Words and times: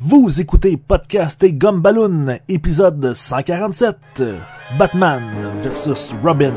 Vous 0.00 0.40
écoutez 0.40 0.76
Podcast 0.76 1.42
et 1.42 1.52
Gumballoon, 1.52 2.38
épisode 2.48 3.14
147, 3.14 4.22
Batman 4.78 5.24
vs 5.60 6.14
Robin. 6.22 6.54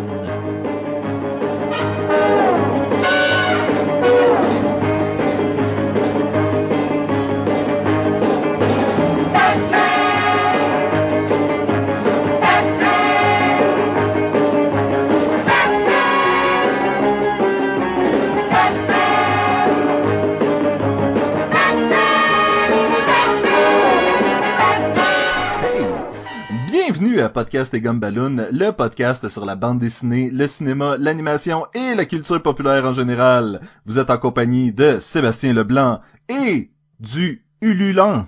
Podcast 27.31 27.73
et 27.73 27.81
Gumballoon, 27.81 28.47
le 28.51 28.71
podcast 28.71 29.27
sur 29.29 29.45
la 29.45 29.55
bande 29.55 29.79
dessinée, 29.79 30.29
le 30.29 30.45
cinéma, 30.47 30.97
l'animation 30.97 31.65
et 31.73 31.95
la 31.95 32.05
culture 32.05 32.41
populaire 32.43 32.85
en 32.85 32.91
général. 32.91 33.61
Vous 33.85 33.99
êtes 33.99 34.09
en 34.09 34.17
compagnie 34.17 34.71
de 34.71 34.99
Sébastien 34.99 35.53
Leblanc 35.53 36.01
et 36.29 36.71
du 36.99 37.45
ululant 37.61 38.27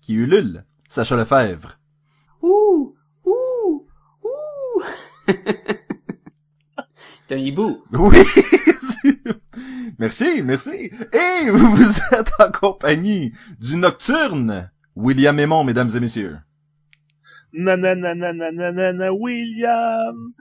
qui 0.00 0.14
ulule, 0.14 0.64
Sacha 0.88 1.16
Lefebvre. 1.16 1.78
Ouh, 2.42 2.94
ouh, 3.24 3.86
ouh. 4.22 4.82
C'est 7.28 7.34
un 7.34 7.38
hibou. 7.38 7.82
Oui! 7.92 8.18
merci, 9.98 10.42
merci. 10.42 10.90
Et 11.12 11.50
vous 11.50 11.98
êtes 12.12 12.32
en 12.38 12.50
compagnie 12.50 13.32
du 13.58 13.76
nocturne, 13.76 14.70
William 14.94 15.38
Aymon, 15.38 15.64
mesdames 15.64 15.90
et 15.94 16.00
messieurs. 16.00 16.38
Nanananananana, 17.52 19.12
William! 19.12 20.32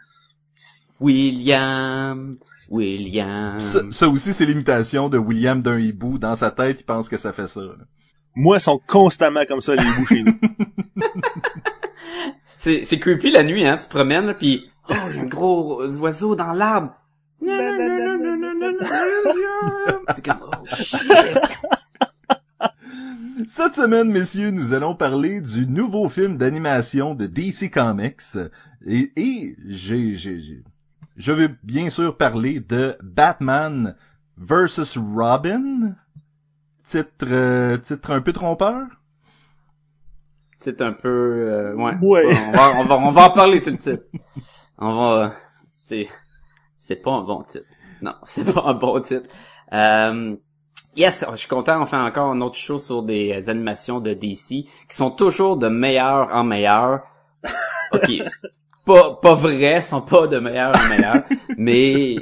William, 1.00 2.38
William. 2.70 3.60
Ça, 3.60 3.82
ça 3.92 4.10
aussi, 4.10 4.34
c'est 4.34 4.46
l'imitation 4.46 5.10
de 5.10 5.18
William 5.18 5.62
d'un 5.62 5.80
hibou. 5.80 6.18
Dans 6.18 6.36
sa 6.36 6.52
tête, 6.52 6.82
il 6.82 6.86
pense 6.86 7.08
que 7.08 7.18
ça 7.18 7.34
fait 7.34 7.48
ça. 7.48 7.62
là. 7.62 7.76
Moi, 8.36 8.58
ils 8.58 8.62
sont 8.62 8.80
constamment 8.88 9.46
comme 9.48 9.62
ça, 9.62 9.76
les 9.76 9.84
hiboux 9.84 10.06
chez 10.06 10.24
nous. 10.24 10.40
C'est, 12.60 12.86
c'est 12.86 13.00
creepy 13.00 13.30
la 13.30 13.44
nuit, 13.44 13.66
hein. 13.66 13.78
Tu 13.78 13.88
promènes, 13.88 14.26
là, 14.26 14.34
pis 14.34 14.66
oh, 14.90 14.94
il 15.12 15.16
y 15.16 15.20
a 15.20 15.22
un 15.22 15.26
gros 15.28 15.82
oiseau 16.00 16.36
dans 16.36 16.52
l'arbre. 16.54 16.92
C'est 20.16 20.26
comme, 20.26 20.38
oh, 20.42 20.66
shit. 20.76 21.08
Cette 23.46 23.76
semaine, 23.76 24.10
messieurs, 24.12 24.50
nous 24.52 24.74
allons 24.74 24.96
parler 24.96 25.42
du 25.42 25.68
nouveau 25.68 26.10
film 26.10 26.38
d'animation 26.38 27.14
de 27.14 27.28
DC 27.28 27.70
Comics. 27.72 28.22
Et, 28.86 29.12
et 29.16 29.56
j'ai, 29.68 30.16
j'ai, 30.16 30.40
j'ai- 30.40 30.64
je 31.18 31.32
veux 31.32 31.50
bien 31.64 31.90
sûr 31.90 32.18
parler 32.18 32.60
de 32.60 32.96
Batman 33.04 33.96
vs. 34.38 34.98
Robin. 35.16 35.96
Titre, 36.84 37.28
euh, 37.30 37.78
titre 37.78 38.12
un 38.12 38.22
peu 38.22 38.34
trompeur? 38.34 38.86
C'est 40.60 40.82
un 40.82 40.94
peu, 40.94 41.10
euh, 41.10 41.76
ouais. 41.76 41.96
Ouais. 42.02 42.26
On 42.48 42.52
va, 42.52 42.74
on 42.80 42.84
va, 42.86 42.98
on 42.98 43.12
va 43.12 43.26
en 43.26 43.30
parler 43.32 43.60
sur 43.60 43.72
le 43.74 43.78
titre. 43.78 44.04
On 44.80 44.96
va, 44.96 45.34
c'est, 45.76 46.08
c'est 46.78 46.96
pas 46.96 47.12
un 47.12 47.22
bon 47.24 47.44
titre. 47.44 47.66
Non, 48.02 48.16
c'est 48.26 48.46
pas 48.52 48.64
un 48.66 48.74
bon 48.74 49.00
titre. 49.02 49.30
Euh, 49.74 50.36
yes, 50.98 51.26
je 51.32 51.38
suis 51.38 51.48
content. 51.48 51.82
On 51.82 51.86
fait 51.86 51.96
encore 51.96 52.34
une 52.34 52.44
autre 52.44 52.58
chose 52.58 52.86
sur 52.86 53.04
des 53.04 53.32
euh, 53.32 53.50
animations 53.50 54.00
de 54.00 54.14
DC 54.14 54.48
qui 54.90 54.96
sont 54.96 55.12
toujours 55.12 55.58
de 55.58 55.68
meilleur 55.68 56.30
en 56.34 56.44
meilleur. 56.44 57.02
Ok, 57.94 58.22
pas, 58.86 59.18
pas 59.22 59.34
vrai, 59.34 59.82
sont 59.82 60.02
pas 60.02 60.28
de 60.28 60.40
meilleur 60.40 60.74
en 60.76 60.90
meilleur, 60.90 61.24
mais 61.58 62.18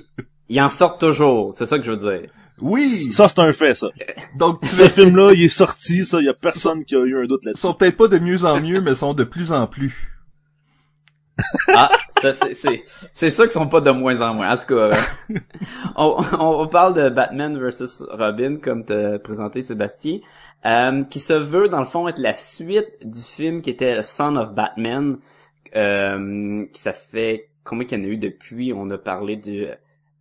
ils 0.47 0.61
en 0.61 0.69
sortent 0.69 0.99
toujours. 0.99 1.55
C'est 1.55 1.65
ça 1.65 1.79
que 1.79 1.85
je 1.85 1.91
veux 1.91 2.19
dire. 2.19 2.29
Oui. 2.61 3.11
Ça, 3.11 3.27
c'est 3.27 3.39
un 3.39 3.51
fait, 3.51 3.73
ça. 3.73 3.87
Donc, 4.37 4.61
tu 4.61 4.67
Ce 4.67 4.87
film-là, 4.87 5.33
il 5.33 5.45
est 5.45 5.49
sorti, 5.49 6.05
ça, 6.05 6.19
il 6.19 6.25
y 6.25 6.29
a 6.29 6.35
personne 6.35 6.85
qui 6.85 6.95
a 6.95 6.99
eu 6.99 7.17
un 7.17 7.25
doute 7.25 7.41
ils 7.43 7.47
là-dessus. 7.47 7.61
sont 7.61 7.73
peut-être 7.73 7.97
pas 7.97 8.07
de 8.07 8.19
mieux 8.19 8.45
en 8.45 8.61
mieux, 8.61 8.79
mais 8.79 8.93
sont 8.93 9.15
de 9.15 9.23
plus 9.23 9.51
en 9.51 9.65
plus. 9.65 10.14
Ah, 11.69 11.91
ça 12.21 12.33
c'est 12.33 12.53
c'est 12.53 12.83
c'est 13.13 13.29
ça 13.29 13.43
qu'ils 13.43 13.51
sont 13.53 13.67
pas 13.67 13.81
de 13.81 13.91
moins 13.91 14.19
en 14.21 14.33
moins. 14.33 14.53
En 14.53 14.57
tout 14.57 14.67
cas, 14.67 14.75
euh, 14.75 14.91
on, 15.95 16.15
on, 16.39 16.61
on 16.61 16.67
parle 16.67 16.93
de 16.93 17.09
Batman 17.09 17.57
versus 17.59 18.03
Robin 18.09 18.57
comme 18.57 18.85
t'as 18.85 19.19
présenté 19.19 19.61
Sébastien, 19.61 20.19
euh, 20.65 21.03
qui 21.03 21.19
se 21.19 21.33
veut 21.33 21.67
dans 21.67 21.79
le 21.79 21.85
fond 21.85 22.07
être 22.07 22.19
la 22.19 22.33
suite 22.33 23.05
du 23.05 23.21
film 23.21 23.61
qui 23.61 23.69
était 23.69 24.01
Son 24.01 24.37
of 24.37 24.53
Batman, 24.53 25.17
euh, 25.75 26.65
qui 26.71 26.81
ça 26.81 26.93
fait 26.93 27.49
combien 27.63 27.85
qu'il 27.85 27.99
y 27.99 28.01
en 28.01 28.05
a 28.05 28.07
eu 28.07 28.17
depuis? 28.17 28.71
On 28.73 28.89
a 28.89 28.97
parlé 28.97 29.35
du 29.35 29.65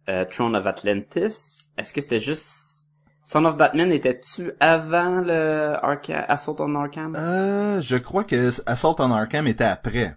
euh, 0.09 0.25
Throne 0.25 0.57
of 0.57 0.67
Atlantis. 0.67 1.69
Est-ce 1.79 1.93
que 1.93 2.01
c'était 2.01 2.21
juste 2.21 2.89
Son 3.23 3.45
of 3.47 3.57
Batman 3.57 3.91
était-tu 3.93 4.53
avant 4.61 5.21
le 5.21 5.77
Arca 5.83 6.25
Assault 6.29 6.57
on 6.59 6.75
Arkham? 6.75 7.15
Euh, 7.17 7.81
je 7.81 7.97
crois 7.97 8.25
que 8.25 8.51
Assault 8.67 8.97
on 8.99 9.11
Arkham 9.13 9.47
était 9.47 9.65
après. 9.65 10.17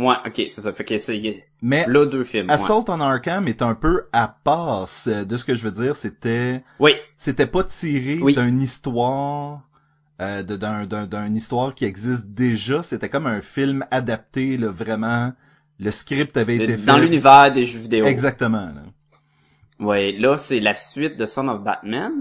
Ouais, 0.00 0.16
ok, 0.26 0.34
c'est 0.36 0.60
ça. 0.62 0.72
Fait 0.72 0.84
que 0.84 0.98
c'est 0.98 1.44
Mais 1.62 1.84
là 1.88 2.06
deux 2.06 2.24
films. 2.24 2.46
ouais. 2.46 2.52
Assault 2.52 2.84
on 2.88 3.00
Arkham 3.00 3.48
est 3.48 3.62
un 3.62 3.74
peu 3.74 4.06
à 4.12 4.28
part. 4.28 4.88
c'est- 4.88 5.24
De 5.26 5.36
ce 5.36 5.44
que 5.44 5.54
je 5.54 5.62
veux 5.64 5.72
dire, 5.72 5.96
c'était 5.96 6.62
Oui, 6.78 6.92
c'était 7.18 7.46
pas 7.46 7.64
tiré 7.64 8.18
Oui. 8.22 8.34
d'une 8.34 8.60
histoire 8.62 9.62
euh, 10.20 10.42
d'un 10.42 10.84
d'une 11.06 11.34
histoire 11.36 11.74
qui 11.74 11.84
existe 11.86 12.26
déjà. 12.28 12.82
C'était 12.82 13.08
comme 13.08 13.26
un 13.26 13.40
film 13.40 13.86
adapté, 13.90 14.56
là, 14.58 14.68
vraiment. 14.68 15.32
Le 15.78 15.90
script 15.90 16.36
avait 16.36 16.56
été 16.56 16.76
fait. 16.76 16.84
dans 16.86 16.98
l'univers 16.98 17.50
des 17.52 17.64
jeux 17.64 17.78
vidéo. 17.78 18.04
Exactement. 18.04 18.66
là. 18.66 18.82
Ouais, 19.78 20.12
là 20.12 20.36
c'est 20.36 20.60
la 20.60 20.74
suite 20.74 21.16
de 21.16 21.24
Son 21.24 21.48
of 21.48 21.62
Batman 21.62 22.12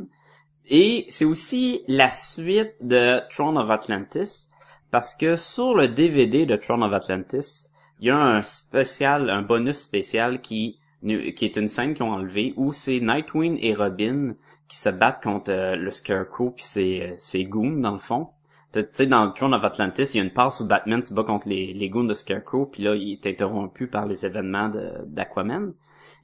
et 0.65 1.05
c'est 1.09 1.25
aussi 1.25 1.81
la 1.89 2.09
suite 2.09 2.73
de 2.81 3.19
Throne 3.29 3.57
of 3.57 3.69
Atlantis 3.69 4.47
parce 4.91 5.15
que 5.15 5.35
sur 5.35 5.75
le 5.75 5.87
DVD 5.87 6.45
de 6.45 6.55
Throne 6.55 6.83
of 6.83 6.93
Atlantis, 6.93 7.67
il 7.99 8.07
y 8.07 8.09
a 8.09 8.17
un 8.17 8.41
spécial, 8.41 9.29
un 9.29 9.41
bonus 9.41 9.77
spécial 9.77 10.41
qui 10.41 10.79
est 11.03 11.55
une 11.55 11.67
scène 11.67 11.93
qu'ils 11.93 12.03
ont 12.03 12.11
enlevé 12.11 12.53
où 12.57 12.73
c'est 12.73 12.99
Nightwing 12.99 13.57
et 13.61 13.75
Robin 13.75 14.35
qui 14.67 14.77
se 14.77 14.89
battent 14.89 15.23
contre 15.23 15.51
euh, 15.51 15.75
le 15.75 15.91
Scarecrow 15.91 16.51
puis 16.51 16.63
ses 16.63 17.01
euh, 17.01 17.15
ses 17.17 17.43
goons 17.45 17.79
dans 17.79 17.91
le 17.91 17.99
fond. 17.99 18.29
Tu 18.71 18.85
sais, 18.91 19.07
dans 19.07 19.31
Throne 19.31 19.55
of 19.55 19.63
Atlantis, 19.63 20.11
il 20.13 20.17
y 20.17 20.19
a 20.19 20.23
une 20.23 20.31
passe 20.31 20.59
où 20.59 20.67
Batman 20.67 21.01
se 21.01 21.11
bat 21.11 21.23
contre 21.23 21.49
les, 21.49 21.73
les 21.73 21.89
goons 21.89 22.03
de 22.03 22.13
Scarecrow, 22.13 22.67
puis 22.67 22.83
là, 22.83 22.93
il 22.93 23.13
est 23.13 23.25
interrompu 23.25 23.87
par 23.87 24.05
les 24.05 24.27
événements 24.27 24.69
d'Aquaman. 25.07 25.73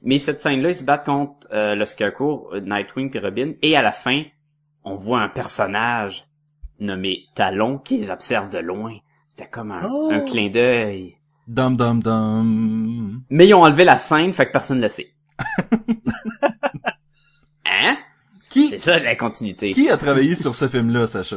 Mais 0.02 0.20
cette 0.20 0.40
scène-là, 0.40 0.68
ils 0.68 0.76
se 0.76 0.84
battent 0.84 1.06
contre 1.06 1.48
euh, 1.52 1.74
le 1.74 1.84
Scarecrow, 1.84 2.52
Nightwing 2.60 3.10
puis 3.10 3.18
Robin, 3.18 3.54
et 3.62 3.76
à 3.76 3.82
la 3.82 3.90
fin, 3.90 4.22
on 4.84 4.94
voit 4.94 5.22
un 5.22 5.28
personnage 5.28 6.28
nommé 6.80 7.24
Talon 7.34 7.78
qui 7.78 7.98
les 7.98 8.10
observe 8.10 8.50
de 8.50 8.58
loin. 8.58 8.94
C'était 9.28 9.48
comme 9.48 9.72
un, 9.72 9.82
Oh! 9.90 10.10
un 10.12 10.20
clin 10.20 10.48
d'œil. 10.50 11.16
Dum 11.46 11.76
dum 11.76 12.02
dum. 12.02 13.22
Mais 13.30 13.46
ils 13.46 13.54
ont 13.54 13.62
enlevé 13.62 13.84
la 13.84 13.98
scène, 13.98 14.32
fait 14.32 14.46
que 14.46 14.52
personne 14.52 14.78
ne 14.78 14.82
le 14.82 14.88
sait. 14.88 15.12
hein? 17.66 17.96
Qui? 18.50 18.68
C'est 18.68 18.78
ça 18.78 18.98
la 18.98 19.16
continuité. 19.16 19.72
qui 19.72 19.90
a 19.90 19.96
travaillé 19.96 20.34
sur 20.34 20.54
ce 20.54 20.68
film-là, 20.68 21.06
Sacha? 21.06 21.36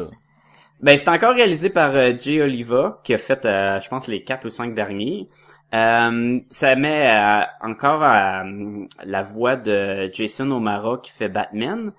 Ben, 0.82 0.98
c'est 0.98 1.10
encore 1.10 1.36
réalisé 1.36 1.70
par 1.70 1.94
euh, 1.96 2.14
Jay 2.18 2.42
Oliva, 2.42 3.02
qui 3.04 3.14
a 3.14 3.18
fait, 3.18 3.44
euh, 3.46 3.82
je 3.82 3.90
pense, 3.90 4.08
les 4.08 4.24
quatre 4.24 4.46
ou 4.46 4.50
cinq 4.50 4.74
derniers. 4.74 5.28
Euh, 5.74 6.40
ça 6.50 6.76
met 6.76 7.08
euh, 7.14 7.42
encore 7.62 8.00
la 8.00 9.22
voix 9.24 9.56
de 9.58 10.10
Jason 10.14 10.50
O'Mara 10.52 10.98
qui 11.04 11.12
fait 11.12 11.30
Batman. 11.30 11.90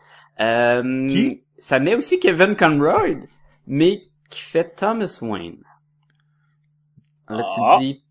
Euh, 0.41 1.07
Qui? 1.07 1.43
Ça 1.61 1.79
met 1.79 1.95
aussi 1.95 2.19
Kevin 2.19 2.57
Conroy, 2.57 3.17
mais 3.67 4.09
qui 4.29 4.41
fait 4.41 4.75
Thomas 4.75 5.19
Wayne. 5.23 5.63
Là, 7.29 7.45
tu 7.55 7.61
Ah. 7.63 7.77
te 7.79 7.83
dis, 7.85 8.03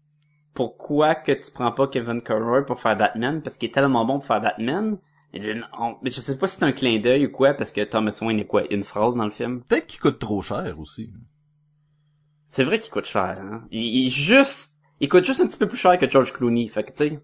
pourquoi 0.54 1.16
que 1.16 1.32
tu 1.34 1.52
prends 1.52 1.72
pas 1.72 1.88
Kevin 1.88 2.22
Conroy 2.22 2.66
pour 2.66 2.80
faire 2.80 2.96
Batman? 2.98 3.42
Parce 3.42 3.58
qu'il 3.58 3.70
est 3.70 3.74
tellement 3.74 4.06
bon 4.06 4.20
pour 4.20 4.26
faire 4.28 4.42
Batman. 4.42 4.98
Et 5.34 5.42
je, 5.42 5.52
on- 5.78 5.98
mais 6.02 6.10
je 6.10 6.22
sais 6.22 6.38
pas 6.38 6.48
si 6.48 6.58
c'est 6.58 6.64
un 6.66 6.72
clin 6.72 7.00
d'œil 7.00 7.26
ou 7.28 7.32
quoi, 7.32 7.54
parce 7.54 7.72
que 7.72 7.84
Thomas 7.84 8.18
Wayne 8.22 8.40
est 8.40 8.46
quoi? 8.48 8.64
Une 8.74 8.84
phrase 8.84 9.16
dans 9.16 9.26
le 9.26 9.32
film? 9.32 9.62
Peut-être 9.64 9.88
qu'il 9.88 10.00
coûte 10.00 10.20
trop 10.20 10.42
cher 10.42 10.80
aussi. 10.80 11.14
C'est 12.48 12.64
vrai 12.64 12.80
qu'il 12.80 12.92
coûte 12.92 13.06
cher, 13.06 13.38
hein. 13.40 13.64
Il, 13.72 13.84
il 13.84 14.08
est 14.08 14.10
juste, 14.10 14.76
il 15.00 15.08
coûte 15.10 15.26
juste 15.26 15.40
un 15.42 15.48
petit 15.48 15.60
peu 15.60 15.68
plus 15.68 15.78
cher 15.78 15.98
que 16.00 16.10
George 16.10 16.34
Clooney. 16.34 16.68
Fait 16.68 16.84
que, 16.84 16.92
tu 16.92 17.10
sais, 17.10 17.20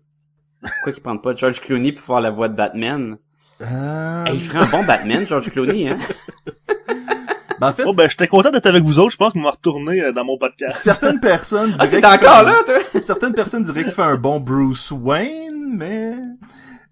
pourquoi 0.61 0.93
qu'ils 0.93 1.01
prennent 1.03 1.21
pas 1.21 1.35
George 1.35 1.61
Clooney 1.61 1.93
pour 1.93 2.03
faire 2.05 2.21
la 2.21 2.29
voix 2.29 2.47
de 2.49 2.55
Batman? 2.55 3.17
Euh... 3.61 4.25
Hey, 4.25 4.35
il 4.35 4.41
ferait 4.41 4.59
un 4.59 4.65
bon 4.65 4.83
Batman, 4.83 5.25
George 5.25 5.49
Clooney, 5.49 5.89
hein? 5.89 5.97
ben, 7.59 7.69
en 7.69 7.73
fait, 7.73 7.83
Oh, 7.85 7.93
ben, 7.93 8.09
j'étais 8.09 8.27
content 8.27 8.51
d'être 8.51 8.65
avec 8.65 8.83
vous 8.83 8.99
autres, 8.99 9.11
je 9.11 9.17
pense 9.17 9.33
que 9.33 9.39
je 9.39 9.43
vais 9.43 9.49
retourner 9.49 10.01
euh, 10.01 10.11
dans 10.11 10.25
mon 10.25 10.37
podcast. 10.37 10.77
certaines 10.77 11.19
personnes 11.19 11.73
Ah, 11.79 11.87
diraient 11.87 12.01
fait 12.01 12.07
encore 12.07 12.37
un- 12.39 12.43
là, 12.43 12.63
toi? 12.65 13.01
Certaines 13.01 13.33
personnes 13.33 13.63
diraient 13.63 13.83
qu'il 13.83 13.93
fait 13.93 14.01
un 14.01 14.15
bon 14.17 14.39
Bruce 14.39 14.91
Wayne, 14.91 15.73
mais 15.77 16.15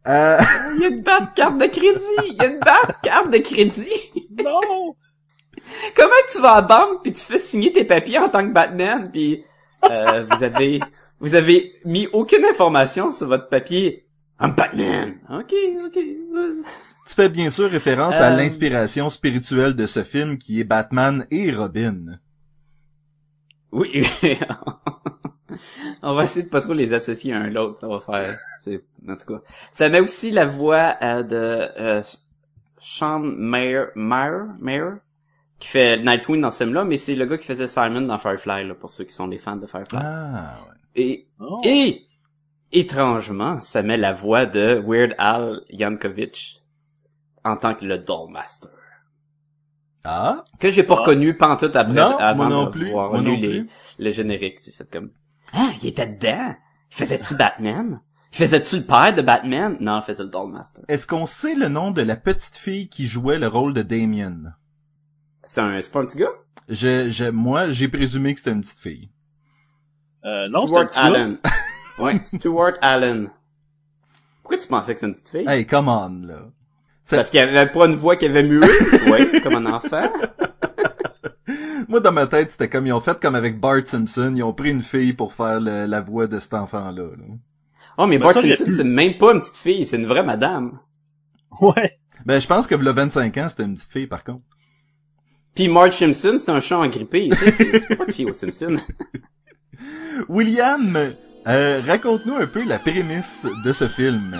euh, 0.07 0.37
Il 0.75 0.81
y 0.81 0.85
a 0.85 0.87
une 0.87 1.01
bad 1.01 1.33
carte 1.35 1.57
de 1.57 1.65
crédit! 1.67 2.29
Il 2.29 2.35
y 2.37 2.41
a 2.41 2.45
une 2.45 2.59
bad 2.59 2.95
carte 3.01 3.29
de 3.31 3.37
crédit! 3.39 3.89
non! 4.43 4.95
comment 5.95 6.11
tu 6.29 6.41
vas 6.41 6.51
à 6.53 6.61
la 6.61 6.67
banque 6.67 7.03
puis 7.03 7.13
tu 7.13 7.21
fais 7.23 7.37
signer 7.39 7.71
tes 7.71 7.85
papiers 7.85 8.17
en 8.17 8.27
tant 8.27 8.45
que 8.45 8.51
Batman 8.51 9.09
puis 9.11 9.45
euh, 9.89 10.25
vous 10.29 10.43
avez 10.43 10.81
vous 11.21 11.35
avez 11.35 11.75
mis 11.85 12.07
aucune 12.11 12.43
information 12.43 13.11
sur 13.13 13.27
votre 13.27 13.47
papier. 13.47 14.05
Un 14.39 14.49
Batman. 14.49 15.15
Ok, 15.29 15.53
ok. 15.85 15.93
Tu 15.93 17.15
fais 17.15 17.29
bien 17.29 17.49
sûr 17.49 17.69
référence 17.69 18.15
à 18.15 18.31
Euh. 18.33 18.37
l'inspiration 18.37 19.09
spirituelle 19.09 19.75
de 19.75 19.85
ce 19.85 20.03
film 20.03 20.37
qui 20.37 20.59
est 20.59 20.63
Batman 20.63 21.25
et 21.31 21.51
Robin. 21.53 22.19
Oui. 23.71 24.03
On 26.01 26.13
va 26.13 26.23
essayer 26.23 26.45
de 26.45 26.49
pas 26.49 26.61
trop 26.61 26.73
les 26.73 26.93
associer 26.93 27.33
un 27.33 27.43
à 27.43 27.47
l'autre. 27.49 27.79
Ça 27.79 27.87
va 27.87 27.99
faire. 27.99 28.33
c'est- 28.63 28.83
En 29.07 29.15
tout 29.17 29.33
cas, 29.33 29.41
ça 29.73 29.89
met 29.89 29.99
aussi 29.99 30.31
la 30.31 30.45
voix 30.45 30.95
euh, 31.01 31.23
de 31.23 31.35
euh, 31.35 32.01
Sean 32.79 33.19
Mayer, 33.19 33.85
Mayer, 33.95 34.45
Mayer, 34.59 34.89
qui 35.59 35.67
fait 35.67 35.97
Nightwing 36.01 36.41
dans 36.41 36.51
ce 36.51 36.63
film-là, 36.63 36.83
mais 36.85 36.97
c'est 36.97 37.15
le 37.15 37.25
gars 37.25 37.37
qui 37.37 37.45
faisait 37.47 37.67
Simon 37.67 38.01
dans 38.01 38.17
Firefly, 38.17 38.65
là, 38.67 38.73
pour 38.75 38.91
ceux 38.91 39.03
qui 39.03 39.13
sont 39.13 39.27
des 39.27 39.37
fans 39.39 39.55
de 39.57 39.67
Firefly. 39.67 39.99
Ah, 40.01 40.57
ouais. 40.67 41.01
Et 41.01 41.27
Oh. 41.39 41.57
Et, 41.63 42.01
étrangement, 42.73 43.59
ça 43.59 43.83
met 43.83 43.97
la 43.97 44.11
voix 44.13 44.45
de 44.45 44.81
Weird 44.85 45.15
Al 45.17 45.61
Yankovic 45.69 46.61
en 47.43 47.55
tant 47.57 47.75
que 47.75 47.85
le 47.85 47.97
Dollmaster. 47.99 48.69
Ah, 50.05 50.43
Que 50.59 50.69
j'ai 50.69 50.83
pas 50.83 50.95
Ah. 50.97 50.99
reconnu 51.01 51.37
pantoute 51.37 51.75
après, 51.75 51.93
Non, 51.93 52.17
avant 52.17 52.35
moi 52.35 52.49
non 52.49 52.65
de 52.65 52.69
plus, 52.71 52.91
voir 52.91 53.09
moi 53.11 53.21
lu 53.21 53.27
non 53.31 53.37
les, 53.37 53.49
plus. 53.49 53.69
le 53.99 54.11
générique. 54.11 54.59
J'ai 54.65 54.71
fait 54.73 54.89
comme, 54.91 55.11
ah, 55.53 55.71
il 55.81 55.87
était 55.89 56.07
dedans? 56.07 56.55
Il 56.91 56.95
faisait-tu 56.95 57.35
Batman? 57.35 58.01
Il 58.33 58.37
faisait-tu 58.37 58.77
le 58.77 58.83
père 58.83 59.15
de 59.15 59.21
Batman? 59.21 59.77
Non, 59.79 59.99
il 59.99 60.03
faisait 60.03 60.23
le 60.23 60.29
Dollmaster. 60.29 60.81
est-ce 60.89 61.07
qu'on 61.07 61.25
sait 61.25 61.55
le 61.55 61.69
nom 61.69 61.91
de 61.91 62.01
la 62.01 62.15
petite 62.17 62.57
fille 62.57 62.89
qui 62.89 63.05
jouait 63.07 63.39
le 63.39 63.47
rôle 63.47 63.73
de 63.73 63.81
Damien? 63.81 64.53
C'est 65.45 65.61
un, 65.61 65.79
c'est 65.81 65.91
pas 65.91 65.99
un 66.01 66.05
petit 66.05 66.17
gars? 66.17 66.31
Je, 66.69 67.09
je, 67.09 67.25
moi, 67.25 67.69
j'ai 67.69 67.87
présumé 67.87 68.33
que 68.33 68.39
c'était 68.39 68.51
une 68.51 68.61
petite 68.61 68.79
fille. 68.79 69.09
Euh, 70.25 70.47
non, 70.49 70.67
c'est 70.67 70.77
un 70.77 70.85
petit 70.85 70.99
gars. 70.99 71.27
Ouais, 71.99 72.19
Stuart 72.25 72.73
Allen. 72.81 73.29
Pourquoi 74.41 74.57
tu 74.57 74.67
pensais 74.67 74.93
que 74.93 74.99
c'était 74.99 75.07
une 75.11 75.15
petite 75.15 75.29
fille? 75.29 75.45
Hey, 75.47 75.65
come 75.65 75.87
on, 75.87 76.25
là. 76.27 76.39
Parce 77.09 77.29
qu'il 77.29 77.39
avait 77.39 77.71
pas 77.71 77.85
une 77.85 77.95
voix 77.95 78.15
qui 78.15 78.25
avait 78.25 78.43
mué? 78.43 78.65
ouais, 79.11 79.41
comme 79.41 79.55
un 79.55 79.73
enfant. 79.73 80.11
Moi, 81.89 81.99
dans 81.99 82.11
ma 82.11 82.27
tête, 82.27 82.49
c'était 82.49 82.69
comme 82.69 82.87
ils 82.87 82.93
ont 82.93 83.01
fait 83.01 83.19
comme 83.19 83.35
avec 83.35 83.59
Bart 83.59 83.85
Simpson, 83.85 84.33
ils 84.35 84.43
ont 84.43 84.53
pris 84.53 84.71
une 84.71 84.81
fille 84.81 85.13
pour 85.13 85.33
faire 85.33 85.59
le- 85.59 85.85
la 85.85 86.01
voix 86.01 86.27
de 86.27 86.39
cet 86.39 86.53
enfant-là. 86.53 87.03
là. 87.03 87.23
Oh, 87.97 88.07
mais 88.07 88.17
Bart 88.17 88.31
ça 88.33 88.41
Simpson, 88.41 88.71
c'est 88.75 88.83
même 88.83 89.17
pas 89.17 89.33
une 89.33 89.41
petite 89.41 89.57
fille, 89.57 89.85
c'est 89.85 89.97
une 89.97 90.05
vraie 90.05 90.23
madame. 90.23 90.79
Ouais. 91.61 91.99
Ben, 92.25 92.39
je 92.39 92.47
pense 92.47 92.67
que 92.67 92.75
le 92.75 92.91
25 92.91 93.37
ans, 93.37 93.49
c'était 93.49 93.63
une 93.63 93.75
petite 93.75 93.91
fille, 93.91 94.07
par 94.07 94.23
contre. 94.23 94.41
Puis 95.53 95.67
Marge 95.67 95.95
Simpson, 95.97 96.37
c'est 96.39 96.49
un 96.49 96.59
chat 96.59 96.79
engrippé, 96.79 97.29
tu 97.29 97.37
sais, 97.37 97.51
c'est 97.51 97.71
tu 97.81 97.87
peux 97.87 97.95
pas 97.97 98.05
te 98.05 98.11
fier 98.13 98.25
aux 98.25 98.33
Simpsons. 98.33 98.77
William, 100.29 101.13
euh, 101.47 101.81
raconte-nous 101.85 102.35
un 102.35 102.47
peu 102.47 102.63
la 102.67 102.79
prémisse 102.79 103.45
de 103.65 103.71
ce 103.73 103.87
film. 103.87 104.35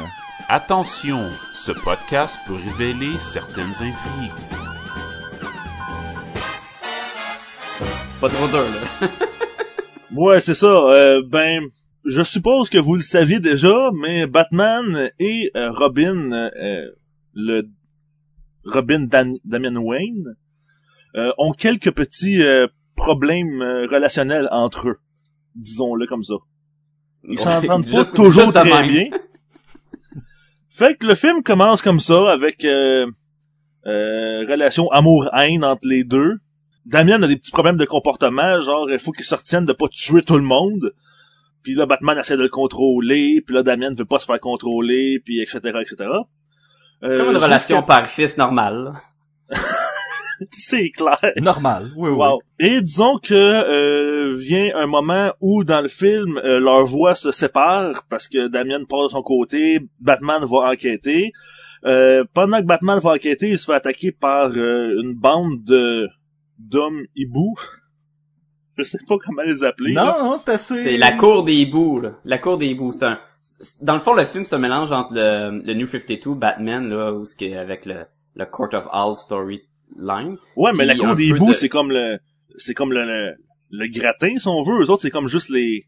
Attention, 0.50 1.20
ce 1.54 1.72
podcast 1.72 2.38
peut 2.48 2.56
révéler 2.56 3.12
certaines 3.20 3.72
intrigues. 3.72 4.32
Pas 8.22 8.30
trop 8.30 8.48
dur, 8.48 8.64
là. 9.02 9.08
Ouais, 10.16 10.40
c'est 10.42 10.54
ça. 10.54 10.68
Euh, 10.68 11.24
ben, 11.28 11.64
je 12.06 12.22
suppose 12.22 12.70
que 12.70 12.78
vous 12.78 12.94
le 12.94 13.02
saviez 13.02 13.40
déjà, 13.40 13.90
mais 14.00 14.28
Batman 14.28 15.10
et 15.18 15.50
euh, 15.56 15.72
Robin, 15.72 16.32
euh, 16.32 16.92
le 17.34 17.64
Robin 18.64 19.00
Dan- 19.00 19.40
Damian 19.44 19.76
Wayne, 19.78 20.36
euh, 21.16 21.32
ont 21.40 21.52
quelques 21.52 21.92
petits 21.92 22.44
euh, 22.44 22.68
problèmes 22.96 23.64
euh, 23.64 23.88
relationnels 23.88 24.48
entre 24.52 24.90
eux, 24.90 25.00
disons-le 25.56 26.06
comme 26.06 26.24
ça. 26.24 26.36
Ils 27.28 27.40
s'entendent 27.40 27.90
pas 27.90 28.06
toujours 28.06 28.52
très 28.52 28.64
même. 28.70 28.88
bien. 28.88 29.06
Fait 30.70 30.96
que 30.96 31.06
le 31.06 31.16
film 31.16 31.44
commence 31.44 31.82
comme 31.82 32.00
ça, 32.00 32.32
avec 32.32 32.66
euh, 32.66 33.06
euh, 33.86 34.46
relation 34.50 34.90
amour-haine 34.92 35.64
entre 35.64 35.88
les 35.88 36.04
deux. 36.04 36.40
Damien 36.86 37.22
a 37.22 37.28
des 37.28 37.38
petits 37.38 37.52
problèmes 37.52 37.78
de 37.78 37.86
comportement, 37.86 38.60
genre 38.62 38.90
il 38.90 39.00
faut 39.00 39.12
qu'il 39.12 39.26
se 39.26 39.36
retienne 39.36 39.66
de 39.66 39.74
pas 39.74 39.88
tuer 39.90 40.22
tout 40.24 40.36
le 40.36 40.44
monde. 40.44 40.94
Puis 41.64 41.76
là, 41.76 41.86
Batman 41.86 42.18
essaie 42.18 42.36
de 42.36 42.42
le 42.42 42.50
contrôler, 42.50 43.42
puis 43.46 43.56
là, 43.56 43.64
Damien 43.64 43.92
ne 43.92 43.96
veut 43.96 44.06
pas 44.06 44.20
se 44.20 44.26
faire 44.26 44.40
contrôler, 44.40 45.22
puis 45.24 45.42
etc., 45.42 45.60
etc. 45.82 46.10
Euh, 47.04 47.20
Comme 47.20 47.32
une 47.32 47.38
relation 47.38 47.84
père-fils 47.84 48.38
normale. 48.38 48.94
C'est 50.52 50.90
clair. 50.90 51.20
Normal, 51.42 51.92
oui, 51.96 52.10
oui. 52.10 52.18
Wow. 52.18 52.42
Et 52.60 52.82
disons 52.82 53.18
que 53.18 53.34
euh, 53.34 54.13
vient 54.34 54.76
un 54.76 54.88
moment 54.88 55.32
où 55.42 55.64
dans 55.64 55.82
le 55.82 55.88
film 55.88 56.38
euh, 56.38 56.60
leurs 56.60 56.86
voix 56.86 57.16
se 57.16 57.32
séparent 57.32 58.04
parce 58.10 58.28
que 58.28 58.48
Damien 58.48 58.84
part 58.88 59.04
de 59.06 59.10
son 59.10 59.22
côté, 59.22 59.80
Batman 60.00 60.44
va 60.44 60.70
enquêter. 60.72 61.32
Euh, 61.86 62.24
pendant 62.34 62.60
que 62.62 62.66
Batman 62.66 63.00
va 63.00 63.12
enquêter, 63.12 63.50
il 63.50 63.58
se 63.58 63.66
fait 63.66 63.74
attaquer 63.74 64.12
par 64.12 64.52
euh, 64.56 65.02
une 65.02 65.14
bande 65.16 65.64
de 65.64 66.08
d'hommes 66.58 67.04
hiboux. 67.16 67.56
Je 68.78 68.84
sais 68.84 68.98
pas 69.08 69.16
comment 69.24 69.44
les 69.44 69.64
appeler. 69.64 69.94
là. 69.94 70.16
Non, 70.18 70.24
non, 70.32 70.38
c'est 70.38 70.52
assez... 70.52 70.76
C'est 70.78 70.98
la 70.98 71.12
cour 71.12 71.44
des 71.44 71.54
hiboux, 71.54 72.00
là. 72.00 72.14
La 72.26 72.40
cour 72.40 72.58
des 72.58 72.68
hiboux, 72.68 72.92
c'est 72.92 73.06
un... 73.06 73.20
Dans 73.82 73.94
le 73.94 74.00
fond, 74.00 74.14
le 74.16 74.26
film, 74.26 74.46
un 74.52 74.58
mélange 74.58 74.92
entre 74.92 75.14
le, 75.14 75.62
le 75.64 75.74
New 75.76 75.86
52, 75.86 76.34
Batman, 76.34 76.90
là, 76.90 77.14
où 77.14 77.24
ce 77.26 77.36
qui 77.36 77.46
est 77.46 77.58
avec 77.58 77.86
le, 77.86 78.06
le 78.36 78.46
Court 78.46 78.70
of 78.74 78.88
All 78.92 79.14
storyline. 79.16 80.38
Ouais, 80.56 80.72
mais 80.76 80.86
la 80.86 80.96
cour 80.96 81.14
des 81.14 81.28
hiboux, 81.28 81.50
de- 81.50 81.54
c'est 81.54 81.70
comme 81.70 81.92
le 81.92 82.18
c'est 82.58 82.74
comme 82.74 82.94
le, 82.94 83.04
le 83.06 83.36
le 83.76 83.88
gratin 83.92 84.38
si 84.38 84.48
on 84.48 84.62
veut. 84.64 84.84
Eux 84.84 84.90
autres, 84.92 85.02
c'est 85.02 85.10
comme 85.10 85.28
juste 85.28 85.50
les 85.50 85.86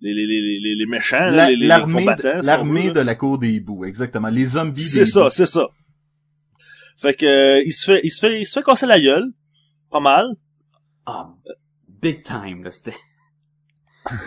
les 0.00 0.12
les 0.14 0.26
les, 0.26 0.58
les, 0.60 0.74
les 0.76 0.86
méchants, 0.86 1.18
là, 1.18 1.30
La- 1.30 1.50
les, 1.50 1.66
L'armée 1.66 2.00
combattants. 2.00 2.40
si 2.40 2.46
l'armée 2.46 2.90
de 2.90 3.00
la 3.00 3.14
cour 3.14 3.38
des 3.38 3.50
hiboux, 3.52 3.84
exactement. 3.84 4.28
Les 4.28 4.46
zombies 4.46 4.82
des 4.82 4.88
C'est 4.88 5.06
ça, 5.06 5.28
c'est 5.30 5.46
ça. 5.46 5.66
Fait 6.98 7.14
que 7.14 7.26
euh, 7.26 7.62
il 7.64 7.72
se 7.72 7.84
fait 7.92 8.00
il 8.02 8.10
se 8.10 8.20
fait 8.26 8.40
il 8.40 8.44
se 8.46 8.58
fait 8.58 8.64
casser 8.64 8.86
la 8.86 8.98
gueule, 9.00 9.26
pas 9.90 10.00
mal. 10.00 10.26
Ah, 11.06 11.28
big 11.88 12.22
time, 12.24 12.64
là, 12.64 12.70
c'était... 12.76 12.96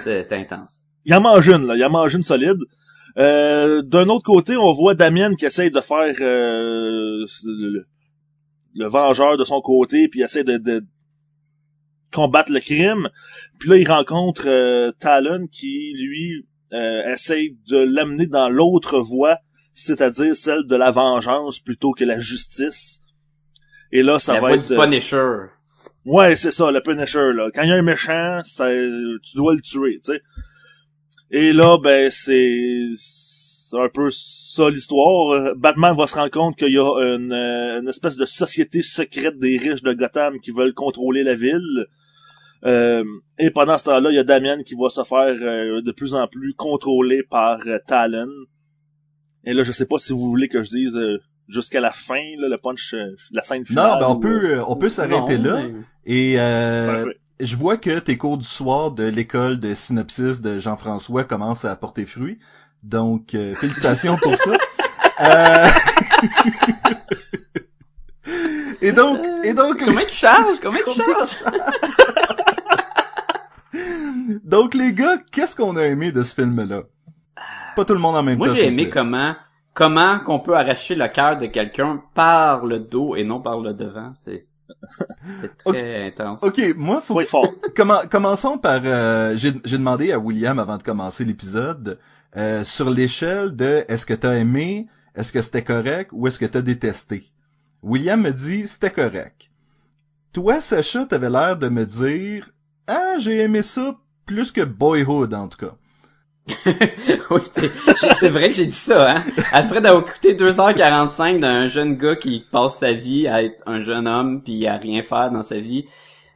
C'était 0.04 0.36
intense. 0.36 0.84
Il 1.06 1.14
en 1.14 1.22
mange 1.22 1.48
une 1.48 1.66
là, 1.66 1.76
il 1.76 1.84
en 1.84 1.90
mange 1.90 2.14
une 2.14 2.24
solide. 2.24 2.60
Euh, 3.18 3.82
d'un 3.82 4.08
autre 4.10 4.24
côté, 4.26 4.56
on 4.56 4.74
voit 4.74 4.94
Damien 4.94 5.34
qui 5.36 5.46
essaye 5.46 5.72
de 5.72 5.82
faire 5.82 6.14
euh, 6.22 7.26
le, 7.46 7.86
le 8.76 8.88
vengeur 8.88 9.36
de 9.38 9.44
son 9.44 9.62
côté, 9.62 10.08
puis 10.08 10.20
il 10.20 10.24
essaie 10.24 10.44
de, 10.44 10.58
de 10.58 10.86
combattre 12.12 12.52
le 12.52 12.60
crime. 12.60 13.10
Puis 13.60 13.70
là, 13.70 13.78
il 13.78 13.88
rencontre 13.88 14.48
euh, 14.48 14.92
Talon 15.00 15.48
qui, 15.52 15.94
lui, 15.98 16.46
euh, 16.74 17.12
essaye 17.12 17.58
de 17.70 17.78
l'amener 17.78 18.28
dans 18.28 18.50
l'autre 18.50 19.00
voie, 19.00 19.38
c'est-à-dire 19.74 20.36
celle 20.36 20.66
de 20.68 20.76
la 20.76 20.92
vengeance 20.92 21.60
plutôt 21.60 21.92
que 21.92 22.06
la 22.06 22.20
justice. 22.20 23.02
Et 23.92 24.04
là, 24.04 24.20
ça 24.20 24.34
la 24.34 24.42
va 24.42 24.54
être... 24.54 24.68
du 24.68 24.76
Punisher. 24.76 25.38
Ouais, 26.06 26.36
c'est 26.36 26.52
ça, 26.52 26.72
le 26.72 26.82
Punisher, 26.82 27.34
là. 27.34 27.50
Quand 27.54 27.64
il 27.64 27.70
y 27.70 27.72
a 27.72 27.76
un 27.76 27.82
méchant, 27.82 28.40
ça, 28.44 28.70
tu 28.70 29.36
dois 29.36 29.54
le 29.54 29.62
tuer, 29.62 30.00
tu 30.04 30.14
sais. 30.14 30.22
Et 31.32 31.54
là, 31.54 31.78
ben, 31.78 32.10
c'est, 32.10 32.90
c'est 32.96 33.78
un 33.78 33.90
peu 33.90 34.10
ça 34.12 34.70
l'histoire. 34.70 35.56
Batman 35.56 35.96
va 35.96 36.08
se 36.08 36.16
rendre 36.16 36.32
compte 36.32 36.58
qu'il 36.58 36.74
y 36.74 36.80
a 36.80 37.16
une, 37.16 37.32
euh, 37.32 37.82
une 37.82 37.88
espèce 37.88 38.16
de 38.16 38.26
société 38.26 38.82
secrète 38.82 39.38
des 39.38 39.58
riches 39.58 39.84
de 39.84 39.94
Gotham 39.94 40.40
qui 40.40 40.52
veulent 40.52 40.74
contrôler 40.74 41.24
la 41.24 41.36
ville. 41.36 41.86
Euh, 42.66 43.04
et 43.38 43.52
pendant 43.52 43.78
ce 43.78 43.86
temps-là, 43.86 44.10
il 44.12 44.16
y 44.16 44.20
a 44.20 44.24
Damien 44.24 44.64
qui 44.64 44.76
va 44.76 44.90
se 44.90 45.04
faire 45.04 45.36
euh, 45.42 45.82
de 45.82 45.92
plus 45.92 46.14
en 46.14 46.28
plus 46.28 46.54
contrôler 46.54 47.24
par 47.24 47.60
euh, 47.68 47.78
Talon. 47.88 48.28
Et 49.46 49.54
là, 49.54 49.64
je 49.64 49.72
sais 49.72 49.86
pas 49.86 49.98
si 49.98 50.12
vous 50.12 50.30
voulez 50.30 50.50
que 50.50 50.62
je 50.64 50.70
dise 50.70 50.96
euh, 50.96 51.18
jusqu'à 51.48 51.80
la 51.80 51.92
fin, 51.94 52.22
là, 52.38 52.50
le 52.50 52.58
punch, 52.58 52.94
euh, 52.94 53.16
la 53.32 53.42
scène 53.44 53.64
finale. 53.66 53.94
Non, 53.94 54.00
ben 54.00 54.08
on 54.10 54.16
ou, 54.16 54.20
peut, 54.20 54.62
on 54.68 54.76
peut 54.76 54.90
s'arrêter 54.90 55.38
là. 55.38 55.64
mais- 55.64 55.74
Et 56.06 56.40
euh, 56.40 57.06
je 57.40 57.56
vois 57.56 57.78
que 57.78 58.00
tes 58.00 58.18
cours 58.18 58.38
du 58.38 58.46
soir 58.46 58.92
de 58.92 59.04
l'école 59.06 59.60
de 59.62 59.74
synopsis 59.74 60.42
de 60.42 60.60
Jean-François 60.60 61.24
commencent 61.24 61.64
à 61.66 61.76
porter 61.78 62.06
fruit. 62.06 62.40
Donc, 62.84 63.36
euh, 63.36 63.56
félicitations 63.56 64.18
pour 64.18 64.36
ça. 64.36 64.52
Et 68.82 68.92
donc, 68.94 69.20
et 69.44 69.54
donc, 69.54 69.78
Comment? 69.84 70.02
Comment 70.62 70.80
donc 74.44 74.74
les 74.74 74.94
gars, 74.94 75.18
qu'est-ce 75.32 75.56
qu'on 75.56 75.76
a 75.76 75.84
aimé 75.86 76.12
de 76.12 76.24
ce 76.24 76.34
film-là? 76.36 76.84
Pas 77.76 77.86
tout 77.86 77.94
le 77.94 78.00
monde 78.00 78.16
en 78.16 78.24
même 78.24 78.38
Moi, 78.38 78.48
temps. 78.48 78.54
j'ai 78.56 78.64
s'il 78.64 78.74
vous 78.74 78.80
aimé 78.80 78.90
comment, 78.90 79.36
comment 79.74 80.20
qu'on 80.20 80.40
peut 80.40 80.56
arracher 80.56 80.96
le 80.96 81.08
cœur 81.08 81.38
de 81.38 81.46
quelqu'un 81.48 82.02
par 82.14 82.66
le 82.66 82.80
dos 82.80 83.16
et 83.16 83.24
non 83.24 83.42
par 83.42 83.60
le 83.60 83.74
devant. 83.74 84.12
C'est, 84.24 84.48
c'est 85.42 85.58
très 85.64 86.08
intense. 86.08 86.44
Ok, 86.44 86.62
moi, 86.78 87.02
faut 87.02 87.14
Faut 87.16 87.22
être 87.22 87.30
fort. 87.30 87.52
Commen- 87.76 88.08
commençons 88.10 88.58
par... 88.58 88.82
euh, 88.84 89.34
J'ai 89.36 89.54
j'ai 89.66 89.78
demandé 89.78 90.12
à 90.12 90.20
William 90.20 90.58
avant 90.60 90.78
de 90.78 90.84
commencer 90.84 91.26
l'épisode, 91.26 92.00
euh, 92.38 92.64
sur 92.64 92.90
l'échelle 92.90 93.54
de 93.56 93.84
est-ce 93.88 94.06
que 94.06 94.14
t'as 94.14 94.36
aimé, 94.36 94.88
est-ce 95.16 95.32
que 95.34 95.42
c'était 95.42 95.64
correct 95.64 96.10
ou 96.14 96.28
est-ce 96.28 96.40
que 96.40 96.46
t'as 96.46 96.62
détesté? 96.62 97.24
William 97.84 98.22
me 98.22 98.32
dit 98.32 98.68
c'était 98.68 98.92
correct. 98.92 99.50
toi, 100.34 100.62
Sacha, 100.62 101.06
t'avais 101.06 101.30
l'air 101.30 101.58
de 101.58 101.70
me 101.70 101.86
dire, 101.86 102.50
ah, 102.88 103.16
j'ai 103.20 103.40
aimé 103.40 103.62
ça 103.62 103.96
plus 104.26 104.52
que 104.52 104.62
Boyhood, 104.62 105.34
en 105.34 105.48
tout 105.48 105.58
cas. 105.58 105.76
oui, 107.30 107.42
c'est 108.16 108.30
vrai 108.30 108.50
que 108.50 108.56
j'ai 108.56 108.66
dit 108.66 108.72
ça, 108.74 109.12
hein. 109.12 109.24
Après 109.52 109.82
d'avoir 109.82 110.08
écouté 110.08 110.34
2h45 110.34 111.40
d'un 111.40 111.70
jeune 111.70 111.96
gars 111.96 112.16
qui 112.16 112.46
passe 112.52 112.80
sa 112.80 112.92
vie 112.92 113.28
à 113.28 113.44
être 113.44 113.62
un 113.68 113.82
jeune 113.82 114.08
homme 114.08 114.42
puis 114.42 114.66
à 114.66 114.78
rien 114.78 115.04
faire 115.04 115.30
dans 115.32 115.44
sa 115.44 115.60
vie. 115.60 115.86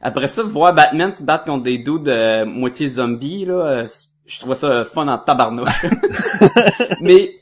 Après 0.00 0.28
ça, 0.28 0.42
voir 0.42 0.74
Batman 0.74 1.14
se 1.14 1.22
battre 1.22 1.44
contre 1.44 1.64
des 1.64 1.78
dudes 1.78 2.04
de 2.04 2.44
moitié 2.44 2.88
zombies, 2.88 3.44
là, 3.44 3.86
je 4.26 4.40
trouve 4.40 4.54
ça 4.54 4.84
fun 4.84 5.08
en 5.08 5.18
tabarnouche. 5.18 5.86
mais, 7.00 7.36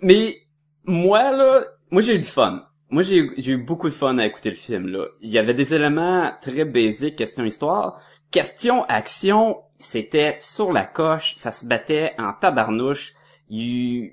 mais, 0.00 0.38
moi, 0.84 1.30
là, 1.30 1.62
moi 1.90 2.02
j'ai 2.02 2.16
eu 2.16 2.18
du 2.18 2.24
fun. 2.24 2.62
Moi, 2.90 3.02
j'ai 3.02 3.18
eu- 3.18 3.34
j'ai 3.36 3.52
eu 3.52 3.56
beaucoup 3.58 3.88
de 3.88 3.94
fun 3.94 4.16
à 4.18 4.24
écouter 4.26 4.48
le 4.50 4.56
film, 4.56 4.86
là. 4.86 5.04
Il 5.20 5.30
y 5.30 5.38
avait 5.38 5.54
des 5.54 5.74
éléments 5.74 6.32
très 6.40 6.64
basiques, 6.64 7.16
question 7.16 7.44
histoire. 7.44 8.00
Question 8.30 8.84
action, 8.84 9.58
c'était 9.78 10.36
sur 10.40 10.72
la 10.72 10.84
coche, 10.84 11.34
ça 11.36 11.52
se 11.52 11.66
battait 11.66 12.12
en 12.18 12.32
tabarnouche. 12.32 13.14
Il... 13.50 14.12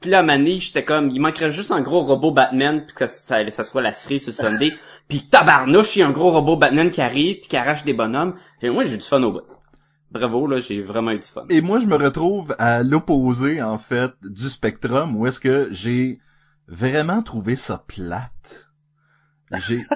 Puis 0.00 0.10
là, 0.10 0.22
Mané, 0.22 0.60
j'étais 0.60 0.84
comme, 0.84 1.10
il 1.10 1.20
manquerait 1.20 1.50
juste 1.50 1.70
un 1.72 1.80
gros 1.80 2.02
robot 2.02 2.32
Batman, 2.32 2.84
puis 2.86 2.94
que 2.94 3.06
ça, 3.06 3.50
ça 3.50 3.64
soit 3.64 3.82
la 3.82 3.94
cerise 3.94 4.24
sur 4.24 4.32
Sunday. 4.32 4.70
puis 5.08 5.22
tabarnouche, 5.28 5.96
il 5.96 6.00
y 6.00 6.02
a 6.02 6.08
un 6.08 6.12
gros 6.12 6.30
robot 6.30 6.56
Batman 6.56 6.90
qui 6.90 7.00
arrive, 7.00 7.38
puis 7.38 7.48
qui 7.48 7.56
arrache 7.56 7.84
des 7.84 7.94
bonhommes. 7.94 8.34
Et 8.60 8.70
moi, 8.70 8.84
j'ai 8.84 8.94
eu 8.94 8.98
du 8.98 9.04
fun 9.04 9.22
au 9.22 9.32
bout. 9.32 9.42
Bravo, 10.10 10.46
là, 10.46 10.60
j'ai 10.60 10.82
vraiment 10.82 11.10
eu 11.12 11.18
du 11.18 11.26
fun. 11.26 11.44
Et 11.50 11.60
moi, 11.60 11.78
je 11.78 11.86
me 11.86 11.96
retrouve 11.96 12.54
à 12.58 12.82
l'opposé, 12.82 13.62
en 13.62 13.78
fait, 13.78 14.12
du 14.22 14.48
spectrum, 14.48 15.16
où 15.16 15.26
est-ce 15.26 15.40
que 15.40 15.68
j'ai 15.70 16.18
vraiment 16.68 17.22
trouvé 17.22 17.56
ça 17.56 17.84
plate. 17.86 18.70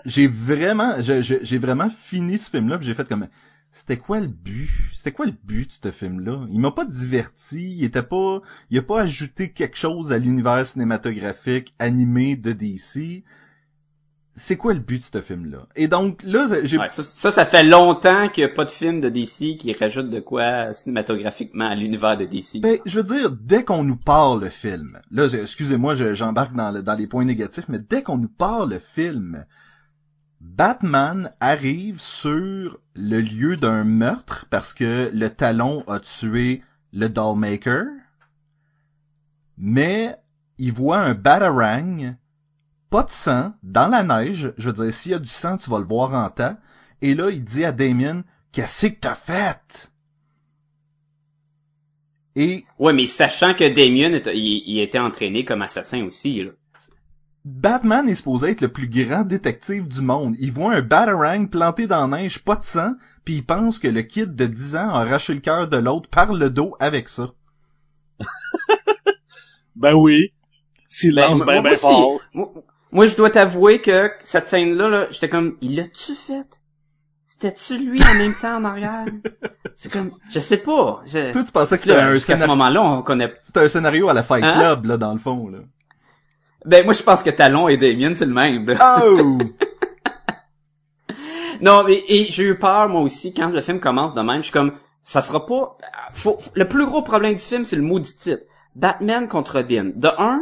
J'ai, 0.07 0.29
vraiment, 0.29 0.95
j'ai, 1.01 1.59
vraiment 1.59 1.91
fini 1.91 2.39
ce 2.39 2.51
film-là, 2.51 2.79
j'ai 2.81 2.95
fait 2.95 3.09
comme, 3.09 3.27
c'était 3.73 3.97
quoi 3.97 4.21
le 4.21 4.29
but? 4.29 4.71
C'était 4.93 5.13
quoi 5.13 5.27
le 5.27 5.35
but 5.45 5.83
de 5.83 5.91
ce 5.91 5.97
film-là? 5.97 6.47
Il 6.51 6.61
m'a 6.61 6.71
pas 6.71 6.85
diverti, 6.85 7.77
il 7.79 7.85
était 7.85 8.03
pas, 8.03 8.41
il 8.71 8.79
a 8.79 8.83
pas 8.83 9.01
ajouté 9.01 9.51
quelque 9.53 9.77
chose 9.77 10.13
à 10.13 10.19
l'univers 10.19 10.65
cinématographique 10.65 11.75
animé 11.79 12.37
de 12.37 12.53
DC. 12.53 13.25
C'est 14.43 14.57
quoi 14.57 14.73
le 14.73 14.81
but 14.81 14.99
de 15.13 15.19
ce 15.19 15.23
film-là? 15.23 15.67
Et 15.77 15.87
donc, 15.87 16.23
là, 16.23 16.47
j'ai, 16.65 16.79
Ouais, 16.79 16.89
ça, 16.89 17.05
ça, 17.05 17.31
ça 17.31 17.45
fait 17.45 17.63
longtemps 17.63 18.29
qu'il 18.31 18.45
n'y 18.45 18.51
a 18.51 18.55
pas 18.55 18.65
de 18.65 18.71
film 18.71 19.01
de 19.01 19.09
DC 19.09 19.59
qui 19.59 19.73
rajoute 19.79 20.09
de 20.11 20.19
quoi 20.19 20.73
cinématographiquement 20.73 21.67
à 21.69 21.75
l'univers 21.75 22.17
de 22.17 22.25
DC. 22.25 22.61
Ben, 22.61 22.79
je 22.87 22.99
veux 23.01 23.05
dire, 23.05 23.31
dès 23.31 23.65
qu'on 23.65 23.85
nous 23.85 23.97
parle 23.97 24.43
le 24.43 24.49
film, 24.51 24.99
là, 25.11 25.27
excusez-moi, 25.33 25.95
je- 25.95 26.15
j'embarque 26.15 26.55
dans, 26.55 26.71
le- 26.71 26.83
dans 26.83 26.95
les 26.95 27.07
points 27.07 27.25
négatifs, 27.25 27.67
mais 27.69 27.79
dès 27.79 28.03
qu'on 28.03 28.17
nous 28.19 28.29
parle 28.29 28.71
le 28.71 28.79
film, 28.79 29.45
Batman 30.41 31.31
arrive 31.39 32.01
sur 32.01 32.79
le 32.97 33.21
lieu 33.21 33.57
d'un 33.57 33.85
meurtre 33.85 34.47
parce 34.49 34.73
que 34.73 35.11
le 35.13 35.29
talon 35.29 35.85
a 35.87 36.01
tué 36.01 36.63
le 36.93 37.09
Dollmaker, 37.09 37.85
mais 39.59 40.17
il 40.59 40.73
voit 40.73 40.99
un 40.99 41.15
Batarang, 41.15 42.15
pas 42.91 43.03
de 43.05 43.11
sang, 43.11 43.53
dans 43.63 43.89
la 43.89 44.03
neige, 44.03 44.53
je 44.59 44.71
veux 44.71 44.85
dire, 44.85 44.93
s'il 44.93 45.13
y 45.13 45.15
a 45.15 45.19
du 45.19 45.29
sang, 45.31 45.57
tu 45.57 45.71
vas 45.71 45.79
le 45.79 45.85
voir 45.85 46.13
en 46.15 46.29
temps, 46.31 46.57
et 47.03 47.15
là, 47.15 47.31
il 47.31 47.45
dit 47.45 47.65
à 47.65 47.73
Damien, 47.73 48.25
qu'est-ce 48.53 48.89
que 48.89 49.01
t'as 49.01 49.15
fait? 49.15 49.91
Et 52.37 52.65
Ouais, 52.79 52.93
mais 52.93 53.07
sachant 53.07 53.55
que 53.55 53.69
Damien, 53.69 54.13
est- 54.15 54.31
il, 54.35 54.63
il 54.67 54.81
était 54.81 54.99
entraîné 54.99 55.45
comme 55.45 55.63
assassin 55.63 56.05
aussi, 56.05 56.43
là. 56.43 56.51
Batman 57.45 58.07
est 58.09 58.17
supposé 58.17 58.51
être 58.51 58.61
le 58.61 58.69
plus 58.69 58.89
grand 58.89 59.25
détective 59.25 59.89
du 59.89 60.03
monde. 60.03 60.37
Il 60.39 60.53
voit 60.53 60.75
un 60.75 60.83
Batarang 60.83 61.47
planté 61.49 61.87
dans 61.87 62.07
la 62.07 62.19
neige, 62.19 62.45
pas 62.45 62.57
de 62.57 62.63
sang, 62.63 62.95
puis 63.25 63.37
il 63.37 63.47
pense 63.47 63.79
que 63.79 63.89
le 63.89 64.03
kid 64.03 64.35
de 64.35 64.47
10 64.47 64.77
ans 64.77 64.91
a 64.95 65.01
arraché 65.01 65.33
le 65.33 65.41
cœur 65.41 65.67
de 65.69 65.79
l'autre 65.79 66.11
par 66.11 66.35
le 66.35 66.51
dos 66.51 66.77
avec 66.81 67.09
ça. 67.09 67.29
Ben 69.77 69.95
oui. 69.95 70.33
S'il 70.89 71.15
Ben, 71.15 71.39
ben 71.39 71.63
ben 71.63 71.75
fort. 71.77 72.21
Moi, 72.35 72.53
moi, 72.93 73.07
je 73.07 73.17
dois 73.17 73.31
t'avouer 73.31 73.81
que 73.81 74.11
cette 74.21 74.49
scène-là, 74.49 74.89
là, 74.89 75.07
j'étais 75.11 75.29
comme, 75.29 75.57
il 75.61 75.77
l'a-tu 75.77 76.15
fait? 76.15 76.47
C'était-tu 77.27 77.79
lui 77.79 78.03
en 78.03 78.15
même 78.15 78.35
temps 78.41 78.57
en 78.57 78.65
arrière? 78.65 79.05
C'est 79.77 79.91
comme, 79.91 80.11
je 80.31 80.41
sais 80.41 80.59
pas. 80.59 81.03
Je... 81.07 81.33
Toi, 81.33 81.45
tu 81.45 81.53
pensais 81.53 81.77
que 81.77 81.83
c'était 81.85 81.97
un, 81.97 82.13
Jusqu'à 82.13 82.37
ce 82.37 82.45
moment-là, 82.47 82.83
on 82.83 83.03
connaît. 83.03 83.33
c'était 83.41 83.61
un 83.61 83.69
scénario 83.69 84.09
à 84.09 84.13
la 84.13 84.23
Fight 84.23 84.45
Hein? 84.45 84.53
Club, 84.53 84.85
là, 84.85 84.97
dans 84.97 85.13
le 85.13 85.19
fond, 85.19 85.49
là. 85.49 85.59
Ben, 86.67 86.85
moi, 86.85 86.93
je 86.93 87.03
pense 87.03 87.23
que 87.23 87.31
Talon 87.31 87.69
et 87.69 87.79
Damien, 87.79 88.15
c'est 88.15 88.27
le 88.27 88.35
même, 88.35 88.67
là. 88.67 89.03
Oh! 89.07 89.39
Non, 91.61 91.85
mais 91.85 92.03
et 92.09 92.25
j'ai 92.31 92.45
eu 92.45 92.59
peur 92.59 92.89
moi 92.89 93.03
aussi 93.03 93.35
quand 93.35 93.51
le 93.51 93.61
film 93.61 93.81
commence 93.81 94.15
de 94.15 94.21
même. 94.23 94.39
Je 94.39 94.45
suis 94.45 94.53
comme, 94.53 94.73
ça 95.03 95.23
sera 95.23 95.45
pas. 95.45 95.77
Faut, 96.13 96.39
le 96.55 96.67
plus 96.67 96.87
gros 96.87 97.03
problème 97.03 97.35
du 97.35 97.41
film, 97.41 97.65
c'est 97.65 97.77
le 97.77 97.83
maudit 97.83 98.17
titre. 98.17 98.43
Batman 98.75 99.29
contre 99.29 99.57
Robin. 99.59 99.91
De 99.95 100.09
un, 100.19 100.41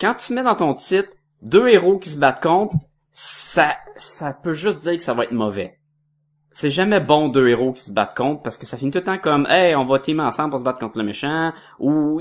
quand 0.00 0.14
tu 0.14 0.32
mets 0.34 0.42
dans 0.42 0.54
ton 0.54 0.74
titre 0.74 1.08
deux 1.42 1.68
héros 1.68 1.98
qui 1.98 2.08
se 2.10 2.18
battent 2.18 2.42
contre, 2.42 2.74
ça, 3.12 3.76
ça 3.96 4.32
peut 4.32 4.52
juste 4.54 4.82
dire 4.82 4.96
que 4.96 5.02
ça 5.02 5.14
va 5.14 5.24
être 5.24 5.32
mauvais. 5.32 5.78
C'est 6.52 6.70
jamais 6.70 7.00
bon 7.00 7.28
deux 7.28 7.48
héros 7.48 7.72
qui 7.72 7.82
se 7.82 7.92
battent 7.92 8.16
contre 8.16 8.42
parce 8.42 8.58
que 8.58 8.66
ça 8.66 8.76
finit 8.76 8.90
tout 8.90 8.98
le 8.98 9.04
temps 9.04 9.18
comme, 9.18 9.46
hey, 9.48 9.76
on 9.76 9.84
va 9.84 9.98
teamer 10.00 10.24
ensemble 10.24 10.50
pour 10.50 10.58
se 10.58 10.64
battre 10.64 10.80
contre 10.80 10.98
le 10.98 11.04
méchant 11.04 11.52
ou 11.78 12.20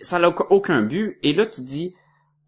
ça 0.00 0.18
n'a 0.18 0.28
aucun- 0.28 0.82
but. 0.82 1.18
Et 1.22 1.34
là, 1.34 1.44
tu 1.44 1.60
dis, 1.60 1.94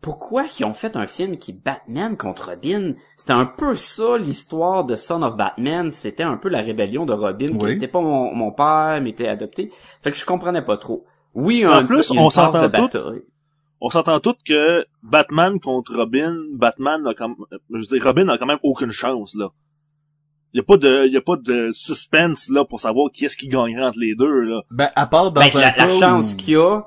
pourquoi 0.00 0.44
ils 0.58 0.64
ont 0.64 0.72
fait 0.72 0.96
un 0.96 1.06
film 1.06 1.36
qui 1.36 1.52
Batman 1.52 2.16
contre 2.16 2.50
Robin? 2.50 2.94
C'était 3.18 3.32
un 3.32 3.44
peu 3.44 3.74
ça 3.74 4.16
l'histoire 4.16 4.84
de 4.84 4.94
Son 4.94 5.22
of 5.22 5.36
Batman. 5.36 5.90
C'était 5.92 6.22
un 6.22 6.36
peu 6.38 6.48
la 6.48 6.62
rébellion 6.62 7.04
de 7.04 7.12
Robin 7.12 7.48
qui 7.48 7.52
n'était 7.74 7.88
pas 7.88 8.00
mon, 8.00 8.34
mon 8.34 8.52
père, 8.52 9.00
mais 9.02 9.10
était 9.10 9.28
adopté. 9.28 9.70
Fait 10.02 10.10
que 10.10 10.16
je 10.16 10.24
comprenais 10.24 10.62
pas 10.62 10.78
trop. 10.78 11.04
Oui, 11.34 11.64
un, 11.64 11.80
En 11.82 11.84
plus, 11.86 12.10
a 12.10 12.14
une 12.14 12.20
on 12.20 12.30
s'entend 12.30 12.62
bataille. 12.68 13.22
On 13.80 13.90
s'entend 13.90 14.20
tous 14.20 14.36
que 14.46 14.84
Batman 15.02 15.60
contre 15.60 15.94
Robin, 15.96 16.34
Batman 16.54 17.06
a 17.06 17.14
quand 17.14 17.34
je 17.70 17.78
veux 17.78 17.86
dire, 17.86 18.02
Robin 18.04 18.28
a 18.28 18.38
quand 18.38 18.46
même 18.46 18.58
aucune 18.62 18.90
chance, 18.90 19.34
là. 19.34 19.50
Il 20.54 20.58
y 20.58 20.60
a 20.60 20.62
pas 20.62 20.78
de, 20.78 21.06
y 21.08 21.16
a 21.16 21.20
pas 21.20 21.36
de 21.36 21.70
suspense, 21.72 22.48
là, 22.48 22.64
pour 22.64 22.80
savoir 22.80 23.10
qui 23.12 23.26
est-ce 23.26 23.36
qui 23.36 23.48
gagnerait 23.48 23.84
entre 23.84 23.98
les 23.98 24.14
deux, 24.14 24.40
là. 24.40 24.62
Ben, 24.70 24.90
à 24.94 25.06
part 25.06 25.30
dans 25.32 25.42
Ben, 25.42 25.50
un 25.54 25.60
la, 25.60 25.76
la 25.76 25.88
chance 25.90 26.34
qu'il 26.34 26.54
y 26.54 26.56
a, 26.56 26.82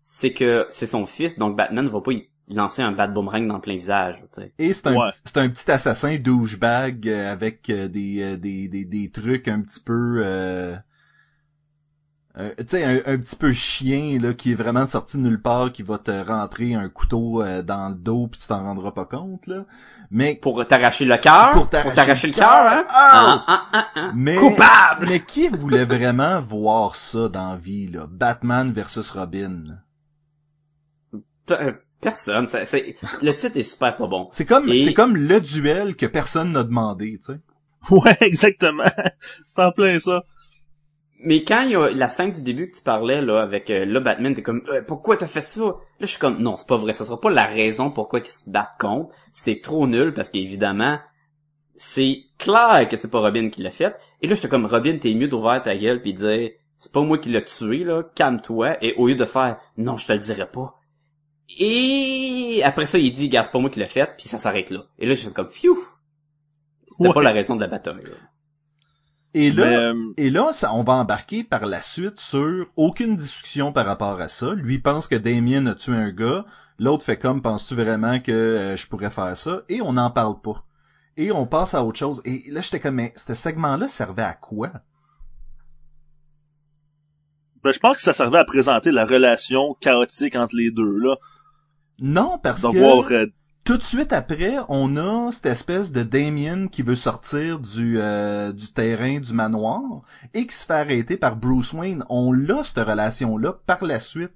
c'est 0.00 0.32
que 0.34 0.66
c'est 0.68 0.86
son 0.86 1.06
fils, 1.06 1.38
donc 1.38 1.56
Batman 1.56 1.88
va 1.88 2.00
pas 2.02 2.12
y 2.12 2.28
lancer 2.48 2.82
un 2.82 2.92
bat 2.92 3.06
boomerang 3.06 3.48
dans 3.48 3.54
le 3.54 3.60
plein 3.60 3.76
visage. 3.76 4.22
tu 4.34 4.42
sais. 4.42 4.52
Et 4.58 4.72
c'est 4.74 4.86
un, 4.88 4.94
Ouais. 4.94 5.08
c'est 5.24 5.38
un 5.38 5.48
petit 5.48 5.70
assassin 5.70 6.16
douchebag 6.18 7.08
euh, 7.08 7.32
avec 7.32 7.70
euh, 7.70 7.88
des, 7.88 8.22
euh, 8.22 8.36
des, 8.36 8.68
des, 8.68 8.84
des 8.84 9.10
trucs 9.10 9.48
un 9.48 9.62
petit 9.62 9.80
peu... 9.80 10.20
Euh, 10.22 10.76
euh, 12.38 12.52
tu 12.58 12.64
sais, 12.68 12.84
un, 12.84 13.14
un 13.14 13.18
petit 13.18 13.36
peu 13.36 13.52
chien, 13.52 14.18
là, 14.20 14.34
qui 14.34 14.52
est 14.52 14.56
vraiment 14.56 14.86
sorti 14.86 15.16
de 15.16 15.22
nulle 15.22 15.40
part, 15.40 15.72
qui 15.72 15.82
va 15.82 15.98
te 15.98 16.10
rentrer 16.10 16.74
un 16.74 16.88
couteau 16.88 17.42
euh, 17.42 17.62
dans 17.62 17.88
le 17.88 17.94
dos 17.94 18.26
puis 18.26 18.40
tu 18.40 18.46
t'en 18.46 18.62
rendras 18.62 18.92
pas 18.92 19.06
compte, 19.06 19.46
là. 19.46 19.64
Mais... 20.10 20.36
Pour 20.36 20.64
t'arracher 20.66 21.04
le 21.04 21.16
cœur, 21.16 21.52
Pour 21.52 21.62
pour 21.68 21.70
t'arracher 21.70 22.28
le 22.28 22.32
cœur, 22.34 22.48
hein? 22.48 22.84
Ah, 22.88 23.44
ah, 23.46 23.66
ah, 23.72 23.86
ah. 23.94 24.10
Mais, 24.14 24.36
Coupable! 24.36 25.06
mais 25.08 25.20
qui 25.20 25.48
voulait 25.48 25.84
vraiment 25.86 26.40
voir 26.40 26.94
ça 26.94 27.28
dans 27.28 27.50
la 27.52 27.56
vie, 27.56 27.88
là? 27.88 28.06
Batman 28.08 28.70
versus 28.72 29.10
Robin. 29.10 29.78
Pe- 31.46 31.74
Personne. 32.00 32.46
ça- 32.46 32.60
le 32.60 33.32
titre 33.32 33.56
est 33.56 33.62
super 33.62 33.96
pas 33.96 34.06
bon. 34.06 34.28
C'est 34.30 34.44
comme, 34.44 34.68
Et- 34.68 34.80
c'est 34.82 34.94
comme 34.94 35.16
le 35.16 35.40
duel 35.40 35.96
que 35.96 36.06
personne 36.06 36.52
n'a 36.52 36.62
demandé, 36.64 37.18
tu 37.18 37.32
sais. 37.32 37.40
Ouais, 37.90 38.16
exactement. 38.20 38.84
C'est 39.46 39.62
en 39.62 39.72
plein 39.72 39.98
ça. 39.98 40.24
Mais 41.18 41.44
quand 41.44 41.62
il 41.62 41.70
y 41.70 41.74
a 41.76 41.90
la 41.90 42.08
scène 42.10 42.30
du 42.30 42.42
début 42.42 42.70
que 42.70 42.76
tu 42.76 42.82
parlais 42.82 43.22
là 43.22 43.40
avec 43.40 43.70
euh, 43.70 43.84
le 43.86 44.00
Batman, 44.00 44.34
t'es 44.34 44.42
comme 44.42 44.62
Euh, 44.68 44.82
pourquoi 44.86 45.16
t'as 45.16 45.26
fait 45.26 45.40
ça? 45.40 45.62
Là 45.64 45.74
je 46.00 46.06
suis 46.06 46.18
comme 46.18 46.38
non 46.42 46.56
c'est 46.56 46.68
pas 46.68 46.76
vrai, 46.76 46.92
ça 46.92 47.04
sera 47.06 47.18
pas 47.20 47.30
la 47.30 47.46
raison 47.46 47.90
pourquoi 47.90 48.18
ils 48.20 48.26
se 48.28 48.50
battent 48.50 48.78
contre. 48.78 49.14
C'est 49.32 49.60
trop 49.62 49.86
nul 49.86 50.12
parce 50.12 50.28
qu'évidemment 50.30 50.98
c'est 51.74 52.22
clair 52.38 52.86
que 52.88 52.96
c'est 52.96 53.10
pas 53.10 53.20
Robin 53.20 53.48
qui 53.50 53.62
l'a 53.62 53.70
fait. 53.70 53.94
Et 54.20 54.26
là 54.28 54.34
j'étais 54.34 54.48
comme 54.48 54.66
Robin 54.66 54.98
t'es 54.98 55.14
mieux 55.14 55.28
d'ouvrir 55.28 55.62
ta 55.62 55.74
gueule 55.76 56.02
puis 56.02 56.12
dire 56.12 56.50
c'est 56.76 56.92
pas 56.92 57.00
moi 57.02 57.16
qui 57.18 57.30
l'ai 57.30 57.42
tué 57.44 57.84
là, 57.84 58.02
calme-toi. 58.14 58.82
Et 58.84 58.94
au 58.96 59.08
lieu 59.08 59.14
de 59.14 59.24
faire 59.24 59.58
non 59.78 59.96
je 59.96 60.06
te 60.06 60.12
le 60.12 60.18
dirai 60.18 60.46
pas. 60.50 60.74
Et 61.58 62.60
après 62.64 62.86
ça 62.86 62.98
il 62.98 63.10
dit 63.12 63.28
gars 63.30 63.44
c'est 63.44 63.52
pas 63.52 63.58
moi 63.58 63.70
qui 63.70 63.78
l'ai 63.80 63.86
fait 63.88 64.10
puis 64.18 64.28
ça 64.28 64.36
s'arrête 64.38 64.70
là. 64.70 64.84
Et 64.98 65.06
là 65.06 65.14
j'étais 65.14 65.32
comme 65.32 65.48
fiou. 65.48 65.78
C'était 66.92 67.08
Ouais. 67.08 67.14
pas 67.14 67.22
la 67.22 67.32
raison 67.32 67.56
de 67.56 67.60
la 67.60 67.66
bataille. 67.68 68.02
là. 68.02 68.16
Et 69.38 69.52
là, 69.52 69.66
Mais, 69.66 69.76
euh, 69.76 70.14
Et 70.16 70.30
là, 70.30 70.50
ça, 70.54 70.72
on 70.72 70.82
va 70.82 70.94
embarquer 70.94 71.44
par 71.44 71.66
la 71.66 71.82
suite 71.82 72.18
sur 72.18 72.66
aucune 72.74 73.16
discussion 73.16 73.70
par 73.70 73.84
rapport 73.84 74.18
à 74.18 74.28
ça. 74.28 74.54
Lui 74.54 74.78
pense 74.78 75.08
que 75.08 75.14
Damien 75.14 75.66
a 75.66 75.74
tué 75.74 75.94
un 75.94 76.10
gars. 76.10 76.46
L'autre 76.78 77.04
fait 77.04 77.18
comme, 77.18 77.42
penses-tu 77.42 77.74
vraiment 77.74 78.18
que 78.18 78.32
euh, 78.32 78.76
je 78.78 78.86
pourrais 78.88 79.10
faire 79.10 79.36
ça? 79.36 79.60
Et 79.68 79.82
on 79.82 79.92
n'en 79.92 80.10
parle 80.10 80.40
pas. 80.40 80.64
Et 81.18 81.32
on 81.32 81.46
passe 81.46 81.74
à 81.74 81.84
autre 81.84 81.98
chose. 81.98 82.22
Et 82.24 82.44
là, 82.48 82.62
j'étais 82.62 82.80
comme, 82.80 82.94
mais 82.94 83.12
ce 83.14 83.34
segment-là 83.34 83.88
servait 83.88 84.22
à 84.22 84.32
quoi? 84.32 84.72
ben, 87.62 87.72
je 87.72 87.78
pense 87.78 87.96
que 87.96 88.02
ça 88.02 88.14
servait 88.14 88.38
à 88.38 88.44
présenter 88.44 88.90
la 88.90 89.04
relation 89.04 89.74
chaotique 89.80 90.36
entre 90.36 90.56
les 90.56 90.70
deux, 90.70 90.98
là. 90.98 91.16
Non, 91.98 92.38
parce 92.42 92.62
De 92.62 92.70
que... 92.70 92.78
voir, 92.78 93.10
euh, 93.10 93.26
tout 93.66 93.76
de 93.76 93.82
suite 93.82 94.12
après, 94.12 94.54
on 94.68 94.96
a 94.96 95.32
cette 95.32 95.46
espèce 95.46 95.90
de 95.90 96.04
Damien 96.04 96.68
qui 96.68 96.82
veut 96.82 96.94
sortir 96.94 97.58
du, 97.58 97.98
euh, 97.98 98.52
du 98.52 98.72
terrain 98.72 99.18
du 99.18 99.32
manoir 99.32 99.82
et 100.34 100.46
qui 100.46 100.54
se 100.54 100.64
fait 100.64 100.74
arrêter 100.74 101.16
par 101.16 101.34
Bruce 101.34 101.72
Wayne. 101.72 102.04
On 102.08 102.32
l'a, 102.32 102.62
cette 102.62 102.86
relation-là, 102.86 103.54
par 103.66 103.84
la 103.84 103.98
suite. 103.98 104.30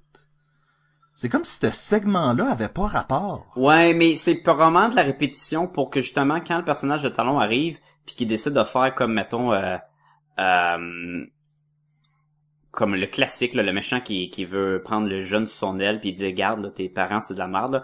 C'est 1.15 1.29
comme 1.29 1.45
si 1.45 1.59
ce 1.61 1.69
segment-là 1.69 2.51
avait 2.51 2.67
pas 2.67 2.87
rapport. 2.87 3.47
Ouais, 3.55 3.93
mais 3.93 4.17
c'est 4.17 4.43
vraiment 4.45 4.89
de 4.89 4.97
la 4.97 5.03
répétition 5.03 5.65
pour 5.65 5.89
que 5.89 6.01
justement, 6.01 6.41
quand 6.45 6.57
le 6.57 6.65
personnage 6.65 7.03
de 7.03 7.09
Talon 7.09 7.39
arrive, 7.39 7.79
puis 8.05 8.15
qu'il 8.15 8.27
décide 8.27 8.53
de 8.53 8.63
faire 8.65 8.93
comme, 8.93 9.13
mettons, 9.13 9.53
euh, 9.53 9.77
euh, 10.39 11.25
comme 12.71 12.95
le 12.95 13.05
classique, 13.05 13.53
le 13.53 13.71
méchant 13.71 13.99
qui, 13.99 14.45
veut 14.45 14.81
prendre 14.83 15.07
le 15.07 15.21
jeune 15.21 15.45
sous 15.45 15.57
son 15.57 15.79
aile 15.79 15.99
puis 15.99 16.13
dit 16.13 16.33
garde 16.33 16.73
tes 16.73 16.89
parents 16.89 17.19
c'est 17.19 17.33
de 17.33 17.39
la 17.39 17.47
merde. 17.47 17.83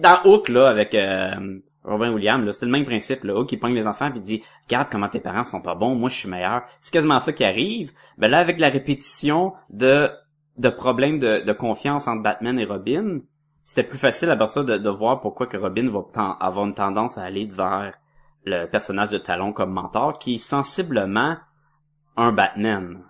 Dans 0.00 0.20
Hook 0.24 0.48
là 0.48 0.68
avec 0.68 0.94
euh, 0.94 1.60
Robin 1.84 2.12
Williams, 2.12 2.50
c'était 2.52 2.66
le 2.66 2.72
même 2.72 2.86
principe. 2.86 3.24
Là. 3.24 3.36
Hook 3.36 3.52
il 3.52 3.58
pogne 3.58 3.74
les 3.74 3.86
enfants 3.86 4.10
puis 4.10 4.20
dit 4.20 4.42
garde 4.68 4.88
comment 4.90 5.08
tes 5.08 5.20
parents 5.20 5.44
sont 5.44 5.60
pas 5.60 5.74
bons, 5.74 5.94
moi 5.94 6.08
je 6.08 6.16
suis 6.16 6.28
meilleur. 6.28 6.62
C'est 6.80 6.92
quasiment 6.92 7.18
ça 7.18 7.32
qui 7.32 7.44
arrive. 7.44 7.92
Ben 8.16 8.30
là 8.30 8.38
avec 8.38 8.58
la 8.60 8.70
répétition 8.70 9.52
de 9.70 10.10
problèmes 10.76 11.18
de, 11.18 11.52
confiance 11.52 12.08
entre 12.08 12.22
Batman 12.22 12.58
et 12.58 12.64
Robin, 12.64 13.20
c'était 13.62 13.86
plus 13.86 13.98
facile 13.98 14.30
après 14.30 14.48
ça 14.48 14.62
de, 14.62 14.78
de 14.78 14.90
voir 14.90 15.20
pourquoi 15.20 15.46
que 15.46 15.58
Robin 15.58 15.88
va 15.90 16.00
avoir 16.40 16.64
une 16.64 16.74
tendance 16.74 17.18
à 17.18 17.24
aller 17.24 17.44
vers 17.44 17.92
le 18.44 18.64
personnage 18.66 19.10
de 19.10 19.18
Talon 19.18 19.52
comme 19.52 19.72
mentor 19.72 20.18
qui 20.18 20.36
est 20.36 20.38
sensiblement 20.38 21.36
un 22.16 22.32
Batman. 22.32 23.04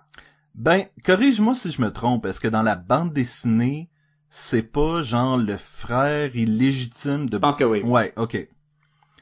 Ben, 0.59 0.85
corrige-moi 1.05 1.53
si 1.55 1.71
je 1.71 1.81
me 1.81 1.89
trompe. 1.91 2.25
Est-ce 2.25 2.41
que 2.41 2.47
dans 2.49 2.61
la 2.63 2.75
bande 2.75 3.13
dessinée, 3.13 3.89
c'est 4.29 4.61
pas 4.61 5.01
genre 5.01 5.37
le 5.37 5.55
frère 5.55 6.35
illégitime 6.35 7.29
de... 7.29 7.37
Je 7.37 7.41
pense 7.41 7.55
que 7.55 7.63
oui. 7.63 7.81
Ouais, 7.81 8.13
ok. 8.17 8.45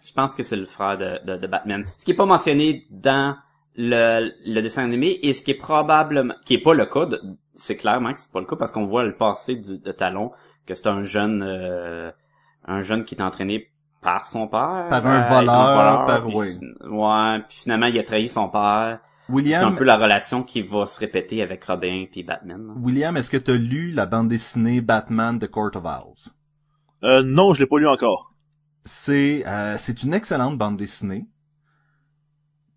Je 0.03 0.13
pense 0.13 0.33
que 0.35 0.41
c'est 0.41 0.55
le 0.55 0.65
frère 0.65 0.97
de, 0.97 1.19
de, 1.25 1.37
de 1.37 1.47
Batman. 1.47 1.85
Ce 1.99 2.05
qui 2.05 2.11
est 2.11 2.15
pas 2.15 2.25
mentionné 2.25 2.87
dans 2.89 3.35
le, 3.75 4.31
le 4.45 4.61
dessin 4.61 4.83
animé 4.83 5.19
et 5.21 5.35
ce 5.35 5.43
qui 5.43 5.51
est 5.51 5.57
probablement, 5.57 6.33
qui 6.43 6.55
est 6.55 6.61
pas 6.61 6.73
le 6.73 6.87
cas, 6.87 7.07
c'est 7.53 7.77
clairement 7.77 8.13
que 8.13 8.19
c'est 8.19 8.31
pas 8.31 8.39
le 8.39 8.47
cas 8.47 8.55
parce 8.55 8.71
qu'on 8.71 8.85
voit 8.85 9.03
le 9.03 9.15
passé 9.15 9.55
du, 9.55 9.77
de 9.77 9.91
Talon, 9.91 10.31
que 10.65 10.73
c'est 10.73 10.87
un 10.87 11.03
jeune, 11.03 11.43
euh, 11.43 12.11
un 12.65 12.81
jeune 12.81 13.05
qui 13.05 13.13
est 13.13 13.21
entraîné 13.21 13.69
par 14.01 14.25
son 14.25 14.47
père. 14.47 14.87
Par 14.89 15.05
un 15.05 15.19
euh, 15.19 15.35
voleur, 15.35 16.05
par- 16.07 16.25
puis 16.25 16.35
oui. 16.35 16.47
fin- 16.53 16.87
Ouais, 16.89 17.39
puis 17.47 17.57
finalement 17.59 17.85
il 17.87 17.99
a 17.99 18.03
trahi 18.03 18.27
son 18.27 18.49
père. 18.49 18.99
C'est 19.27 19.33
un 19.33 19.35
William, 19.35 19.75
peu 19.75 19.83
la 19.83 19.97
relation 19.97 20.43
qui 20.43 20.61
va 20.61 20.85
se 20.85 20.99
répéter 20.99 21.41
avec 21.41 21.63
Robin 21.65 22.05
puis 22.09 22.23
Batman. 22.23 22.65
là. 22.65 22.73
William, 22.77 23.17
est-ce 23.17 23.29
que 23.29 23.37
t'as 23.37 23.53
lu 23.53 23.91
la 23.91 24.05
bande 24.05 24.29
dessinée 24.29 24.79
Batman 24.79 25.37
de 25.37 25.47
Court 25.47 25.75
of 25.75 25.83
Owls? 25.83 26.33
Euh, 27.03 27.23
non, 27.23 27.53
je 27.53 27.59
l'ai 27.59 27.67
pas 27.67 27.77
lu 27.77 27.87
encore. 27.87 28.33
C'est 28.85 29.45
euh, 29.45 29.77
c'est 29.77 30.03
une 30.03 30.13
excellente 30.13 30.57
bande 30.57 30.77
dessinée 30.77 31.25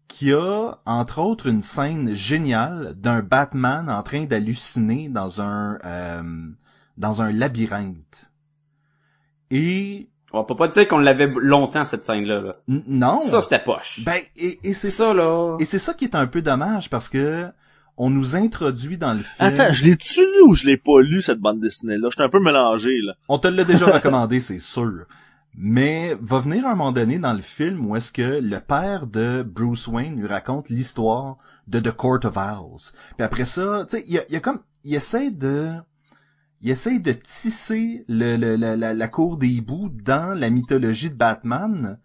qui 0.09 0.33
a 0.33 0.75
entre 0.85 1.21
autres 1.21 1.47
une 1.47 1.63
scène 1.63 2.15
géniale 2.15 2.95
d'un 2.97 3.23
Batman 3.23 3.89
en 3.89 4.03
train 4.03 4.25
d'halluciner 4.25 5.09
dans 5.09 5.41
un 5.41 5.79
euh, 5.85 6.51
dans 6.99 7.23
un 7.23 7.31
labyrinthe. 7.31 8.31
Et 9.53 10.10
On 10.33 10.45
peut 10.45 10.55
pas 10.57 10.69
dire 10.69 10.87
qu'on 10.87 10.99
l'avait 10.99 11.27
longtemps 11.27 11.85
cette 11.85 12.05
scène-là. 12.05 12.41
là. 12.41 12.57
non, 12.69 13.19
Ça 13.21 13.43
c'était 13.43 13.59
poche. 13.59 14.01
ben 14.05 14.21
et, 14.37 14.59
et 14.63 14.73
c'est 14.73 14.89
c'est 14.89 14.91
ça 14.91 15.13
là. 15.15 15.57
et 15.59 15.65
c'est 15.65 15.79
ça 15.79 15.95
qui 15.95 16.05
est 16.05 16.15
un 16.15 16.27
peu 16.27 16.41
dommage 16.43 16.89
parce 16.91 17.09
que 17.09 17.49
on 17.97 18.09
nous 18.11 18.35
introduit 18.37 18.97
dans 18.97 19.13
le 19.13 19.19
film. 19.19 19.35
Attends, 19.41 19.71
je 19.71 19.85
l'ai-tu 19.85 20.21
lu 20.21 20.43
ou 20.49 20.55
je 20.55 20.65
l'ai 20.67 20.79
pas 20.79 21.01
lu, 21.03 21.21
cette 21.21 21.39
bande 21.41 21.61
dessinée-là? 21.61 22.09
J'étais 22.11 22.23
un 22.23 22.31
peu 22.31 22.41
mélangé, 22.41 22.99
là. 23.03 23.13
On 23.29 23.39
te 23.39 23.47
l'a 23.49 23.65
déjà 23.65 23.87
recommandé, 23.93 24.41
c'est 24.41 24.59
sûr. 24.59 25.05
Mais 25.59 26.17
va 26.23 26.39
venir 26.39 26.65
un 26.67 26.71
moment 26.77 26.93
donné 26.93 27.19
dans 27.19 27.33
le 27.35 27.43
film 27.43 27.85
où 27.87 27.97
est-ce 27.97 28.11
que 28.13 28.41
le 28.41 28.59
père 28.61 29.07
de 29.07 29.43
Bruce 29.43 29.87
Wayne 29.89 30.19
lui 30.19 30.29
raconte 30.29 30.71
l'histoire 30.71 31.37
de 31.67 31.81
The 31.81 31.91
Court 31.91 32.21
of 32.25 32.37
Owls. 32.37 32.93
Puis 33.19 33.25
après 33.27 33.45
ça, 33.45 33.85
tu 33.91 33.97
sais, 33.97 34.05
il 34.07 34.15
y 34.15 34.19
a, 34.19 34.23
il 34.29 34.35
y 34.35 34.37
a 34.37 34.41
comme, 34.41 34.61
il 34.85 34.95
essaie 34.95 35.31
de, 35.31 35.73
il 36.61 36.71
essaie 36.71 36.99
de 36.99 37.13
tisser 37.13 38.05
le, 38.09 38.37
le- 38.37 38.57
la, 38.57 38.77
la, 38.77 38.95
la 38.95 39.09
cour 39.09 39.37
des 39.39 39.49
hiboux 39.49 39.89
dans 39.91 40.39
la 40.39 40.51
mythologie 40.51 41.11
de 41.11 41.15
Batman, 41.15 41.99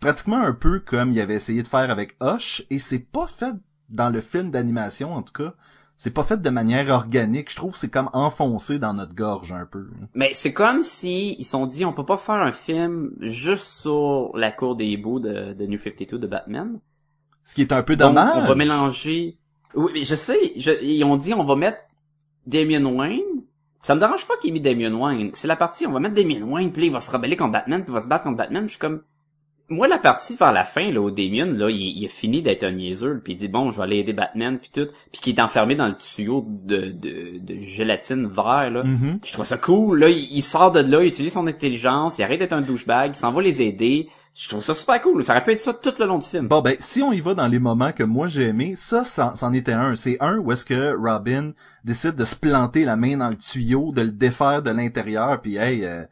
pratiquement 0.00 0.38
un 0.42 0.52
peu 0.52 0.80
comme 0.80 1.12
il 1.12 1.20
avait 1.20 1.34
essayé 1.34 1.62
de 1.62 1.68
faire 1.68 1.90
avec 1.90 2.16
Hush, 2.20 2.64
et 2.70 2.78
c'est 2.78 2.98
pas 2.98 3.26
fait 3.26 3.54
dans 3.88 4.10
le 4.10 4.20
film 4.20 4.50
d'animation 4.50 5.14
en 5.14 5.22
tout 5.22 5.32
cas. 5.32 5.54
C'est 5.96 6.10
pas 6.12 6.24
fait 6.24 6.40
de 6.42 6.50
manière 6.50 6.88
organique. 6.88 7.50
Je 7.50 7.56
trouve 7.56 7.72
que 7.72 7.78
c'est 7.78 7.90
comme 7.90 8.10
enfoncé 8.12 8.78
dans 8.80 8.92
notre 8.92 9.14
gorge 9.14 9.52
un 9.52 9.66
peu. 9.66 9.86
Mais 10.14 10.30
c'est 10.34 10.52
comme 10.52 10.82
si 10.82 11.36
ils 11.38 11.44
se 11.44 11.52
sont 11.52 11.66
dit 11.66 11.84
on 11.84 11.92
peut 11.92 12.04
pas 12.04 12.16
faire 12.16 12.34
un 12.36 12.50
film 12.50 13.12
juste 13.20 13.66
sur 13.66 14.36
la 14.36 14.50
cour 14.50 14.74
des 14.74 14.86
hiboux 14.86 15.20
de, 15.20 15.52
de 15.52 15.66
New 15.66 15.78
52 15.78 16.18
de 16.18 16.26
Batman. 16.26 16.80
Ce 17.44 17.54
qui 17.54 17.60
est 17.60 17.72
un 17.72 17.82
peu 17.84 17.94
Donc, 17.94 18.08
dommage. 18.08 18.32
on 18.36 18.46
va 18.48 18.54
mélanger. 18.56 19.36
Oui, 19.74 19.92
mais 19.94 20.02
je 20.02 20.14
sais. 20.16 20.52
je- 20.56 20.82
Ils 20.82 21.04
ont 21.04 21.16
dit 21.16 21.34
on 21.34 21.44
va 21.44 21.54
mettre 21.54 21.78
Damien 22.46 22.84
Wayne. 22.84 23.20
Ça 23.82 23.94
me 23.94 24.00
dérange 24.00 24.26
pas 24.26 24.34
qu'il 24.40 24.50
ait 24.50 24.52
mis 24.52 24.60
Damien 24.60 24.94
Wayne. 24.94 25.30
C'est 25.34 25.48
la 25.48 25.56
partie 25.56 25.86
on 25.86 25.92
va 25.92 26.00
mettre 26.00 26.14
Damien 26.14 26.42
Wayne 26.42 26.72
puis 26.72 26.86
il 26.86 26.92
va 26.92 27.00
se 27.00 27.10
rebeller 27.10 27.36
contre 27.36 27.52
Batman 27.52 27.82
puis 27.82 27.92
il 27.92 27.94
va 27.94 28.02
se 28.02 28.08
battre 28.08 28.24
contre 28.24 28.38
Batman. 28.38 28.64
Je 28.64 28.70
suis 28.70 28.78
comme 28.78 29.02
moi 29.68 29.88
la 29.88 29.98
partie 29.98 30.36
vers 30.36 30.52
la 30.52 30.64
fin 30.64 30.90
là 30.90 31.00
où 31.00 31.10
Damien 31.10 31.46
là 31.46 31.70
il, 31.70 31.98
il 31.98 32.04
a 32.04 32.08
fini 32.08 32.42
d'être 32.42 32.62
un 32.62 32.72
niaiseux 32.72 33.20
puis 33.24 33.32
il 33.32 33.36
dit 33.36 33.48
bon 33.48 33.70
je 33.70 33.78
vais 33.78 33.84
aller 33.84 33.98
aider 33.98 34.12
Batman 34.12 34.58
puis 34.58 34.70
tout 34.72 34.86
puis 35.10 35.20
qui 35.20 35.30
est 35.30 35.40
enfermé 35.40 35.74
dans 35.74 35.88
le 35.88 35.96
tuyau 35.96 36.46
de 36.48 36.90
de, 36.90 37.38
de 37.38 37.58
gélatine 37.58 38.26
vert 38.26 38.70
là. 38.70 38.84
Mhm. 38.84 39.18
Je 39.24 39.32
trouve 39.32 39.46
ça 39.46 39.58
cool. 39.58 39.98
Là, 39.98 40.08
il, 40.10 40.28
il 40.30 40.42
sort 40.42 40.70
de 40.72 40.80
là, 40.80 41.02
il 41.02 41.08
utilise 41.08 41.32
son 41.32 41.46
intelligence, 41.46 42.18
il 42.18 42.22
arrête 42.22 42.38
d'être 42.38 42.52
un 42.52 42.60
douchebag, 42.60 43.12
il 43.14 43.16
s'en 43.16 43.32
va 43.32 43.42
les 43.42 43.62
aider. 43.62 44.08
Je 44.34 44.48
trouve 44.48 44.62
ça 44.62 44.74
super 44.74 45.00
cool. 45.02 45.22
Ça 45.22 45.34
aurait 45.34 45.44
pu 45.44 45.52
être 45.52 45.58
ça 45.58 45.74
tout 45.74 45.92
le 45.98 46.06
long 46.06 46.18
du 46.18 46.26
film. 46.26 46.48
Bon 46.48 46.62
ben, 46.62 46.74
si 46.80 47.02
on 47.02 47.12
y 47.12 47.20
va 47.20 47.34
dans 47.34 47.48
les 47.48 47.58
moments 47.58 47.92
que 47.92 48.02
moi 48.02 48.28
j'ai 48.28 48.44
aimé, 48.44 48.74
ça, 48.76 49.04
ça- 49.04 49.34
c'en 49.36 49.52
était 49.52 49.72
un. 49.72 49.94
C'est 49.94 50.16
un 50.20 50.38
où 50.38 50.50
est-ce 50.52 50.64
que 50.64 50.94
Robin 50.96 51.52
décide 51.84 52.14
de 52.16 52.24
se 52.24 52.34
planter 52.36 52.84
la 52.84 52.96
main 52.96 53.18
dans 53.18 53.28
le 53.28 53.36
tuyau, 53.36 53.92
de 53.92 54.02
le 54.02 54.10
défaire 54.10 54.62
de 54.62 54.70
l'intérieur, 54.70 55.40
puis 55.42 55.56
hey, 55.56 55.84
euh, 55.84 56.04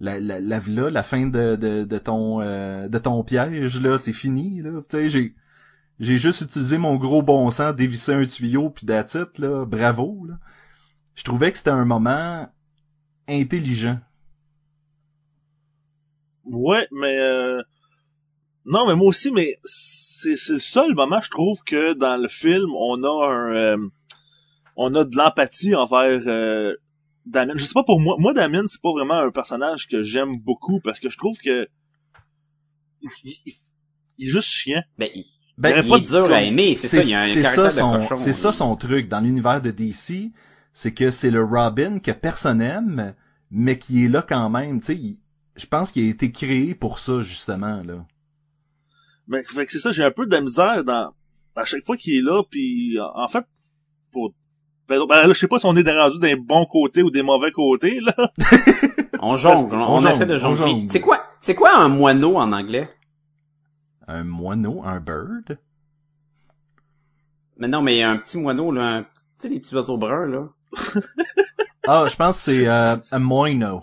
la, 0.00 0.18
la, 0.18 0.40
la, 0.40 0.60
là, 0.66 0.90
la 0.90 1.02
fin 1.02 1.26
de, 1.26 1.56
de, 1.56 1.98
ton 1.98 2.40
euh, 2.40 2.88
de 2.88 2.98
ton 2.98 3.22
piège 3.22 3.80
là, 3.80 3.96
c'est 3.98 4.12
fini 4.12 4.60
là. 4.60 4.70
Tu 4.88 5.08
j'ai 5.08 5.34
j'ai 6.00 6.16
juste 6.16 6.42
utilisé 6.42 6.78
mon 6.78 6.96
gros 6.96 7.22
bon 7.22 7.50
sens, 7.50 7.74
dévisser 7.74 8.12
un 8.12 8.24
tuyau 8.26 8.70
puis 8.70 8.86
it, 8.88 9.38
là. 9.38 9.66
Bravo 9.66 10.24
là. 10.28 10.34
Je 11.14 11.24
trouvais 11.24 11.50
que 11.52 11.58
c'était 11.58 11.70
un 11.70 11.84
moment 11.84 12.48
intelligent. 13.28 13.98
Ouais, 16.50 16.86
mais 16.92 17.16
euh... 17.18 17.62
non, 18.64 18.86
mais 18.86 18.94
moi 18.96 19.08
aussi, 19.08 19.30
mais 19.30 19.58
c'est 19.64 20.36
c'est 20.36 20.54
le 20.54 20.58
seul 20.58 20.94
moment, 20.94 21.20
je 21.20 21.30
trouve, 21.30 21.62
que 21.64 21.94
dans 21.94 22.16
le 22.16 22.28
film, 22.28 22.70
on 22.76 23.02
a 23.04 23.26
un, 23.28 23.54
euh, 23.54 23.88
on 24.76 24.94
a 24.94 25.04
de 25.04 25.16
l'empathie 25.16 25.74
envers 25.74 26.20
euh, 26.26 26.74
Damien. 27.26 27.54
Je 27.56 27.64
sais 27.64 27.74
pas 27.74 27.84
pour 27.84 28.00
moi, 28.00 28.16
moi 28.18 28.32
Damien, 28.34 28.62
c'est 28.66 28.80
pas 28.80 28.92
vraiment 28.92 29.18
un 29.20 29.30
personnage 29.30 29.86
que 29.88 30.02
j'aime 30.02 30.38
beaucoup 30.40 30.80
parce 30.82 31.00
que 31.00 31.08
je 31.08 31.18
trouve 31.18 31.36
que 31.38 31.68
il, 33.02 33.10
il- 33.44 33.54
il 34.18 34.26
est 34.26 34.30
juste 34.30 34.48
chiant. 34.48 34.82
Ben, 34.98 35.08
il, 35.14 35.24
Ben, 35.58 35.70
Il 35.78 35.84
il 35.84 35.88
pas 35.90 35.96
est 35.96 36.00
de 36.00 36.06
dur 36.06 36.32
à 36.32 36.42
aimer, 36.42 36.74
c'est 36.74 36.88
ça, 36.88 37.02
il 37.02 37.08
y 37.10 37.14
a 37.14 37.20
un 37.20 37.22
c'est 37.22 37.42
caractère 37.42 37.70
ça 37.72 37.80
son, 37.80 37.92
de 37.92 37.98
cochon. 38.00 38.16
C'est 38.16 38.32
ça 38.32 38.52
son 38.52 38.76
truc 38.76 39.08
dans 39.08 39.20
l'univers 39.20 39.60
de 39.62 39.70
DC, 39.70 40.32
c'est 40.72 40.92
que 40.94 41.10
c'est 41.10 41.30
le 41.30 41.44
Robin 41.44 41.98
que 42.00 42.10
personne 42.10 42.60
aime, 42.60 43.14
mais 43.50 43.78
qui 43.78 44.04
est 44.04 44.08
là 44.08 44.22
quand 44.22 44.50
même. 44.50 44.80
Tu 44.80 44.86
sais, 44.86 44.96
il- 44.96 45.20
je 45.58 45.66
pense 45.66 45.92
qu'il 45.92 46.06
a 46.06 46.10
été 46.10 46.32
créé 46.32 46.74
pour 46.74 46.98
ça 46.98 47.20
justement 47.20 47.82
là. 47.84 48.04
Mais 49.26 49.42
fait 49.42 49.66
que 49.66 49.72
c'est 49.72 49.80
ça, 49.80 49.90
j'ai 49.92 50.04
un 50.04 50.10
peu 50.10 50.26
de 50.26 50.36
misère 50.38 50.82
dans 50.84 51.12
à 51.56 51.64
chaque 51.64 51.84
fois 51.84 51.96
qu'il 51.96 52.14
est 52.14 52.22
là, 52.22 52.42
puis 52.50 52.96
en 53.00 53.28
fait, 53.28 53.44
pour 54.12 54.32
ben, 54.88 55.00
ben 55.06 55.26
là, 55.26 55.32
je 55.34 55.38
sais 55.38 55.48
pas 55.48 55.58
si 55.58 55.66
on 55.66 55.76
est 55.76 55.90
rendu 55.90 56.18
des 56.18 56.34
bons 56.36 56.64
côtés 56.64 57.02
ou 57.02 57.10
des 57.10 57.22
mauvais 57.22 57.52
côtés 57.52 58.00
là. 58.00 58.14
On 59.20 59.34
jongle, 59.34 59.74
on, 59.74 59.78
On 59.78 59.94
on 59.94 59.98
jongle, 59.98 60.14
essaie 60.14 60.26
de 60.26 60.34
on 60.36 60.38
jongler. 60.54 60.56
jongle. 60.72 60.92
C'est 60.92 61.00
quoi, 61.00 61.24
c'est 61.40 61.54
quoi 61.56 61.76
un 61.76 61.88
moineau 61.88 62.36
en 62.36 62.52
anglais? 62.52 62.88
Un 64.06 64.22
moineau, 64.22 64.82
un 64.84 65.00
bird? 65.00 65.58
Mais 67.56 67.66
non, 67.66 67.82
mais 67.82 68.00
un 68.04 68.16
petit 68.18 68.38
moineau, 68.38 68.70
là, 68.70 68.82
un 68.98 69.02
petit- 69.02 69.24
tu 69.40 69.48
sais, 69.48 69.48
les 69.48 69.58
petits 69.58 69.74
oiseaux 69.74 69.96
bruns, 69.98 70.26
là. 70.26 70.48
Ah, 71.88 72.06
je 72.08 72.14
pense 72.14 72.36
que 72.36 72.42
c'est 72.42 72.68
euh, 72.68 72.96
un 73.10 73.18
moino. 73.18 73.82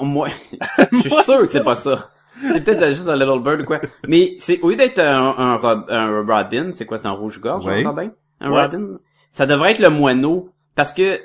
Au 0.00 0.04
moins, 0.04 0.28
je 0.92 0.98
suis 0.98 1.10
sûr 1.10 1.40
que 1.42 1.48
c'est 1.48 1.64
pas 1.64 1.76
ça. 1.76 2.10
C'est 2.40 2.64
peut-être 2.64 2.88
juste 2.94 3.08
un 3.08 3.16
little 3.16 3.42
bird 3.42 3.62
ou 3.62 3.64
quoi. 3.64 3.80
Mais 4.06 4.36
c'est, 4.38 4.60
au 4.60 4.70
lieu 4.70 4.76
d'être 4.76 4.98
un, 5.00 5.34
un, 5.38 5.56
rob- 5.56 5.86
un 5.88 6.22
robin, 6.22 6.70
c'est 6.72 6.86
quoi, 6.86 6.98
c'est 6.98 7.06
un 7.06 7.12
rouge-gorge, 7.12 7.66
Oui. 7.66 7.84
un 7.84 7.88
robin? 7.88 8.10
Un 8.40 8.50
Ouais. 8.52 8.62
robin? 8.62 8.98
Ça 9.32 9.46
devrait 9.46 9.72
être 9.72 9.78
le 9.80 9.90
moineau, 9.90 10.50
parce 10.74 10.92
que, 10.92 11.18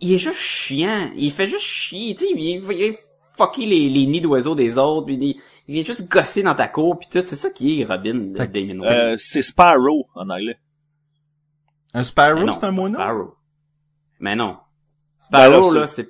il 0.00 0.12
est 0.12 0.18
juste 0.18 0.36
chiant. 0.38 1.10
Il 1.16 1.30
fait 1.32 1.48
juste 1.48 1.64
chier, 1.64 2.14
tu 2.14 2.24
sais, 2.24 2.30
il, 2.34 2.40
il, 2.40 2.72
il 2.72 2.94
fucker 3.36 3.66
les, 3.66 3.88
les 3.90 4.06
nids 4.06 4.20
d'oiseaux 4.20 4.54
des 4.54 4.78
autres, 4.78 5.06
puis 5.06 5.16
il, 5.20 5.40
il 5.66 5.74
vient 5.74 5.84
juste 5.84 6.08
gosser 6.08 6.42
dans 6.42 6.54
ta 6.54 6.66
cour, 6.68 6.98
puis 6.98 7.08
tout. 7.10 7.22
C'est 7.26 7.36
ça 7.36 7.50
qui 7.50 7.80
est 7.80 7.84
Robin 7.84 8.14
de 8.14 8.44
Damien. 8.46 8.80
Euh, 8.86 9.16
c'est 9.18 9.42
Sparrow 9.42 10.06
en 10.14 10.30
anglais. 10.30 10.58
Un 11.94 12.04
sparrow, 12.04 12.44
non, 12.44 12.52
c'est 12.52 12.64
un 12.64 12.70
moineau? 12.70 12.94
Sparrow. 12.94 13.34
Mais 14.20 14.34
non. 14.36 14.56
Ben 15.30 15.48
là, 15.50 15.56
Sparrow, 15.56 15.72
là, 15.74 15.86
c'est... 15.86 16.08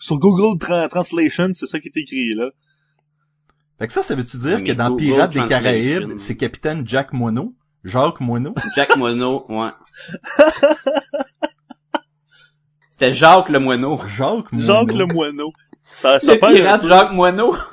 Sur 0.00 0.18
Google 0.18 0.58
Tra- 0.58 0.88
Translation, 0.88 1.50
c'est 1.54 1.66
ça 1.66 1.78
qui 1.78 1.88
est 1.88 1.96
écrit, 1.96 2.34
là. 2.34 2.50
Fait 3.78 3.86
que 3.86 3.92
ça, 3.92 4.02
ça 4.02 4.14
veut-tu 4.16 4.36
dire 4.38 4.56
Ouais, 4.56 4.64
que 4.64 4.72
dans 4.72 4.88
Google 4.90 5.02
Pirates 5.04 5.32
des. 5.32 5.44
Caraïbes, 5.46 6.16
c'est 6.18 6.36
Capitaine 6.36 6.84
Jack 6.86 7.12
Moineau? 7.12 7.54
Jacques 7.84 8.20
Moineau? 8.20 8.54
Jack 8.74 8.96
Moineau, 8.96 9.46
ouais. 9.48 9.70
C'était 12.90 13.12
Jacques 13.14 13.48
le 13.48 13.60
Moineau. 13.60 13.98
Jacques 14.08 14.52
Moineau. 14.52 14.66
Jacques 14.66 14.94
le 14.94 15.06
moineau. 15.06 15.52
Ça, 15.84 16.20
ça 16.20 16.34
Le 16.34 16.38
pirate. 16.38 16.86
Jacques 16.86 17.12
Moineau. 17.12 17.56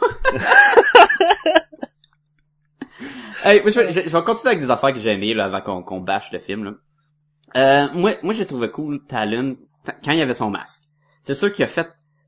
hey, 3.44 3.62
moi, 3.62 3.72
je, 3.72 3.80
vais- 3.80 3.94
je, 3.94 4.02
je 4.10 4.18
vais 4.18 4.24
continuer 4.24 4.52
avec 4.54 4.60
des 4.62 4.72
affaires 4.72 4.94
que 4.94 5.00
j'ai 5.00 5.12
aimées, 5.12 5.34
là, 5.34 5.46
avant 5.46 5.62
qu'on 5.62 5.84
qu'on 5.84 6.00
bâche 6.02 6.32
le 6.32 6.40
film, 6.40 6.64
là. 6.64 6.72
Euh, 7.56 7.88
moi, 7.94 8.14
moi, 8.24 8.34
j'ai 8.34 8.46
trouvé 8.46 8.70
cool 8.72 9.02
Talon 9.08 9.58
quand 10.04 10.12
il 10.12 10.22
avait 10.22 10.34
son 10.34 10.50
masque. 10.50 10.84
C'est 11.24 11.34
sûr 11.34 11.52
qu'il 11.52 11.64
a 11.64 11.68
fait, 11.68 11.88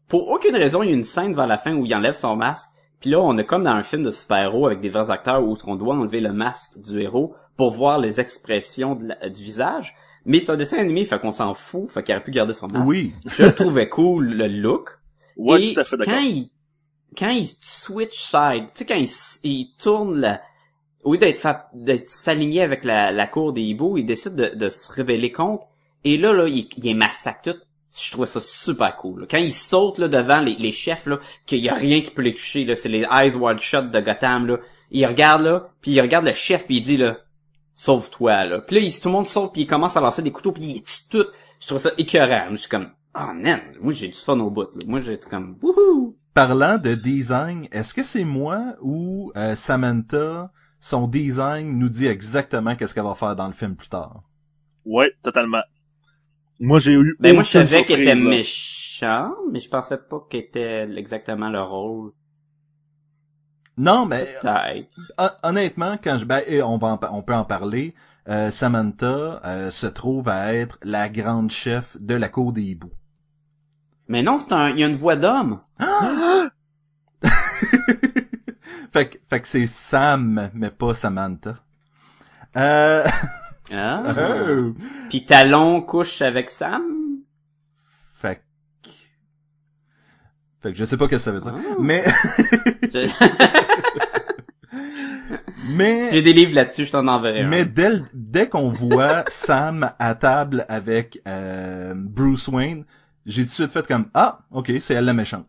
pour 0.09 0.27
aucune 0.29 0.55
raison, 0.55 0.83
il 0.83 0.89
y 0.89 0.91
a 0.91 0.95
une 0.95 1.03
scène 1.03 1.33
vers 1.33 1.47
la 1.47 1.57
fin 1.57 1.73
où 1.75 1.85
il 1.85 1.95
enlève 1.95 2.13
son 2.15 2.35
masque. 2.35 2.67
Puis 2.99 3.09
là, 3.11 3.21
on 3.21 3.37
est 3.37 3.45
comme 3.45 3.63
dans 3.63 3.71
un 3.71 3.81
film 3.83 4.03
de 4.03 4.09
super-héros 4.09 4.65
avec 4.67 4.81
des 4.81 4.89
vrais 4.89 5.09
acteurs 5.09 5.41
où 5.43 5.55
on 5.65 5.75
doit 5.77 5.95
enlever 5.95 6.19
le 6.19 6.33
masque 6.33 6.77
du 6.81 6.99
héros 6.99 7.33
pour 7.55 7.71
voir 7.71 7.97
les 7.99 8.19
expressions 8.19 8.95
de 8.95 9.05
la- 9.07 9.29
du 9.29 9.41
visage. 9.43 9.95
Mais 10.25 10.39
c'est 10.41 10.51
un 10.51 10.57
dessin 10.57 10.77
animé, 10.79 11.05
fait 11.05 11.19
qu'on 11.19 11.31
s'en 11.31 11.53
fout, 11.53 11.87
fait 11.89 12.03
qu'il 12.03 12.13
aurait 12.13 12.23
pu 12.23 12.31
garder 12.31 12.51
son 12.53 12.67
masque. 12.67 12.89
Oui. 12.89 13.13
Je 13.25 13.45
trouvais 13.47 13.87
cool 13.87 14.33
le 14.33 14.47
look. 14.47 14.89
Ouais, 15.37 15.63
Et 15.63 15.73
tout 15.73 15.79
à 15.79 15.83
fait 15.85 15.95
d'accord. 15.95 16.13
Quand 16.13 16.19
il, 16.19 16.49
quand 17.17 17.29
il 17.29 17.47
switch 17.61 18.17
side, 18.19 18.65
tu 18.75 18.79
sais, 18.79 18.85
quand 18.85 18.95
il, 18.95 19.09
il 19.43 19.73
tourne 19.81 20.19
la, 20.19 20.41
au 21.05 21.13
lieu 21.13 21.19
d'être 21.19 21.47
d'être 21.73 22.09
s'aligner 22.09 22.61
avec 22.63 22.83
la, 22.83 23.11
la 23.11 23.27
cour 23.27 23.53
des 23.53 23.61
hiboux, 23.61 23.97
il 23.97 24.05
décide 24.05 24.35
de, 24.35 24.49
de 24.55 24.67
se 24.69 24.91
révéler 24.91 25.31
contre. 25.31 25.67
Et 26.03 26.17
là, 26.17 26.33
là, 26.33 26.47
il, 26.49 26.67
il 26.75 26.95
massacre 26.97 27.53
tout. 27.53 27.59
Je 27.97 28.11
trouvais 28.11 28.27
ça 28.27 28.39
super 28.39 28.95
cool. 28.95 29.21
là. 29.21 29.27
Quand 29.29 29.37
il 29.37 29.53
saute 29.53 29.97
là 29.97 30.07
devant 30.07 30.39
les, 30.39 30.55
les 30.55 30.71
chefs 30.71 31.05
là, 31.07 31.19
qu'il 31.45 31.59
y 31.59 31.69
a 31.69 31.73
rien 31.73 32.01
qui 32.01 32.11
peut 32.11 32.21
les 32.21 32.33
toucher 32.33 32.65
là, 32.65 32.75
c'est 32.75 32.89
les 32.89 33.05
eyes 33.11 33.35
wide 33.35 33.59
shut 33.59 33.91
de 33.91 33.99
Gotham 33.99 34.47
là. 34.47 34.57
Il 34.91 35.05
regarde 35.05 35.41
là, 35.43 35.69
puis 35.81 35.91
il 35.91 36.01
regarde 36.01 36.25
le 36.25 36.33
chef 36.33 36.65
puis 36.65 36.77
il 36.77 36.81
dit 36.81 36.97
là, 36.97 37.17
sauve-toi 37.73 38.45
là. 38.45 38.61
Puis 38.61 38.75
là, 38.75 38.81
il, 38.81 38.99
tout 38.99 39.09
le 39.09 39.13
monde 39.13 39.27
sauve 39.27 39.51
puis 39.51 39.61
il 39.61 39.67
commence 39.67 39.97
à 39.97 40.01
lancer 40.01 40.21
des 40.21 40.31
couteaux 40.31 40.51
puis 40.51 40.63
il 40.63 40.83
tue 40.83 41.07
tout. 41.09 41.25
Je 41.59 41.67
trouve 41.67 41.79
ça 41.79 41.91
écœurant. 41.97 42.47
Je 42.51 42.57
suis 42.57 42.69
comme, 42.69 42.89
ah 43.13 43.33
man, 43.33 43.59
moi 43.81 43.93
j'ai 43.93 44.07
du 44.07 44.13
fun 44.13 44.39
au 44.39 44.49
bout. 44.49 44.69
Là. 44.75 44.81
Moi 44.85 45.01
j'ai 45.01 45.13
été 45.13 45.27
comme, 45.27 45.57
wouhou. 45.61 46.15
Parlant 46.33 46.77
de 46.77 46.93
design, 46.93 47.67
est-ce 47.71 47.93
que 47.93 48.03
c'est 48.03 48.23
moi 48.23 48.75
ou 48.81 49.31
euh, 49.35 49.55
Samantha, 49.55 50.51
son 50.79 51.07
design 51.07 51.77
nous 51.77 51.89
dit 51.89 52.05
exactement 52.05 52.75
qu'est-ce 52.75 52.93
qu'elle 52.93 53.03
va 53.03 53.15
faire 53.15 53.35
dans 53.35 53.47
le 53.47 53.53
film 53.53 53.75
plus 53.75 53.89
tard? 53.89 54.21
Ouais, 54.85 55.11
totalement. 55.23 55.63
Moi, 56.59 56.79
j'ai 56.79 56.93
eu 56.93 57.15
Ben 57.19 57.33
moi 57.33 57.43
je 57.43 57.49
savais 57.49 57.85
qu'il 57.85 57.99
était 58.01 58.15
là. 58.15 58.29
méchant, 58.29 59.33
mais 59.51 59.59
je 59.59 59.69
pensais 59.69 59.97
pas 59.97 60.25
qu'il 60.29 60.39
était 60.41 60.89
exactement 60.97 61.49
le 61.49 61.61
rôle. 61.61 62.11
Non, 63.77 64.05
mais 64.05 64.27
hon- 65.17 65.29
honnêtement, 65.43 65.97
quand 66.03 66.17
je, 66.17 66.25
ben, 66.25 66.41
et 66.47 66.61
on 66.61 66.77
va, 66.77 66.89
en 66.89 66.97
pa- 66.97 67.11
on 67.13 67.21
peut 67.21 67.33
en 67.33 67.45
parler. 67.45 67.95
euh, 68.27 68.51
Samantha 68.51 69.41
euh, 69.45 69.71
se 69.71 69.87
trouve 69.87 70.27
à 70.29 70.53
être 70.53 70.77
la 70.83 71.07
grande 71.09 71.49
chef 71.49 71.95
de 71.99 72.13
la 72.13 72.27
cour 72.29 72.51
des 72.53 72.61
hiboux. 72.63 72.91
Mais 74.07 74.21
non, 74.21 74.37
c'est 74.37 74.51
un, 74.53 74.69
il 74.69 74.79
y 74.79 74.83
a 74.83 74.87
une 74.87 74.95
voix 74.95 75.15
d'homme. 75.15 75.61
fait 78.93 79.09
que, 79.09 79.17
fait 79.29 79.39
que 79.41 79.47
c'est 79.47 79.65
Sam, 79.67 80.49
mais 80.53 80.71
pas 80.71 80.93
Samantha. 80.93 81.55
Euh... 82.57 83.05
Ah. 83.71 84.03
oh. 84.17 84.73
Puis 85.09 85.25
Talon 85.25 85.81
couche 85.81 86.21
avec 86.21 86.49
Sam? 86.49 86.83
Fait 88.17 88.35
que... 88.35 88.89
Fait 90.61 90.71
que 90.71 90.77
je 90.77 90.85
sais 90.85 90.97
pas 90.97 91.05
ce 91.05 91.09
que 91.11 91.17
ça 91.19 91.31
veut 91.31 91.39
dire. 91.41 91.53
Ah. 91.55 91.75
Mais, 91.79 92.03
Je- 92.83 93.09
mais, 95.69 96.09
J'ai 96.11 96.21
des 96.21 96.33
livres 96.33 96.53
là-dessus, 96.55 96.85
je 96.85 96.91
t'en 96.91 97.07
enverrai 97.07 97.41
un. 97.41 97.47
mais 97.47 97.65
dès, 97.65 97.89
le- 97.91 98.03
dès 98.13 98.49
qu'on 98.49 98.69
voit 98.69 99.23
Sam 99.27 99.91
à 99.99 100.15
table 100.15 100.65
avec 100.67 101.21
euh, 101.27 101.93
Bruce 101.95 102.47
Wayne, 102.47 102.85
j'ai 103.25 103.43
tout 103.43 103.49
de 103.49 103.53
suite 103.53 103.71
fait 103.71 103.85
comme 103.87 104.07
ah, 104.13 104.39
ok, 104.51 104.71
c'est 104.79 104.93
elle 104.95 105.05
la 105.05 105.13
méchante. 105.13 105.47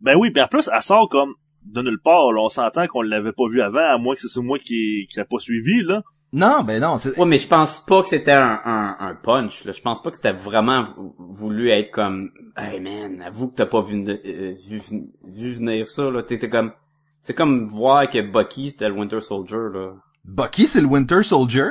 Ben 0.00 0.16
oui, 0.18 0.30
puis 0.30 0.42
en 0.42 0.48
plus, 0.48 0.68
elle 0.74 0.82
sort 0.82 1.08
comme 1.08 1.34
de 1.64 1.80
nulle 1.80 2.00
part. 2.02 2.32
Là. 2.32 2.42
On 2.42 2.48
s'entend 2.48 2.86
qu'on 2.86 3.00
l'avait 3.02 3.32
pas 3.32 3.48
vu 3.48 3.62
avant, 3.62 3.78
à 3.94 3.96
moins 3.96 4.14
que 4.14 4.20
c'est 4.20 4.40
moi 4.40 4.58
qui, 4.58 5.06
qui 5.08 5.16
l'a 5.18 5.24
pas 5.24 5.38
suivi, 5.38 5.82
là. 5.82 6.02
Non, 6.36 6.62
ben 6.64 6.80
non, 6.82 6.98
c'est 6.98 7.16
Ouais, 7.18 7.26
mais 7.26 7.38
je 7.38 7.46
pense 7.46 7.80
pas 7.80 8.02
que 8.02 8.08
c'était 8.08 8.32
un, 8.32 8.60
un, 8.64 8.96
un 8.98 9.14
punch. 9.14 9.64
Là. 9.64 9.72
Je 9.72 9.80
pense 9.80 10.02
pas 10.02 10.10
que 10.10 10.16
c'était 10.16 10.32
vraiment 10.32 10.82
vou- 10.82 11.14
voulu 11.18 11.68
être 11.70 11.90
comme 11.92 12.30
Hey 12.56 12.80
man, 12.80 13.22
avoue 13.22 13.48
que 13.48 13.54
t'as 13.54 13.66
pas 13.66 13.80
vu, 13.82 14.04
euh, 14.08 14.54
vu, 14.68 14.80
vu 15.24 15.50
venir 15.52 15.88
ça. 15.88 16.10
là. 16.10 16.22
T'étais 16.24 16.48
comme. 16.48 16.72
C'est 17.22 17.34
comme 17.34 17.64
voir 17.68 18.08
que 18.10 18.20
Bucky 18.20 18.70
c'était 18.70 18.88
le 18.88 18.94
Winter 18.96 19.20
Soldier 19.20 19.56
là. 19.72 19.92
Bucky, 20.24 20.66
c'est 20.66 20.80
le 20.80 20.86
Winter 20.88 21.22
Soldier? 21.22 21.68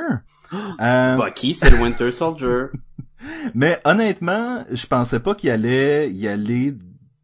Euh, 0.80 1.16
Bucky 1.16 1.52
c'est 1.52 1.70
le 1.70 1.78
Winter 1.78 2.10
Soldier. 2.10 2.66
mais 3.54 3.80
honnêtement, 3.84 4.64
je 4.70 4.86
pensais 4.86 5.18
pas 5.20 5.34
qu'il 5.34 5.50
allait 5.50 6.10
y 6.12 6.28
aller 6.28 6.72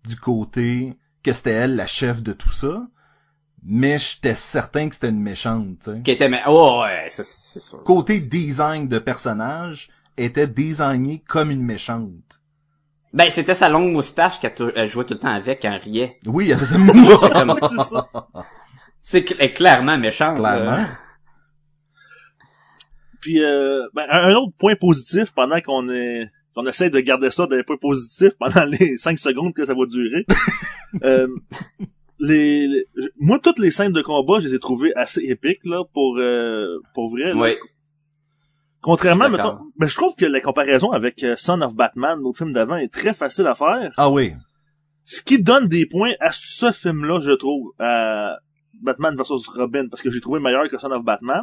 du 0.06 0.16
côté 0.16 0.94
que 1.22 1.32
c'était 1.32 1.52
elle 1.52 1.76
la 1.76 1.86
chef 1.86 2.22
de 2.22 2.32
tout 2.32 2.50
ça. 2.50 2.86
Mais 3.62 3.98
j'étais 3.98 4.34
certain 4.34 4.88
que 4.88 4.94
c'était 4.94 5.10
une 5.10 5.22
méchante, 5.22 5.80
tu 5.84 5.92
sais. 5.92 6.00
qui 6.02 6.10
était 6.12 6.28
mais 6.28 6.42
oh 6.46 6.80
ouais, 6.82 7.06
c'est 7.10 7.24
sûr. 7.24 7.82
Côté 7.84 8.20
design 8.20 8.88
de 8.88 8.98
personnage, 8.98 9.90
était 10.16 10.46
designé 10.46 11.22
comme 11.26 11.50
une 11.50 11.62
méchante. 11.64 12.40
Ben 13.12 13.28
c'était 13.30 13.54
sa 13.54 13.68
longue 13.68 13.92
moustache 13.92 14.38
qu'elle 14.38 14.86
jouait 14.88 15.04
tout 15.04 15.14
le 15.14 15.20
temps 15.20 15.34
avec 15.34 15.62
quand 15.62 15.72
elle 15.72 15.80
riait. 15.82 16.18
Oui, 16.26 16.50
elle 16.50 16.58
faisait 16.58 16.76
c'est 17.68 17.80
ça. 17.80 18.08
C'est 19.02 19.20
cl- 19.20 19.36
elle 19.38 19.46
est 19.46 19.52
clairement 19.52 19.98
méchante. 19.98 20.36
Clairement. 20.36 20.70
là. 20.70 20.86
Puis 23.20 23.42
euh, 23.42 23.82
ben, 23.94 24.06
un 24.10 24.34
autre 24.34 24.54
point 24.58 24.76
positif 24.76 25.32
pendant 25.32 25.60
qu'on 25.60 25.88
est 25.90 26.30
qu'on 26.54 26.66
essaie 26.66 26.90
de 26.90 27.00
garder 27.00 27.30
ça 27.30 27.46
d'un 27.46 27.62
point 27.62 27.76
positif 27.78 28.32
pendant 28.38 28.64
les 28.80 28.96
cinq 28.96 29.18
secondes 29.18 29.54
que 29.54 29.64
ça 29.64 29.74
va 29.74 29.86
durer. 29.86 30.24
euh, 31.02 31.26
les, 32.20 32.66
les- 32.68 32.84
moi 33.18 33.38
toutes 33.38 33.58
les 33.58 33.70
scènes 33.70 33.92
de 33.92 34.02
combat, 34.02 34.38
je 34.40 34.48
les 34.48 34.54
ai 34.54 34.58
trouvées 34.58 34.94
assez 34.94 35.20
épiques 35.22 35.64
là 35.64 35.82
pour 35.92 36.18
euh, 36.18 36.78
pour 36.94 37.10
vrai. 37.10 37.30
là. 37.32 37.36
Ouais. 37.36 37.58
Contrairement, 38.82 39.26
Je 39.26 39.30
mettons, 39.32 39.58
ben, 39.78 39.86
je 39.86 39.94
trouve 39.94 40.14
que 40.16 40.24
la 40.24 40.40
comparaison 40.40 40.90
avec 40.92 41.22
euh, 41.22 41.34
Son 41.36 41.60
of 41.60 41.74
Batman, 41.74 42.18
l'autre 42.18 42.38
film 42.38 42.52
d'avant, 42.52 42.76
est 42.76 42.92
très 42.92 43.12
facile 43.12 43.46
à 43.46 43.54
faire. 43.54 43.92
Ah 43.98 44.10
oui. 44.10 44.32
Ce 45.04 45.20
qui 45.20 45.42
donne 45.42 45.66
des 45.68 45.84
points 45.86 46.12
à 46.20 46.30
ce 46.32 46.72
film-là, 46.72 47.20
je 47.20 47.32
trouve, 47.32 47.72
à 47.78 48.36
Batman 48.80 49.14
vs 49.16 49.46
Robin, 49.54 49.86
parce 49.90 50.02
que 50.02 50.10
j'ai 50.10 50.20
trouvé 50.20 50.40
meilleur 50.40 50.66
que 50.70 50.78
Son 50.78 50.90
of 50.92 51.04
Batman. 51.04 51.42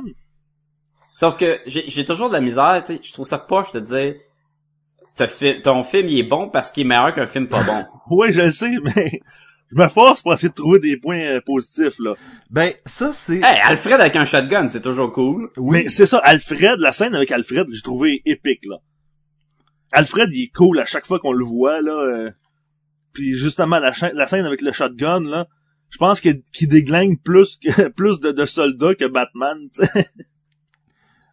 Sauf 1.16 1.38
que 1.38 1.60
j'ai 1.68 1.84
j'ai 1.90 2.06
toujours 2.06 2.30
de 2.30 2.34
la 2.34 2.42
misère, 2.42 2.82
tu 2.86 2.96
sais, 2.96 3.02
je 3.04 3.14
trouve 3.14 3.28
ça 3.28 3.38
poche 3.40 3.72
de 3.72 3.80
dire 3.82 4.16
ton 5.64 5.84
film 5.84 6.08
il 6.10 6.20
est 6.20 6.24
bon 6.28 6.50
parce 6.50 6.72
qu'il 6.72 6.86
est 6.86 6.88
meilleur 6.90 7.14
qu'un 7.14 7.26
film 7.28 7.48
pas 7.48 7.64
bon. 7.64 7.86
Oui, 8.10 8.32
je 8.32 8.42
le 8.42 8.52
sais, 8.52 8.72
mais 8.84 9.20
je 9.72 9.76
me 9.78 9.88
force 9.90 10.22
pour 10.22 10.34
essayer 10.34 10.50
de 10.50 10.54
trouver 10.54 10.80
des 10.80 10.98
points 10.98 11.20
euh, 11.20 11.42
positifs, 11.46 12.00
là. 12.00 12.14
Ben, 12.50 12.74
ça 12.86 13.12
c'est... 13.12 13.38
hey, 13.38 13.60
Alfred 13.64 14.00
avec 14.00 14.16
un 14.16 14.26
shotgun, 14.26 14.68
c'est 14.68 14.82
toujours 14.82 15.12
cool. 15.12 15.50
oui. 15.58 15.84
Mais 15.84 15.90
c'est 15.90 16.06
ça, 16.06 16.20
Alfred, 16.20 16.80
la 16.80 16.92
scène 16.92 17.16
avec 17.16 17.32
Alfred, 17.32 17.66
j'ai 17.72 17.82
trouvé 17.82 18.22
épique, 18.26 18.66
là. 18.66 18.78
Alfred, 19.92 20.30
il 20.34 20.44
est 20.44 20.52
cool 20.54 20.80
à 20.80 20.86
chaque 20.86 21.06
fois 21.06 21.20
qu'on 21.20 21.34
le 21.34 21.46
voit, 21.46 21.82
là. 21.82 21.92
euh, 21.92 22.32
Puis 23.14 23.36
justement, 23.36 23.80
la, 23.80 23.94
scène 23.94 24.46
avec 24.46 24.62
le 24.62 24.72
shotgun, 24.72 25.22
là, 25.22 25.48
je 25.90 25.98
pense 25.98 26.22
qu'il 26.22 26.42
déglingue 26.64 27.22
plus 27.24 27.58
que 27.58 27.88
plus 27.96 28.20
de, 28.20 28.32
de 28.32 28.46
soldats 28.46 28.96
que 28.96 29.06
Batman, 29.06 29.58
tu 29.74 29.86
sais. 29.86 30.06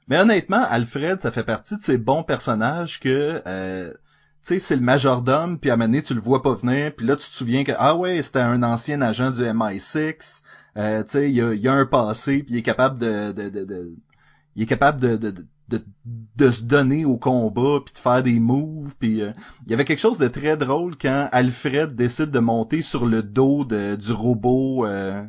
Mais 0.08 0.18
honnêtement, 0.18 0.62
Alfred, 0.68 1.20
ça 1.20 1.30
fait 1.32 1.44
partie 1.44 1.76
de 1.76 1.82
ces 1.82 1.96
bons 1.98 2.24
personnages 2.24 3.00
que, 3.00 3.40
euh, 3.46 3.92
tu 4.46 4.54
sais, 4.54 4.58
c'est 4.60 4.76
le 4.76 4.82
majordome, 4.82 5.58
puis 5.58 5.70
à 5.70 5.74
un 5.74 5.76
moment 5.76 5.88
donné, 5.88 6.02
tu 6.02 6.14
le 6.14 6.20
vois 6.20 6.42
pas 6.42 6.54
venir, 6.54 6.94
puis 6.94 7.06
là, 7.06 7.16
tu 7.16 7.28
te 7.28 7.34
souviens 7.34 7.64
que, 7.64 7.72
ah 7.78 7.96
ouais, 7.96 8.22
c'était 8.22 8.40
un 8.40 8.62
ancien 8.62 9.00
agent 9.02 9.30
du 9.32 9.42
MI6, 9.44 10.42
euh, 10.76 11.02
tu 11.04 11.10
sais, 11.10 11.30
il 11.30 11.34
y 11.36 11.42
a, 11.42 11.54
y 11.54 11.68
a 11.68 11.72
un 11.72 11.86
passé, 11.86 12.42
puis 12.42 12.54
il 12.54 12.58
est 12.58 12.62
capable 12.62 12.98
de, 12.98 13.32
de, 13.32 13.48
de, 13.48 13.64
de- 13.64 13.94
il 14.56 14.62
est 14.64 14.66
capable 14.66 15.00
de, 15.00 15.16
de, 15.16 15.30
de, 15.30 15.44
de, 15.68 15.84
de 16.36 16.50
se 16.50 16.62
donner 16.64 17.04
au 17.04 17.16
combat, 17.18 17.80
puis 17.84 17.94
de 17.94 17.98
faire 17.98 18.22
des 18.22 18.40
moves, 18.40 18.94
puis 18.98 19.22
euh, 19.22 19.32
il 19.66 19.70
y 19.72 19.74
avait 19.74 19.84
quelque 19.84 20.00
chose 20.00 20.18
de 20.18 20.28
très 20.28 20.56
drôle 20.56 20.96
quand 20.98 21.28
Alfred 21.32 21.94
décide 21.94 22.30
de 22.30 22.38
monter 22.40 22.82
sur 22.82 23.06
le 23.06 23.22
dos 23.22 23.64
de, 23.64 23.96
du 23.96 24.12
robot, 24.12 24.86
euh, 24.86 25.22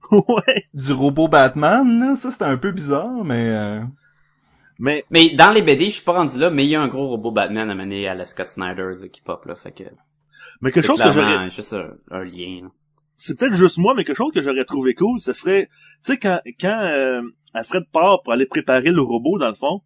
ouais. 0.12 0.64
du 0.74 0.92
robot 0.92 1.28
Batman, 1.28 1.98
là. 2.00 2.16
ça 2.16 2.30
c'était 2.30 2.44
un 2.44 2.56
peu 2.58 2.72
bizarre, 2.72 3.24
mais... 3.24 3.80
euh, 4.72 4.76
Mais 4.78 5.04
Mais 5.10 5.30
dans 5.30 5.50
les 5.52 5.62
BD, 5.62 5.86
je 5.86 5.90
suis 5.92 6.04
pas 6.04 6.12
rendu 6.12 6.38
là, 6.38 6.50
mais 6.50 6.64
il 6.64 6.70
y 6.70 6.76
a 6.76 6.82
un 6.82 6.88
gros 6.88 7.08
robot 7.08 7.30
Batman 7.30 7.70
à 7.70 7.74
mener 7.74 8.08
à 8.08 8.14
la 8.14 8.24
Scott 8.24 8.50
Snyder's 8.50 9.04
qui 9.12 9.20
pop 9.20 9.44
là, 9.46 9.54
fait 9.54 9.72
que 9.72 9.84
mais 10.60 10.70
quelque 10.72 10.86
chose 10.86 10.98
que 11.02 11.10
j'aurais 11.12 11.50
juste 11.50 11.72
un, 11.72 11.94
un 12.10 12.24
lien. 12.24 12.70
c'est 13.16 13.38
peut-être 13.38 13.54
juste 13.54 13.78
moi, 13.78 13.94
mais 13.96 14.04
quelque 14.04 14.16
chose 14.16 14.32
que 14.32 14.42
j'aurais 14.42 14.64
trouvé 14.64 14.94
cool, 14.94 15.18
ce 15.18 15.32
serait, 15.32 15.66
tu 16.04 16.12
sais, 16.12 16.18
quand, 16.18 16.40
quand 16.60 16.80
euh, 16.82 17.22
Alfred 17.52 17.84
part 17.92 18.22
pour 18.22 18.32
aller 18.32 18.46
préparer 18.46 18.90
le 18.90 19.02
robot, 19.02 19.38
dans 19.38 19.48
le 19.48 19.54
fond, 19.54 19.82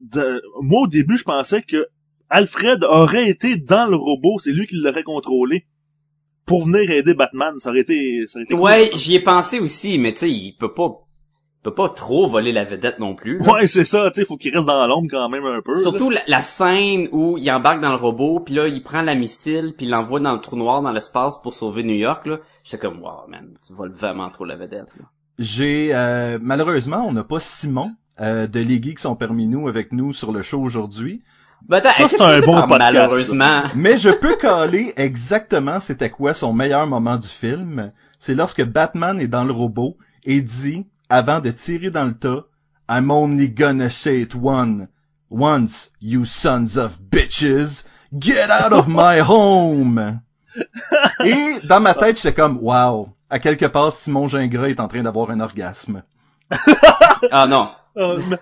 de- 0.00 0.42
moi, 0.60 0.82
au 0.82 0.86
début, 0.86 1.16
je 1.16 1.24
pensais 1.24 1.62
que 1.62 1.86
Alfred 2.28 2.82
aurait 2.84 3.28
été 3.28 3.56
dans 3.56 3.86
le 3.86 3.96
robot, 3.96 4.38
c'est 4.38 4.52
lui 4.52 4.66
qui 4.66 4.76
l'aurait 4.76 5.02
contrôlé 5.02 5.66
pour 6.46 6.64
venir 6.64 6.90
aider 6.90 7.14
Batman, 7.14 7.54
ça 7.58 7.70
aurait 7.70 7.80
été 7.80 8.26
ça 8.26 8.38
aurait 8.38 8.44
été 8.44 8.54
Ouais, 8.54 8.90
j'y 8.96 9.14
ai 9.14 9.20
pensé 9.20 9.60
aussi, 9.60 9.98
mais 9.98 10.12
tu 10.12 10.20
sais, 10.20 10.30
il 10.30 10.52
peut 10.56 10.72
pas, 10.74 10.90
peut 11.62 11.74
pas 11.74 11.88
trop 11.88 12.28
voler 12.28 12.52
la 12.52 12.64
vedette 12.64 12.98
non 12.98 13.14
plus. 13.14 13.38
là. 13.38 13.52
Ouais, 13.52 13.66
c'est 13.66 13.84
ça, 13.84 14.10
tu 14.12 14.20
sais, 14.20 14.26
faut 14.26 14.36
qu'il 14.36 14.54
reste 14.54 14.66
dans 14.66 14.86
l'ombre 14.86 15.08
quand 15.10 15.28
même 15.28 15.44
un 15.46 15.60
peu. 15.62 15.80
Surtout 15.82 16.10
la, 16.10 16.20
la 16.26 16.42
scène 16.42 17.08
où 17.12 17.38
il 17.38 17.50
embarque 17.50 17.80
dans 17.80 17.90
le 17.90 17.96
robot, 17.96 18.40
puis 18.40 18.54
là, 18.54 18.66
il 18.66 18.82
prend 18.82 19.02
la 19.02 19.14
missile, 19.14 19.74
puis 19.76 19.86
il 19.86 19.90
l'envoie 19.90 20.20
dans 20.20 20.32
le 20.32 20.40
trou 20.40 20.56
noir 20.56 20.82
dans 20.82 20.90
l'espace 20.92 21.40
pour 21.40 21.52
sauver 21.54 21.84
New 21.84 21.94
York, 21.94 22.26
là. 22.26 22.38
J'étais 22.64 22.78
comme, 22.78 23.00
wow, 23.00 23.28
man, 23.28 23.50
tu 23.66 23.72
voles 23.72 23.92
vraiment 23.92 24.28
trop 24.30 24.44
la 24.44 24.56
vedette, 24.56 24.88
là. 24.98 25.04
J'ai 25.38 25.90
euh, 25.94 26.38
malheureusement, 26.42 27.04
on 27.08 27.12
n'a 27.12 27.24
pas 27.24 27.40
Simon 27.40 27.92
euh, 28.20 28.46
de 28.46 28.60
Les 28.60 28.82
Geeks 28.82 28.98
sont 28.98 29.16
parmi 29.16 29.48
nous 29.48 29.66
avec 29.66 29.92
nous 29.92 30.12
sur 30.12 30.30
le 30.30 30.42
show 30.42 30.60
aujourd'hui. 30.60 31.22
Ben, 31.68 31.80
Ça, 31.82 32.08
c'est 32.08 32.20
un 32.20 32.40
bon 32.40 32.60
podcast, 32.66 32.92
Malheureusement? 32.92 33.62
Mais 33.76 33.96
je 33.96 34.10
peux 34.10 34.36
caler 34.36 34.92
exactement 34.96 35.80
c'était 35.80 36.10
quoi 36.10 36.34
son 36.34 36.52
meilleur 36.52 36.86
moment 36.86 37.16
du 37.16 37.28
film. 37.28 37.92
C'est 38.18 38.34
lorsque 38.34 38.64
Batman 38.64 39.20
est 39.20 39.28
dans 39.28 39.44
le 39.44 39.52
robot 39.52 39.96
et 40.24 40.42
dit, 40.42 40.86
avant 41.12 41.40
de 41.40 41.50
tirer 41.50 41.90
dans 41.90 42.04
le 42.06 42.14
tas, 42.14 42.44
I'm 42.90 43.10
only 43.10 43.48
gonna 43.50 43.90
say 43.90 44.20
it 44.22 44.34
one. 44.34 44.88
Once, 45.30 45.90
you 46.00 46.24
sons 46.24 46.76
of 46.76 46.98
bitches, 47.10 47.84
get 48.18 48.48
out 48.50 48.72
of 48.72 48.86
my 48.88 49.20
home! 49.26 50.20
Et 51.24 51.66
dans 51.68 51.80
ma 51.80 51.94
tête, 51.94 52.16
j'étais 52.20 52.34
comme, 52.34 52.58
wow, 52.60 53.08
à 53.30 53.38
quelque 53.38 53.66
part, 53.66 53.92
Simon 53.92 54.28
Gingras 54.28 54.68
est 54.68 54.80
en 54.80 54.88
train 54.88 55.02
d'avoir 55.02 55.30
un 55.30 55.40
orgasme. 55.40 56.02
Ah 57.30 57.46
non. 57.46 57.68
Mais 57.96 58.36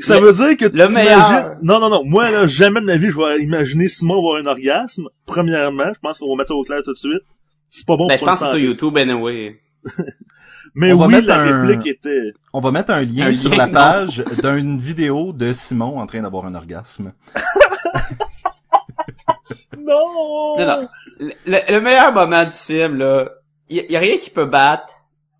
ça 0.00 0.18
veut 0.20 0.32
dire 0.32 0.56
que 0.56 0.64
le 0.64 0.88
tu 0.88 0.94
meilleur. 0.94 1.18
imagines- 1.28 1.58
Non, 1.62 1.78
non, 1.80 1.90
non. 1.90 2.02
Moi, 2.04 2.30
là, 2.30 2.46
jamais 2.46 2.80
de 2.80 2.86
ma 2.86 2.96
vie, 2.96 3.10
je 3.10 3.16
vais 3.16 3.42
imaginer 3.42 3.86
Simon 3.88 4.18
avoir 4.18 4.40
un 4.40 4.46
orgasme. 4.46 5.08
Premièrement, 5.26 5.92
je 5.94 5.98
pense 6.00 6.18
qu'on 6.18 6.28
va 6.30 6.36
mettre 6.36 6.48
ça 6.48 6.54
au 6.54 6.62
clair 6.64 6.80
tout 6.84 6.92
de 6.92 6.98
suite. 6.98 7.22
C'est 7.70 7.86
pas 7.86 7.96
bon 7.96 8.06
Ben, 8.08 8.14
je 8.14 8.18
pour 8.18 8.26
le 8.28 8.32
pense 8.32 8.40
que 8.40 8.46
c'est 8.46 8.52
sur. 8.58 8.60
YouTube, 8.60 8.96
anyway. 8.96 9.56
Mais 10.74 10.92
On 10.92 10.96
va 10.96 11.06
oui, 11.06 11.12
mettre 11.14 11.28
la 11.28 11.40
un- 11.40 11.62
réplique 11.66 11.86
était... 11.86 12.32
On 12.54 12.60
va 12.60 12.70
mettre 12.70 12.92
un 12.92 13.02
lien 13.02 13.26
Un 13.26 13.32
sur 13.32 13.50
lien, 13.50 13.58
la 13.58 13.68
page 13.68 14.24
d'une 14.42 14.78
vidéo 14.78 15.32
de 15.34 15.52
Simon 15.52 15.98
en 15.98 16.06
train 16.06 16.22
d'avoir 16.22 16.46
un 16.46 16.54
orgasme. 16.54 17.12
Non! 19.76 20.58
Non, 20.58 20.66
non. 20.66 20.88
Le, 21.18 21.32
le- 21.46 21.72
le 21.74 21.80
meilleur 21.80 22.12
moment 22.12 22.44
du 22.44 22.52
film, 22.52 22.96
là, 22.98 23.28
y, 23.68 23.80
a- 23.80 23.90
y 23.90 23.96
a 23.96 24.00
rien 24.00 24.18
qui 24.18 24.30
peut 24.30 24.44
battre 24.46 24.92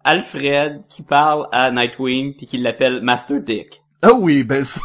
Alfred 0.04 0.82
qui 0.88 1.02
parle 1.02 1.46
à 1.52 1.70
Nightwing 1.70 2.34
puis 2.36 2.46
qui 2.46 2.58
l'appelle 2.58 3.02
Master 3.02 3.40
Dick. 3.40 3.82
Ah 4.02 4.12
oui, 4.14 4.42
ben 4.42 4.64
ça... 4.64 4.80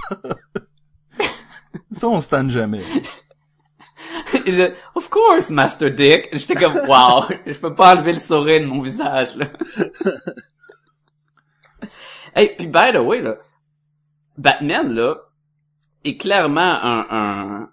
ça, 1.92 2.08
on 2.08 2.22
se 2.22 2.30
tanne 2.30 2.52
jamais. 2.52 2.82
Il 4.46 4.56
dit, 4.56 4.68
of 4.96 5.10
course, 5.10 5.50
Master 5.50 5.92
Dick. 5.92 6.30
J'étais 6.34 6.56
comme, 6.56 6.78
wow, 6.88 7.26
je 7.46 7.60
peux 7.60 7.74
pas 7.74 7.96
enlever 7.96 8.14
le 8.14 8.20
sourire 8.20 8.62
de 8.62 8.66
mon 8.66 8.82
visage, 8.82 9.36
là. 9.36 9.48
hey, 12.36 12.56
puis 12.58 12.68
by 12.68 12.92
the 12.94 13.00
way, 13.00 13.22
là, 13.22 13.38
Batman, 14.38 14.94
là, 14.94 15.16
est 16.04 16.18
clairement 16.18 16.62
un, 16.62 17.06
un, 17.10 17.70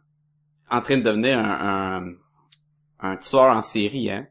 en 0.71 0.83
train 0.83 0.99
de 0.99 1.03
devenir 1.03 1.39
un, 1.39 2.13
un, 3.01 3.01
un 3.01 3.17
tueur 3.17 3.57
en 3.57 3.61
série, 3.61 4.11
hein. 4.11 4.27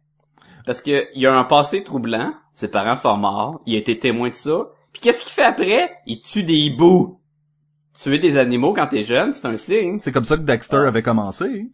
Parce 0.65 0.81
que 0.81 1.07
il 1.13 1.27
a 1.27 1.37
un 1.37 1.43
passé 1.43 1.83
troublant, 1.83 2.33
ses 2.53 2.69
parents 2.69 2.95
sont 2.95 3.17
morts, 3.17 3.61
il 3.65 3.75
a 3.75 3.79
été 3.79 3.99
témoin 3.99 4.29
de 4.29 4.35
ça. 4.35 4.69
Puis 4.93 5.01
qu'est-ce 5.01 5.23
qu'il 5.23 5.31
fait 5.31 5.43
après? 5.43 5.91
Il 6.05 6.21
tue 6.21 6.43
des 6.43 6.53
hiboux. 6.53 7.19
Tuer 7.93 8.17
des 8.17 8.37
animaux 8.37 8.73
quand 8.73 8.87
t'es 8.87 9.03
jeune, 9.03 9.33
c'est 9.33 9.47
un 9.47 9.57
signe. 9.57 9.99
C'est 10.01 10.11
comme 10.11 10.23
ça 10.23 10.37
que 10.37 10.43
Dexter 10.43 10.77
avait 10.77 11.03
commencé. 11.03 11.69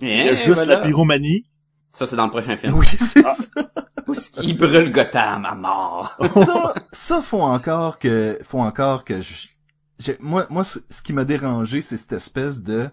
Il 0.00 0.08
y 0.08 0.12
a 0.12 0.32
Eh, 0.32 0.36
juste 0.36 0.64
voilà. 0.64 0.76
la 0.80 0.86
pyromanie. 0.86 1.46
Ça, 1.92 2.06
c'est 2.06 2.16
dans 2.16 2.24
le 2.26 2.30
prochain 2.30 2.56
film. 2.56 2.74
Oui, 2.74 2.86
c'est 2.86 3.24
Ah. 3.24 3.34
ça. 3.34 3.70
Où 4.06 4.12
est-ce 4.12 4.30
qu'il 4.30 4.56
brûle 4.56 4.92
Gotham 4.92 5.44
à 5.46 5.54
mort? 5.54 6.16
ça. 6.32 6.74
Ça, 6.92 7.22
faut 7.22 7.40
encore 7.40 7.98
que, 7.98 8.38
faut 8.44 8.60
encore 8.60 9.04
que 9.04 9.20
je, 9.22 9.34
j'ai- 9.98 10.18
moi, 10.20 10.46
moi, 10.50 10.62
ce 10.64 10.78
ce 10.90 11.00
qui 11.02 11.12
m'a 11.12 11.24
dérangé, 11.24 11.80
c'est 11.80 11.96
cette 11.96 12.12
espèce 12.12 12.60
de, 12.62 12.90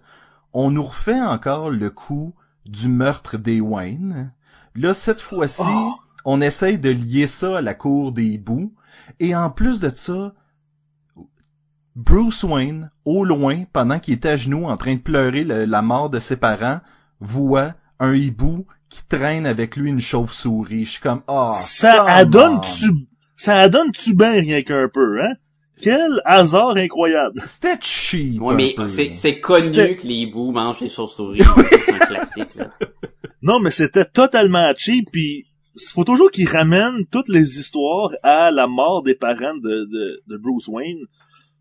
on 0.54 0.72
nous 0.72 0.84
refait 0.84 1.20
encore 1.22 1.70
le 1.70 1.90
coup 1.90 2.34
du 2.66 2.88
meurtre 2.88 3.38
des 3.38 3.60
Wayne. 3.60 4.32
Là, 4.76 4.94
cette 4.94 5.20
fois-ci, 5.22 5.62
Oh. 5.66 5.96
on 6.26 6.40
essaye 6.42 6.80
de 6.80 6.90
lier 6.90 7.28
ça 7.28 7.58
à 7.58 7.62
la 7.62 7.74
cour 7.74 8.12
des 8.14 8.24
hiboux. 8.26 8.74
Et 9.20 9.36
en 9.36 9.50
plus 9.50 9.80
de 9.82 9.90
ça, 9.94 10.34
Bruce 11.96 12.44
Wayne, 12.44 12.90
au 13.06 13.24
loin, 13.24 13.64
pendant 13.72 14.00
qu'il 14.00 14.16
était 14.16 14.30
à 14.30 14.36
genoux 14.38 14.66
en 14.66 14.78
train 14.78 14.96
de 14.96 15.00
pleurer 15.00 15.44
le- 15.44 15.66
la 15.66 15.82
mort 15.82 16.10
de 16.10 16.20
ses 16.20 16.38
parents, 16.38 16.80
voit 17.20 17.74
un 18.00 18.14
hibou 18.16 18.66
qui 18.90 19.08
traîne 19.08 19.46
avec 19.46 19.76
lui 19.76 19.90
une 19.90 20.00
chauve-souris. 20.02 20.86
Je 20.86 20.92
suis 20.92 21.02
comme, 21.02 21.22
ah, 21.28 21.54
ça 21.56 22.06
adonne-tu... 22.06 22.90
on. 22.90 22.96
Ça 23.36 23.60
adonne-tu 23.60 24.14
bien 24.14 24.32
rien 24.34 24.62
qu'un 24.62 24.88
peu, 24.94 25.22
hein? 25.22 25.34
Quel 25.82 26.22
hasard 26.24 26.78
incroyable! 26.78 27.42
C'était 27.46 27.78
cheap. 27.82 28.42
Ouais, 28.42 28.54
mais 28.56 28.76
c'est, 28.88 29.12
c'est 29.14 29.40
connu 29.40 29.62
C'était- 29.64 29.96
que 29.96 30.08
les 30.08 30.14
hiboux 30.16 30.52
mangent 30.52 30.80
les 30.80 30.90
chauves-souris. 30.90 31.42
c'est 31.86 31.94
un 31.94 31.98
classique, 32.00 32.56
là. 32.56 32.72
Non, 33.42 33.60
mais 33.60 33.72
c'était 33.72 34.06
totalement 34.06 34.72
cheap, 34.78 35.10
puis 35.12 35.46
faut 35.92 36.04
toujours 36.04 36.32
qu'ils 36.32 36.48
ramènent 36.48 37.06
toutes 37.12 37.28
les 37.28 37.60
histoires 37.60 38.12
à 38.22 38.52
la 38.52 38.68
mort 38.68 39.02
des 39.04 39.16
parents 39.16 39.56
de, 39.58 39.86
de, 39.92 40.22
de 40.28 40.38
Bruce 40.38 40.68
Wayne. 40.68 41.00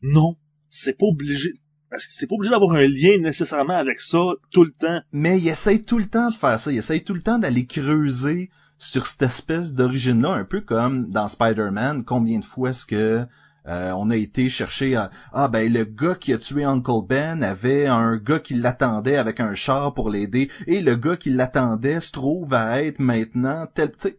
Non, 0.02 0.36
c'est 0.70 0.98
pas 0.98 1.06
obligé. 1.06 1.54
Parce 1.90 2.06
que 2.06 2.12
c'est 2.12 2.26
pas 2.26 2.34
obligé 2.34 2.50
d'avoir 2.50 2.72
un 2.72 2.82
lien 2.82 3.18
nécessairement 3.20 3.76
avec 3.76 4.00
ça 4.00 4.18
tout 4.50 4.64
le 4.64 4.72
temps. 4.72 5.00
Mais 5.12 5.38
il 5.38 5.48
essaye 5.48 5.82
tout 5.82 5.98
le 5.98 6.06
temps 6.06 6.28
de 6.28 6.34
faire 6.34 6.58
ça. 6.58 6.72
Il 6.72 6.78
essaye 6.78 7.04
tout 7.04 7.14
le 7.14 7.22
temps 7.22 7.38
d'aller 7.38 7.66
creuser 7.66 8.50
sur 8.78 9.06
cette 9.06 9.22
espèce 9.22 9.74
d'origine-là, 9.74 10.32
un 10.32 10.44
peu 10.44 10.60
comme 10.60 11.10
dans 11.10 11.28
Spider-Man. 11.28 12.04
Combien 12.04 12.38
de 12.38 12.44
fois 12.44 12.70
est-ce 12.70 12.86
que 12.86 13.26
euh, 13.68 13.92
on 13.92 14.10
a 14.10 14.16
été 14.16 14.48
chercher 14.48 14.96
à, 14.96 15.10
ah 15.32 15.46
ben 15.46 15.72
le 15.72 15.84
gars 15.84 16.16
qui 16.16 16.32
a 16.32 16.38
tué 16.38 16.64
Uncle 16.64 17.06
Ben 17.08 17.44
avait 17.44 17.86
un 17.86 18.16
gars 18.16 18.40
qui 18.40 18.54
l'attendait 18.54 19.16
avec 19.16 19.38
un 19.38 19.54
char 19.54 19.94
pour 19.94 20.10
l'aider 20.10 20.50
et 20.66 20.80
le 20.80 20.96
gars 20.96 21.16
qui 21.16 21.30
l'attendait 21.30 22.00
se 22.00 22.10
trouve 22.10 22.52
à 22.54 22.82
être 22.82 22.98
maintenant 22.98 23.68
tel 23.72 23.92
sais, 23.98 24.18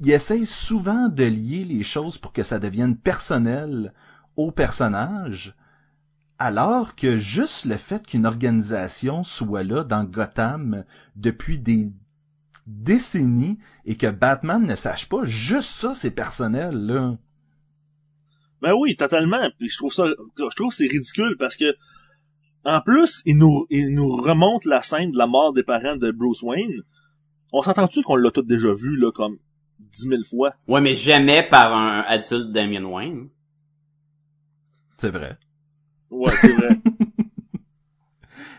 il 0.00 0.10
essaye 0.10 0.46
souvent 0.46 1.08
de 1.08 1.24
lier 1.24 1.66
les 1.66 1.82
choses 1.82 2.16
pour 2.16 2.32
que 2.32 2.42
ça 2.42 2.58
devienne 2.58 2.96
personnel 2.96 3.92
au 4.38 4.50
personnage 4.50 5.54
alors 6.38 6.94
que 6.94 7.16
juste 7.16 7.64
le 7.64 7.76
fait 7.76 8.06
qu'une 8.06 8.24
organisation 8.24 9.24
soit 9.24 9.64
là 9.64 9.82
dans 9.82 10.04
Gotham 10.04 10.84
depuis 11.16 11.58
des 11.58 11.90
décennies 12.66 13.58
et 13.84 13.96
que 13.96 14.06
Batman 14.10 14.64
ne 14.64 14.76
sache 14.76 15.08
pas, 15.08 15.24
juste 15.24 15.70
ça 15.70 15.94
c'est 15.94 16.12
personnel 16.12 16.74
là. 16.76 17.16
Ben 18.62 18.72
oui, 18.78 18.96
totalement. 18.96 19.48
Puis 19.58 19.68
je 19.68 19.76
trouve 19.76 19.92
ça, 19.92 20.04
je 20.36 20.56
trouve 20.56 20.72
c'est 20.72 20.86
ridicule 20.86 21.36
parce 21.38 21.56
que, 21.56 21.76
en 22.64 22.80
plus, 22.80 23.22
il 23.24 23.38
nous, 23.38 23.66
il 23.70 23.94
nous 23.94 24.08
remonte 24.08 24.64
la 24.64 24.82
scène 24.82 25.12
de 25.12 25.18
la 25.18 25.26
mort 25.26 25.52
des 25.52 25.62
parents 25.62 25.96
de 25.96 26.10
Bruce 26.10 26.42
Wayne. 26.42 26.82
On 27.52 27.62
s'entend-tu 27.62 28.02
qu'on 28.02 28.16
l'a 28.16 28.30
tout 28.30 28.42
déjà 28.42 28.74
vu, 28.74 28.96
là, 28.96 29.12
comme 29.12 29.38
dix 29.78 30.08
mille 30.08 30.24
fois? 30.24 30.54
Ouais, 30.66 30.80
mais 30.80 30.94
jamais 30.94 31.48
par 31.48 31.72
un 31.72 32.00
adulte 32.00 32.52
Damien 32.52 32.84
Wayne. 32.84 33.28
C'est 34.98 35.10
vrai. 35.10 35.38
Ouais, 36.10 36.36
c'est 36.36 36.52
vrai. 36.52 36.78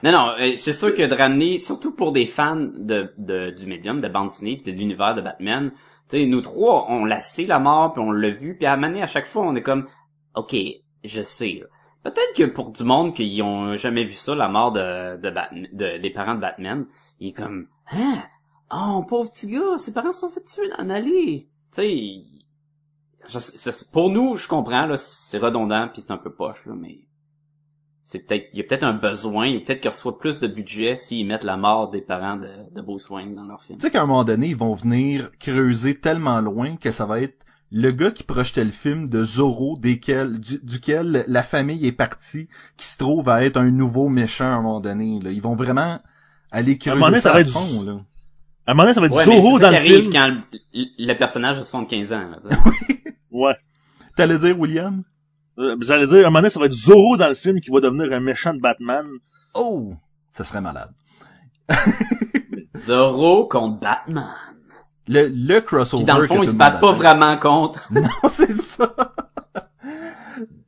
Non, 0.04 0.12
non, 0.12 0.30
euh, 0.40 0.56
c'est 0.56 0.74
sûr 0.74 0.94
que 0.94 1.06
de 1.06 1.14
ramener, 1.14 1.60
surtout 1.60 1.94
pour 1.94 2.12
des 2.12 2.26
fans 2.26 2.56
de, 2.56 3.14
de 3.18 3.50
du 3.52 3.66
médium, 3.66 4.02
de 4.02 4.08
bande 4.08 4.30
dessinée, 4.30 4.58
pis 4.58 4.72
de 4.72 4.78
l'univers 4.78 5.16
de 5.16 5.22
Batman, 5.22 5.72
tu 6.10 6.18
sais, 6.18 6.26
nous 6.26 6.42
trois, 6.42 6.86
on 6.90 7.06
l'a 7.06 7.20
sait 7.22 7.46
la 7.46 7.60
mort, 7.60 7.94
puis 7.94 8.02
on 8.02 8.12
l'a 8.12 8.30
vu, 8.30 8.56
puis 8.58 8.66
à 8.66 8.78
maner 8.78 9.02
à 9.02 9.08
chaque 9.08 9.26
fois, 9.26 9.44
on 9.46 9.56
est 9.56 9.62
comme, 9.62 9.88
ok, 10.36 10.56
je 11.04 11.22
sais. 11.22 11.64
Peut-être 12.04 12.34
que 12.36 12.46
pour 12.46 12.72
du 12.72 12.84
monde 12.84 13.14
qui 13.14 13.42
ont 13.44 13.76
jamais 13.76 14.06
vu 14.06 14.14
ça, 14.14 14.36
la 14.36 14.48
mort 14.48 14.72
de, 14.72 15.18
de, 15.18 15.30
Batman, 15.30 15.68
de- 15.74 15.98
des 15.98 16.10
parents 16.12 16.36
de 16.36 16.40
Batman, 16.42 16.86
il 17.20 17.30
est 17.30 17.34
comme, 17.34 17.68
hein, 17.92 18.24
oh 18.72 19.04
pauvre 19.08 19.30
petit 19.32 19.52
gars, 19.52 19.78
ses 19.78 19.94
parents 19.94 20.14
se 20.14 20.22
sont 20.22 20.30
fait 20.30 20.44
tuer 20.46 20.70
dans 20.78 20.86
l'allée. 20.86 21.50
Tu 21.74 21.82
sais, 21.82 22.24
je 23.32 23.92
pour 23.92 24.10
nous, 24.10 24.36
je 24.36 24.48
comprends 24.48 24.86
là, 24.86 24.96
c'est 24.98 25.38
redondant 25.38 25.88
puis 25.92 26.02
c'est 26.02 26.12
un 26.12 26.18
peu 26.18 26.32
poche 26.34 26.66
là, 26.66 26.74
mais 26.76 27.00
c'est 28.04 28.20
peut-être 28.20 28.48
il 28.54 28.58
y 28.58 28.62
a 28.62 28.66
peut-être 28.66 28.84
un 28.84 28.94
besoin, 28.94 29.56
ou 29.56 29.60
peut-être 29.64 29.82
qu'ils 29.82 29.92
reçoivent 29.92 30.18
plus 30.18 30.40
de 30.40 30.48
budget 30.48 30.98
s'ils 30.98 31.28
mettent 31.28 31.44
la 31.44 31.58
mort 31.58 31.92
des 31.92 32.02
parents 32.02 32.38
de, 32.38 32.50
de 32.74 32.82
Bruce 32.82 33.10
Wayne 33.10 33.34
dans 33.36 33.44
leur 33.44 33.62
film. 33.62 33.78
Tu 33.78 33.86
sais 33.86 33.92
qu'à 33.92 34.02
un 34.02 34.06
moment 34.08 34.24
donné, 34.24 34.48
ils 34.48 34.56
vont 34.58 34.74
venir 34.74 35.30
creuser 35.40 36.00
tellement 36.00 36.42
loin 36.42 36.76
que 36.78 36.90
ça 36.92 37.06
va 37.06 37.22
être 37.22 37.46
le 37.72 37.92
gars 37.92 38.10
qui 38.10 38.24
projetait 38.24 38.64
le 38.64 38.72
film 38.72 39.08
de 39.08 39.24
Zorro, 39.24 39.78
desquels, 39.78 40.40
du- 40.40 40.60
duquel 40.64 41.24
la 41.28 41.44
famille 41.44 41.86
est 41.86 41.92
partie, 41.92 42.48
qui 42.78 42.88
se 42.88 42.98
trouve 42.98 43.30
à 43.30 43.44
être 43.46 43.58
un 43.58 43.70
nouveau 43.70 44.10
méchant 44.10 44.46
à 44.46 44.56
un 44.56 44.62
moment 44.64 44.80
donné. 44.80 45.20
Là. 45.22 45.30
Ils 45.32 45.42
vont 45.44 45.56
vraiment 45.56 46.00
aller 46.50 46.80
À 46.88 46.92
un 46.92 46.96
moment 46.96 47.06
creuser 47.12 47.12
donné, 47.12 47.16
ça 47.18 47.30
ça 47.30 47.32
va 47.34 47.38
à 47.38 47.42
être 47.42 47.52
fond. 47.52 47.82
du- 47.82 47.86
Là. 47.86 48.00
À 48.66 48.72
un 48.72 48.74
moment 48.74 48.84
donné, 48.86 48.94
ça 48.96 49.02
va 49.02 49.06
être 49.08 49.16
Ouais, 49.16 49.26
Zorro 49.26 49.60
dans 49.60 49.68
qui 49.68 49.72
le 49.74 49.78
arrive 49.78 50.02
film. 50.02 50.14
quand 50.14 50.28
le, 50.74 50.86
le 50.98 51.14
personnage 51.16 51.58
a 51.60 51.64
75 51.64 52.12
ans. 52.14 52.30
Là. 52.44 52.58
T'allais 54.20 54.38
dire, 54.38 54.60
William? 54.60 55.04
Euh, 55.58 55.78
J'allais 55.80 56.06
dire, 56.08 56.18
à 56.18 56.20
un 56.20 56.24
moment 56.24 56.40
donné, 56.40 56.50
ça 56.50 56.60
va 56.60 56.66
être 56.66 56.74
Zorro 56.74 57.16
dans 57.16 57.30
le 57.30 57.36
film 57.36 57.62
qui 57.62 57.70
va 57.72 57.80
devenir 57.80 58.12
un 58.12 58.20
méchant 58.20 58.54
de 58.54 58.60
Batman. 58.60 59.06
Oh! 59.54 59.94
Ça 60.34 60.44
serait 60.44 60.60
malade. 60.60 60.92
Zorro 62.76 63.48
contre 63.48 63.80
Batman. 63.80 64.28
Le, 65.08 65.30
le 65.30 65.62
crossover 65.62 66.04
Qui 66.04 66.06
dans 66.06 66.18
le 66.18 66.28
fond, 66.28 66.44
ils 66.44 66.50
se 66.50 66.56
battent 66.58 66.82
pas 66.82 66.92
vraiment 66.92 67.38
contre. 67.38 67.88
Non, 67.94 68.02
c'est 68.28 68.52
ça. 68.52 68.94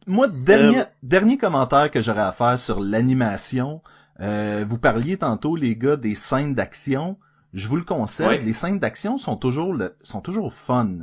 Moi, 0.08 0.30
dernier, 0.30 0.80
Euh, 0.80 0.86
dernier 1.04 1.38
commentaire 1.38 1.92
que 1.92 2.00
j'aurais 2.00 2.22
à 2.22 2.32
faire 2.32 2.58
sur 2.58 2.80
l'animation. 2.80 3.82
Euh, 4.22 4.64
vous 4.68 4.78
parliez 4.80 5.18
tantôt, 5.18 5.58
les 5.58 5.76
gars, 5.76 5.98
des 5.98 6.16
scènes 6.16 6.56
d'action. 6.56 7.18
Je 7.54 7.68
vous 7.68 7.76
le 7.76 7.84
Ouais. 8.26 8.40
les 8.40 8.54
scènes 8.54 8.80
d'action 8.80 9.18
sont 9.18 9.36
toujours 9.36 9.74
le, 9.74 9.96
sont 10.04 10.22
toujours 10.22 10.54
fun. 10.54 11.00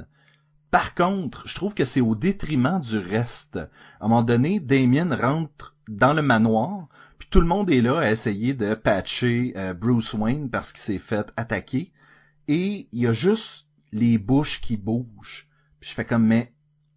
Par 0.71 0.95
contre, 0.95 1.49
je 1.49 1.55
trouve 1.55 1.75
que 1.75 1.85
c'est 1.85 2.03
au 2.03 2.15
détriment 2.15 2.81
du 2.81 2.99
reste. 2.99 3.57
À 3.57 4.05
un 4.05 4.09
moment 4.09 4.23
donné, 4.23 4.61
Damien 4.61 5.15
rentre 5.17 5.75
dans 5.89 6.13
le 6.13 6.21
manoir, 6.21 6.89
puis 7.19 7.29
tout 7.31 7.41
le 7.41 7.47
monde 7.47 7.71
est 7.71 7.81
là 7.81 8.01
à 8.01 8.11
essayer 8.11 8.53
de 8.53 8.75
patcher 8.75 9.55
euh, 9.57 9.73
Bruce 9.73 10.13
Wayne 10.13 10.51
parce 10.51 10.73
qu'il 10.73 10.83
s'est 10.83 10.99
fait 10.99 11.33
attaquer. 11.37 11.93
Et 12.49 12.89
il 12.93 13.01
y 13.01 13.07
a 13.07 13.13
juste 13.13 13.67
les 13.93 14.19
bouches 14.19 14.61
qui 14.61 14.77
bougent. 14.77 15.49
Puis 15.81 15.91
je 15.91 15.95
fais 15.95 16.05
comme, 16.05 16.27
mais 16.27 16.53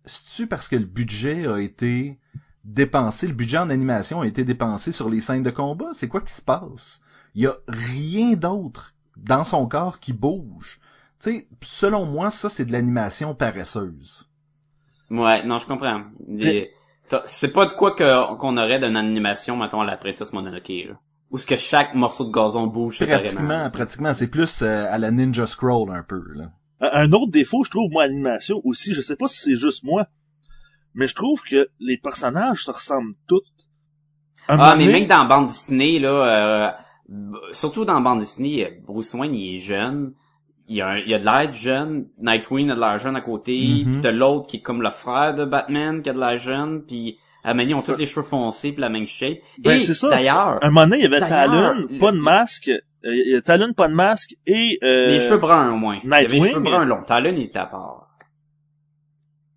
c'est-tu 0.05 0.47
parce 0.47 0.67
que 0.67 0.75
le 0.75 0.85
budget 0.85 1.47
a 1.47 1.59
été 1.59 2.19
dépensé, 2.65 3.27
le 3.27 3.33
budget 3.33 3.57
en 3.57 3.69
animation 3.69 4.21
a 4.21 4.27
été 4.27 4.43
dépensé 4.43 4.91
sur 4.91 5.09
les 5.09 5.21
scènes 5.21 5.43
de 5.43 5.49
combat? 5.49 5.91
C'est 5.93 6.07
quoi 6.09 6.21
qui 6.21 6.33
se 6.33 6.41
passe? 6.41 7.01
Il 7.35 7.43
y 7.43 7.47
a 7.47 7.55
rien 7.67 8.33
d'autre 8.33 8.93
dans 9.15 9.45
son 9.45 9.67
corps 9.67 9.99
qui 9.99 10.11
bouge. 10.11 10.79
Tu 11.23 11.31
sais, 11.31 11.47
selon 11.61 12.05
moi, 12.05 12.31
ça, 12.31 12.49
c'est 12.49 12.65
de 12.65 12.71
l'animation 12.71 13.35
paresseuse. 13.35 14.27
Ouais, 15.09 15.43
non, 15.45 15.59
je 15.59 15.67
comprends. 15.67 16.03
Des- 16.27 16.71
C'est 17.25 17.49
pas 17.51 17.65
de 17.65 17.73
quoi 17.73 17.93
qu'on 17.95 18.57
aurait 18.57 18.79
d'une 18.79 18.95
animation, 18.95 19.57
mettons, 19.57 19.81
à 19.81 19.85
la 19.85 19.97
princesse 19.97 20.31
Mononoke, 20.33 20.69
là. 20.87 20.93
Où 21.29 21.37
ce 21.37 21.45
que 21.45 21.55
chaque 21.57 21.93
morceau 21.95 22.25
de 22.25 22.31
gazon 22.31 22.67
bouge 22.67 22.97
Pratiquement, 23.05 23.69
pratiquement, 23.69 24.13
c'est 24.13 24.27
plus 24.27 24.61
euh, 24.61 24.87
à 24.89 24.97
la 24.97 25.11
Ninja 25.11 25.45
Scroll 25.47 25.91
un 25.91 26.03
peu, 26.03 26.21
là. 26.35 26.45
Un 26.79 27.11
autre 27.11 27.31
défaut, 27.31 27.63
je 27.63 27.69
trouve, 27.69 27.89
moi, 27.91 28.03
à 28.03 28.07
l'animation 28.07 28.59
aussi, 28.63 28.93
je 28.93 29.01
sais 29.01 29.15
pas 29.15 29.27
si 29.27 29.39
c'est 29.39 29.55
juste 29.55 29.83
moi, 29.83 30.07
mais 30.93 31.07
je 31.07 31.15
trouve 31.15 31.41
que 31.43 31.69
les 31.79 31.97
personnages 31.97 32.63
se 32.65 32.71
ressemblent 32.71 33.13
tous. 33.27 33.41
Un 34.47 34.57
Ah, 34.59 34.75
mais 34.75 34.85
donné- 34.85 34.99
même 35.01 35.07
dans 35.07 35.25
bande 35.25 35.47
dessinée, 35.47 35.99
là, 35.99 36.09
euh, 36.09 36.71
surtout 37.53 37.85
dans 37.85 38.01
bande 38.01 38.19
dessinée, 38.19 38.65
euh, 38.65 38.69
Bruce 38.85 39.13
Wayne, 39.13 39.35
il 39.35 39.55
est 39.55 39.59
jeune. 39.59 40.13
Il 40.73 40.81
a, 40.81 40.87
un- 40.89 40.97
il 40.97 41.13
a 41.13 41.19
de 41.19 41.25
l'air 41.25 41.51
jeune. 41.53 42.07
Nightwing 42.19 42.69
a 42.71 42.75
de 42.75 42.79
l'air 42.79 42.97
jeune 42.97 43.15
à 43.15 43.21
côté. 43.21 43.83
Mhm. 43.85 43.91
Puis 43.91 44.01
t'as 44.01 44.11
l'autre 44.11 44.47
qui 44.47 44.57
est 44.57 44.61
comme 44.61 44.81
le 44.81 44.89
frère 44.89 45.35
de 45.35 45.45
Batman, 45.45 46.01
qui 46.01 46.09
a 46.09 46.13
de 46.13 46.19
l'air 46.19 46.37
jeune. 46.37 46.83
Puis 46.85 47.17
à 47.43 47.53
Mani, 47.53 47.71
ils 47.71 47.75
ont 47.75 47.81
tous 47.81 47.97
les 47.97 48.05
cheveux 48.05 48.25
foncés 48.25 48.71
puis 48.71 48.81
la 48.81 48.89
même 48.89 49.05
shape. 49.07 49.39
Ben, 49.59 49.71
Et 49.77 49.79
c'est 49.81 49.93
ça. 49.95 50.09
d'ailleurs, 50.09 50.59
Un 50.63 50.69
moment 50.69 50.85
donné, 50.87 50.97
il 50.97 51.03
y 51.03 51.05
avait 51.07 51.19
Talon, 51.19 51.87
le- 51.89 51.97
pas 51.97 52.11
de 52.11 52.17
masque, 52.19 52.69
euh, 52.69 52.79
il 53.03 53.31
y 53.31 53.35
a 53.35 53.41
Talon, 53.41 53.73
pas 53.73 53.87
de 53.87 53.93
masque, 53.95 54.35
et 54.45 54.77
euh, 54.83 55.07
les 55.09 55.19
cheveux 55.19 55.37
bruns 55.39 55.73
au 55.73 55.77
moins. 55.77 55.99
Il 56.03 56.09
y 56.09 56.13
avait 56.13 56.27
les 56.27 56.33
Nightwing. 56.35 56.51
cheveux 56.51 56.61
bruns 56.63 56.85
longs. 56.85 57.03
Talon, 57.03 57.33
il 57.35 57.43
était 57.45 57.59
à 57.59 57.65
part. 57.65 58.07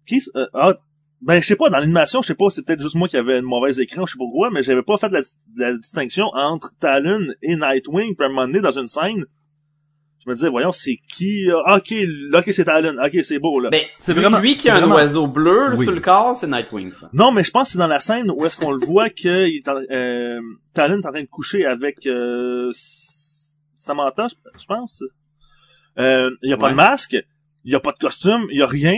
qui, 0.07 0.21
euh, 0.37 0.47
ah, 0.55 0.75
ben, 1.23 1.41
je 1.41 1.47
sais 1.47 1.57
pas, 1.57 1.71
dans 1.71 1.79
l'animation, 1.79 2.21
je 2.21 2.27
sais 2.29 2.35
pas, 2.35 2.51
c'est 2.51 2.63
peut-être 2.65 2.83
juste 2.83 2.95
moi 2.95 3.09
qui 3.09 3.17
avais 3.17 3.39
une 3.39 3.45
mauvaise 3.47 3.81
écran, 3.81 4.05
je 4.07 4.13
sais 4.13 4.19
pas 4.19 4.25
pourquoi, 4.25 4.51
mais 4.51 4.63
j'avais 4.63 4.83
pas 4.83 4.99
fait 4.99 5.11
la, 5.11 5.21
la 5.57 5.75
distinction 5.77 6.27
entre 6.35 6.73
Talon 6.79 7.27
et 7.43 7.57
Nightwing, 7.57 8.15
puis 8.15 8.25
à 8.25 8.29
un 8.29 8.33
moment 8.33 8.47
donné, 8.47 8.61
dans 8.61 8.79
une 8.79 8.87
scène, 8.89 9.25
je 10.25 10.31
me 10.31 10.35
disais, 10.35 10.49
voyons, 10.49 10.73
c'est 10.73 10.99
qui, 11.13 11.51
euh, 11.51 11.59
ok, 11.77 11.95
là, 12.31 12.39
ok, 12.41 12.45
c'est 12.53 12.65
Talon, 12.65 12.97
ok, 13.05 13.23
c'est 13.23 13.39
beau, 13.39 13.61
là. 13.61 13.69
Ben, 13.71 13.83
C'est 13.99 14.15
lui, 14.15 14.21
vraiment- 14.23 14.39
lui 14.39 14.55
qui 14.57 14.69
a 14.71 14.75
un 14.77 14.79
vraiment- 14.79 14.95
oiseau 14.95 15.27
bleu 15.27 15.75
Oui. 15.77 15.85
sur 15.85 15.95
le 15.95 16.01
corps, 16.01 16.35
c'est 16.37 16.47
Nightwing, 16.47 16.93
ça. 16.93 17.11
Non, 17.13 17.31
mais 17.33 17.45
je 17.45 17.51
pense 17.51 17.69
que 17.69 17.73
c'est 17.73 17.79
dans 17.79 17.87
la 17.87 18.01
scène 18.01 18.31
où 18.31 18.45
est-ce 18.47 18.57
qu'on 18.57 18.73
le 18.73 18.85
voit 18.85 19.11
que 19.11 19.47
il 19.49 19.57
est 19.57 19.69
en- 19.69 19.77
euh, 19.91 20.41
Talon 20.73 21.01
est 21.01 21.07
en 21.07 21.11
train 21.13 21.23
de 21.23 21.29
coucher 21.29 21.65
avec 21.67 22.07
euh, 22.07 22.71
Samantha, 23.75 24.27
je 24.59 24.65
pense. 24.67 25.03
Euh, 25.99 26.31
il 26.43 26.51
y 26.51 26.53
a 26.53 26.57
pas 26.57 26.67
Ouais. 26.67 26.73
de 26.73 26.77
masque, 26.77 27.17
il 27.65 27.73
y 27.73 27.75
a 27.75 27.81
pas 27.81 27.93
de 27.93 27.99
costume, 27.99 28.47
il 28.51 28.59
y 28.59 28.63
a 28.63 28.67
rien. 28.67 28.97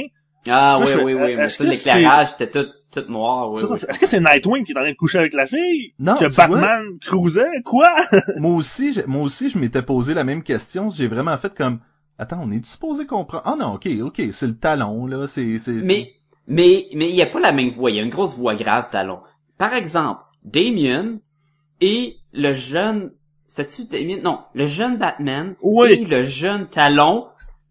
Ah 0.48 0.76
Moi, 0.78 0.86
oui, 0.86 0.92
je 0.92 0.98
oui, 1.00 1.14
oui. 1.14 1.34
Mais 1.36 1.42
est-ce 1.44 1.56
ça, 1.58 1.64
que 1.64 1.70
l'éclairage 1.70 2.28
était 2.38 2.50
tout, 2.50 2.70
tout 2.90 3.04
noir. 3.10 3.50
Oui, 3.50 3.58
C'est 3.60 3.66
ça. 3.66 3.74
oui. 3.74 3.80
Est-ce 3.88 3.98
que 3.98 4.06
c'est 4.06 4.20
Nightwing 4.20 4.64
qui 4.64 4.72
est 4.72 4.76
en 4.78 4.80
train 4.82 4.90
de 4.90 4.96
coucher 4.96 5.18
avec 5.18 5.34
la 5.34 5.46
fille? 5.46 5.92
Non, 5.98 6.14
que 6.14 6.24
tu 6.26 6.30
vois, 6.34 6.46
Batman 6.46 6.84
cruisait? 7.00 7.62
Quoi? 7.64 7.88
moi 8.38 8.52
aussi, 8.52 8.98
moi 9.06 9.22
aussi, 9.22 9.48
je 9.50 9.58
m'étais 9.58 9.82
posé 9.82 10.14
la 10.14 10.24
même 10.24 10.42
question. 10.42 10.88
J'ai 10.90 11.06
vraiment 11.08 11.36
fait 11.36 11.54
comme, 11.54 11.80
attends, 12.18 12.40
on 12.42 12.50
est 12.50 12.64
supposé 12.64 13.06
comprendre? 13.06 13.42
Ah 13.46 13.56
non, 13.58 13.74
ok, 13.74 13.88
ok, 14.02 14.22
c'est 14.30 14.46
le 14.46 14.56
talon, 14.56 15.06
là, 15.06 15.26
c'est, 15.26 15.58
c'est, 15.58 15.72
Mais, 15.72 16.12
mais, 16.46 16.86
mais 16.94 17.10
il 17.10 17.16
y 17.16 17.22
a 17.22 17.26
pas 17.26 17.40
la 17.40 17.52
même 17.52 17.70
voix. 17.70 17.90
Il 17.90 17.96
y 17.96 18.00
a 18.00 18.02
une 18.02 18.10
grosse 18.10 18.36
voix 18.38 18.54
grave, 18.54 18.88
Talon. 18.90 19.20
Par 19.58 19.74
exemple, 19.74 20.20
Damien 20.44 21.18
et 21.80 22.16
le 22.32 22.52
jeune, 22.52 23.10
c'était-tu 23.48 23.84
Damien? 23.84 24.20
Non, 24.22 24.40
le 24.54 24.66
jeune 24.66 24.96
Batman 24.96 25.54
Oui. 25.62 25.92
et 25.92 26.04
le 26.04 26.22
jeune 26.22 26.66
Talon, 26.68 27.26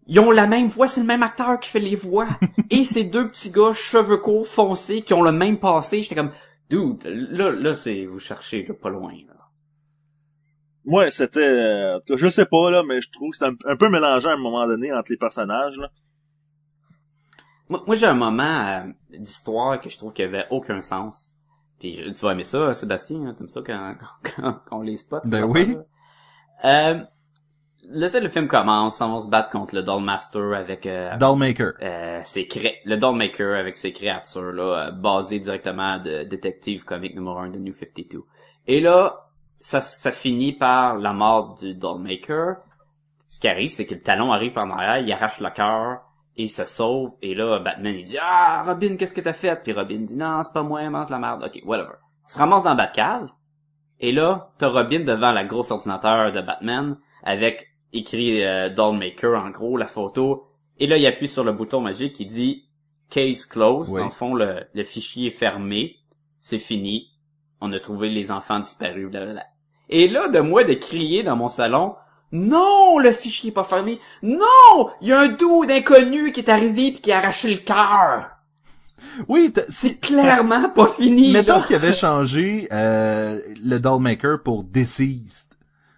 ils 0.06 0.20
ont 0.20 0.30
la 0.30 0.46
même 0.46 0.68
voix, 0.68 0.88
c'est 0.88 1.00
le 1.00 1.06
même 1.06 1.22
acteur 1.22 1.58
qui 1.60 1.70
fait 1.70 1.80
les 1.80 1.96
voix. 1.96 2.28
et 2.70 2.84
ces 2.84 3.04
deux 3.04 3.28
petits 3.28 3.50
gars, 3.50 3.72
cheveux 3.72 4.18
courts, 4.18 4.46
foncés, 4.46 5.02
qui 5.02 5.14
ont 5.14 5.22
le 5.22 5.32
même 5.32 5.58
passé, 5.58 6.02
j'étais 6.02 6.14
comme, 6.14 6.32
dude, 6.70 7.02
là, 7.04 7.50
là, 7.50 7.74
c'est, 7.74 8.06
vous 8.06 8.18
cherchez, 8.18 8.64
là, 8.64 8.74
pas 8.74 8.90
loin, 8.90 9.12
là. 9.26 9.34
Ouais, 10.84 11.10
c'était, 11.10 11.40
euh, 11.40 11.96
en 11.96 12.00
tout 12.00 12.14
cas, 12.14 12.16
je 12.16 12.28
sais 12.28 12.46
pas, 12.46 12.70
là, 12.70 12.84
mais 12.86 13.00
je 13.00 13.10
trouve 13.10 13.30
que 13.30 13.36
c'était 13.36 13.50
un, 13.50 13.72
un 13.72 13.76
peu 13.76 13.88
mélangé 13.88 14.28
à 14.28 14.34
un 14.34 14.36
moment 14.36 14.66
donné 14.68 14.92
entre 14.92 15.10
les 15.10 15.16
personnages, 15.16 15.76
là. 15.78 15.90
Moi, 17.68 17.82
moi, 17.86 17.96
j'ai 17.96 18.06
un 18.06 18.14
moment 18.14 18.42
euh, 18.42 18.84
d'histoire 19.18 19.80
que 19.80 19.90
je 19.90 19.96
trouve 19.96 20.12
qu'il 20.12 20.24
y 20.24 20.28
avait 20.28 20.46
aucun 20.50 20.80
sens. 20.80 21.32
Puis 21.80 22.00
tu 22.14 22.24
vas 22.24 22.32
aimer 22.32 22.44
ça, 22.44 22.72
Sébastien, 22.72 23.26
hein, 23.26 23.34
t'aimes 23.34 23.48
ça 23.48 23.60
quand, 23.66 23.96
quand, 24.36 24.60
quand 24.66 24.78
on 24.78 24.82
les 24.82 24.96
spot? 24.96 25.22
Ben 25.24 25.44
oui. 25.44 25.76
Euh, 26.64 27.00
sais, 28.10 28.20
le 28.20 28.28
film 28.28 28.48
commence, 28.48 29.00
on 29.00 29.12
va 29.14 29.20
se 29.20 29.28
battre 29.28 29.50
contre 29.50 29.74
le 29.74 29.82
Dollmaster 29.82 30.54
avec 30.54 30.86
euh, 30.86 31.16
Dollmaker. 31.18 31.72
euh, 31.82 32.20
ses 32.24 32.46
cré 32.46 32.80
le 32.84 32.96
Dollmaker 32.96 33.56
avec 33.56 33.76
ses 33.76 33.92
créatures 33.92 34.52
là, 34.52 34.88
euh, 34.88 34.90
basées 34.90 35.40
directement 35.40 35.98
de 35.98 36.24
Détective 36.24 36.84
Comic 36.84 37.14
numéro 37.14 37.38
1 37.38 37.50
de 37.50 37.58
New 37.58 37.72
52. 37.72 38.22
Et 38.66 38.80
là, 38.80 39.28
ça, 39.60 39.82
ça 39.82 40.10
finit 40.10 40.52
par 40.52 40.96
la 40.96 41.12
mort 41.12 41.54
du 41.56 41.74
Dollmaker. 41.74 42.56
Ce 43.28 43.40
qui 43.40 43.48
arrive, 43.48 43.70
c'est 43.70 43.86
que 43.86 43.94
le 43.94 44.02
talon 44.02 44.32
arrive 44.32 44.52
par 44.52 44.66
derrière, 44.66 44.98
il 44.98 45.12
arrache 45.12 45.40
le 45.40 45.50
cœur, 45.50 46.00
il 46.36 46.50
se 46.50 46.64
sauve, 46.64 47.10
et 47.22 47.34
là, 47.34 47.58
Batman, 47.58 47.94
il 47.94 48.04
dit 48.04 48.18
«Ah, 48.20 48.62
Robin, 48.66 48.96
qu'est-ce 48.96 49.14
que 49.14 49.20
t'as 49.20 49.32
fait?» 49.32 49.62
Puis 49.64 49.72
Robin 49.72 50.00
dit 50.00 50.16
«Non, 50.16 50.42
c'est 50.42 50.52
pas 50.52 50.62
moi, 50.62 50.88
mange 50.90 51.10
la 51.10 51.18
merde.» 51.18 51.42
Ok, 51.46 51.60
whatever. 51.64 51.94
Il 52.28 52.32
se 52.32 52.38
ramasse 52.38 52.62
dans 52.62 52.74
Batcave, 52.74 53.30
et 53.98 54.12
là, 54.12 54.50
t'as 54.58 54.68
Robin 54.68 55.00
devant 55.00 55.32
la 55.32 55.44
grosse 55.44 55.70
ordinateur 55.70 56.30
de 56.30 56.40
Batman, 56.40 56.98
avec 57.24 57.66
écrit 57.92 58.44
euh, 58.44 58.68
Dollmaker, 58.68 59.42
en 59.42 59.50
gros, 59.50 59.76
la 59.76 59.86
photo, 59.86 60.46
et 60.78 60.86
là, 60.86 60.96
il 60.96 61.06
appuie 61.06 61.28
sur 61.28 61.44
le 61.44 61.52
bouton 61.52 61.80
magique 61.80 62.14
qui 62.14 62.26
dit 62.26 62.64
«Case 63.10 63.46
closed 63.46 63.92
Oui. 63.94 64.00
Dans 64.00 64.06
le 64.06 64.10
fond, 64.12 64.34
le, 64.34 64.64
le 64.74 64.82
fichier 64.84 65.28
est 65.28 65.30
fermé, 65.30 65.96
c'est 66.38 66.58
fini, 66.58 67.10
on 67.60 67.72
a 67.72 67.78
trouvé 67.80 68.08
les 68.10 68.30
enfants 68.30 68.60
disparus, 68.60 69.08
blablabla. 69.10 69.44
Et 69.88 70.08
là, 70.08 70.28
de 70.28 70.40
moi 70.40 70.64
de 70.64 70.74
crier 70.74 71.22
dans 71.22 71.36
mon 71.36 71.48
salon, 71.48 71.94
non, 72.32 72.98
le 72.98 73.12
fichier 73.12 73.50
est 73.50 73.52
pas 73.54 73.62
fermé. 73.64 74.00
Non, 74.22 74.90
il 75.00 75.08
y 75.08 75.12
a 75.12 75.20
un 75.20 75.28
dude 75.28 75.70
inconnu 75.70 76.32
qui 76.32 76.40
est 76.40 76.50
arrivé 76.50 76.90
puis 76.90 77.00
qui 77.00 77.12
a 77.12 77.18
arraché 77.18 77.48
le 77.48 77.60
cœur. 77.60 78.30
Oui, 79.28 79.52
t'as- 79.54 79.62
C'est 79.68 79.98
clairement 80.00 80.68
pas 80.70 80.88
fini. 80.88 81.32
mettons 81.32 81.60
qu'il 81.62 81.76
avait 81.76 81.92
changé 81.92 82.66
euh, 82.72 83.38
le 83.64 83.78
Dollmaker 83.78 84.42
pour 84.42 84.64
Deceased. 84.64 85.45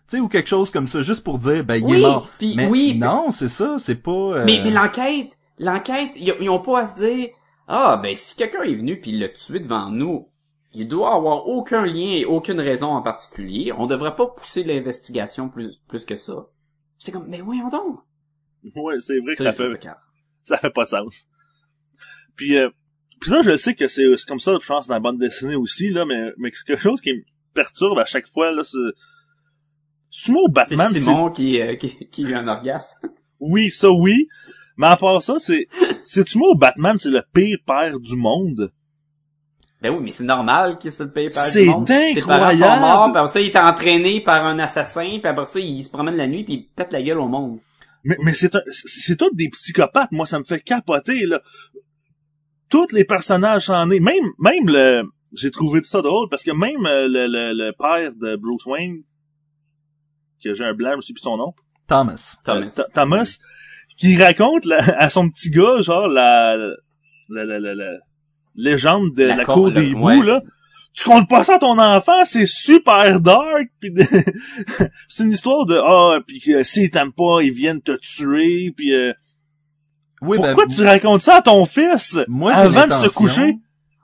Tu 0.08 0.16
sais, 0.16 0.20
ou 0.20 0.28
quelque 0.28 0.48
chose 0.48 0.70
comme 0.70 0.86
ça, 0.86 1.02
juste 1.02 1.22
pour 1.22 1.38
dire, 1.38 1.64
ben, 1.64 1.76
il 1.76 1.84
Oui, 1.84 1.98
est 1.98 2.00
mort. 2.02 2.28
puis 2.38 2.54
mais 2.56 2.66
oui, 2.66 2.96
non, 2.96 3.30
c'est 3.30 3.48
ça, 3.48 3.78
c'est 3.78 4.02
pas... 4.02 4.10
euh, 4.10 4.44
Mais, 4.46 4.60
mais 4.64 4.70
l'enquête, 4.70 5.36
l'enquête, 5.58 6.12
ils, 6.16 6.48
ont 6.48 6.60
pas 6.60 6.80
à 6.80 6.86
se 6.86 6.94
dire, 7.04 7.28
ah, 7.66 8.00
ben, 8.02 8.14
si 8.16 8.34
quelqu'un 8.34 8.62
est 8.62 8.74
venu 8.74 8.98
puis 9.00 9.10
il 9.10 9.20
l'a 9.20 9.28
tué 9.28 9.60
devant 9.60 9.90
nous, 9.90 10.28
il 10.72 10.88
doit 10.88 11.14
avoir 11.14 11.46
aucun 11.46 11.84
lien 11.84 12.12
et 12.16 12.24
aucune 12.24 12.60
raison 12.60 12.88
en 12.88 13.02
particulier. 13.02 13.72
On 13.76 13.86
devrait 13.86 14.14
pas 14.16 14.26
pousser 14.28 14.64
l'investigation 14.64 15.48
plus, 15.50 15.76
plus 15.88 16.04
que 16.06 16.16
ça. 16.16 16.46
C'est 16.98 17.12
comme, 17.12 17.28
mais 17.28 17.40
voyons 17.42 17.68
donc. 17.68 18.00
Ouais, 18.76 18.98
c'est 19.00 19.18
vrai 19.20 19.34
que 19.34 19.42
Ça, 19.42 19.52
fait, 19.52 19.88
ça 20.42 20.56
fait 20.58 20.70
pas 20.70 20.84
de 20.84 20.88
sens. 20.88 21.26
Puis, 22.34 22.56
euh, 22.56 22.70
puis 23.20 23.30
là, 23.30 23.40
je 23.42 23.56
sais 23.56 23.74
que 23.74 23.88
c'est 23.88 24.04
c'est 24.16 24.26
comme 24.26 24.40
ça, 24.40 24.56
je 24.60 24.66
pense, 24.66 24.86
dans 24.88 24.94
la 24.94 25.00
bande 25.00 25.18
dessinée 25.18 25.56
aussi, 25.56 25.90
là, 25.90 26.04
mais, 26.06 26.30
mais 26.38 26.50
c'est 26.52 26.64
quelque 26.66 26.82
chose 26.82 27.00
qui 27.00 27.12
me 27.12 27.22
perturbe 27.54 27.98
à 27.98 28.04
chaque 28.04 28.26
fois, 28.28 28.52
là, 28.52 28.62
c'est... 30.10 30.32
C'est 30.32 30.52
Batman, 30.52 30.90
c'est... 30.92 31.00
Simon 31.00 31.30
qui, 31.30 31.60
euh, 31.60 31.76
qui, 31.76 32.08
qui 32.08 32.26
a 32.26 32.28
eu 32.28 32.34
un 32.34 32.48
orgasme. 32.48 32.98
Oui, 33.40 33.70
ça, 33.70 33.90
oui. 33.90 34.26
Mais 34.76 34.86
à 34.88 34.96
part 34.96 35.22
ça, 35.22 35.34
c'est... 35.38 35.66
C'est-tu 36.02 36.38
moi 36.38 36.50
ou 36.50 36.56
Batman, 36.56 36.96
c'est 36.98 37.10
le 37.10 37.22
pire 37.32 37.58
père 37.66 37.98
du 38.00 38.16
monde? 38.16 38.72
Ben 39.80 39.94
oui, 39.94 40.00
mais 40.02 40.10
c'est 40.10 40.24
normal 40.24 40.78
qu'il 40.78 40.90
se 40.90 41.04
le 41.04 41.10
par 41.12 41.44
C'est 41.44 41.62
du 41.62 41.70
monde. 41.70 41.86
Ses 41.86 42.20
parents 42.22 42.46
incroyable! 42.46 42.74
sont 42.74 42.80
morts, 42.80 43.12
puis 43.12 43.18
après 43.18 43.32
ça, 43.32 43.40
il 43.40 43.46
est 43.46 43.56
entraîné 43.56 44.20
par 44.20 44.44
un 44.44 44.58
assassin, 44.58 45.18
puis 45.20 45.26
après 45.26 45.46
ça, 45.46 45.60
il 45.60 45.84
se 45.84 45.90
promène 45.90 46.16
la 46.16 46.26
nuit, 46.26 46.42
puis 46.42 46.54
il 46.54 46.66
pète 46.74 46.92
la 46.92 47.00
gueule 47.00 47.18
au 47.18 47.28
monde. 47.28 47.60
Mais, 48.02 48.16
mais 48.24 48.34
c'est 48.34 48.52
c'est 48.70 48.88
c'est 48.88 49.16
tous 49.16 49.32
des 49.34 49.48
psychopathes. 49.50 50.10
Moi, 50.10 50.26
ça 50.26 50.40
me 50.40 50.44
fait 50.44 50.60
capoter, 50.60 51.26
là. 51.26 51.40
Tous 52.70 52.92
les 52.92 53.04
personnages 53.04 53.66
s'en 53.66 53.88
est. 53.90 54.00
Même, 54.00 54.32
même 54.38 54.66
le, 54.66 55.02
j'ai 55.32 55.50
trouvé 55.50 55.80
ça 55.84 56.02
drôle 56.02 56.28
parce 56.28 56.42
que 56.42 56.50
même 56.50 56.84
euh, 56.86 57.06
le, 57.08 57.26
le, 57.26 57.52
le 57.52 57.72
père 57.78 58.12
de 58.14 58.36
Bruce 58.36 58.66
Wayne, 58.66 59.02
que 60.42 60.54
j'ai 60.54 60.64
un 60.64 60.74
blanc, 60.74 60.92
je 61.00 61.06
sais 61.06 61.12
plus 61.12 61.22
son 61.22 61.36
nom. 61.36 61.54
Thomas. 61.86 62.36
Thomas. 62.44 62.66
Euh, 62.66 62.68
Th- 62.68 62.92
Thomas, 62.94 63.36
qui 63.96 64.16
raconte 64.22 64.64
la- 64.64 64.78
à 64.98 65.10
son 65.10 65.28
petit 65.30 65.50
gars, 65.50 65.80
genre, 65.80 66.06
la, 66.08 66.56
la, 67.28 67.44
la, 67.44 67.58
la, 67.58 67.74
la 67.74 67.90
légende 68.54 69.14
de 69.14 69.24
La 69.24 69.44
cour 69.44 69.70
des 69.70 69.92
ouais. 69.94 70.16
bouts, 70.16 70.22
là. 70.22 70.40
Tu 70.94 71.04
comptes 71.04 71.28
pas 71.28 71.44
ça 71.44 71.56
à 71.56 71.58
ton 71.58 71.78
enfant, 71.78 72.24
c'est 72.24 72.46
super 72.46 73.20
dark, 73.20 73.68
pis 73.80 73.90
de- 73.92 74.02
c'est 75.08 75.22
une 75.24 75.30
histoire 75.30 75.64
de, 75.66 75.76
ah, 75.76 76.18
pis 76.26 76.40
que 76.40 76.64
s'ils 76.64 76.90
t'aiment 76.90 77.12
pas, 77.12 77.40
ils 77.42 77.52
viennent 77.52 77.80
te 77.82 77.96
tuer, 77.98 78.72
pis 78.76 78.92
euh, 78.92 79.12
Oui, 80.22 80.38
ben, 80.38 80.54
pourquoi 80.54 80.66
tu 80.66 80.82
racontes 80.82 81.20
ça 81.20 81.36
à 81.36 81.42
ton 81.42 81.64
fils 81.66 82.18
moi, 82.26 82.52
j'ai 82.52 82.58
avant 82.60 82.86
de 82.86 82.92
se 82.92 82.96
l'intention- 82.96 83.20
coucher? 83.20 83.54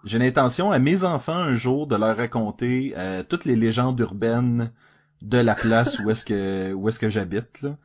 J'ai 0.05 0.19
l'intention 0.19 0.71
à 0.71 0.79
mes 0.79 1.03
enfants 1.03 1.35
un 1.35 1.55
jour 1.55 1.87
de 1.87 1.97
leur 1.97 2.17
raconter 2.17 2.93
euh, 2.97 3.23
toutes 3.27 3.47
les 3.47 3.57
légendes 3.57 3.99
urbaines 3.99 4.71
de 5.23 5.39
la 5.39 5.55
place 5.55 5.99
où 6.01 6.11
est-ce 6.11 6.25
que 6.25 6.73
où 6.73 6.89
est-ce 6.89 6.99
que 6.99 7.09
j'habite 7.11 7.63
là. 7.63 7.77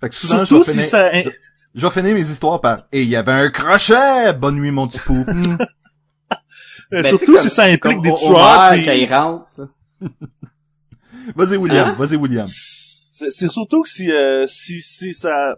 Fait 0.00 0.08
que 0.10 0.14
souvent 0.14 0.44
Surtout 0.44 0.62
je 0.72 0.76
vais 0.78 0.82
si 0.82 0.88
finir, 0.88 0.90
ça... 0.90 1.22
je, 1.22 1.30
je 1.74 1.86
vais 1.86 1.92
finir 1.92 2.14
mes 2.14 2.28
histoires 2.30 2.60
par 2.60 2.86
et 2.92 3.02
il 3.02 3.08
y 3.08 3.16
avait 3.16 3.32
un 3.32 3.50
crochet. 3.50 4.32
Bonne 4.34 4.56
nuit 4.56 4.70
mon 4.70 4.86
petit 4.88 5.00
pou. 5.00 5.14
Hmm. 5.14 5.56
euh, 6.92 7.02
Ben, 7.02 7.04
surtout 7.04 7.36
si 7.38 7.48
ça 7.50 7.64
implique 7.64 7.80
comme 7.80 8.02
des 8.02 8.10
au- 8.10 8.16
tueurs, 8.16 8.72
pis- 8.74 8.84
quand 8.84 8.92
il 8.92 9.12
rentre. 9.12 9.46
là. 9.58 9.68
Vas-y 11.36 11.56
William, 11.56 11.88
Hein? 11.88 11.94
vas-y 11.98 12.16
William. 12.16 12.46
C'est 12.46 13.30
c'est 13.30 13.50
surtout 13.50 13.82
que 13.82 13.88
si, 13.88 14.10
euh, 14.12 14.46
si, 14.46 14.82
si 14.82 15.14
ça, 15.14 15.56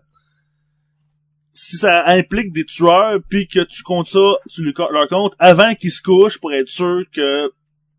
si 1.52 1.76
ça 1.76 2.04
implique 2.06 2.52
des 2.52 2.64
tueurs, 2.64 3.18
puis 3.28 3.48
que 3.48 3.60
tu 3.64 3.82
comptes 3.82 4.06
ça, 4.08 4.20
tu 4.50 4.62
leur 4.62 5.08
comptes 5.08 5.34
avant 5.38 5.74
qu'ils 5.74 5.90
se 5.90 6.02
couchent 6.02 6.38
pour 6.38 6.52
être 6.52 6.68
sûr 6.68 7.02
que 7.12 7.50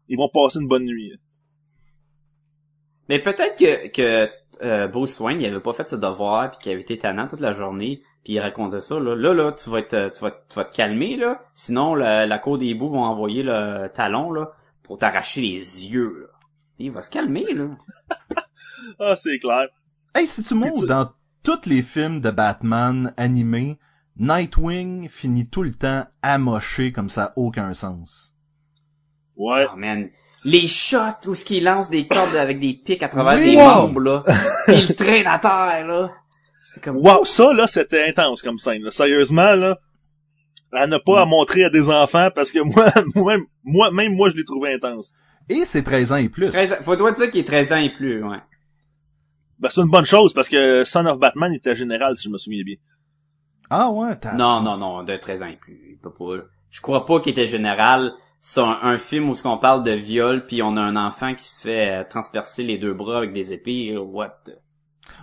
ils 0.08 0.16
vont 0.18 0.30
passer 0.34 0.60
une 0.60 0.68
bonne 0.68 0.86
nuit. 0.86 1.12
Mais 3.10 3.20
peut-être 3.20 3.58
que, 3.58 3.88
que 3.90 4.30
euh, 4.64 4.88
Bruce 4.88 5.20
Wayne, 5.20 5.42
il 5.42 5.46
avait 5.46 5.60
pas 5.60 5.74
fait 5.74 5.90
ses 5.90 5.98
devoirs 5.98 6.52
puis 6.52 6.60
qu'il 6.60 6.72
avait 6.72 6.82
été 6.82 6.98
tannant 6.98 7.28
toute 7.28 7.40
la 7.40 7.54
journée 7.54 8.02
puis 8.24 8.34
il 8.34 8.40
racontait 8.40 8.82
ça 8.82 9.00
là. 9.00 9.16
Là 9.16 9.34
là, 9.34 9.52
tu 9.52 9.70
vas 9.70 9.80
être 9.80 10.12
tu 10.14 10.22
vas 10.22 10.32
tu 10.32 10.56
vas 10.56 10.66
te 10.66 10.76
calmer 10.76 11.16
là, 11.16 11.42
sinon 11.54 11.96
la, 11.96 12.26
la 12.26 12.40
cour 12.40 12.58
des 12.58 12.74
bouts 12.74 12.90
vont 12.90 13.04
envoyer 13.04 13.44
le 13.44 13.88
talon 13.94 14.32
là 14.32 14.52
pour 14.84 14.98
t'arracher 14.98 15.42
les 15.42 15.88
yeux 15.88 16.22
là. 16.22 16.28
Il 16.80 16.92
va 16.92 17.02
se 17.02 17.10
calmer 17.10 17.46
là. 17.54 17.70
Ah, 19.00 19.16
c'est 19.16 19.40
clair. 19.40 19.68
Hey, 20.16 20.28
si 20.28 20.44
tu 20.44 20.54
montes 20.54 20.86
dans 20.86 21.12
tous 21.44 21.66
les 21.66 21.82
films 21.82 22.22
de 22.22 22.32
Batman 22.32 23.14
animés, 23.18 23.80
Nightwing 24.18 25.10
finit 25.10 25.50
tout 25.50 25.64
le 25.64 25.74
temps 25.74 26.06
amoché 26.22 26.92
comme 26.92 27.10
ça 27.10 27.26
a 27.26 27.34
aucun 27.36 27.74
sens. 27.74 28.36
Ouais. 29.36 29.66
Oh 29.72 29.76
man, 29.76 30.10
les 30.50 30.68
shots 30.68 31.28
où 31.28 31.36
ce 31.36 31.44
qu'il 31.44 31.64
lance 31.66 31.90
des 31.90 32.08
cordes 32.08 32.36
avec 32.38 32.60
des 32.60 32.74
pics 32.74 33.04
à 33.04 33.10
travers 33.10 33.38
des 33.38 33.56
membres 33.58 34.00
là, 34.00 34.24
il 34.70 34.96
traîne 34.96 35.28
à 35.28 35.40
terre 35.40 35.86
là. 35.86 36.12
Comme 36.84 36.98
Wow, 36.98 37.26
ça, 37.26 37.54
là, 37.54 37.66
c'était 37.68 38.08
intense 38.08 38.42
comme 38.42 38.58
scène. 38.60 38.84
là. 38.84 38.92
Sérieusement, 38.92 39.56
là, 39.56 39.80
à 40.72 40.86
ne 40.86 40.98
pas 41.00 41.22
à 41.22 41.26
montrer 41.26 41.64
à 41.66 41.70
des 41.70 41.90
enfants 41.90 42.30
parce 42.36 42.52
que 42.52 42.60
moi, 42.64 42.92
moi, 43.16 43.36
moi 43.64 43.92
même 43.92 44.14
moi, 44.16 44.30
je 44.30 44.36
l'ai 44.36 44.46
trouvé 44.46 44.74
intense. 44.74 45.12
Et 45.50 45.66
c'est 45.66 45.82
13 45.84 46.12
ans 46.12 46.18
et 46.18 46.30
plus. 46.30 46.50
13 46.50 46.74
ans- 46.74 46.76
faut 46.82 46.96
toi 46.96 47.12
dire 47.14 47.32
qu'il 47.32 47.40
est 47.42 47.46
13 47.46 47.74
ans 47.74 47.78
et 47.78 47.90
plus, 47.92 48.24
ouais. 48.24 48.38
Ben, 49.60 49.70
c'est 49.70 49.82
une 49.82 49.90
bonne 49.90 50.06
chose 50.06 50.34
parce 50.34 50.50
que 50.50 50.84
Son 50.84 51.06
of 51.08 51.18
Batman 51.20 51.52
était 51.54 51.76
général, 51.76 52.16
si 52.16 52.26
je 52.26 52.30
me 52.30 52.38
souviens 52.38 52.64
bien. 52.64 52.76
Ah 53.70 53.90
ouais, 53.90 54.16
t'as... 54.18 54.34
Non, 54.34 54.62
non, 54.62 54.78
non, 54.78 55.04
de 55.04 55.16
13 55.18 55.42
ans 55.42 55.48
et 55.48 55.58
plus. 55.58 55.80
Il 55.94 55.98
peut 55.98 56.14
pas. 56.14 56.44
Je 56.70 56.80
crois 56.82 57.06
pas 57.06 57.20
qu'il 57.22 57.32
était 57.32 57.48
général. 57.48 58.14
C'est 58.40 58.62
un, 58.62 58.80
un 58.82 58.98
film 58.98 59.30
où 59.30 59.36
ce 59.36 59.44
qu'on 59.44 59.58
parle 59.58 59.84
de 59.84 59.92
viol, 59.92 60.46
puis 60.46 60.62
on 60.62 60.78
a 60.78 60.82
un 60.82 60.96
enfant 60.96 61.36
qui 61.36 61.48
se 61.48 61.62
fait 61.62 61.90
euh, 61.92 62.04
transpercer 62.08 62.64
les 62.64 62.78
deux 62.78 62.94
bras 62.94 63.18
avec 63.18 63.34
des 63.34 63.52
épées. 63.54 63.92
euh, 63.94 64.00
What? 64.00 64.44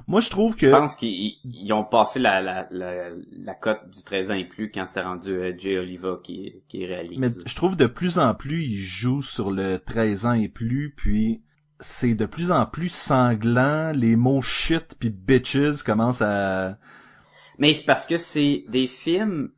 Moi, 0.07 0.21
je 0.21 0.31
trouve 0.31 0.57
que... 0.57 0.67
Je 0.67 0.71
pense 0.71 0.97
qu'ils 0.97 1.35
ils 1.45 1.73
ont 1.73 1.85
passé 1.85 2.19
la, 2.19 2.41
la, 2.41 2.67
la, 2.71 3.11
la 3.33 3.55
cote 3.55 3.89
du 3.91 4.03
13 4.03 4.31
ans 4.31 4.35
et 4.35 4.45
plus 4.45 4.71
quand 4.71 4.87
c'est 4.87 5.03
rendu 5.03 5.31
euh, 5.31 5.53
Jay 5.57 5.79
Oliva 5.79 6.19
qui, 6.23 6.55
qui 6.69 6.87
réalise. 6.87 7.19
Mais 7.19 7.29
je 7.45 7.55
trouve 7.55 7.77
de 7.77 7.87
plus 7.87 8.19
en 8.19 8.35
plus, 8.35 8.65
il 8.65 8.77
joue 8.77 9.23
sur 9.23 9.51
le 9.51 9.79
13 9.79 10.27
ans 10.27 10.33
et 10.33 10.49
plus, 10.49 10.93
puis 10.97 11.43
c'est 11.81 12.15
de 12.15 12.27
plus 12.27 12.51
en 12.51 12.67
plus 12.67 12.93
sanglant, 12.93 13.93
les 13.95 14.17
mots 14.17 14.43
shit 14.43 14.97
puis 14.99 15.11
bitches 15.11 15.83
commencent 15.85 16.23
à... 16.23 16.79
Mais 17.59 17.75
c'est 17.75 17.85
parce 17.85 18.07
que 18.07 18.19
c'est 18.19 18.65
des 18.69 18.87
films 18.87 19.51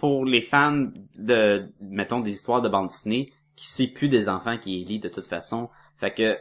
pour 0.00 0.24
les 0.24 0.40
fans 0.40 0.82
de, 1.18 1.70
mettons, 1.82 2.20
des 2.20 2.32
histoires 2.32 2.62
de 2.62 2.70
bande 2.70 2.86
dessinée 2.88 3.32
qui 3.54 3.66
suivent 3.66 3.92
plus 3.92 4.08
des 4.08 4.30
enfants 4.30 4.56
qui 4.56 4.78
les 4.78 4.84
lisent 4.84 5.02
de 5.02 5.10
toute 5.10 5.26
façon. 5.26 5.68
Fait 5.98 6.14
que 6.14 6.38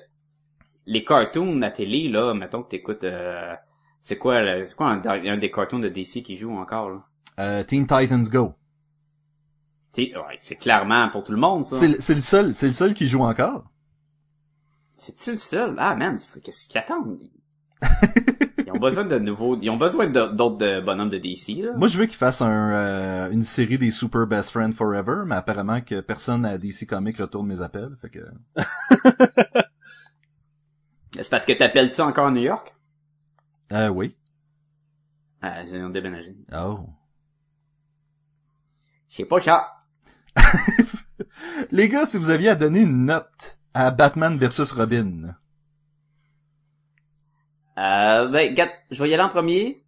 les 0.86 1.04
cartoons 1.04 1.62
à 1.62 1.70
télé, 1.70 2.08
là, 2.08 2.34
mettons 2.34 2.64
que 2.64 2.70
t'écoutes, 2.70 3.04
euh, 3.04 3.54
c'est 4.00 4.18
quoi, 4.18 4.42
le- 4.42 4.64
c'est 4.64 4.76
quoi 4.76 4.92
un, 4.92 5.02
un 5.06 5.38
des 5.38 5.52
cartoons 5.52 5.80
de 5.80 5.90
DC 5.90 6.24
qui 6.24 6.38
joue 6.38 6.56
encore, 6.58 6.90
là? 6.90 7.04
Euh, 7.40 7.64
Teen 7.66 7.86
Titans 7.86 8.24
Go. 8.30 8.54
T'es- 9.92 10.16
ouais, 10.16 10.38
c'est 10.38 10.56
clairement 10.56 11.10
pour 11.10 11.24
tout 11.24 11.34
le 11.34 11.38
monde, 11.38 11.66
ça. 11.66 11.76
C'est 11.76 11.90
le- 11.90 12.00
c'est 12.00 12.16
le 12.16 12.22
seul, 12.22 12.54
c'est 12.54 12.68
le 12.68 12.74
seul 12.74 12.94
qui 12.94 13.08
joue 13.10 13.24
encore. 13.24 13.66
C'est-tu 14.96 15.32
le 15.32 15.38
seul? 15.38 15.76
Ah, 15.78 15.96
man, 15.96 16.18
faut- 16.18 16.40
qu'est-ce 16.40 16.68
qu'ils 16.70 16.78
attendent? 16.78 17.20
Ils 18.80 18.82
ont 18.82 18.88
besoin 18.88 19.04
de 19.04 19.20
nouveaux, 19.20 19.60
ils 19.62 19.70
ont 19.70 19.76
besoin 19.76 20.08
d'autres 20.08 20.56
de 20.56 20.80
bonhommes 20.80 21.10
de 21.10 21.18
DC, 21.18 21.62
là. 21.62 21.74
Moi, 21.76 21.90
je 21.90 21.98
veux 21.98 22.06
qu'il 22.06 22.16
fasse 22.16 22.42
un, 22.42 22.72
euh, 22.72 23.30
une 23.30 23.42
série 23.44 23.78
des 23.78 23.92
Super 23.92 24.26
Best 24.26 24.52
Friends 24.52 24.72
Forever, 24.72 25.24
mais 25.26 25.36
apparemment 25.36 25.82
que 25.82 26.00
personne 26.00 26.46
à 26.46 26.58
DC 26.58 26.88
Comics 26.88 27.18
retourne 27.18 27.48
mes 27.48 27.62
appels, 27.62 27.98
fait 28.02 28.10
que... 28.10 28.20
C'est 31.12 31.30
parce 31.30 31.44
que 31.44 31.52
t'appelles-tu 31.52 32.00
encore 32.00 32.28
à 32.28 32.32
New 32.32 32.42
York? 32.42 32.74
Euh, 33.74 33.90
oui. 33.90 34.16
Ah, 35.42 35.62
ils 35.64 35.76
ont 35.84 35.90
déménagé. 35.90 36.38
Oh. 36.56 36.86
Je 39.10 39.18
sais 39.18 39.26
pas 39.26 39.42
ça. 39.42 39.74
Les 41.72 41.90
gars, 41.90 42.06
si 42.06 42.18
vous 42.18 42.30
aviez 42.30 42.48
à 42.48 42.56
donner 42.56 42.82
une 42.82 43.06
note 43.06 43.60
à 43.74 43.92
Batman 43.92 44.38
versus 44.38 44.72
Robin, 44.72 45.36
Euh, 47.80 48.28
ben, 48.28 48.50
regarde, 48.50 48.72
je 48.92 49.04
vais 49.04 49.10
y 49.10 49.14
aller 49.14 49.24
en 49.24 49.30
premier. 49.30 49.84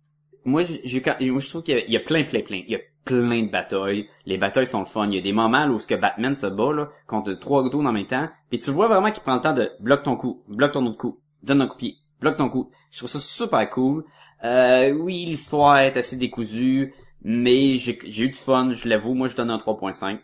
Moi, 0.45 0.63
j'ai, 0.63 1.03
moi, 1.29 1.39
je 1.39 1.49
trouve 1.49 1.63
qu'il 1.63 1.83
y 1.87 1.97
a, 1.97 1.99
plein, 1.99 2.23
plein, 2.23 2.41
plein. 2.41 2.61
Il 2.65 2.71
y 2.71 2.75
a 2.75 2.79
plein 3.03 3.43
de 3.43 3.51
batailles. 3.51 4.07
Les 4.25 4.37
batailles 4.37 4.67
sont 4.67 4.79
le 4.79 4.85
fun. 4.85 5.07
Il 5.07 5.15
y 5.15 5.17
a 5.17 5.21
des 5.21 5.33
moments 5.33 5.65
là, 5.65 5.71
où 5.71 5.77
ce 5.77 5.87
que 5.87 5.95
Batman 5.95 6.35
se 6.35 6.47
bat, 6.47 6.73
là, 6.73 6.89
contre 7.05 7.33
trois 7.33 7.63
gouttes 7.63 7.75
en 7.75 7.91
même 7.91 8.07
temps. 8.07 8.29
Puis 8.49 8.59
tu 8.59 8.71
vois 8.71 8.87
vraiment 8.87 9.11
qu'il 9.11 9.21
prend 9.23 9.35
le 9.35 9.41
temps 9.41 9.53
de 9.53 9.71
bloque 9.79 10.03
ton 10.03 10.15
coup, 10.15 10.43
bloque 10.47 10.71
ton 10.71 10.85
autre 10.85 10.97
coup, 10.97 11.19
donne 11.43 11.61
un 11.61 11.67
coup 11.67 11.75
de 11.75 11.79
pied, 11.79 11.95
bloque 12.21 12.37
ton 12.37 12.49
coup. 12.49 12.71
Je 12.91 12.99
trouve 12.99 13.09
ça 13.09 13.19
super 13.19 13.69
cool. 13.69 14.05
Euh, 14.43 14.91
oui, 14.93 15.25
l'histoire 15.25 15.79
est 15.79 15.97
assez 15.97 16.15
décousue, 16.15 16.93
mais 17.21 17.77
j'ai, 17.77 17.99
eu 18.23 18.29
du 18.29 18.33
fun, 18.33 18.71
je 18.71 18.87
l'avoue. 18.87 19.13
Moi, 19.13 19.27
je 19.27 19.35
donne 19.35 19.51
un 19.51 19.57
3.5. 19.57 20.19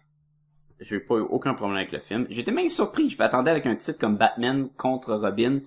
J'ai 0.80 1.00
pas 1.00 1.16
eu 1.16 1.22
aucun 1.22 1.54
problème 1.54 1.78
avec 1.78 1.92
le 1.92 2.00
film. 2.00 2.28
J'étais 2.30 2.52
même 2.52 2.70
surpris. 2.70 3.10
Je 3.10 3.18
m'attendais 3.18 3.52
avec 3.52 3.66
un 3.66 3.76
titre 3.76 4.00
comme 4.00 4.16
Batman 4.16 4.70
contre 4.78 5.16
Robin 5.16 5.58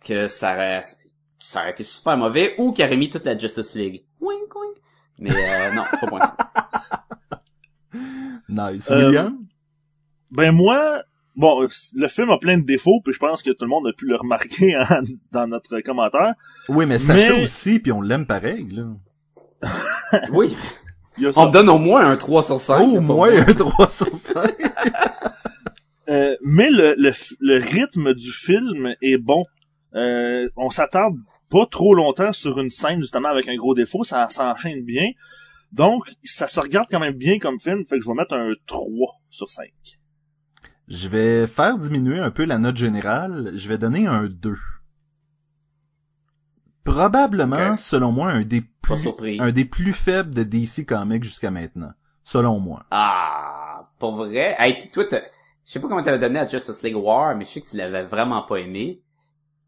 que 0.00 0.28
ça 0.28 0.54
aurait, 0.54 0.82
ça 1.38 1.60
aurait 1.60 1.70
été 1.70 1.84
super 1.84 2.16
mauvais 2.16 2.54
ou 2.58 2.72
qu'il 2.72 2.84
aurait 2.84 2.96
mis 2.96 3.10
toute 3.10 3.24
la 3.24 3.36
Justice 3.36 3.74
League. 3.74 4.02
Wink, 4.20 4.54
wink. 4.54 4.76
Mais 5.18 5.30
euh, 5.32 5.72
non, 5.74 5.82
3.5. 5.82 6.32
nice. 8.48 8.90
Euh, 8.90 9.06
William? 9.06 9.38
Ben 10.32 10.52
moi, 10.52 11.02
bon, 11.36 11.66
le 11.94 12.08
film 12.08 12.30
a 12.30 12.38
plein 12.38 12.58
de 12.58 12.64
défauts, 12.64 13.00
puis 13.04 13.12
je 13.14 13.18
pense 13.18 13.42
que 13.42 13.50
tout 13.50 13.64
le 13.64 13.68
monde 13.68 13.86
a 13.86 13.92
pu 13.92 14.06
le 14.06 14.16
remarquer 14.16 14.76
en- 14.76 15.02
dans 15.32 15.46
notre 15.46 15.80
commentaire. 15.80 16.34
Oui, 16.68 16.86
mais 16.86 16.98
Sacha 16.98 17.34
mais- 17.34 17.42
aussi, 17.42 17.78
puis 17.78 17.92
on 17.92 18.00
l'aime 18.00 18.26
pareil, 18.26 18.68
là. 18.70 18.84
Oui. 20.32 20.56
On 21.34 21.46
me 21.46 21.50
donne 21.50 21.68
au 21.68 21.78
moins 21.78 22.08
un 22.08 22.16
3 22.16 22.44
sur 22.44 22.60
5. 22.60 22.80
Au 22.80 23.00
moins 23.00 23.30
un 23.36 23.52
3 23.54 23.88
sur 23.90 24.14
5. 24.14 24.54
Euh, 26.10 26.34
mais 26.42 26.70
le, 26.70 26.94
le, 26.96 27.10
le 27.38 27.58
rythme 27.62 28.14
du 28.14 28.32
film 28.32 28.94
est 29.02 29.18
bon. 29.18 29.44
Euh, 29.94 30.48
on 30.56 30.70
s'attarde 30.70 31.16
pas 31.50 31.66
trop 31.70 31.94
longtemps 31.94 32.32
sur 32.32 32.58
une 32.60 32.70
scène 32.70 33.00
justement 33.00 33.28
avec 33.28 33.48
un 33.48 33.56
gros 33.56 33.74
défaut, 33.74 34.04
ça 34.04 34.28
s'enchaîne 34.28 34.84
bien. 34.84 35.10
Donc, 35.72 36.04
ça 36.24 36.46
se 36.46 36.60
regarde 36.60 36.86
quand 36.90 37.00
même 37.00 37.14
bien 37.14 37.38
comme 37.38 37.60
film, 37.60 37.84
fait 37.86 37.96
que 37.96 38.02
je 38.02 38.08
vais 38.08 38.14
mettre 38.14 38.34
un 38.34 38.52
3 38.66 39.20
sur 39.30 39.50
5. 39.50 39.70
Je 40.88 41.08
vais 41.08 41.46
faire 41.46 41.76
diminuer 41.76 42.18
un 42.18 42.30
peu 42.30 42.44
la 42.44 42.58
note 42.58 42.76
générale. 42.76 43.52
Je 43.54 43.68
vais 43.68 43.76
donner 43.76 44.06
un 44.06 44.24
2. 44.24 44.54
Probablement, 46.82 47.76
selon 47.76 48.10
moi, 48.10 48.30
un 48.30 48.42
des 48.42 48.62
plus, 48.62 48.98
surpris. 48.98 49.38
un 49.38 49.52
des 49.52 49.66
plus 49.66 49.92
faibles 49.92 50.34
de 50.34 50.42
DC 50.42 50.86
Comics 50.86 51.24
jusqu'à 51.24 51.50
maintenant. 51.50 51.92
Selon 52.24 52.58
moi. 52.58 52.86
Ah, 52.90 53.90
pour 53.98 54.16
vrai? 54.16 54.56
Hey, 54.58 54.78
pis 54.78 54.90
toi, 54.90 55.04
je 55.10 55.18
sais 55.64 55.80
pas 55.80 55.88
comment 55.88 56.02
t'avais 56.02 56.18
donné 56.18 56.38
à 56.38 56.46
Justice 56.46 56.82
League 56.82 56.96
War, 56.96 57.36
mais 57.36 57.44
je 57.44 57.50
sais 57.50 57.60
que 57.60 57.68
tu 57.68 57.76
l'avais 57.76 58.04
vraiment 58.04 58.42
pas 58.42 58.56
aimé. 58.56 59.02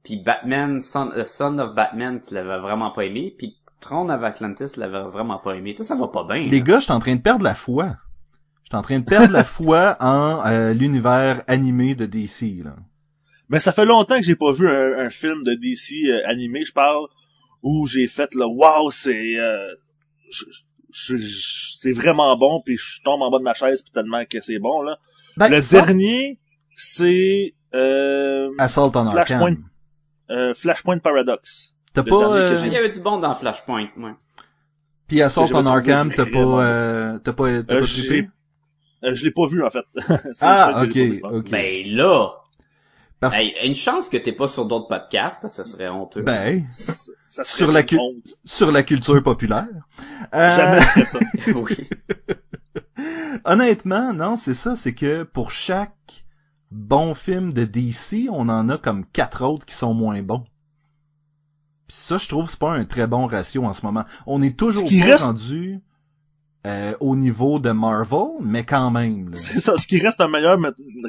Puis 0.03 0.19
Batman, 0.19 0.81
Son, 0.81 1.11
euh, 1.11 1.25
Son 1.25 1.59
of 1.59 1.75
Batman, 1.75 2.21
tu 2.27 2.35
l'avais 2.35 2.59
vraiment 2.59 2.91
pas 2.91 3.05
aimé. 3.05 3.35
Puis 3.37 3.57
Throne 3.81 4.11
of 4.11 4.23
Atlantis, 4.23 4.73
tu 4.75 4.81
l'avais 4.81 5.03
vraiment 5.03 5.39
pas 5.39 5.55
aimé. 5.55 5.75
Toi, 5.75 5.85
ça 5.85 5.97
va 5.97 6.09
pas 6.09 6.25
bien. 6.25 6.45
Les 6.47 6.59
là. 6.59 6.65
gars, 6.65 6.79
je 6.79 6.85
suis 6.85 6.93
en 6.93 6.99
train 6.99 7.17
de 7.17 7.23
perdre 7.23 7.45
la 7.45 7.55
foi. 7.55 7.97
Je 8.63 8.69
suis 8.69 8.77
en 8.77 8.83
train 8.83 8.99
de 8.99 9.05
perdre 9.05 9.33
la 9.33 9.45
foi 9.59 9.97
en 10.01 10.45
euh, 10.47 10.73
l'univers 10.73 11.43
animé 11.49 11.95
de 11.95 12.07
DC. 12.07 12.63
Là. 12.65 12.77
Mais 13.51 13.59
ça 13.59 13.73
fait 13.73 13.85
longtemps 13.85 14.17
que 14.17 14.23
j'ai 14.23 14.37
pas 14.37 14.53
vu 14.53 14.69
un, 14.69 15.07
un 15.07 15.11
film 15.11 15.43
de 15.43 15.55
DC 15.55 16.09
euh, 16.09 16.31
animé, 16.31 16.65
je 16.65 16.73
parle, 16.73 17.07
où 17.63 17.87
j'ai 17.87 18.07
fait 18.07 18.35
le 18.35 18.47
wow, 18.47 18.91
c'est 18.91 19.39
euh, 19.39 19.75
c'est 20.93 21.93
vraiment 21.93 22.37
bon, 22.37 22.63
puis 22.65 22.77
je 22.77 23.03
tombe 23.03 23.23
en 23.23 23.31
bas 23.31 23.39
de 23.39 23.45
ma 23.45 23.55
chaise 23.55 23.83
puis 23.83 23.93
tellement 23.93 24.25
que 24.25 24.41
c'est 24.41 24.59
bon 24.59 24.83
là. 24.83 24.99
Ben, 25.37 25.49
le 25.49 25.61
ça, 25.61 25.81
dernier, 25.81 26.39
c'est 26.77 27.55
euh, 27.75 28.51
Assault 28.59 28.93
on 28.95 29.11
Flashpoint. 29.11 29.41
Arkham. 29.41 29.65
Euh, 30.31 30.55
Flashpoint 30.55 30.99
Paradox. 30.99 31.75
T'as 31.93 32.03
pas, 32.05 32.15
euh, 32.37 32.61
Il 32.65 32.73
y 32.73 32.77
avait 32.77 32.91
du 32.91 33.01
bon 33.01 33.19
dans 33.19 33.35
Flashpoint, 33.35 33.89
ouais. 33.97 34.13
puis 35.09 35.21
Assault 35.23 35.49
on 35.53 35.67
Arkham, 35.67 36.11
t'as 36.13 36.25
pas, 36.27 36.39
euh, 36.39 37.19
t'as 37.19 37.33
pas, 37.33 37.45
t'as 37.63 37.75
Euh, 37.75 37.81
pas 37.81 37.85
trippé? 37.87 38.29
Euh, 39.03 39.15
je 39.15 39.25
l'ai 39.25 39.31
pas 39.33 39.47
vu 39.47 39.63
en 39.65 39.71
fait. 39.71 39.85
Ah, 40.41 40.83
ok, 40.85 40.99
ok. 41.25 41.51
Ben 41.51 41.87
là, 41.97 42.29
Parce- 43.19 43.35
hey, 43.35 43.55
une 43.65 43.75
chance 43.75 44.09
que 44.09 44.17
t'es 44.19 44.33
pas 44.33 44.47
sur 44.47 44.67
d'autres 44.67 44.87
podcasts, 44.89 45.39
parce 45.43 45.57
que 45.57 45.65
ça 45.65 45.69
serait 45.71 45.89
honteux. 45.89 46.23
Ben, 46.23 46.65
Ça 46.71 46.95
serait 47.45 47.45
Sur 47.45 47.73
la 47.73 47.83
cu- 47.83 47.99
sur 48.45 48.71
la 48.71 48.83
culture 48.83 49.23
populaire. 49.23 49.67
Euh, 50.35 50.57
Jamais 50.57 50.81
je 50.97 51.05
ça. 51.05 51.19
oui. 51.55 51.89
Honnêtement, 53.45 54.13
non, 54.13 54.37
c'est 54.37 54.55
ça, 54.55 54.75
c'est 54.75 54.95
que 54.95 55.23
pour 55.23 55.51
chaque 55.51 56.25
bon 56.71 57.15
film 57.15 57.53
de 57.53 57.65
DC, 57.65 58.29
on 58.31 58.49
en 58.49 58.69
a 58.69 58.79
comme 58.79 59.05
quatre 59.07 59.45
autres 59.45 59.67
qui 59.67 59.75
sont 59.75 59.95
moins 59.95 60.23
bons. 60.23 60.45
Puis 61.89 61.97
ça, 61.97 62.19
je 62.19 62.29
trouve, 62.29 62.49
c'est 62.49 62.59
pas 62.59 62.73
un 62.73 62.85
très 62.85 63.07
bon 63.07 63.27
ratio 63.27 63.65
en 63.65 63.73
ce 63.73 63.85
moment. 63.85 64.05
On 64.27 64.43
est 64.43 64.57
toujours 64.57 64.85
pas 64.89 65.05
reste- 65.07 65.25
rendu 65.25 65.81
euh, 66.67 66.93
au 67.01 67.17
niveau 67.17 67.59
de 67.59 67.71
Marvel, 67.71 68.37
mais 68.41 68.65
quand 68.65 68.91
même. 68.91 69.31
C'est 69.35 69.61
ça. 69.61 69.77
Ce 69.77 69.87
qui 69.87 69.99
reste 69.99 70.21
un 70.21 70.29
meilleur 70.29 70.59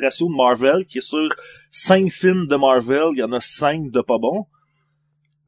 ratio 0.01 0.27
de 0.27 0.35
Marvel, 0.35 0.85
qui 0.87 0.99
est 0.99 1.01
sur 1.01 1.27
cinq 1.71 2.09
films 2.09 2.47
de 2.47 2.55
Marvel, 2.55 3.09
il 3.13 3.19
y 3.19 3.23
en 3.23 3.31
a 3.33 3.41
cinq 3.41 3.91
de 3.91 4.01
pas 4.01 4.17
bons. 4.17 4.47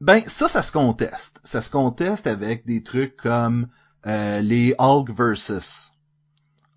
Ben, 0.00 0.20
ça, 0.26 0.46
ça 0.48 0.62
se 0.62 0.70
conteste. 0.70 1.40
Ça 1.42 1.60
se 1.62 1.70
conteste 1.70 2.26
avec 2.26 2.66
des 2.66 2.82
trucs 2.82 3.16
comme 3.16 3.68
euh, 4.06 4.40
les 4.40 4.74
Hulk 4.78 5.10
versus. 5.16 5.93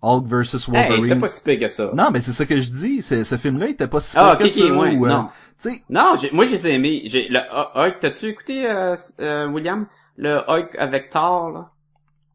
Hulk 0.02 0.26
versus 0.26 0.68
Hey, 0.68 0.74
c'était 0.74 0.88
Wolverine. 0.90 1.20
pas 1.20 1.28
si 1.28 1.42
pire 1.42 1.58
que 1.58 1.68
ça. 1.68 1.90
Non, 1.94 2.10
mais 2.12 2.20
c'est 2.20 2.32
ça 2.32 2.46
que 2.46 2.60
je 2.60 2.70
dis. 2.70 3.02
C'est, 3.02 3.24
ce 3.24 3.36
film-là, 3.36 3.66
il 3.66 3.72
était 3.72 3.88
pas 3.88 4.00
si 4.00 4.16
ah, 4.18 4.36
pire 4.36 4.46
ok, 4.46 4.52
que 4.52 4.58
ça. 4.58 4.64
ouais, 4.78 4.96
ou, 4.96 5.06
euh, 5.06 5.08
non. 5.08 5.24
tu 5.26 5.70
sais, 5.70 5.82
Non, 5.90 6.14
j'ai- 6.20 6.30
moi, 6.30 6.44
je 6.44 6.52
les 6.52 6.66
ai 6.68 6.74
aimés. 6.74 7.02
J'ai, 7.06 7.28
le 7.28 7.40
Hulk, 7.74 7.98
t'as-tu 8.00 8.26
écouté, 8.28 8.70
euh, 8.70 8.94
euh, 9.20 9.48
William? 9.48 9.86
Le 10.16 10.38
Hulk 10.48 10.74
avec 10.78 11.10
Thor, 11.10 11.50
là? 11.50 11.70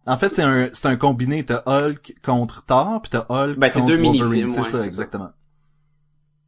En 0.05 0.18
fait, 0.18 0.30
c'est 0.30 0.43
un, 0.43 0.68
c'est 0.74 0.88
un 0.88 0.97
combiné. 0.97 1.45
T'as 1.45 1.64
Hulk 1.66 2.16
contre 2.26 2.66
Thor, 2.66 3.01
puis 3.01 3.09
t'as 3.11 3.26
Hulk 3.30 3.57
Ben, 3.57 3.70
c'est 3.70 3.80
contre 3.80 3.88
deux 3.91 3.97
mini-films, 3.97 4.28
Wolverine. 4.30 4.49
C'est 4.49 4.57
ouais, 4.59 4.64
ça, 4.66 4.72
c'est 4.72 4.78
ça. 4.80 4.86
exactement. 4.86 5.30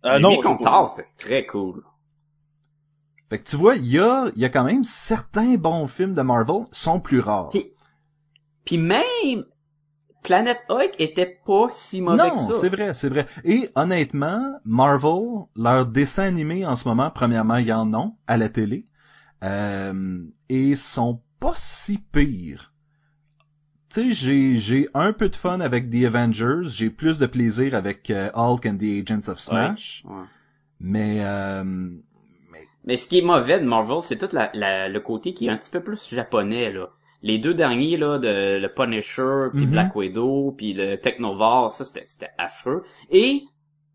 Euh, 0.05 0.15
Lui 0.17 0.21
non, 0.23 0.35
contre 0.41 0.57
j'ai 0.59 0.63
pas 0.65 0.69
Thor, 0.71 0.89
c'était 0.89 1.07
très 1.17 1.45
cool. 1.45 1.81
Fait 3.29 3.39
que 3.39 3.49
tu 3.49 3.55
vois, 3.55 3.75
il 3.75 3.87
y 3.87 3.99
a, 3.99 4.29
il 4.35 4.41
y 4.41 4.45
a 4.45 4.49
quand 4.49 4.63
même 4.65 4.83
certains 4.83 5.55
bons 5.55 5.87
films 5.87 6.13
de 6.13 6.21
Marvel 6.21 6.65
sont 6.71 6.99
plus 6.99 7.19
rares. 7.21 7.49
Puis- 7.49 7.71
Puis 8.65 8.77
même, 8.77 9.45
Planète 10.25 10.65
Hulk 10.69 10.95
était 10.99 11.39
pas 11.45 11.67
si 11.71 12.01
mauvais 12.01 12.17
Non, 12.17 12.31
que 12.31 12.39
ça. 12.39 12.53
c'est 12.59 12.69
vrai, 12.69 12.93
c'est 12.93 13.09
vrai. 13.09 13.25
Et 13.43 13.69
honnêtement, 13.75 14.59
Marvel, 14.65 15.45
leurs 15.55 15.85
dessins 15.85 16.23
animés 16.25 16.65
en 16.65 16.75
ce 16.75 16.87
moment, 16.87 17.09
premièrement, 17.11 17.57
il 17.57 17.67
y 17.67 17.73
en 17.73 17.93
a 17.93 18.11
à 18.27 18.37
la 18.37 18.49
télé, 18.49 18.85
euh, 19.43 20.23
et 20.49 20.75
sont 20.75 21.21
pas 21.39 21.53
si 21.55 21.97
pires. 21.99 22.73
Tu 23.93 24.01
sais, 24.01 24.11
j'ai, 24.11 24.57
j'ai 24.57 24.87
un 24.93 25.13
peu 25.13 25.29
de 25.29 25.35
fun 25.35 25.59
avec 25.61 25.89
The 25.89 26.05
Avengers, 26.05 26.63
j'ai 26.69 26.89
plus 26.89 27.17
de 27.19 27.27
plaisir 27.27 27.75
avec 27.75 28.09
euh, 28.09 28.29
Hulk 28.33 28.65
and 28.65 28.77
the 28.77 29.01
Agents 29.09 29.29
of 29.31 29.39
Smash, 29.39 30.03
Ouais. 30.05 30.23
mais 30.79 31.19
euh, 31.23 31.63
Mais 32.83 32.97
ce 32.97 33.07
qui 33.07 33.19
est 33.19 33.21
mauvais 33.21 33.59
de 33.59 33.65
Marvel, 33.65 34.01
c'est 34.01 34.17
tout 34.17 34.29
la, 34.35 34.49
la- 34.53 34.89
le 34.89 34.99
côté 34.99 35.33
qui 35.33 35.47
est 35.47 35.49
un 35.49 35.57
petit 35.57 35.71
peu 35.71 35.81
plus 35.81 36.09
japonais, 36.09 36.71
là. 36.71 36.89
Les 37.25 37.39
deux 37.39 37.53
derniers, 37.55 37.97
là, 37.97 38.19
de 38.19 38.59
le 38.61 38.67
Punisher, 38.73 39.47
puis 39.51 39.65
Mhm. 39.65 39.71
Black 39.71 39.95
Widow, 39.95 40.53
puis 40.55 40.73
le 40.73 40.95
Technovar, 40.97 41.71
ça, 41.71 41.83
c'était, 41.83 42.05
c'était 42.05 42.29
affreux. 42.37 42.83
Et 43.11 43.41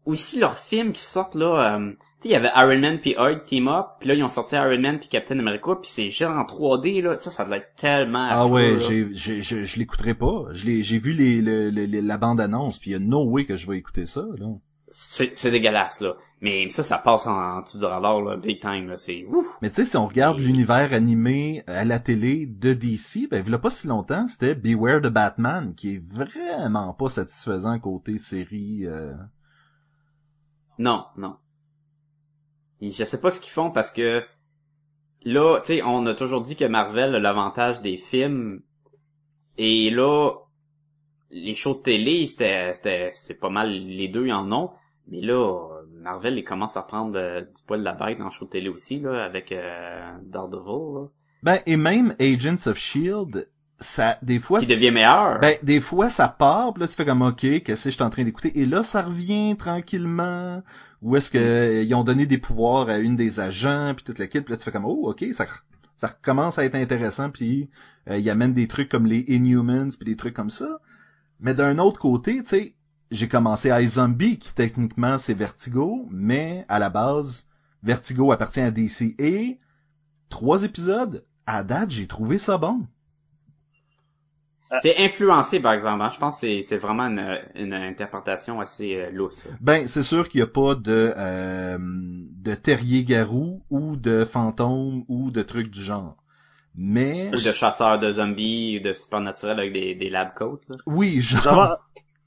aussi 0.04 0.38
leurs 0.40 0.58
films 0.58 0.92
qui 0.92 1.00
sortent, 1.02 1.36
là, 1.36 1.76
euh, 1.78 1.90
tu 1.90 1.96
sais, 2.22 2.28
il 2.28 2.30
y 2.32 2.34
avait 2.34 2.50
Iron 2.56 2.78
Man 2.80 2.98
puis 2.98 3.14
Hulk 3.16 3.44
Team 3.44 3.68
Up, 3.68 3.86
puis 4.00 4.08
là, 4.08 4.14
ils 4.14 4.22
ont 4.24 4.28
sorti 4.28 4.56
Iron 4.56 4.78
Man 4.80 4.98
puis 4.98 5.08
Captain 5.08 5.38
America, 5.38 5.76
puis 5.80 5.90
c'est 5.90 6.10
genre 6.10 6.36
en 6.36 6.44
3D, 6.44 7.00
là. 7.02 7.16
Ça, 7.16 7.30
ça 7.30 7.44
doit 7.44 7.58
être 7.58 7.74
tellement 7.76 8.26
ah 8.30 8.42
affreux, 8.42 8.50
ouais, 8.52 8.72
là. 8.72 8.78
j'ai, 8.78 9.08
je, 9.12 9.64
je 9.64 9.78
l'écouterai 9.78 10.14
pas. 10.14 10.44
Je 10.52 10.66
l'ai, 10.66 10.82
j'ai 10.82 10.98
vu 10.98 11.12
les, 11.12 11.40
le- 11.40 11.70
le- 11.70 11.86
le- 11.86 12.00
la 12.00 12.18
bande 12.18 12.40
annonce, 12.40 12.78
puis 12.80 12.90
il 12.90 12.92
y 12.94 12.96
a 12.96 12.98
no 12.98 13.22
way 13.24 13.44
que 13.44 13.56
je 13.56 13.70
vais 13.70 13.78
écouter 13.78 14.06
ça. 14.06 14.24
Là. 14.38 14.46
C'est, 14.92 15.36
c'est 15.36 15.50
dégueulasse, 15.50 16.00
là. 16.00 16.16
Mais 16.42 16.68
ça, 16.70 16.82
ça 16.82 16.98
passe 16.98 17.26
en, 17.26 17.36
en 17.38 17.60
dessous 17.60 17.78
de 17.78 17.84
radar, 17.86 18.22
là, 18.22 18.36
big 18.36 18.60
time, 18.60 18.88
là. 18.88 18.96
C'est 18.96 19.24
ouf. 19.26 19.46
Mais 19.62 19.68
tu 19.70 19.76
sais, 19.76 19.84
si 19.84 19.96
on 19.96 20.06
regarde 20.06 20.40
Et- 20.40 20.44
l'univers 20.44 20.92
animé 20.92 21.62
à 21.66 21.84
la 21.84 21.98
télé 22.00 22.46
de 22.46 22.72
DC, 22.72 23.28
ben 23.30 23.44
il 23.46 23.50
y 23.50 23.54
a 23.54 23.58
pas 23.58 23.70
si 23.70 23.86
longtemps, 23.86 24.26
c'était 24.26 24.54
Beware 24.54 25.00
the 25.02 25.08
Batman, 25.08 25.74
qui 25.74 25.94
est 25.96 26.02
vraiment 26.12 26.92
pas 26.94 27.08
satisfaisant 27.08 27.78
côté 27.78 28.16
série. 28.18 28.86
euh. 28.86 29.14
Non, 30.78 31.04
non. 31.16 31.36
Et 32.80 32.90
je 32.90 33.04
sais 33.04 33.20
pas 33.20 33.30
ce 33.30 33.40
qu'ils 33.40 33.52
font 33.52 33.70
parce 33.70 33.92
que 33.92 34.24
là, 35.24 35.60
tu 35.60 35.66
sais, 35.66 35.82
on 35.82 36.06
a 36.06 36.14
toujours 36.14 36.40
dit 36.40 36.56
que 36.56 36.64
Marvel 36.64 37.14
a 37.14 37.18
l'avantage 37.18 37.82
des 37.82 37.98
films 37.98 38.62
et 39.58 39.90
là 39.90 40.32
les 41.30 41.54
shows 41.54 41.74
de 41.74 41.80
télé, 41.80 42.26
c'était 42.26 42.74
c'était 42.74 43.10
c'est 43.12 43.38
pas 43.38 43.50
mal 43.50 43.70
les 43.70 44.08
deux 44.08 44.30
en 44.30 44.50
ont, 44.52 44.70
mais 45.08 45.20
là 45.20 45.68
Marvel 46.00 46.38
il 46.38 46.44
commence 46.44 46.76
à 46.76 46.82
prendre 46.82 47.18
euh, 47.18 47.40
du 47.42 47.62
poil 47.66 47.80
de 47.80 47.84
la 47.84 47.92
bête 47.92 48.18
dans 48.18 48.30
show 48.30 48.46
de 48.46 48.50
télé 48.50 48.68
aussi 48.68 49.00
là 49.00 49.24
avec 49.24 49.52
euh, 49.52 50.12
Daredevil 50.22 50.94
là, 50.94 51.06
Ben 51.42 51.58
et 51.66 51.76
même 51.76 52.14
Agents 52.18 52.70
of 52.70 52.76
Shield, 52.76 53.48
ça 53.80 54.18
des 54.22 54.38
fois 54.38 54.60
qui 54.60 54.66
devient 54.66 54.90
meilleur. 54.90 55.40
Ben, 55.40 55.56
des 55.62 55.80
fois, 55.80 56.10
ça 56.10 56.28
part, 56.28 56.74
puis 56.74 56.82
là, 56.82 56.88
tu 56.88 56.94
fais 56.94 57.04
comme, 57.04 57.22
OK, 57.22 57.40
qu'est-ce 57.40 57.84
que 57.84 57.90
je 57.90 57.94
suis 57.94 58.02
en 58.02 58.10
train 58.10 58.24
d'écouter? 58.24 58.58
Et 58.58 58.66
là, 58.66 58.82
ça 58.82 59.02
revient 59.02 59.56
tranquillement. 59.56 60.62
Ou 61.02 61.16
est-ce 61.16 61.30
que 61.30 61.38
euh, 61.38 61.82
ils 61.82 61.94
ont 61.94 62.04
donné 62.04 62.26
des 62.26 62.38
pouvoirs 62.38 62.88
à 62.90 62.98
une 62.98 63.16
des 63.16 63.40
agents, 63.40 63.94
puis 63.96 64.04
toute 64.04 64.18
l'équipe, 64.18 64.44
puis 64.44 64.52
là, 64.52 64.58
tu 64.58 64.64
fais 64.64 64.70
comme, 64.70 64.84
oh, 64.84 65.08
OK, 65.10 65.24
ça, 65.32 65.46
ça 65.96 66.08
recommence 66.08 66.58
à 66.58 66.64
être 66.64 66.74
intéressant, 66.74 67.30
puis 67.30 67.70
euh, 68.08 68.18
ils 68.18 68.28
amènent 68.28 68.52
des 68.52 68.68
trucs 68.68 68.90
comme 68.90 69.06
les 69.06 69.20
Inhumans, 69.28 69.88
puis 69.98 70.04
des 70.04 70.16
trucs 70.16 70.34
comme 70.34 70.50
ça. 70.50 70.80
Mais 71.40 71.54
d'un 71.54 71.78
autre 71.78 71.98
côté, 71.98 72.38
tu 72.42 72.46
sais, 72.46 72.74
j'ai 73.10 73.28
commencé 73.28 73.70
à 73.70 73.82
iZombie, 73.82 74.38
qui 74.38 74.54
techniquement, 74.54 75.18
c'est 75.18 75.34
Vertigo, 75.34 76.06
mais 76.10 76.64
à 76.68 76.78
la 76.78 76.90
base, 76.90 77.48
Vertigo 77.82 78.32
appartient 78.32 78.60
à 78.60 78.70
DC. 78.70 79.14
Et 79.18 79.58
trois 80.28 80.64
épisodes, 80.64 81.24
à 81.46 81.64
date, 81.64 81.90
j'ai 81.90 82.06
trouvé 82.06 82.38
ça 82.38 82.58
bon. 82.58 82.86
C'est 84.82 84.98
influencé 84.98 85.58
par 85.60 85.72
exemple. 85.72 86.00
hein. 86.02 86.10
Je 86.10 86.18
pense 86.18 86.36
que 86.36 86.40
c'est 86.46 86.62
c'est 86.68 86.76
vraiment 86.76 87.08
une, 87.08 87.38
une 87.56 87.74
interprétation 87.74 88.60
assez 88.60 88.94
euh, 88.94 89.10
lousse. 89.10 89.48
Ben, 89.60 89.88
c'est 89.88 90.04
sûr 90.04 90.28
qu'il 90.28 90.38
n'y 90.38 90.44
a 90.44 90.46
pas 90.46 90.76
de 90.76 91.12
euh, 91.16 91.76
de 91.80 92.54
terrier-garou 92.54 93.64
ou 93.68 93.96
de 93.96 94.24
fantôme 94.24 95.04
ou 95.08 95.32
de 95.32 95.42
trucs 95.42 95.70
du 95.70 95.82
genre. 95.82 96.19
Mais 96.82 97.28
Ou 97.28 97.32
de 97.36 97.52
chasseurs 97.52 97.98
de 97.98 98.10
zombies, 98.10 98.78
ou 98.78 98.82
de 98.82 98.92
supernaturels 98.94 99.58
avec 99.60 99.72
des, 99.74 99.94
des 99.94 100.08
lab 100.08 100.32
coats. 100.34 100.58
là. 100.70 100.76
oui, 100.86 101.20
genre 101.20 101.42
J'avais, 101.42 101.74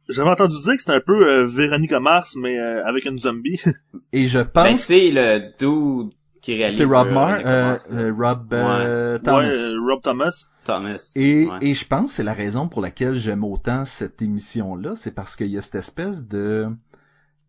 j'avais 0.10 0.30
entendu 0.30 0.56
dire 0.62 0.74
que 0.74 0.80
c'était 0.80 0.92
un 0.94 1.02
peu 1.04 1.28
euh, 1.28 1.46
Véronica 1.48 2.00
Mars, 2.00 2.36
mais 2.40 2.60
euh, 2.60 2.86
avec 2.86 3.06
une 3.06 3.18
zombie. 3.18 3.60
et 4.14 4.28
je 4.28 4.40
Ben 4.40 4.46
pense 4.54 4.80
c'est 4.82 5.10
le 5.10 5.40
dude 5.58 6.14
qui 6.42 6.56
réalise. 6.56 6.78
c'est 6.78 6.84
Rob 6.84 7.08
euh, 7.08 7.14
Mar, 7.14 7.40
euh, 7.44 7.78
euh, 7.94 8.14
Rob 8.16 8.54
euh, 8.54 9.14
ouais, 9.14 9.20
Thomas. 9.24 9.52
euh, 9.54 9.74
Rob 9.90 10.02
Thomas. 10.04 10.46
Thomas. 10.66 11.12
Et, 11.16 11.46
ouais. 11.48 11.58
et 11.62 11.74
je 11.74 11.88
pense 11.88 12.12
que 12.12 12.16
c'est 12.18 12.24
la 12.24 12.34
raison 12.34 12.68
pour 12.68 12.82
laquelle 12.82 13.16
j'aime 13.16 13.44
autant 13.44 13.86
cette 13.86 14.22
émission-là, 14.22 14.94
c'est 14.96 15.16
parce 15.16 15.36
qu'il 15.36 15.48
y 15.48 15.58
a 15.58 15.62
cette 15.62 15.76
espèce 15.76 16.28
de... 16.28 16.68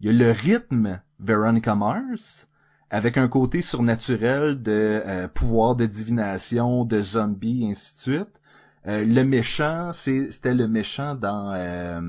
Il 0.00 0.06
y 0.06 0.08
a 0.10 0.12
le 0.26 0.30
rythme 0.32 1.00
Veronica 1.20 1.74
Mars, 1.74 2.48
avec 2.90 3.16
un 3.16 3.28
côté 3.28 3.60
surnaturel 3.60 4.60
de 4.62 5.02
euh, 5.04 5.28
pouvoir 5.28 5.74
de 5.76 5.86
divination, 5.86 6.84
de 6.84 7.00
zombies, 7.00 7.66
ainsi 7.70 7.94
de 7.94 7.98
suite. 8.16 8.40
Euh, 8.86 9.04
le 9.04 9.22
méchant, 9.24 9.90
c'est- 9.92 10.30
c'était 10.30 10.54
le 10.54 10.68
méchant 10.68 11.14
dans 11.14 11.52
euh, 11.54 12.00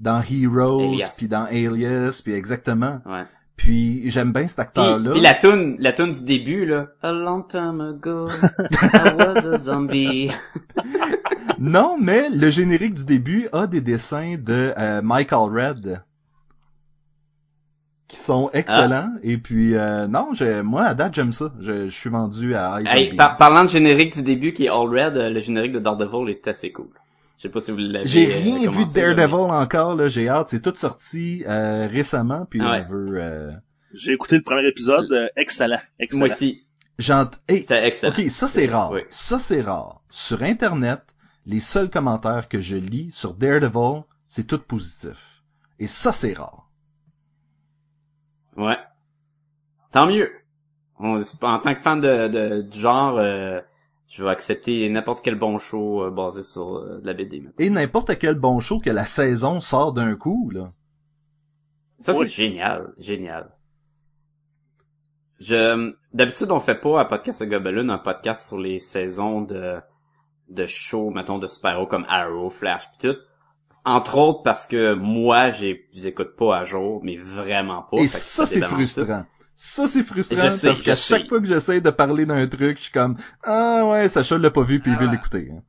dans 0.00 0.20
Heroes, 0.20 0.96
puis 1.16 1.26
dans 1.28 1.44
Alias, 1.44 2.20
puis 2.22 2.34
exactement. 2.34 3.00
Ouais. 3.06 3.22
Puis 3.56 4.10
j'aime 4.10 4.32
bien 4.34 4.46
cet 4.46 4.58
acteur-là. 4.58 5.12
puis 5.12 5.20
la 5.22 5.32
tune, 5.34 5.76
la 5.78 5.94
tune 5.94 6.12
du 6.12 6.22
début 6.24 6.66
là. 6.66 6.88
A 7.02 7.12
long 7.12 7.40
time 7.42 7.80
ago, 7.80 8.28
I 8.28 9.14
was 9.18 9.46
a 9.46 9.58
zombie. 9.58 10.30
Non, 11.58 11.96
mais 11.98 12.28
le 12.28 12.50
générique 12.50 12.94
du 12.94 13.04
début 13.06 13.48
a 13.52 13.66
des 13.66 13.80
dessins 13.80 14.36
de 14.38 14.74
euh, 14.76 15.00
Michael 15.02 15.50
Red 15.50 16.02
qui 18.08 18.16
sont 18.16 18.50
excellents. 18.52 19.10
Et 19.22 19.36
puis, 19.38 19.74
euh, 19.74 20.06
non, 20.06 20.28
je, 20.32 20.60
moi, 20.62 20.84
à 20.84 20.94
date, 20.94 21.14
j'aime 21.14 21.32
ça. 21.32 21.52
Je, 21.60 21.86
je 21.88 21.94
suis 21.94 22.10
vendu 22.10 22.54
à 22.54 22.80
Ice 22.80 22.88
hey, 22.92 23.14
par- 23.16 23.36
parlant 23.36 23.64
de 23.64 23.68
générique 23.68 24.14
du 24.14 24.22
début 24.22 24.52
qui 24.52 24.66
est 24.66 24.68
All 24.68 24.88
Red, 24.88 25.16
euh, 25.16 25.30
le 25.30 25.40
générique 25.40 25.72
de 25.72 25.78
Daredevil 25.80 26.30
est 26.30 26.46
assez 26.46 26.70
cool. 26.72 26.88
Je 27.36 27.42
sais 27.42 27.48
pas 27.48 27.60
si 27.60 27.70
vous 27.72 27.78
l'avez. 27.78 28.06
J'ai 28.06 28.32
euh, 28.32 28.36
rien 28.36 28.70
vu 28.70 28.84
de 28.84 29.00
là, 29.00 29.14
Daredevil 29.14 29.50
encore, 29.52 29.94
là. 29.96 30.08
J'ai 30.08 30.28
hâte. 30.28 30.48
C'est 30.50 30.62
tout 30.62 30.72
sorti 30.76 31.44
euh, 31.48 31.86
récemment, 31.90 32.46
puis 32.48 32.60
Ouais. 32.62 32.84
on 32.86 32.90
veut... 32.90 33.20
euh, 33.20 33.50
J'ai 33.92 34.12
écouté 34.12 34.36
le 34.36 34.42
premier 34.42 34.66
épisode, 34.68 35.10
euh, 35.12 35.26
excellent, 35.36 35.80
excellent. 35.98 36.20
Moi 36.26 36.28
aussi. 36.34 36.62
Hey, 37.48 37.58
C'était 37.60 37.86
excellent. 37.86 38.12
ok, 38.16 38.30
ça 38.30 38.46
c'est 38.46 38.66
rare. 38.66 38.90
Oui. 38.92 39.00
Ça 39.10 39.38
c'est 39.38 39.60
rare. 39.60 40.00
Sur 40.08 40.42
Internet, 40.44 41.00
les 41.44 41.60
seuls 41.60 41.90
commentaires 41.90 42.48
que 42.48 42.60
je 42.62 42.76
lis 42.78 43.10
sur 43.12 43.34
Daredevil, 43.34 44.04
c'est 44.28 44.46
tout 44.46 44.58
positif. 44.58 45.42
Et 45.78 45.86
ça 45.86 46.12
c'est 46.12 46.32
rare. 46.32 46.65
Ouais. 48.56 48.78
Tant 49.92 50.06
mieux. 50.06 50.30
On- 50.98 51.20
en 51.42 51.58
tant 51.60 51.74
que 51.74 51.80
fan 51.80 52.00
de, 52.00 52.28
de- 52.28 52.62
du 52.62 52.78
genre, 52.78 53.18
euh, 53.18 53.60
je 54.08 54.24
vais 54.24 54.30
accepter 54.30 54.88
n'importe 54.88 55.22
quel 55.22 55.34
bon 55.34 55.58
show 55.58 56.04
euh, 56.04 56.10
basé 56.10 56.42
sur 56.42 56.76
euh, 56.76 57.00
de 57.00 57.06
la 57.06 57.12
BD. 57.12 57.40
maintenant. 57.40 57.54
Et 57.58 57.70
n'importe 57.70 58.18
quel 58.18 58.34
bon 58.36 58.60
show 58.60 58.78
que 58.80 58.90
la 58.90 59.04
saison 59.04 59.60
sort 59.60 59.92
d'un 59.92 60.14
coup, 60.16 60.50
là. 60.52 60.72
Ça, 61.98 62.12
Oui. 62.12 62.28
c'est 62.28 62.34
génial. 62.34 62.92
Génial. 62.98 63.50
Je, 65.38 65.92
d'habitude, 66.14 66.50
on 66.50 66.60
fait 66.60 66.74
pas 66.80 67.00
à 67.00 67.04
Podcast 67.04 67.42
à 67.42 67.46
Gobelin 67.46 67.88
un 67.90 67.98
podcast 67.98 68.46
sur 68.46 68.58
les 68.58 68.78
saisons 68.78 69.42
de, 69.42 69.76
de 70.48 70.66
shows, 70.66 71.10
mettons, 71.10 71.38
de 71.38 71.46
super-héros 71.46 71.86
comme 71.86 72.06
Arrow, 72.08 72.48
Flash 72.48 72.88
pis 72.92 73.08
tout. 73.08 73.16
Entre 73.86 74.18
autres 74.18 74.42
parce 74.42 74.66
que 74.66 74.94
moi, 74.94 75.50
j'ai, 75.52 75.86
je 75.92 76.00
les 76.00 76.06
écoute 76.08 76.34
pas 76.36 76.58
à 76.58 76.64
jour, 76.64 77.00
mais 77.04 77.16
vraiment 77.16 77.86
pas. 77.88 77.98
Et 77.98 78.08
ça 78.08 78.44
c'est 78.44 78.60
frustrant. 78.60 79.24
Ça 79.54 79.86
c'est 79.86 80.02
frustrant 80.02 80.50
sais, 80.50 80.66
parce 80.66 80.82
qu'à 80.82 80.96
sais. 80.96 81.16
chaque 81.16 81.28
fois 81.28 81.40
que 81.40 81.46
j'essaie 81.46 81.80
de 81.80 81.90
parler 81.90 82.26
d'un 82.26 82.46
truc, 82.48 82.78
je 82.78 82.82
suis 82.82 82.92
comme 82.92 83.16
ah 83.44 83.86
ouais, 83.86 84.08
Sacha 84.08 84.36
l'a 84.38 84.50
pas 84.50 84.64
vu 84.64 84.80
puis 84.80 84.90
il 84.90 84.96
Ah 84.98 85.04
veut 85.04 85.10
l'écouter. 85.10 85.50
hein. 85.52 85.62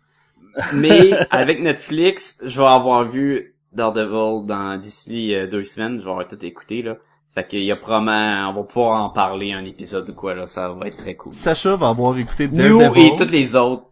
Mais 0.73 1.13
avec 1.29 1.61
Netflix, 1.61 2.39
je 2.43 2.59
vais 2.59 2.67
avoir 2.67 3.05
vu 3.07 3.55
Daredevil 3.71 4.47
dans 4.47 4.77
d'ici 4.81 5.35
euh, 5.35 5.45
deux 5.45 5.63
semaines, 5.63 5.99
je 5.99 6.05
vais 6.05 6.09
avoir 6.09 6.27
tout 6.27 6.43
écouté 6.43 6.81
là. 6.81 6.97
Fait 7.35 7.47
qu'il 7.47 7.63
y 7.63 7.71
a 7.71 7.75
probablement, 7.75 8.49
on 8.49 8.53
va 8.53 8.63
pouvoir 8.63 9.03
en 9.03 9.11
parler 9.11 9.53
un 9.53 9.63
épisode 9.63 10.09
ou 10.09 10.13
quoi 10.13 10.33
là, 10.33 10.47
ça 10.47 10.69
va 10.69 10.87
être 10.87 10.97
très 10.97 11.13
cool. 11.13 11.35
Sacha 11.35 11.75
va 11.75 11.89
avoir 11.89 12.17
écouté 12.17 12.49
Nous 12.51 12.79
Daredevil, 12.79 13.13
et 13.13 13.15
toutes 13.15 13.31
les 13.31 13.55
autres. 13.55 13.83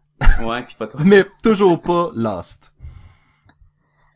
Ouais, 0.43 0.63
puis 0.63 0.75
pas 0.79 0.87
toi. 0.87 0.99
mais 1.05 1.25
toujours 1.43 1.79
pas 1.79 2.09
Lost. 2.15 2.71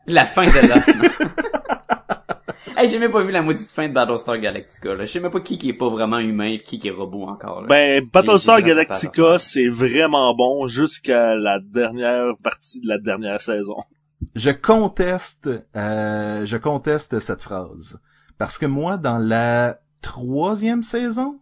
La 0.06 0.24
fin 0.26 0.44
de 0.46 0.68
Lost. 0.68 0.94
hey, 2.76 2.88
j'ai 2.88 2.98
même 2.98 3.10
pas 3.10 3.22
vu 3.22 3.32
la 3.32 3.42
maudite 3.42 3.70
fin 3.70 3.88
de 3.88 3.92
Battlestar 3.94 4.38
Galactica 4.38 4.94
là. 4.94 5.04
Je 5.04 5.10
sais 5.10 5.20
même 5.20 5.30
pas 5.30 5.40
qui 5.40 5.58
qui 5.58 5.68
est 5.68 5.74
pas 5.74 5.88
vraiment 5.88 6.18
humain 6.18 6.46
et 6.52 6.60
qui 6.60 6.78
qui 6.78 6.88
est 6.88 6.92
robot 6.92 7.24
encore 7.28 7.62
là. 7.62 7.68
Ben, 7.68 8.04
Battlestar 8.12 8.62
Galactica, 8.62 9.38
c'est 9.38 9.68
vraiment 9.68 10.34
bon 10.34 10.66
jusqu'à 10.66 11.34
la 11.34 11.58
dernière 11.60 12.32
partie 12.42 12.80
de 12.80 12.88
la 12.88 12.98
dernière 12.98 13.40
saison. 13.40 13.76
Je 14.34 14.50
conteste, 14.50 15.48
euh, 15.76 16.44
je 16.44 16.56
conteste 16.56 17.18
cette 17.20 17.42
phrase 17.42 18.00
parce 18.38 18.58
que 18.58 18.66
moi, 18.66 18.96
dans 18.96 19.18
la 19.18 19.78
troisième 20.02 20.82
saison, 20.82 21.38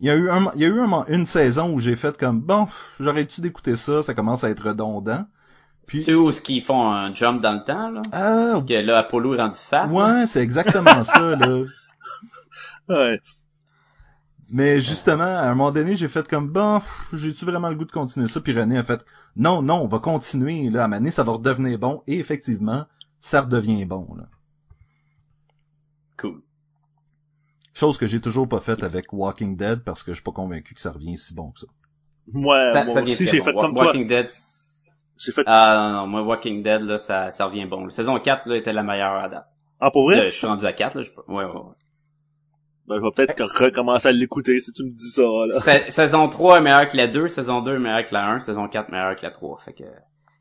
il 0.00 0.06
y 0.06 0.10
a 0.10 0.14
eu 0.14 0.30
un, 0.30 0.50
il 0.54 0.62
y 0.62 0.64
a 0.64 0.68
eu 0.68 0.80
un- 0.80 1.04
une 1.08 1.26
saison 1.26 1.72
où 1.72 1.80
j'ai 1.80 1.96
fait 1.96 2.16
comme 2.16 2.40
bon, 2.40 2.66
j'aurais-tu 3.00 3.40
d'écouter 3.40 3.76
ça, 3.76 4.02
ça 4.02 4.14
commence 4.14 4.44
à 4.44 4.50
être 4.50 4.68
redondant. 4.68 5.24
Puis 5.88 6.04
C'est 6.04 6.14
où 6.14 6.30
ce 6.30 6.40
qu'ils 6.40 6.62
font 6.62 6.88
un 6.88 7.12
jump 7.14 7.42
dans 7.42 7.54
le 7.54 7.60
temps 7.60 7.90
là? 7.90 8.02
ah 8.12 8.62
Que 8.66 8.74
là 8.74 8.98
Apollo 8.98 9.34
est 9.34 9.38
rendu 9.38 9.58
fat. 9.58 9.86
là. 9.86 9.92
ouais, 10.20 10.26
c'est 10.26 10.42
exactement 10.42 11.02
ça 11.02 11.34
là. 11.34 11.62
Ouais. 12.88 13.20
Mais 14.50 14.80
justement, 14.80 15.24
à 15.24 15.42
un 15.42 15.54
moment 15.54 15.72
donné, 15.72 15.94
j'ai 15.94 16.08
fait 16.08 16.26
comme 16.26 16.48
bon, 16.48 16.80
j'ai-tu 17.12 17.44
vraiment 17.44 17.68
le 17.68 17.74
goût 17.74 17.84
de 17.84 17.92
continuer 17.92 18.28
ça? 18.28 18.40
Puis 18.40 18.58
René 18.58 18.78
a 18.78 18.82
fait 18.82 19.04
non, 19.36 19.60
non, 19.60 19.82
on 19.82 19.86
va 19.88 19.98
continuer 19.98 20.70
là. 20.70 20.82
À 20.82 20.84
un 20.84 20.88
moment 20.88 21.00
donné, 21.00 21.10
ça 21.10 21.22
va 21.22 21.32
redevenir 21.32 21.78
bon. 21.78 22.02
Et 22.06 22.18
effectivement, 22.18 22.86
ça 23.20 23.42
redevient 23.42 23.84
bon 23.84 24.08
là. 24.16 24.24
Cool. 26.16 26.40
Chose 27.74 27.98
que 27.98 28.06
j'ai 28.06 28.20
toujours 28.22 28.48
pas 28.48 28.60
faite 28.60 28.82
avec 28.82 29.12
Walking 29.12 29.54
Dead 29.54 29.80
parce 29.84 30.02
que 30.02 30.12
je 30.12 30.16
suis 30.16 30.24
pas 30.24 30.32
convaincu 30.32 30.74
que 30.74 30.80
ça 30.80 30.92
revient 30.92 31.18
si 31.18 31.34
bon 31.34 31.50
que 31.50 31.60
ça. 31.60 31.66
Moi, 32.32 32.72
ça, 32.72 32.84
moi 32.84 32.94
ça 32.94 33.02
aussi, 33.02 33.26
j'ai 33.26 33.38
bon. 33.40 33.44
fait 33.44 33.52
comme 33.54 33.74
toi. 33.74 33.84
Walking 33.86 34.06
Dead. 34.06 34.28
Fait, 35.18 35.42
Ah 35.46 35.88
non, 35.92 35.98
non, 36.00 36.06
moi 36.06 36.22
Walking 36.22 36.62
Dead 36.62 36.82
là, 36.82 36.98
ça, 36.98 37.30
ça 37.32 37.46
revient 37.46 37.66
bon. 37.66 37.84
La 37.84 37.90
saison 37.90 38.18
4 38.18 38.46
là 38.48 38.56
était 38.56 38.72
la 38.72 38.82
meilleure 38.82 39.14
à 39.14 39.28
date. 39.28 39.46
ah, 39.80 39.90
pour 39.90 40.04
vrai? 40.04 40.16
Là, 40.16 40.24
je 40.30 40.36
suis 40.36 40.46
rendu 40.46 40.64
à 40.66 40.72
4 40.72 40.94
là, 40.96 41.02
je 41.02 41.10
peux- 41.10 41.22
ouais, 41.32 41.44
ouais, 41.44 41.50
ouais. 41.50 41.74
Ben, 42.86 42.96
je 42.96 43.02
vais 43.02 43.10
peut-être 43.14 43.42
recommencer 43.62 44.08
à 44.08 44.12
l'écouter 44.12 44.58
si 44.60 44.72
tu 44.72 44.82
me 44.84 44.90
dis 44.90 45.10
ça, 45.10 45.22
là. 45.22 45.60
Sa- 45.60 45.90
saison 45.90 46.28
3 46.28 46.58
est 46.58 46.60
meilleure 46.62 46.88
que 46.88 46.96
la 46.96 47.06
2, 47.08 47.28
saison 47.28 47.60
2 47.60 47.74
est 47.74 47.78
meilleure 47.78 48.04
que 48.04 48.14
la 48.14 48.26
1, 48.30 48.38
saison 48.38 48.66
4 48.68 48.88
est 48.88 48.92
meilleure 48.92 49.16
que 49.16 49.22
la 49.26 49.30
3. 49.30 49.58
Fait 49.64 49.72
que 49.74 49.84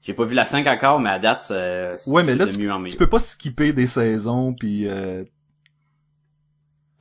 j'ai 0.01 0.13
pas 0.13 0.23
vu 0.23 0.33
la 0.35 0.45
5 0.45 0.65
encore, 0.67 0.99
mais 1.01 1.09
à 1.09 1.19
date, 1.19 1.41
c'est 1.41 1.97
c'est 1.97 2.09
Ouais, 2.09 2.23
mais 2.23 2.35
là, 2.35 2.45
de 2.45 2.57
mieux 2.57 2.71
en 2.71 2.79
mieux. 2.79 2.89
Tu 2.89 2.95
peux 2.97 3.09
pas 3.09 3.19
skipper 3.19 3.73
des 3.73 3.87
saisons 3.87 4.53
puis 4.53 4.87
euh... 4.87 5.23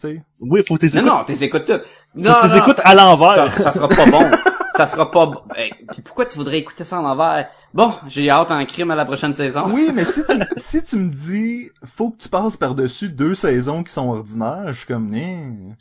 tu 0.00 0.08
sais. 0.08 0.22
Oui, 0.40 0.62
faut 0.66 0.74
que 0.76 0.86
t'es 0.86 1.00
Non, 1.00 1.06
non, 1.18 1.24
t'es 1.24 1.40
écoutes 1.44 1.64
toutes. 1.66 1.84
Non, 2.16 2.32
Faut 2.32 2.40
que 2.40 2.46
non, 2.48 2.52
t'es 2.52 2.58
écoutes 2.58 2.80
à 2.84 2.94
l'envers. 2.96 3.52
Ça, 3.52 3.62
ça 3.64 3.72
sera 3.72 3.88
pas 3.88 4.06
bon. 4.10 4.22
ça 4.76 4.86
sera 4.86 5.10
pas 5.10 5.26
bon. 5.26 5.42
Hey, 5.54 5.72
puis 5.92 6.02
pourquoi 6.02 6.26
tu 6.26 6.36
voudrais 6.36 6.58
écouter 6.58 6.84
ça 6.84 7.00
en 7.00 7.02
l'envers? 7.02 7.48
Bon, 7.72 7.92
j'ai 8.08 8.30
hâte 8.30 8.50
en 8.50 8.64
crime 8.66 8.90
à 8.90 8.94
la 8.94 9.04
prochaine 9.04 9.34
saison. 9.34 9.64
Oui, 9.68 9.90
mais 9.94 10.04
si 10.04 10.22
tu 10.24 10.32
si 10.56 10.82
tu 10.82 10.96
me 10.96 11.08
dis 11.08 11.70
faut 11.84 12.10
que 12.10 12.18
tu 12.22 12.28
passes 12.28 12.56
par-dessus 12.56 13.08
deux 13.08 13.34
saisons 13.34 13.82
qui 13.82 13.92
sont 13.92 14.08
ordinaires, 14.08 14.68
je 14.68 14.78
suis 14.78 14.86
comme 14.86 15.14
eh. 15.14 15.74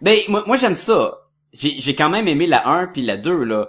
Ben, 0.00 0.18
moi, 0.28 0.44
moi 0.46 0.56
j'aime 0.56 0.76
ça. 0.76 1.18
J'ai, 1.52 1.80
j'ai 1.80 1.94
quand 1.94 2.10
même 2.10 2.28
aimé 2.28 2.46
la 2.46 2.68
1 2.68 2.88
puis 2.88 3.02
la 3.02 3.16
2, 3.16 3.44
là. 3.44 3.68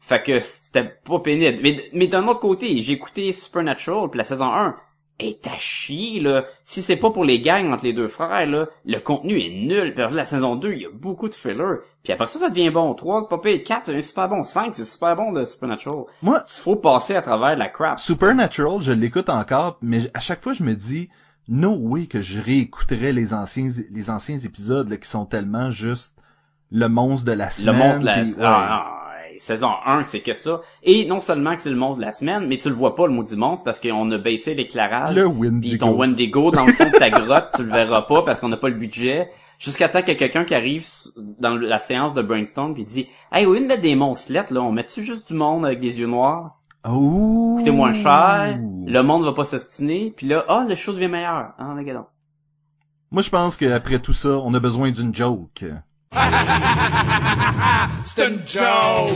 Fait 0.00 0.22
que 0.22 0.38
c'était 0.40 0.84
pas 0.84 1.18
pénible. 1.18 1.58
Mais, 1.62 1.90
mais 1.92 2.06
d'un 2.06 2.26
autre 2.28 2.40
côté, 2.40 2.80
j'ai 2.80 2.92
écouté 2.92 3.32
Supernatural 3.32 4.08
puis 4.08 4.18
la 4.18 4.24
saison 4.24 4.52
1 4.52 4.76
est 5.18 5.46
à 5.46 5.56
chier, 5.58 6.20
là. 6.20 6.44
Si 6.64 6.80
c'est 6.82 6.96
pas 6.96 7.10
pour 7.10 7.24
les 7.24 7.40
gangs 7.40 7.72
entre 7.72 7.84
les 7.84 7.92
deux 7.92 8.06
frères, 8.08 8.46
là, 8.46 8.66
le 8.84 8.98
contenu 9.00 9.40
est 9.40 9.50
nul. 9.50 9.94
Puis 9.94 10.04
la 10.14 10.24
saison 10.24 10.54
2, 10.56 10.72
il 10.72 10.82
y 10.82 10.86
a 10.86 10.90
beaucoup 10.92 11.28
de 11.28 11.34
fillers. 11.34 11.78
Puis 12.04 12.12
après 12.12 12.26
ça, 12.26 12.38
ça 12.38 12.50
devient 12.50 12.70
bon. 12.70 12.94
3, 12.94 13.28
pas 13.28 13.38
pire. 13.38 13.60
4, 13.64 13.86
c'est 13.86 14.00
super 14.02 14.28
bon. 14.28 14.44
5, 14.44 14.74
c'est 14.74 14.84
super 14.84 15.16
bon 15.16 15.32
de 15.32 15.44
Supernatural. 15.44 16.04
Moi, 16.22 16.42
Faut 16.46 16.76
passer 16.76 17.16
à 17.16 17.22
travers 17.22 17.56
la 17.56 17.68
crap. 17.68 17.98
Supernatural, 17.98 18.80
je 18.80 18.92
l'écoute 18.92 19.28
encore, 19.28 19.78
mais 19.82 19.98
à 20.14 20.20
chaque 20.20 20.42
fois 20.42 20.52
je 20.52 20.62
me 20.62 20.74
dis 20.74 21.08
no 21.48 21.70
way 21.76 22.06
que 22.06 22.20
je 22.20 22.40
réécouterais 22.40 23.12
les 23.12 23.32
anciens 23.34 23.70
les 23.90 24.10
anciens 24.10 24.38
épisodes 24.38 24.88
là, 24.88 24.96
qui 24.98 25.08
sont 25.08 25.24
tellement 25.24 25.70
juste 25.70 26.16
le 26.70 26.88
monstre 26.88 27.24
de 27.24 27.32
la 27.32 27.46
Le 27.46 27.50
semaine. 27.50 27.76
monstre 27.78 28.00
de 28.00 28.04
la... 28.06 28.22
ouais. 28.22 28.34
Ah, 28.42 28.68
ah, 28.70 28.97
saison 29.38 29.70
1, 29.84 30.02
c'est 30.02 30.20
que 30.20 30.34
ça. 30.34 30.60
Et 30.82 31.06
non 31.06 31.20
seulement 31.20 31.54
que 31.54 31.60
c'est 31.60 31.70
le 31.70 31.76
monstre 31.76 32.00
de 32.00 32.06
la 32.06 32.12
semaine, 32.12 32.46
mais 32.46 32.58
tu 32.58 32.68
le 32.68 32.74
vois 32.74 32.94
pas, 32.94 33.06
le 33.06 33.12
maudit 33.12 33.36
monstre, 33.36 33.64
parce 33.64 33.80
qu'on 33.80 34.10
a 34.10 34.18
baissé 34.18 34.54
l'éclairage. 34.54 35.14
le 35.14 35.28
Pis 35.28 35.38
Wendigo. 35.38 35.86
ton 35.86 35.96
Wendigo 35.96 36.50
dans 36.50 36.66
le 36.66 36.72
fond 36.72 36.90
de 36.90 36.98
ta 36.98 37.10
grotte, 37.10 37.50
tu 37.56 37.64
le 37.64 37.70
verras 37.70 38.02
pas 38.02 38.22
parce 38.22 38.40
qu'on 38.40 38.48
n'a 38.48 38.56
pas 38.56 38.68
le 38.68 38.76
budget. 38.76 39.30
Jusqu'à 39.58 39.88
temps 39.88 40.00
qu'il 40.00 40.10
y 40.10 40.12
ait 40.12 40.16
quelqu'un 40.16 40.44
qui 40.44 40.54
arrive 40.54 40.86
dans 41.16 41.56
la 41.56 41.80
séance 41.80 42.14
de 42.14 42.22
brainstorm 42.22 42.74
puis 42.74 42.84
dit 42.84 43.08
Hey, 43.32 43.44
au 43.44 43.54
lieu 43.54 43.60
de 43.60 43.66
mettre 43.66 43.82
des 43.82 43.96
monslettes, 43.96 44.50
là, 44.50 44.62
on 44.62 44.70
met-tu 44.70 45.02
juste 45.02 45.28
du 45.28 45.34
monde 45.34 45.66
avec 45.66 45.80
des 45.80 45.98
yeux 45.98 46.06
noirs? 46.06 46.58
Oh. 46.88 47.56
Coûter 47.58 47.72
moins 47.72 47.92
cher, 47.92 48.58
le 48.86 49.02
monde 49.02 49.24
va 49.24 49.32
pas 49.32 49.44
s'ostiner, 49.44 50.12
puis 50.16 50.28
là, 50.28 50.44
ah, 50.48 50.64
le 50.68 50.74
show 50.76 50.92
devient 50.92 51.08
meilleur. 51.08 51.54
Ah, 51.58 51.74
regarde. 51.76 52.06
Moi 53.10 53.22
je 53.22 53.30
pense 53.30 53.56
qu'après 53.56 53.98
tout 53.98 54.12
ça, 54.12 54.38
on 54.42 54.54
a 54.54 54.60
besoin 54.60 54.92
d'une 54.92 55.14
joke. 55.14 55.64
C'est 58.04 58.28
une 58.28 58.40
joke! 58.46 59.12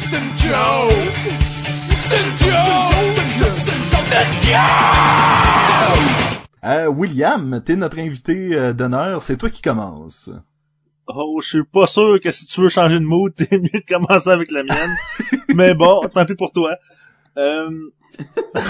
C'est 0.00 0.18
une 0.18 0.38
joke! 0.38 1.14
C'est 1.98 2.18
une 2.18 2.36
joke! 2.36 3.16
C'est 4.06 4.16
une 4.16 4.34
joke! 4.42 4.58
Euh, 6.64 6.86
William, 6.86 7.60
t'es 7.64 7.76
notre 7.76 7.98
invité 7.98 8.54
euh, 8.54 8.72
d'honneur, 8.72 9.22
c'est 9.22 9.36
toi 9.36 9.50
qui 9.50 9.62
commence. 9.62 10.30
Oh, 11.08 11.40
je 11.42 11.48
suis 11.48 11.64
pas 11.64 11.86
sûr 11.86 12.20
que 12.22 12.30
si 12.30 12.46
tu 12.46 12.60
veux 12.60 12.68
changer 12.68 13.00
de 13.00 13.04
mood, 13.04 13.34
t'es 13.34 13.58
mieux 13.58 13.68
de 13.68 13.84
commencer 13.86 14.30
avec 14.30 14.50
la 14.50 14.62
mienne. 14.62 14.94
Mais 15.54 15.74
bon, 15.74 16.00
tant 16.14 16.24
pis 16.24 16.34
pour 16.34 16.52
toi. 16.52 16.76
Euh... 17.36 17.70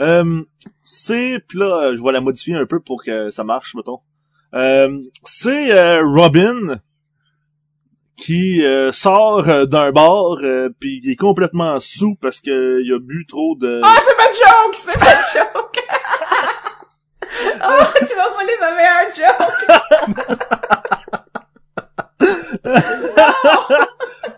euh, 0.00 0.42
c'est, 0.84 1.38
puis 1.48 1.58
là, 1.58 1.94
je 1.96 2.02
vais 2.02 2.12
la 2.12 2.20
modifier 2.20 2.54
un 2.54 2.66
peu 2.66 2.80
pour 2.80 3.02
que 3.02 3.30
ça 3.30 3.44
marche, 3.44 3.74
mettons. 3.74 4.00
Euh, 4.54 4.98
c'est 5.24 5.72
euh, 5.72 6.02
Robin 6.04 6.80
qui 8.18 8.62
euh, 8.62 8.92
sort 8.92 9.48
euh, 9.48 9.64
d'un 9.66 9.90
bar 9.92 10.36
euh, 10.42 10.68
puis 10.78 11.00
il 11.02 11.10
est 11.10 11.16
complètement 11.16 11.80
sous 11.80 12.16
parce 12.20 12.38
que 12.38 12.82
il 12.82 12.92
a 12.92 12.98
bu 12.98 13.26
trop 13.26 13.56
de 13.58 13.80
Ah, 13.82 13.96
c'est 14.06 14.16
pas 14.16 14.28
de 14.28 14.34
joke! 14.34 14.74
C'est 14.74 14.98
pas 14.98 15.14
de 15.14 15.22
joke! 15.34 15.82
oh, 17.64 17.84
tu 17.98 18.14
m'as 18.14 18.28
volé 18.28 18.52
ma 18.60 18.74
meilleure 18.76 19.10
joke! 19.16 19.48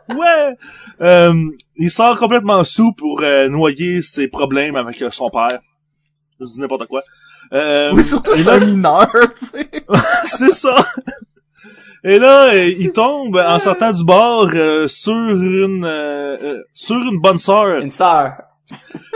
ouais 0.16 0.56
euh, 1.00 1.34
il 1.76 1.90
sort 1.90 2.16
complètement 2.18 2.62
sous 2.62 2.92
pour 2.92 3.20
noyer 3.20 4.00
ses 4.00 4.28
problèmes 4.28 4.76
avec 4.76 5.04
son 5.10 5.28
père 5.28 5.58
je 6.40 6.46
dis 6.46 6.60
n'importe 6.60 6.86
quoi 6.86 7.02
euh, 7.52 7.92
Oui, 7.92 8.02
surtout 8.02 8.32
là, 8.42 8.54
un 8.54 8.64
mineur, 8.64 9.10
tu 9.38 9.46
sais. 9.46 9.68
c'est 10.24 10.50
ça. 10.50 10.74
Et 12.02 12.18
là, 12.18 12.54
il 12.56 12.92
tombe 12.92 13.36
en 13.36 13.58
sortant 13.58 13.92
du 13.92 14.04
bar 14.04 14.48
euh, 14.54 14.86
sur 14.88 15.14
une 15.14 15.84
euh, 15.84 16.36
euh, 16.42 16.62
sur 16.74 16.96
une 16.96 17.20
bonne 17.20 17.38
sœur. 17.38 17.80
Une 17.80 17.90
sœur. 17.90 18.34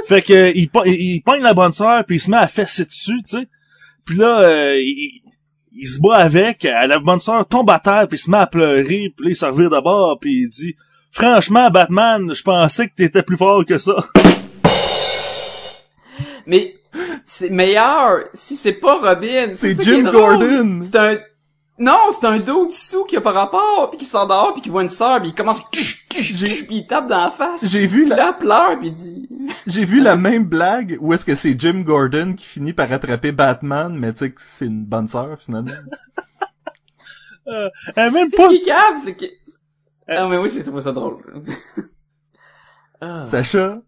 Fait 0.07 0.23
que 0.23 0.53
il, 0.57 0.71
il, 0.87 0.93
il 0.95 1.23
pogne 1.23 1.43
la 1.43 1.55
bonne 1.55 1.73
sœur 1.73 2.05
puis 2.07 2.17
il 2.17 2.21
se 2.21 2.31
met 2.31 2.39
à 2.39 2.47
fesser 2.47 2.87
dessus, 2.87 3.23
tu 3.29 3.39
sais. 3.39 3.49
Puis 4.05 4.17
là, 4.17 4.41
euh, 4.41 4.81
il, 4.81 5.23
il 5.81 5.87
se 5.87 6.01
bat 6.01 6.17
avec, 6.17 6.65
euh, 6.65 6.87
la 6.87 6.99
bonne 6.99 7.21
sœur 7.21 7.47
tombe 7.47 7.71
à 7.71 7.79
terre, 7.79 8.09
puis 8.09 8.17
il 8.17 8.21
se 8.21 8.31
met 8.31 8.39
à 8.39 8.47
pleurer, 8.47 9.13
puis 9.17 9.27
là, 9.27 9.31
il 9.31 9.37
se 9.37 9.45
revire 9.45 9.71
de 9.71 9.81
bord, 9.81 10.19
puis 10.21 10.43
il 10.43 10.49
dit 10.49 10.75
«Franchement, 11.11 11.71
Batman, 11.71 12.33
je 12.35 12.43
pensais 12.43 12.89
que 12.89 12.95
t'étais 12.95 13.23
plus 13.23 13.37
fort 13.37 13.65
que 13.65 13.79
ça. 13.79 13.95
Mais 16.47 16.75
c'est 17.27 17.51
meilleur 17.51 18.25
si 18.35 18.57
c'est 18.57 18.73
pas 18.75 18.99
Robin. 18.99 19.53
C'est 19.55 19.77
qui 19.77 19.83
Jim. 19.83 20.11
Gordon. 20.11 20.81
C'est 20.83 20.97
un 20.97 21.19
non, 21.81 22.11
c'est 22.11 22.27
un 22.27 22.41
dos 22.41 22.67
dessous 22.67 23.05
qui 23.05 23.17
a 23.17 23.21
pas 23.21 23.31
rapport, 23.31 23.91
puis 23.91 23.99
qui 23.99 24.05
sort 24.05 24.27
dehors, 24.27 24.53
puis 24.53 24.63
qui 24.63 24.69
voit 24.69 24.83
une 24.83 24.89
sœur, 24.91 25.21
puis 25.21 25.29
il 25.29 25.35
commence 25.35 25.61
J'ai- 26.19 26.65
puis 26.65 26.79
il 26.79 26.87
tape 26.89 27.07
dans 27.07 27.19
la 27.19 27.31
face. 27.31 27.65
J'ai 27.69 27.87
vu 27.87 28.05
la, 28.05 28.33
pleure, 28.33 28.77
puis 28.81 28.89
il 28.89 28.93
dit 28.93 29.29
j'ai 29.67 29.85
vu 29.85 30.01
la 30.01 30.17
même 30.17 30.45
blague 30.45 30.99
où 31.01 31.13
est-ce 31.13 31.25
que 31.25 31.37
c'est 31.37 31.59
Jim 31.59 31.83
Gordon 31.87 32.33
qui 32.33 32.47
finit 32.47 32.73
par 32.73 32.93
attraper 32.93 33.31
Batman, 33.31 33.97
mais 33.97 34.13
tu 34.13 34.19
sais 34.19 34.33
que 34.33 34.41
c'est 34.43 34.67
une 34.67 34.85
bonne 34.85 35.09
sœur 35.09 35.39
finalement. 35.39 35.71
Euh, 37.51 37.71
elle 37.97 38.13
même 38.13 38.29
Ce 38.31 38.37
pas... 38.37 38.49
qui 38.51 38.57
est 38.57 38.61
cave, 38.61 38.97
c'est 39.03 39.15
que 39.15 39.25
Ah 40.07 40.29
mais 40.29 40.37
oui, 40.37 40.51
j'ai 40.53 40.63
trouvé 40.63 40.83
ça 40.83 40.93
drôle. 40.93 41.17
ah. 43.01 43.25
Sacha, 43.25 43.81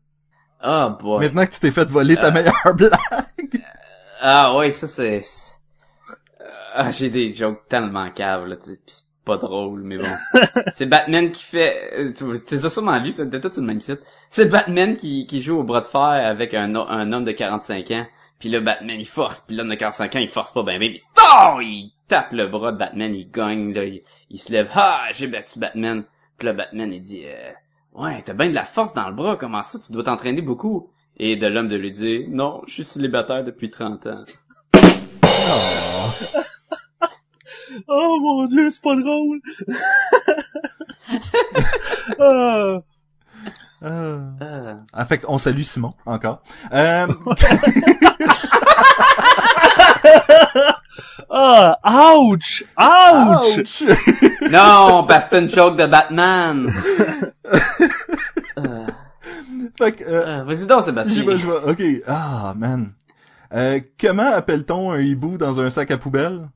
Ah, 0.62 0.96
boy. 1.00 1.24
maintenant 1.24 1.46
que 1.46 1.52
tu 1.52 1.60
t'es 1.60 1.70
fait 1.70 1.88
voler 1.88 2.16
ta 2.16 2.28
Euh. 2.28 2.30
meilleure 2.32 2.74
blague. 2.74 3.62
Ah 4.20 4.54
ouais, 4.56 4.70
ça 4.70 4.86
c'est 4.86 5.22
ah, 6.74 6.90
j'ai 6.90 7.10
des 7.10 7.32
jokes 7.34 7.66
tellement 7.68 8.10
caves 8.10 8.46
là, 8.46 8.56
tu 8.56 8.70
sais, 8.70 8.76
pis 8.86 8.92
c'est 8.92 9.04
pas 9.24 9.36
drôle, 9.38 9.82
mais 9.82 9.98
bon. 9.98 10.06
c'est 10.74 10.86
Batman 10.86 11.30
qui 11.30 11.42
fait 11.42 12.12
tu 12.14 12.54
as 12.54 12.70
sûrement 12.70 12.98
lu, 12.98 13.12
c'était 13.12 13.40
tout 13.40 13.50
sur 13.52 13.60
le 13.62 13.66
même 13.66 13.80
site. 13.80 14.00
C'est 14.28 14.46
Batman 14.46 14.96
qui 14.96 15.26
qui 15.26 15.42
joue 15.42 15.58
au 15.58 15.62
bras 15.64 15.80
de 15.80 15.86
fer 15.86 16.00
avec 16.00 16.54
un 16.54 16.74
un 16.74 17.12
homme 17.12 17.24
de 17.24 17.32
45 17.32 17.90
ans. 17.92 18.06
Puis 18.38 18.48
là 18.48 18.60
Batman 18.60 18.98
il 18.98 19.06
force, 19.06 19.40
puis 19.46 19.56
l'homme 19.56 19.68
de 19.68 19.74
45 19.74 20.16
ans 20.16 20.18
il 20.20 20.28
force 20.28 20.52
pas 20.52 20.62
ben 20.62 20.78
ben, 20.78 20.90
puis 20.92 21.02
oh, 21.18 21.58
il 21.60 21.92
tape 22.08 22.32
le 22.32 22.46
bras 22.46 22.72
de 22.72 22.78
Batman, 22.78 23.14
il 23.14 23.30
gagne 23.30 23.74
là, 23.74 23.84
il, 23.84 24.02
il 24.30 24.38
se 24.38 24.50
lève, 24.52 24.70
ah, 24.74 25.06
j'ai 25.12 25.26
battu 25.26 25.58
Batman. 25.58 26.04
Puis 26.38 26.46
là 26.46 26.52
Batman 26.54 26.92
il 26.92 27.00
dit 27.02 27.22
euh, 27.26 27.50
ouais, 27.94 28.22
t'as 28.22 28.32
bien 28.32 28.48
de 28.48 28.54
la 28.54 28.64
force 28.64 28.94
dans 28.94 29.08
le 29.08 29.14
bras, 29.14 29.36
comment 29.36 29.62
ça, 29.62 29.78
tu 29.78 29.92
dois 29.92 30.04
t'entraîner 30.04 30.42
beaucoup? 30.42 30.90
Et 31.16 31.36
de 31.36 31.46
l'homme 31.46 31.68
de 31.68 31.76
lui 31.76 31.90
dire, 31.90 32.26
non, 32.28 32.62
je 32.66 32.74
suis 32.74 32.84
célibataire 32.84 33.44
depuis 33.44 33.70
30 33.70 34.06
ans. 34.06 34.24
Oh. 34.74 36.26
Oh 37.86 38.18
mon 38.20 38.46
dieu, 38.46 38.68
c'est 38.68 38.82
pas 38.82 38.96
drôle. 38.96 39.40
Ah. 42.18 42.82
Ah, 43.82 45.04
fait 45.06 45.18
qu'on 45.18 45.38
salue 45.38 45.62
Simon, 45.62 45.94
encore. 46.06 46.42
Euh, 46.72 47.06
Ah, 51.32 51.78
ouch! 52.18 52.64
Ouch! 52.76 53.58
ouch! 53.58 53.82
Non, 54.50 55.04
parce 55.06 55.26
que 55.26 55.36
une 55.40 55.48
joke 55.48 55.76
de 55.76 55.86
Batman. 55.86 56.68
Euh, 58.58 58.86
fait 59.78 59.92
que, 59.92 60.04
euh, 60.04 60.40
euh, 60.40 60.44
Vas-y 60.44 60.66
donc, 60.66 60.80
j'y 60.80 60.86
Sébastien. 60.86 61.36
je 61.38 61.46
vais. 61.46 61.70
Ok. 61.70 62.02
Ah, 62.06 62.52
man. 62.54 62.92
Euh, 63.54 63.80
comment 63.98 64.30
appelle-t-on 64.30 64.90
un 64.92 65.00
hibou 65.00 65.38
dans 65.38 65.60
un 65.60 65.70
sac 65.70 65.90
à 65.92 65.96
poubelle? 65.96 66.50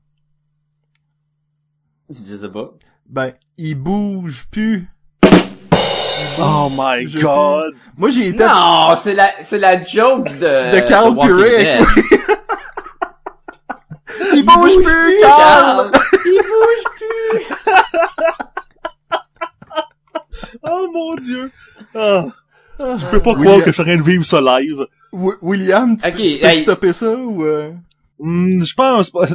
Je 2.09 2.35
sais 2.35 2.49
pas. 2.49 2.73
Ben, 3.09 3.31
il 3.57 3.75
bouge 3.75 4.45
plus. 4.51 4.87
Oh 6.39 6.69
my 6.77 7.05
Je- 7.05 7.19
god! 7.19 7.73
Moi, 7.97 8.09
j'ai 8.09 8.27
été... 8.29 8.43
Non, 8.43 8.95
c'est 9.01 9.13
la, 9.13 9.29
c'est 9.43 9.57
la 9.59 9.81
joke 9.81 10.25
de... 10.37 10.75
De 10.75 10.79
Carl. 10.87 11.15
Dead. 11.15 11.85
Il 14.33 14.43
bouge 14.45 14.75
plus, 14.83 15.17
Carl! 15.21 15.91
Il 16.25 16.41
bouge 16.41 16.83
plus. 16.97 17.45
Oh 20.63 20.87
mon 20.93 21.15
dieu! 21.15 21.51
Ah, 21.95 22.23
Ah. 22.79 22.97
je 22.97 23.05
peux 23.07 23.21
pas 23.21 23.31
William- 23.31 23.43
croire 23.45 23.59
que 23.63 23.67
je 23.67 23.71
suis 23.71 23.81
en 23.81 23.85
train 23.85 23.97
de 23.97 24.01
vivre 24.03 24.25
ça 24.25 24.41
live. 24.41 24.85
Wi- 25.13 25.35
William, 25.41 25.95
tu, 25.95 26.11
peux, 26.11 26.17
tu 26.17 26.39
peux 26.39 26.45
hey. 26.45 26.61
stopper 26.63 26.91
ça 26.93 27.15
ou... 27.15 27.43
Euh... 27.45 27.71
Hmm, 28.19 28.61
je 28.63 28.73
pense 28.73 29.09
pas. 29.09 29.25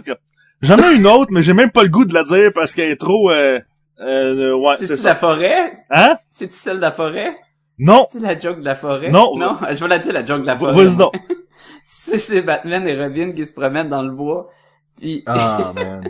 J'en 0.63 0.77
ai 0.79 0.95
une 0.95 1.07
autre, 1.07 1.31
mais 1.31 1.43
j'ai 1.43 1.55
même 1.55 1.71
pas 1.71 1.83
le 1.83 1.89
goût 1.89 2.05
de 2.05 2.13
la 2.13 2.23
dire 2.25 2.51
parce 2.55 2.75
qu'elle 2.75 2.91
est 2.91 3.01
trop... 3.01 3.31
Euh, 3.31 3.59
euh, 4.01 4.55
ouais, 4.57 4.75
c'est 4.79 4.87
C'est-tu 4.87 5.01
ça. 5.03 5.09
la 5.11 5.15
forêt? 5.15 5.73
Hein? 5.91 6.19
C'est-tu 6.31 6.55
celle 6.55 6.77
de 6.77 6.83
la 6.83 6.93
forêt? 6.93 7.35
Non! 7.79 8.07
C'est 8.11 8.21
la 8.21 8.39
joke 8.39 8.61
de 8.61 8.65
la 8.65 8.75
forêt? 8.75 9.11
Non. 9.11 9.37
Non, 9.37 9.57
je 9.71 9.83
vais 9.83 9.89
la 9.89 9.99
dire, 9.99 10.13
la 10.13 10.25
joke 10.25 10.43
de 10.43 10.47
la 10.47 10.57
forêt. 10.57 10.85
Vas-y 10.85 10.97
donc. 10.97 11.15
C'est, 11.85 12.19
c'est 12.19 12.43
Batman 12.43 12.87
et 12.89 12.97
Robin 13.01 13.33
qui 13.33 13.47
se 13.47 13.53
promènent 13.53 13.89
dans 13.89 14.03
le 14.03 14.11
bois. 14.13 14.49
Puis, 14.97 15.23
Ah, 15.27 15.73
man. 15.75 16.05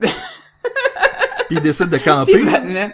Puis 0.00 0.10
il 1.56 1.60
décide 1.60 1.88
de 1.88 1.96
puis 1.96 2.04
camper. 2.04 2.44
Batman... 2.44 2.92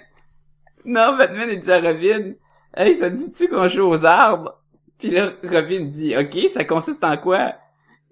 Non, 0.84 1.16
Batman, 1.16 1.48
il 1.52 1.60
dit 1.60 1.70
à 1.72 1.80
Robin, 1.80 2.32
«Hey, 2.76 2.96
ça 2.96 3.10
te 3.10 3.16
dit-tu 3.16 3.48
qu'on 3.48 3.68
joue 3.68 3.82
aux 3.88 4.04
arbres?» 4.04 4.60
Puis 4.98 5.10
là, 5.10 5.32
Robin 5.42 5.80
dit, 5.82 6.14
«Ok, 6.18 6.36
ça 6.52 6.64
consiste 6.64 7.02
en 7.04 7.16
quoi?» 7.16 7.54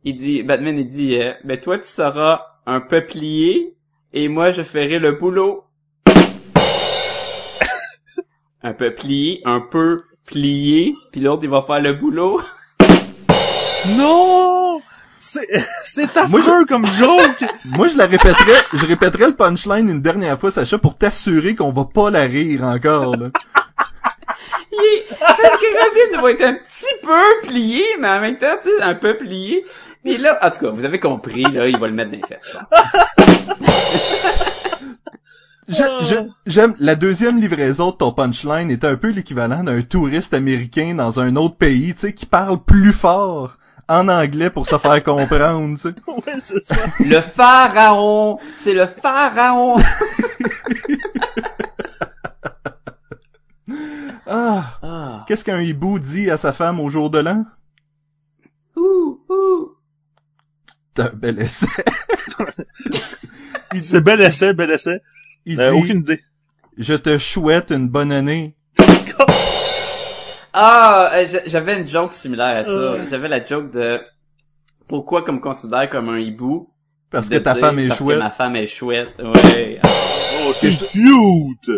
Il 0.04 0.16
dit, 0.16 0.42
Batman, 0.42 0.76
il 0.78 0.88
dit, 0.88 1.16
euh, 1.16 1.32
Ben 1.44 1.60
toi, 1.60 1.78
tu 1.78 1.86
seras 1.86 2.44
un 2.66 2.80
peuplier, 2.80 3.76
et 4.12 4.28
moi, 4.28 4.50
je 4.50 4.62
ferai 4.62 4.98
le 4.98 5.12
boulot. 5.12 5.64
un 8.62 8.74
peuplier, 8.74 9.40
un 9.44 9.60
peu 9.60 9.98
plié, 10.26 10.94
puis 11.10 11.20
l'autre, 11.20 11.44
il 11.44 11.50
va 11.50 11.62
faire 11.62 11.80
le 11.80 11.94
boulot. 11.94 12.40
Non! 13.96 14.80
C'est, 15.16 15.46
c'est 15.84 16.14
Moi, 16.28 16.40
affreux 16.40 16.66
comme 16.66 16.86
joke! 16.86 17.44
Moi, 17.64 17.88
je 17.88 17.96
la 17.96 18.06
répéterais, 18.06 18.60
je 18.74 18.86
répéterais 18.86 19.28
le 19.28 19.34
punchline 19.34 19.88
une 19.88 20.02
dernière 20.02 20.38
fois, 20.38 20.50
Sacha, 20.50 20.78
pour 20.78 20.98
t'assurer 20.98 21.54
qu'on 21.54 21.72
va 21.72 21.84
pas 21.84 22.10
la 22.10 22.22
rire 22.22 22.64
encore, 22.64 23.16
là. 23.16 23.30
Il 24.72 24.78
est... 24.78 25.18
Parce 25.18 25.38
que 25.38 26.10
Robin 26.10 26.22
va 26.22 26.30
être 26.30 26.42
un 26.42 26.54
petit 26.54 26.94
peu 27.02 27.48
plié, 27.48 27.84
mais 27.98 28.08
en 28.08 28.20
même 28.20 28.38
temps, 28.38 28.56
tu 28.62 28.70
sais, 28.70 28.82
un 28.82 28.94
peu 28.94 29.16
plié. 29.16 29.64
Puis 30.05 30.18
là, 30.18 30.38
en 30.42 30.50
tout 30.50 30.59
cas, 30.61 30.70
vous 30.70 30.84
avez 30.84 30.98
compris, 31.00 31.44
là, 31.44 31.68
il 31.68 31.78
va 31.78 31.86
le 31.86 31.94
mettre 31.94 32.11
dans 32.11 32.16
les 32.18 32.26
fesses. 32.26 32.57
Je- 35.68 35.74
je- 36.05 36.28
J'aime, 36.44 36.74
la 36.80 36.96
deuxième 36.96 37.38
livraison 37.40 37.92
de 37.92 37.96
ton 37.96 38.11
punchline 38.12 38.70
était 38.70 38.88
un 38.88 38.96
peu 38.96 39.11
l'équivalent 39.11 39.62
d'un 39.62 39.80
touriste 39.82 40.34
américain 40.34 40.94
dans 40.96 41.20
un 41.20 41.36
autre 41.36 41.57
pays, 41.57 41.94
tu 41.94 42.00
sais, 42.00 42.12
qui 42.14 42.26
parle 42.26 42.62
plus 42.62 42.92
fort 42.92 43.57
en 43.88 44.09
anglais 44.09 44.50
pour 44.50 44.66
se 44.66 44.76
faire 44.76 45.03
comprendre, 45.03 45.76
tu 45.76 45.82
sais. 45.82 45.94
ouais, 46.09 46.34
c'est 46.40 46.62
ça. 46.64 46.74
Le 47.00 47.20
pharaon! 47.20 48.38
C'est 48.57 48.74
le 48.74 48.86
pharaon! 48.86 49.76
Ah! 54.26 54.78
Ah. 54.82 55.24
Qu'est-ce 55.26 55.44
qu'un 55.44 55.61
hibou 55.61 55.98
dit 55.98 56.30
à 56.30 56.36
sa 56.36 56.53
femme 56.53 56.80
au 56.80 56.88
jour 56.88 57.11
de 57.11 57.18
l'an? 57.18 57.44
Ouh, 58.76 59.20
ouh. 59.28 59.70
T'as 60.95 61.07
un 61.07 61.12
bel 61.14 61.38
essai. 61.40 61.66
C'est 63.80 64.01
bel 64.03 64.20
essai, 64.20 64.53
bel 64.53 64.70
essai. 64.70 65.01
Il 65.47 65.59
Euh, 65.61 65.72
dit, 65.72 65.78
aucune 65.82 65.99
idée. 66.01 66.20
je 66.76 66.95
te 66.95 67.18
souhaite 67.18 67.70
une 67.72 67.88
bonne 67.88 68.12
année. 68.12 68.55
Ah, 70.55 71.11
euh, 71.14 71.26
j'a- 71.26 71.47
j'avais 71.47 71.80
une 71.80 71.88
joke 71.88 72.12
similaire 72.12 72.59
à 72.59 72.64
ça. 72.64 72.70
Euh. 72.70 73.05
J'avais 73.09 73.28
la 73.28 73.43
joke 73.43 73.70
de 73.70 73.99
pourquoi 74.86 75.22
qu'on 75.22 75.32
me 75.32 75.38
considère 75.40 75.88
comme 75.88 76.11
un 76.11 76.18
hibou. 76.18 76.68
Parce 77.11 77.28
que 77.30 77.36
ta 77.36 77.55
dire 77.55 77.61
femme 77.61 77.78
est 77.78 77.88
parce 77.88 77.99
chouette. 78.01 78.18
que 78.18 78.22
ma 78.22 78.30
femme 78.30 78.57
est 78.57 78.66
chouette. 78.66 79.14
Ouais. 79.18 79.80
Oh, 79.84 80.53
c'est 80.55 80.76
cute! 80.90 81.70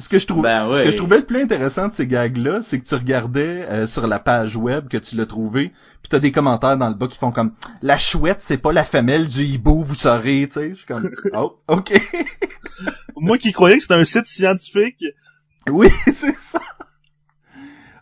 Ce 0.00 0.08
que 0.08 0.18
je 0.18 0.26
trouve, 0.26 0.42
Ben 0.42 0.72
ce 0.72 0.80
que 0.82 0.90
je 0.90 0.96
trouvais 0.96 1.18
le 1.18 1.24
plus 1.26 1.42
intéressant 1.42 1.88
de 1.88 1.92
ces 1.92 2.06
gags-là, 2.06 2.62
c'est 2.62 2.80
que 2.80 2.84
tu 2.88 2.94
regardais 2.94 3.66
euh, 3.68 3.86
sur 3.86 4.06
la 4.06 4.18
page 4.18 4.56
web 4.56 4.88
que 4.88 4.96
tu 4.96 5.14
l'as 5.14 5.26
trouvé, 5.26 5.68
puis 6.02 6.08
t'as 6.08 6.18
des 6.18 6.32
commentaires 6.32 6.76
dans 6.78 6.88
le 6.88 6.94
bas 6.94 7.06
qui 7.06 7.18
font 7.18 7.30
comme 7.32 7.52
la 7.82 7.98
chouette, 7.98 8.38
c'est 8.40 8.56
pas 8.58 8.72
la 8.72 8.82
femelle 8.84 9.28
du 9.28 9.44
hibou, 9.44 9.82
vous 9.82 9.94
saurez, 9.94 10.48
tu 10.48 10.54
sais. 10.60 10.70
Je 10.70 10.74
suis 10.76 10.86
comme 10.86 11.10
oh, 11.34 11.58
ok, 11.68 11.92
Moi 13.16 13.36
qui 13.38 13.52
croyais 13.52 13.76
que 13.76 13.82
c'était 13.82 13.94
un 13.94 14.04
site 14.04 14.26
scientifique. 14.26 15.04
oui, 15.68 15.88
c'est 16.12 16.38
ça. 16.38 16.60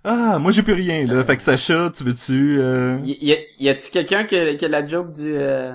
Ah, 0.05 0.39
moi 0.39 0.53
j'ai 0.53 0.63
plus 0.63 0.75
rien 0.75 1.05
là. 1.07 1.25
Fait 1.25 1.37
que 1.37 1.43
Sacha, 1.43 1.91
tu 1.95 2.05
veux-tu 2.05 2.59
euh... 2.61 2.99
Y, 3.05 3.19
y, 3.27 3.33
a- 3.33 3.39
y 3.59 3.69
a-tu 3.69 3.91
quelqu'un 3.91 4.25
qui 4.25 4.37
a, 4.37 4.55
qui 4.55 4.65
a 4.65 4.69
la 4.69 4.87
joke 4.87 5.13
du 5.13 5.35
euh, 5.35 5.73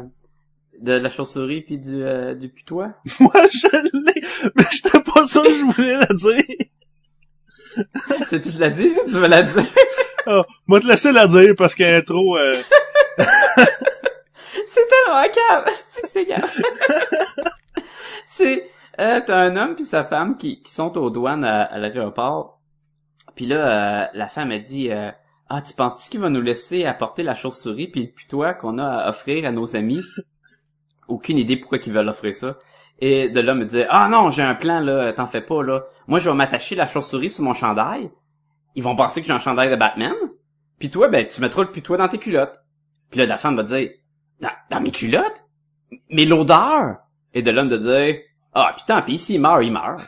de 0.82 0.94
la 0.94 1.10
chauve-souris 1.10 1.62
puis 1.62 1.78
du 1.78 2.02
euh, 2.02 2.34
du 2.34 2.48
putois? 2.50 2.94
Moi, 3.20 3.32
je 3.52 3.68
l'ai, 3.94 4.22
mais 4.56 4.64
j'étais 4.72 4.98
pas 5.24 5.28
sûr 5.30 5.44
que 5.44 5.54
je 5.54 5.64
voulais 5.64 5.98
la 5.98 6.06
dire. 6.08 6.44
tu 8.30 8.52
je 8.52 8.60
l'ai 8.60 8.72
dit, 8.72 8.92
tu 9.06 9.14
veux 9.14 9.28
la 9.28 9.44
dire? 9.44 9.66
Ah, 10.26 10.44
moi 10.68 10.80
te 10.80 10.88
laisser 10.88 11.12
la 11.12 11.28
dire 11.28 11.54
parce 11.58 11.76
qu'elle 11.76 11.96
est 11.96 12.04
trop... 12.04 12.38
Euh... 12.38 12.62
C'est 14.68 14.88
tellement 14.88 15.24
cave! 15.34 15.66
C'est 15.92 16.08
c'est 16.08 16.26
cave! 16.26 16.50
c'est, 18.26 18.70
euh, 19.00 19.22
t'as 19.26 19.38
un 19.38 19.56
homme 19.58 19.76
puis 19.76 19.86
sa 19.86 20.04
femme 20.04 20.38
qui, 20.38 20.62
qui 20.62 20.72
sont 20.72 20.98
aux 20.98 21.10
douanes 21.10 21.44
à, 21.44 21.64
à 21.64 21.78
l'aéroport. 21.78 22.60
Puis 23.36 23.46
là, 23.46 24.04
euh, 24.04 24.08
la 24.14 24.28
femme 24.28 24.52
a 24.52 24.60
dit, 24.60 24.92
euh, 24.92 25.12
Ah, 25.50 25.62
tu 25.62 25.74
penses-tu 25.74 26.10
qu'il 26.10 26.20
va 26.20 26.30
nous 26.30 26.42
laisser 26.42 26.86
apporter 26.86 27.24
la 27.24 27.34
chauve-souris 27.34 27.88
puis 27.88 28.04
le 28.04 28.12
putois 28.12 28.54
qu'on 28.54 28.78
a 28.78 28.88
à 28.88 29.10
offrir 29.10 29.46
à 29.46 29.52
nos 29.52 29.76
amis? 29.76 30.02
Aucune 31.08 31.38
idée 31.38 31.58
pourquoi 31.58 31.80
ils 31.86 31.94
veulent 31.94 32.10
offrir 32.10 32.34
ça. 32.34 32.58
Et 33.06 33.28
de 33.28 33.42
là 33.42 33.54
me 33.54 33.66
dire 33.66 33.86
Ah 33.90 34.08
non, 34.08 34.32
j'ai 34.32 34.44
un 34.44 34.56
plan 34.56 34.80
là, 34.80 35.12
t'en 35.12 35.28
fais 35.28 35.42
pas 35.42 35.62
là. 35.62 35.84
Moi 36.08 36.20
je 36.20 36.30
vais 36.30 36.36
m'attacher 36.38 36.74
la 36.74 36.88
chauve-souris 36.88 37.32
sur 37.32 37.44
mon 37.44 37.54
chandail. 37.54 38.10
Ils 38.76 38.84
vont 38.84 38.96
penser 38.96 39.20
que 39.20 39.28
j'ai 39.28 39.34
un 39.34 39.40
chandail 39.40 39.70
de 39.70 39.76
Batman. 39.76 40.14
Puis 40.80 40.90
toi, 40.90 41.10
ben 41.10 41.28
tu 41.28 41.42
mettras 41.42 41.64
le 41.64 41.72
putois 41.72 41.98
dans 41.98 42.08
tes 42.08 42.18
culottes. 42.18 42.64
Puis 43.12 43.20
là, 43.20 43.26
la 43.26 43.36
femme 43.36 43.58
va 43.58 43.64
dire 43.64 43.90
Dans, 44.40 44.54
dans 44.72 44.80
mes 44.80 44.92
culottes? 44.92 45.44
Mais 46.12 46.24
l'odeur! 46.24 47.00
Et 47.34 47.42
de 47.42 47.52
l'homme 47.52 47.68
de 47.68 47.76
dire 47.76 48.22
Ah, 48.54 48.74
pis 48.74 48.86
tant 48.86 49.02
pis, 49.02 49.18
s'il 49.18 49.42
meurt, 49.42 49.66
il 49.66 49.74
meurt. 49.74 50.02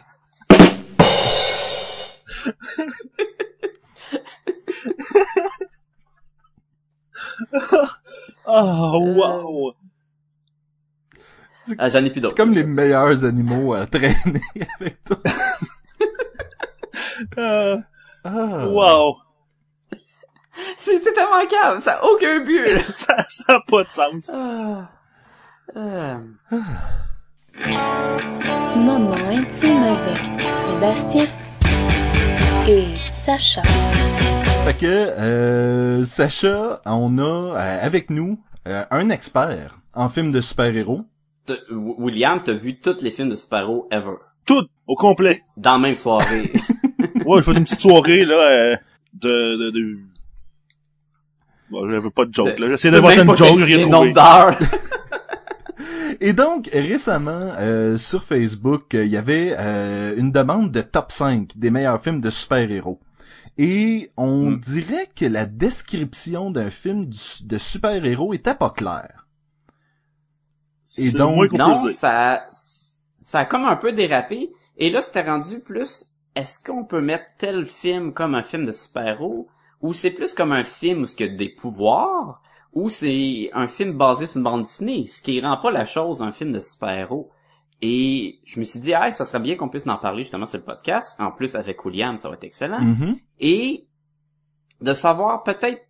Oh, 8.47 8.99
wow! 9.17 9.75
Ah, 11.77 11.89
j'en 11.89 12.03
ai 12.05 12.09
plus 12.11 12.21
d'autres. 12.21 12.35
C'est 12.37 12.43
comme 12.43 12.53
les 12.53 12.63
meilleurs 12.63 13.23
animaux 13.25 13.73
à 13.73 13.85
traîner 13.87 14.41
avec 14.79 15.03
toi. 15.03 15.17
Euh, 17.37 17.77
Ah. 18.27 18.67
wow! 18.69 19.17
C'est 20.77 20.99
c'est 21.03 21.13
tellement 21.13 21.45
calme, 21.47 21.79
ça 21.79 21.97
a 21.97 22.03
aucun 22.05 22.39
but. 22.43 22.59
là. 22.65 22.79
Ça, 22.95 23.17
ça 23.29 23.53
a 23.53 23.59
pas 23.69 23.83
de 23.83 23.89
sens. 23.89 24.31
Ah. 24.33 24.89
Ah. 25.75 26.19
Moment 28.75 29.13
intime 29.29 29.77
avec 29.83 30.41
Sébastien 30.55 31.27
et 32.67 32.95
Sacha. 33.13 33.61
Fait 34.65 34.73
que, 34.77 34.85
euh, 34.87 36.03
Sacha, 36.05 36.81
on 36.85 37.17
a 37.19 37.21
euh, 37.21 37.79
avec 37.85 38.09
nous 38.09 38.39
euh, 38.67 38.83
un 38.89 39.09
expert 39.11 39.77
en 39.93 40.09
films 40.09 40.31
de 40.31 40.41
super-héros. 40.41 41.05
William, 41.69 42.41
t'as 42.43 42.53
vu 42.53 42.77
tous 42.79 43.01
les 43.01 43.11
films 43.11 43.29
de 43.29 43.35
super-héros 43.35 43.87
ever? 43.91 44.15
Tout, 44.45 44.65
au 44.87 44.95
complet. 44.95 45.43
Dans 45.57 45.73
la 45.73 45.79
même 45.79 45.95
soirée. 45.95 46.51
Ouais, 47.25 47.39
je 47.41 47.45
fais 47.51 47.57
une 47.57 47.63
petite 47.63 47.79
soirée, 47.79 48.23
là, 48.25 48.35
euh, 48.35 48.75
de, 49.13 49.57
de, 49.57 49.71
de... 49.71 49.97
Bon, 51.69 51.89
j'avais 51.89 52.09
pas 52.11 52.25
de 52.25 52.33
joke, 52.33 52.59
là. 52.59 52.67
J'essayais 52.69 52.91
T'as 52.91 52.97
d'avoir 52.97 53.13
une 53.13 53.35
joke, 53.37 53.59
j'ai 53.59 53.65
rien 53.75 53.79
trouvé. 53.89 53.89
nombre 53.91 54.13
d'heures. 54.13 54.59
Et 56.21 56.33
donc, 56.33 56.69
récemment, 56.71 57.51
euh, 57.59 57.97
sur 57.97 58.23
Facebook, 58.23 58.93
euh, 58.95 59.05
il 59.05 59.11
y 59.11 59.17
avait 59.17 59.55
euh, 59.57 60.15
une 60.17 60.31
demande 60.31 60.71
de 60.71 60.81
top 60.81 61.11
5 61.11 61.49
des 61.55 61.69
meilleurs 61.71 62.01
films 62.01 62.21
de 62.21 62.29
super-héros. 62.29 62.99
Et 63.57 64.11
on 64.17 64.51
Hmm. 64.51 64.59
dirait 64.59 65.09
que 65.15 65.25
la 65.25 65.45
description 65.45 66.51
d'un 66.51 66.69
film 66.69 67.05
du- 67.05 67.43
de 67.45 67.57
super-héros 67.57 68.33
était 68.33 68.55
pas 68.55 68.69
claire. 68.69 69.24
Et 70.97 71.11
donc- 71.17 71.51
non, 71.53 71.73
ça, 71.93 72.47
ça 73.21 73.39
a 73.39 73.45
comme 73.45 73.65
un 73.65 73.75
peu 73.75 73.91
dérapé. 73.91 74.51
Et 74.77 74.89
là, 74.89 75.01
c'était 75.01 75.23
rendu 75.29 75.59
plus, 75.59 76.05
est-ce 76.35 76.63
qu'on 76.63 76.83
peut 76.85 77.01
mettre 77.01 77.25
tel 77.37 77.65
film 77.65 78.13
comme 78.13 78.35
un 78.35 78.43
film 78.43 78.65
de 78.65 78.71
super-héros? 78.71 79.47
Ou 79.81 79.93
c'est 79.93 80.11
plus 80.11 80.33
comme 80.33 80.51
un 80.51 80.63
film 80.63 81.03
où 81.03 81.05
il 81.05 81.25
y 81.25 81.29
a 81.29 81.33
des 81.35 81.49
pouvoirs? 81.49 82.41
Ou 82.73 82.89
c'est 82.89 83.49
un 83.53 83.67
film 83.67 83.97
basé 83.97 84.27
sur 84.27 84.37
une 84.37 84.43
bande 84.43 84.63
dessinée? 84.63 85.07
Ce 85.07 85.21
qui 85.21 85.39
rend 85.41 85.57
pas 85.57 85.71
la 85.71 85.85
chose 85.85 86.21
un 86.21 86.31
film 86.31 86.51
de 86.51 86.59
super-héros. 86.59 87.29
Et 87.81 88.39
je 88.45 88.59
me 88.59 88.65
suis 88.65 88.79
dit, 88.79 88.93
ah, 88.93 89.11
ça 89.11 89.25
serait 89.25 89.41
bien 89.41 89.55
qu'on 89.55 89.69
puisse 89.69 89.87
en 89.87 89.97
parler 89.97 90.23
justement 90.23 90.45
sur 90.45 90.57
le 90.57 90.63
podcast. 90.63 91.19
En 91.19 91.31
plus, 91.31 91.55
avec 91.55 91.83
William, 91.85 92.17
ça 92.17 92.29
va 92.29 92.35
être 92.35 92.43
excellent. 92.43 92.81
Mhm. 92.81 93.17
et 93.39 93.87
de 94.81 94.93
savoir 94.93 95.43
peut-être 95.43 95.81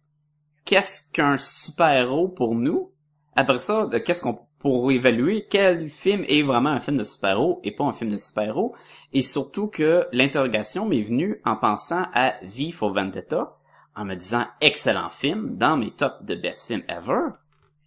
qu'est-ce 0.63 1.09
qu'un 1.11 1.37
super-héros 1.37 2.27
pour 2.29 2.53
nous? 2.55 2.91
Après 3.35 3.57
ça, 3.59 3.87
de 3.87 3.97
qu'est-ce 3.97 4.21
qu'on 4.21 4.39
pour 4.65 4.91
évaluer 4.91 5.45
quel 5.47 5.89
film 5.89 6.25
est 6.27 6.41
vraiment 6.41 6.71
un 6.71 6.79
film 6.79 6.97
de 6.97 7.03
super-héros 7.03 7.59
et 7.63 7.69
pas 7.69 7.83
un 7.83 7.91
film 7.91 8.09
de 8.09 8.17
super-héros. 8.17 8.73
Et 9.13 9.21
surtout 9.21 9.67
que 9.67 10.07
l'interrogation 10.11 10.87
m'est 10.87 11.03
venue 11.03 11.39
en 11.45 11.55
pensant 11.55 12.07
à 12.15 12.33
V 12.41 12.71
for 12.71 12.91
Vendetta, 12.91 13.57
en 13.95 14.05
me 14.05 14.15
disant 14.15 14.47
excellent 14.61 15.09
film 15.09 15.55
dans 15.55 15.77
mes 15.77 15.91
tops 15.91 16.23
de 16.23 16.33
best 16.33 16.65
film 16.65 16.81
ever. 16.87 17.27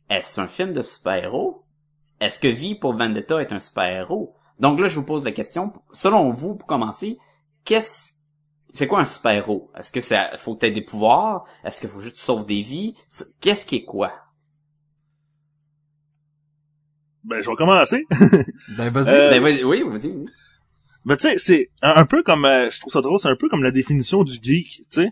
Est-ce 0.08 0.40
un 0.40 0.46
film 0.46 0.72
de 0.72 0.82
super-héros? 0.82 1.64
Est-ce 2.20 2.38
que 2.38 2.46
V 2.46 2.76
pour 2.76 2.92
Vendetta 2.92 3.42
est 3.42 3.52
un 3.52 3.58
super-héros? 3.58 4.36
Donc 4.60 4.78
là, 4.78 4.86
je 4.86 5.00
vous 5.00 5.04
pose 5.04 5.24
la 5.24 5.32
question. 5.32 5.72
Selon 5.90 6.30
vous, 6.30 6.54
pour 6.54 6.68
commencer, 6.68 7.16
qu'est-ce 7.64 8.12
c'est 8.72 8.86
quoi 8.86 9.00
un 9.00 9.04
super-héros? 9.04 9.72
Est-ce 9.76 9.90
que 9.90 10.00
ça 10.00 10.30
faut 10.36 10.54
que 10.54 10.66
des 10.66 10.82
pouvoirs? 10.82 11.44
Est-ce 11.64 11.80
qu'il 11.80 11.88
faut 11.88 12.02
juste 12.02 12.14
que 12.14 12.22
sauves 12.22 12.46
des 12.46 12.62
vies? 12.62 12.94
Qu'est-ce 13.40 13.66
qui 13.66 13.74
est 13.74 13.84
quoi? 13.84 14.12
Ben, 17.28 17.42
je 17.42 17.48
vais 17.50 17.56
commencer. 17.56 18.04
Ben 18.76 18.88
vas-y. 18.90 19.08
Euh, 19.08 19.30
Ben, 19.30 19.42
vas-y, 19.42 19.64
oui, 19.64 19.82
vas-y. 19.86 20.08
oui. 20.08 20.24
Mais 21.04 21.16
tu 21.16 21.28
sais, 21.28 21.38
c'est 21.38 21.70
un, 21.82 21.94
un 21.96 22.06
peu 22.06 22.22
comme, 22.22 22.44
euh, 22.44 22.68
je 22.70 22.80
trouve 22.80 22.92
ça 22.92 23.00
drôle, 23.00 23.18
c'est 23.20 23.28
un 23.28 23.36
peu 23.36 23.48
comme 23.48 23.62
la 23.62 23.70
définition 23.70 24.24
du 24.24 24.38
geek, 24.42 24.68
tu 24.70 24.84
sais. 24.90 25.10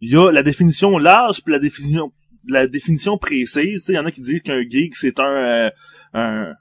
Il 0.00 0.10
y 0.12 0.16
a 0.16 0.30
la 0.30 0.42
définition 0.42 0.96
large 0.98 1.42
puis 1.42 1.52
la 1.52 1.58
définition, 1.58 2.12
la 2.48 2.66
définition 2.66 3.18
précise. 3.18 3.80
Tu 3.84 3.86
sais, 3.86 3.92
il 3.92 3.96
y 3.96 3.98
en 3.98 4.06
a 4.06 4.10
qui 4.12 4.20
disent 4.20 4.42
qu'un 4.42 4.62
geek 4.68 4.96
c'est 4.96 5.18
un, 5.18 5.24
euh, 5.24 5.70
un, 6.14 6.52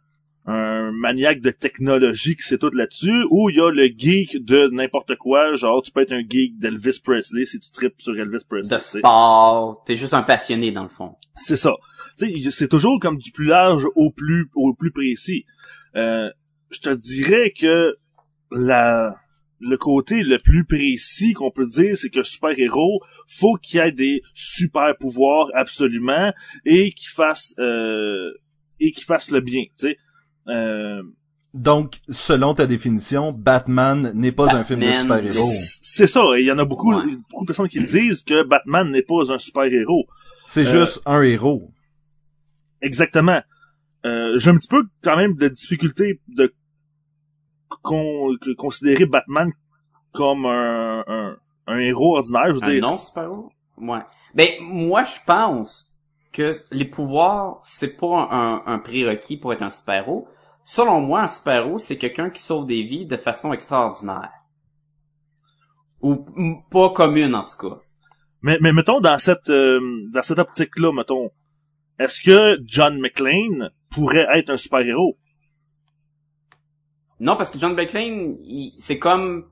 un 0.47 0.93
maniaque 0.93 1.41
de 1.41 1.51
technologie 1.51 2.37
qui 2.37 2.43
sait 2.43 2.57
tout 2.57 2.69
là-dessus, 2.69 3.25
ou 3.29 3.49
il 3.49 3.57
y 3.57 3.59
a 3.59 3.69
le 3.69 3.89
geek 3.95 4.43
de 4.45 4.69
n'importe 4.71 5.17
quoi, 5.17 5.53
genre 5.55 5.81
tu 5.81 5.91
peux 5.91 6.01
être 6.01 6.13
un 6.13 6.21
geek 6.21 6.57
d'Elvis 6.57 7.01
Presley 7.03 7.45
si 7.45 7.59
tu 7.59 7.69
tripes 7.69 7.99
sur 8.01 8.17
Elvis 8.17 8.45
Presley. 8.47 8.77
De 8.77 8.81
sport. 8.81 9.83
T'es 9.85 9.95
juste 9.95 10.13
un 10.13 10.23
passionné, 10.23 10.71
dans 10.71 10.83
le 10.83 10.89
fond. 10.89 11.15
C'est 11.35 11.57
ça. 11.57 11.73
C'est 12.15 12.69
toujours 12.69 12.99
comme 12.99 13.17
du 13.17 13.31
plus 13.31 13.47
large 13.47 13.85
au 13.95 14.09
plus 14.11 14.49
au 14.55 14.73
plus 14.73 14.91
précis. 14.91 15.45
Euh, 15.95 16.29
je 16.71 16.79
te 16.79 16.89
dirais 16.89 17.51
que 17.51 17.97
la 18.49 19.15
le 19.59 19.77
côté 19.77 20.21
le 20.21 20.37
plus 20.37 20.65
précis 20.65 21.33
qu'on 21.33 21.51
peut 21.51 21.65
dire, 21.65 21.97
c'est 21.97 22.09
que 22.09 22.23
super-héros, 22.23 23.01
faut 23.27 23.55
qu'il 23.55 23.79
y 23.79 23.83
ait 23.83 23.91
des 23.91 24.21
super 24.33 24.95
pouvoirs 24.99 25.49
absolument 25.53 26.31
et 26.65 26.91
qu'il 26.91 27.09
fasse 27.09 27.53
euh, 27.59 28.31
et 28.79 28.91
qu'il 28.91 29.03
fasse 29.03 29.31
le 29.31 29.41
bien, 29.41 29.63
sais. 29.75 29.97
Euh, 30.49 31.01
Donc, 31.53 31.99
selon 32.09 32.53
ta 32.53 32.65
définition, 32.67 33.31
Batman 33.31 34.11
n'est 34.13 34.31
pas 34.31 34.55
un 34.55 34.63
film 34.63 34.81
de 34.81 34.91
super-héros. 34.91 35.49
c'est 35.81 36.07
ça, 36.07 36.21
et 36.37 36.41
il 36.41 36.45
y 36.45 36.51
en 36.51 36.59
a 36.59 36.65
beaucoup 36.65 36.93
Ouais. 36.93 37.03
beaucoup 37.31 37.45
de 37.45 37.47
personnes 37.47 37.69
qui 37.69 37.83
disent 37.83 38.23
que 38.23 38.43
Batman 38.43 38.89
n'est 38.91 39.01
pas 39.01 39.31
un 39.33 39.37
super-héros. 39.39 40.05
C'est 40.47 40.67
Euh, 40.67 40.85
juste 40.85 41.01
un 41.05 41.21
héros. 41.23 41.71
Exactement. 42.81 43.41
Euh, 44.05 44.37
j'ai 44.37 44.51
un 44.51 44.55
petit 44.55 44.67
peu 44.67 44.83
quand 45.03 45.17
même 45.17 45.33
de 45.35 45.47
difficulté 45.47 46.21
de 46.27 46.53
con- 47.81 48.35
considérer 48.57 49.05
Batman 49.05 49.51
comme 50.13 50.45
un, 50.45 51.03
un, 51.07 51.37
un 51.67 51.79
héros 51.79 52.17
ordinaire. 52.17 52.47
Je 52.49 52.53
veux 52.53 52.63
Un 52.63 52.69
dire, 52.71 52.81
non 52.83 52.97
super-héros? 52.97 53.51
Ouais. 53.77 53.99
Ben, 54.35 54.47
moi, 54.61 55.03
je 55.05 55.17
pense 55.25 55.97
que 56.31 56.55
les 56.71 56.85
pouvoirs, 56.85 57.59
c'est 57.63 57.97
pas 57.97 58.27
un, 58.31 58.61
un 58.65 58.79
prérequis 58.79 59.37
pour 59.37 59.53
être 59.53 59.63
un 59.63 59.69
super-héros. 59.69 60.27
Selon 60.69 60.99
moi, 60.99 61.21
un 61.21 61.27
super-héros, 61.27 61.77
c'est 61.77 61.97
quelqu'un 61.97 62.29
qui 62.29 62.41
sauve 62.41 62.65
des 62.65 62.83
vies 62.83 63.05
de 63.05 63.15
façon 63.15 63.53
extraordinaire. 63.53 64.33
Ou 66.01 66.25
pas 66.69 66.89
commune, 66.89 67.35
en 67.35 67.45
tout 67.45 67.69
cas. 67.69 67.77
mais, 68.41 68.57
mais 68.59 68.73
mettons 68.73 68.99
dans 68.99 69.17
cette 69.17 69.49
euh, 69.49 69.79
dans 70.11 70.21
cette 70.21 70.39
optique-là, 70.39 70.91
mettons, 70.91 71.31
est-ce 71.97 72.19
que 72.19 72.57
John 72.65 72.99
McClane 72.99 73.71
pourrait 73.89 74.27
être 74.33 74.49
un 74.49 74.57
super-héros? 74.57 75.17
Non, 77.21 77.37
parce 77.37 77.49
que 77.49 77.59
John 77.59 77.73
McClane, 77.73 78.35
c'est 78.77 78.99
comme, 78.99 79.49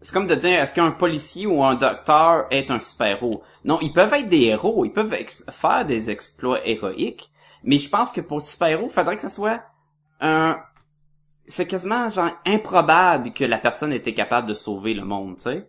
c'est 0.00 0.14
comme 0.14 0.26
de 0.26 0.36
dire, 0.36 0.58
est-ce 0.58 0.72
qu'un 0.72 0.90
policier 0.90 1.46
ou 1.46 1.62
un 1.62 1.74
docteur 1.74 2.46
est 2.50 2.70
un 2.70 2.78
super-héros? 2.78 3.42
Non, 3.66 3.78
ils 3.82 3.92
peuvent 3.92 4.14
être 4.14 4.30
des 4.30 4.44
héros, 4.44 4.86
ils 4.86 4.92
peuvent 4.92 5.14
faire 5.50 5.84
des 5.84 6.08
exploits 6.08 6.66
héroïques, 6.66 7.30
mais 7.62 7.76
je 7.76 7.90
pense 7.90 8.10
que 8.10 8.22
pour 8.22 8.40
super-héros, 8.40 8.86
il 8.86 8.92
faudrait 8.92 9.16
que 9.16 9.22
ce 9.22 9.28
soit 9.28 9.62
un, 10.20 10.58
c'est 11.46 11.66
quasiment 11.66 12.08
genre 12.08 12.30
improbable 12.44 13.32
que 13.32 13.44
la 13.44 13.58
personne 13.58 13.92
était 13.92 14.14
capable 14.14 14.48
de 14.48 14.54
sauver 14.54 14.94
le 14.94 15.04
monde, 15.04 15.36
tu 15.36 15.42
sais. 15.42 15.68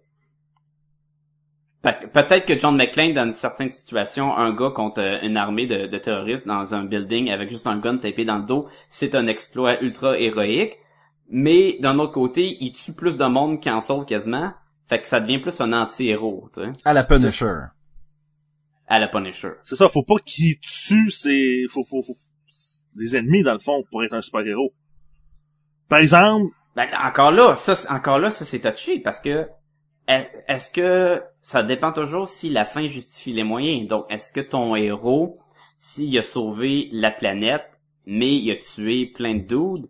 Pe- 1.83 2.07
Peut-être 2.11 2.45
que 2.45 2.59
John 2.59 2.75
McClane, 2.75 3.13
dans 3.13 3.25
une 3.25 3.33
certaine 3.33 3.71
situation, 3.71 4.35
un 4.35 4.51
gars 4.53 4.71
contre 4.71 4.99
euh, 4.99 5.19
une 5.21 5.37
armée 5.37 5.67
de, 5.67 5.85
de 5.85 5.97
terroristes 5.97 6.47
dans 6.47 6.73
un 6.73 6.83
building 6.83 7.29
avec 7.29 7.49
juste 7.49 7.67
un 7.67 7.77
gun 7.77 7.97
tapé 7.97 8.25
dans 8.25 8.37
le 8.39 8.45
dos, 8.45 8.67
c'est 8.89 9.13
un 9.15 9.27
exploit 9.27 9.81
ultra 9.83 10.17
héroïque. 10.17 10.77
Mais 11.29 11.77
d'un 11.79 11.99
autre 11.99 12.13
côté, 12.13 12.57
il 12.61 12.71
tue 12.71 12.93
plus 12.93 13.17
de 13.17 13.25
monde 13.25 13.59
qu'il 13.61 13.71
en 13.71 13.81
sauve 13.81 14.05
quasiment. 14.05 14.53
Fait 14.87 15.01
que 15.01 15.07
ça 15.07 15.19
devient 15.19 15.39
plus 15.39 15.59
un 15.59 15.73
anti-héros, 15.73 16.49
tu 16.53 16.63
sais. 16.63 16.71
À 16.85 16.93
la 16.93 17.03
Punisher. 17.03 17.53
À 18.87 18.99
la 18.99 19.07
Punisher. 19.09 19.51
C'est 19.63 19.75
ça, 19.75 19.89
faut 19.89 20.03
pas 20.03 20.15
qu'il 20.25 20.57
tue 20.61 21.11
ses 21.11 21.65
faut, 21.69 21.83
faut, 21.83 22.01
faut, 22.01 22.13
des 22.97 23.15
ennemis 23.15 23.43
dans 23.43 23.53
le 23.53 23.59
fond 23.59 23.83
pour 23.89 24.03
être 24.03 24.13
un 24.13 24.21
super-héros. 24.21 24.73
Par 25.89 25.99
exemple, 25.99 26.53
Ben, 26.75 26.87
encore 27.03 27.31
là, 27.31 27.55
ça, 27.55 27.73
encore 27.93 28.19
là, 28.19 28.29
ça 28.29 28.45
c'est 28.45 28.59
touché 28.59 28.99
parce 28.99 29.19
que 29.19 29.47
est- 30.07 30.29
est-ce 30.47 30.69
que 30.71 31.23
ça 31.41 31.63
dépend 31.63 31.91
toujours 31.91 32.27
si 32.27 32.49
la 32.49 32.65
fin 32.65 32.85
justifie 32.85 33.33
les 33.33 33.43
moyens? 33.43 33.87
Donc, 33.87 34.05
est-ce 34.09 34.31
que 34.31 34.41
ton 34.41 34.75
héros, 34.75 35.37
s'il 35.79 36.15
a 36.19 36.21
sauvé 36.21 36.89
la 36.91 37.09
planète, 37.09 37.65
mais 38.05 38.35
il 38.35 38.51
a 38.51 38.55
tué 38.57 39.07
plein 39.07 39.35
de 39.35 39.39
dudes, 39.41 39.89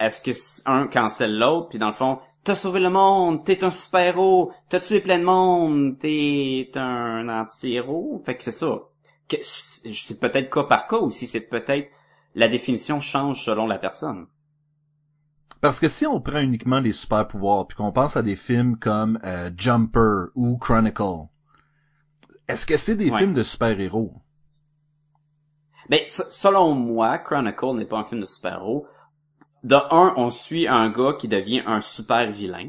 est-ce 0.00 0.20
que 0.20 0.32
un 0.68 0.88
cancelle 0.88 1.38
l'autre, 1.38 1.68
puis 1.68 1.78
dans 1.78 1.86
le 1.86 1.92
fond, 1.92 2.18
t'as 2.42 2.54
sauvé 2.56 2.80
le 2.80 2.90
monde, 2.90 3.44
t'es 3.44 3.62
un 3.62 3.70
super-héros, 3.70 4.52
t'as 4.68 4.80
tué 4.80 5.00
plein 5.00 5.18
de 5.18 5.24
monde, 5.24 5.96
t'es 5.98 6.70
un 6.74 7.28
anti-héros? 7.28 8.22
Fait 8.26 8.36
que 8.36 8.42
c'est 8.42 8.50
ça. 8.50 8.80
C'est 9.42 10.18
peut-être 10.18 10.50
cas 10.50 10.64
par 10.64 10.88
cas 10.88 10.96
aussi, 10.96 11.28
c'est 11.28 11.48
peut-être 11.48 11.88
la 12.34 12.48
définition 12.48 13.00
change 13.00 13.44
selon 13.44 13.66
la 13.66 13.78
personne. 13.78 14.26
Parce 15.60 15.78
que 15.78 15.88
si 15.88 16.06
on 16.06 16.20
prend 16.20 16.40
uniquement 16.40 16.80
les 16.80 16.92
super 16.92 17.28
pouvoirs 17.28 17.66
puis 17.66 17.76
qu'on 17.76 17.92
pense 17.92 18.16
à 18.16 18.22
des 18.22 18.36
films 18.36 18.78
comme 18.78 19.18
euh, 19.24 19.50
Jumper 19.56 20.30
ou 20.34 20.56
Chronicle, 20.56 21.26
est-ce 22.48 22.66
que 22.66 22.76
c'est 22.76 22.96
des 22.96 23.10
Ouais. 23.10 23.18
films 23.18 23.34
de 23.34 23.42
super-héros? 23.42 24.14
Mais 25.88 26.04
s- 26.06 26.26
selon 26.30 26.74
moi, 26.74 27.18
Chronicle 27.18 27.74
n'est 27.74 27.84
pas 27.86 27.98
un 27.98 28.04
film 28.04 28.20
de 28.20 28.26
super-héros. 28.26 28.86
De 29.62 29.76
un, 29.90 30.14
on 30.16 30.30
suit 30.30 30.66
un 30.66 30.90
gars 30.90 31.14
qui 31.18 31.28
devient 31.28 31.62
un 31.66 31.80
super 31.80 32.30
vilain, 32.30 32.68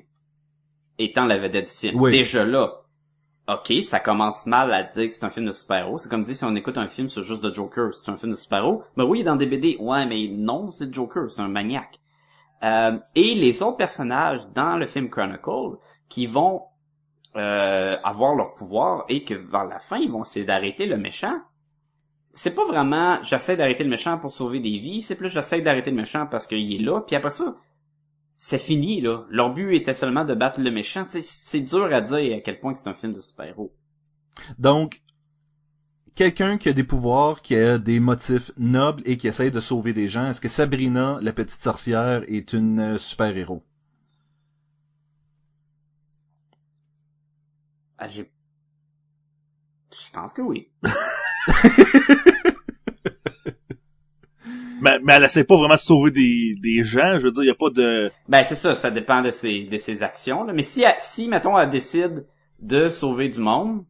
étant 0.97 1.25
la 1.25 1.37
vedette 1.37 1.67
du 1.67 1.73
film. 1.73 2.01
Oui. 2.01 2.11
Déjà 2.11 2.43
là, 2.43 2.80
ok, 3.53 3.83
ça 3.83 3.99
commence 3.99 4.45
mal 4.45 4.73
à 4.73 4.83
dire 4.83 5.07
que 5.07 5.13
c'est 5.13 5.25
un 5.25 5.29
film 5.29 5.45
de 5.45 5.51
super-héros. 5.51 5.97
C'est 5.97 6.09
comme 6.09 6.23
dire 6.23 6.35
si 6.35 6.43
on 6.43 6.55
écoute 6.55 6.77
un 6.77 6.87
film 6.87 7.09
sur 7.09 7.23
juste 7.23 7.43
de 7.43 7.53
Joker, 7.53 7.93
c'est 7.93 8.11
un 8.11 8.17
film 8.17 8.31
de 8.31 8.37
super-héros. 8.37 8.83
Ben 8.97 9.05
oui, 9.05 9.23
dans 9.23 9.35
des 9.35 9.45
BD, 9.45 9.77
ouais, 9.79 10.05
mais 10.05 10.27
non, 10.29 10.71
c'est 10.71 10.93
Joker, 10.93 11.29
c'est 11.29 11.41
un 11.41 11.47
maniaque. 11.47 11.99
Euh, 12.63 12.97
et 13.15 13.33
les 13.35 13.63
autres 13.63 13.77
personnages 13.77 14.47
dans 14.53 14.77
le 14.77 14.85
film 14.85 15.09
Chronicle 15.09 15.77
qui 16.09 16.27
vont 16.27 16.63
euh, 17.35 17.97
avoir 18.03 18.35
leur 18.35 18.53
pouvoir 18.53 19.05
et 19.09 19.23
que 19.23 19.33
vers 19.33 19.65
la 19.65 19.79
fin, 19.79 19.97
ils 19.97 20.11
vont 20.11 20.21
essayer 20.21 20.45
d'arrêter 20.45 20.85
le 20.85 20.97
méchant 20.97 21.39
c'est 22.33 22.55
pas 22.55 22.65
vraiment 22.65 23.21
j'essaie 23.23 23.57
d'arrêter 23.57 23.83
le 23.83 23.89
méchant 23.89 24.17
pour 24.17 24.31
sauver 24.31 24.59
des 24.59 24.77
vies, 24.77 25.01
c'est 25.01 25.15
plus 25.15 25.29
j'essaie 25.29 25.61
d'arrêter 25.61 25.91
le 25.91 25.97
méchant 25.97 26.27
parce 26.27 26.47
qu'il 26.47 26.73
est 26.73 26.83
là, 26.83 27.01
puis 27.01 27.15
après 27.15 27.29
ça, 27.29 27.55
c'est 28.43 28.57
fini, 28.57 29.01
là. 29.01 29.23
Leur 29.29 29.53
but 29.53 29.75
était 29.75 29.93
seulement 29.93 30.25
de 30.25 30.33
battre 30.33 30.59
le 30.59 30.71
méchant. 30.71 31.05
C'est 31.07 31.61
dur 31.61 31.93
à 31.93 32.01
dire 32.01 32.35
à 32.35 32.39
quel 32.41 32.59
point 32.59 32.73
que 32.73 32.79
c'est 32.79 32.89
un 32.89 32.95
film 32.95 33.13
de 33.13 33.19
super-héros. 33.19 33.71
Donc, 34.57 35.03
quelqu'un 36.15 36.57
qui 36.57 36.67
a 36.67 36.73
des 36.73 36.83
pouvoirs, 36.83 37.43
qui 37.43 37.55
a 37.55 37.77
des 37.77 37.99
motifs 37.99 38.49
nobles 38.57 39.03
et 39.05 39.17
qui 39.17 39.27
essaye 39.27 39.51
de 39.51 39.59
sauver 39.59 39.93
des 39.93 40.07
gens, 40.07 40.27
est-ce 40.27 40.41
que 40.41 40.47
Sabrina, 40.47 41.19
la 41.21 41.33
petite 41.33 41.61
sorcière, 41.61 42.23
est 42.27 42.53
une 42.53 42.79
euh, 42.79 42.97
super-héros? 42.97 43.61
Ah, 47.99 48.07
j'ai... 48.07 48.31
Je 49.91 50.11
pense 50.11 50.33
que 50.33 50.41
oui. 50.41 50.71
Mais, 54.81 54.99
mais 55.03 55.13
elle 55.13 55.23
essaie 55.23 55.43
pas 55.43 55.55
vraiment 55.55 55.75
de 55.75 55.79
sauver 55.79 56.11
des, 56.11 56.55
des 56.61 56.83
gens. 56.83 57.19
Je 57.19 57.25
veux 57.25 57.31
dire, 57.31 57.43
il 57.43 57.47
y 57.47 57.51
a 57.51 57.55
pas 57.55 57.69
de... 57.69 58.09
Ben, 58.27 58.43
c'est 58.43 58.55
ça, 58.55 58.75
ça 58.75 58.91
dépend 58.91 59.21
de 59.21 59.29
ses, 59.29 59.63
de 59.63 59.77
ses 59.77 60.01
actions, 60.03 60.43
là. 60.43 60.53
Mais 60.53 60.63
si, 60.63 60.81
elle- 60.81 60.95
si, 60.99 61.27
mettons, 61.27 61.57
elle 61.57 61.69
décide 61.69 62.25
de 62.59 62.89
sauver 62.89 63.29
du 63.29 63.39
monde, 63.39 63.85